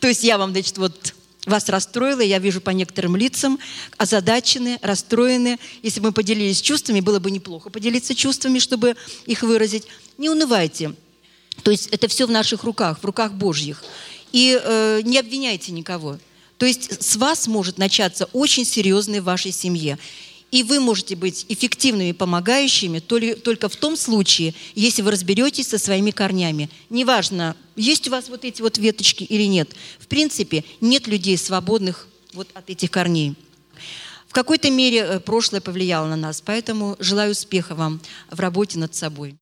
То 0.00 0.08
есть 0.08 0.22
я 0.22 0.36
вам, 0.36 0.52
значит, 0.52 0.76
вот 0.76 1.14
вас 1.46 1.68
расстроила, 1.70 2.20
я 2.20 2.38
вижу 2.38 2.60
по 2.60 2.70
некоторым 2.70 3.16
лицам, 3.16 3.58
озадачены, 3.96 4.78
расстроены. 4.82 5.58
Если 5.82 6.00
бы 6.00 6.08
мы 6.08 6.12
поделились 6.12 6.60
чувствами, 6.60 7.00
было 7.00 7.18
бы 7.18 7.30
неплохо 7.30 7.70
поделиться 7.70 8.14
чувствами, 8.14 8.58
чтобы 8.58 8.96
их 9.24 9.42
выразить. 9.42 9.86
Не 10.18 10.28
унывайте. 10.28 10.94
То 11.62 11.70
есть 11.70 11.88
это 11.88 12.06
все 12.08 12.26
в 12.26 12.30
наших 12.30 12.64
руках, 12.64 12.98
в 13.00 13.04
руках 13.04 13.32
Божьих 13.32 13.82
и 14.32 14.60
э, 14.62 15.00
не 15.04 15.18
обвиняйте 15.18 15.72
никого. 15.72 16.18
То 16.58 16.66
есть 16.66 17.02
с 17.02 17.16
вас 17.16 17.46
может 17.46 17.78
начаться 17.78 18.26
очень 18.32 18.64
серьезное 18.64 19.20
в 19.20 19.24
вашей 19.24 19.52
семье. 19.52 19.98
И 20.50 20.62
вы 20.62 20.80
можете 20.80 21.16
быть 21.16 21.46
эффективными 21.48 22.12
помогающими 22.12 22.98
только 22.98 23.68
в 23.68 23.76
том 23.76 23.96
случае, 23.96 24.54
если 24.74 25.00
вы 25.00 25.10
разберетесь 25.10 25.68
со 25.68 25.78
своими 25.78 26.10
корнями. 26.10 26.68
Неважно, 26.90 27.56
есть 27.74 28.06
у 28.06 28.10
вас 28.10 28.28
вот 28.28 28.44
эти 28.44 28.60
вот 28.60 28.76
веточки 28.76 29.24
или 29.24 29.44
нет. 29.44 29.70
В 29.98 30.06
принципе, 30.06 30.62
нет 30.80 31.06
людей 31.06 31.38
свободных 31.38 32.06
вот 32.34 32.48
от 32.52 32.68
этих 32.68 32.90
корней. 32.90 33.34
В 34.28 34.34
какой-то 34.34 34.70
мере 34.70 34.98
э, 34.98 35.20
прошлое 35.20 35.60
повлияло 35.60 36.06
на 36.06 36.16
нас, 36.16 36.40
поэтому 36.40 36.96
желаю 36.98 37.32
успеха 37.32 37.74
вам 37.74 38.00
в 38.30 38.40
работе 38.40 38.78
над 38.78 38.94
собой. 38.94 39.36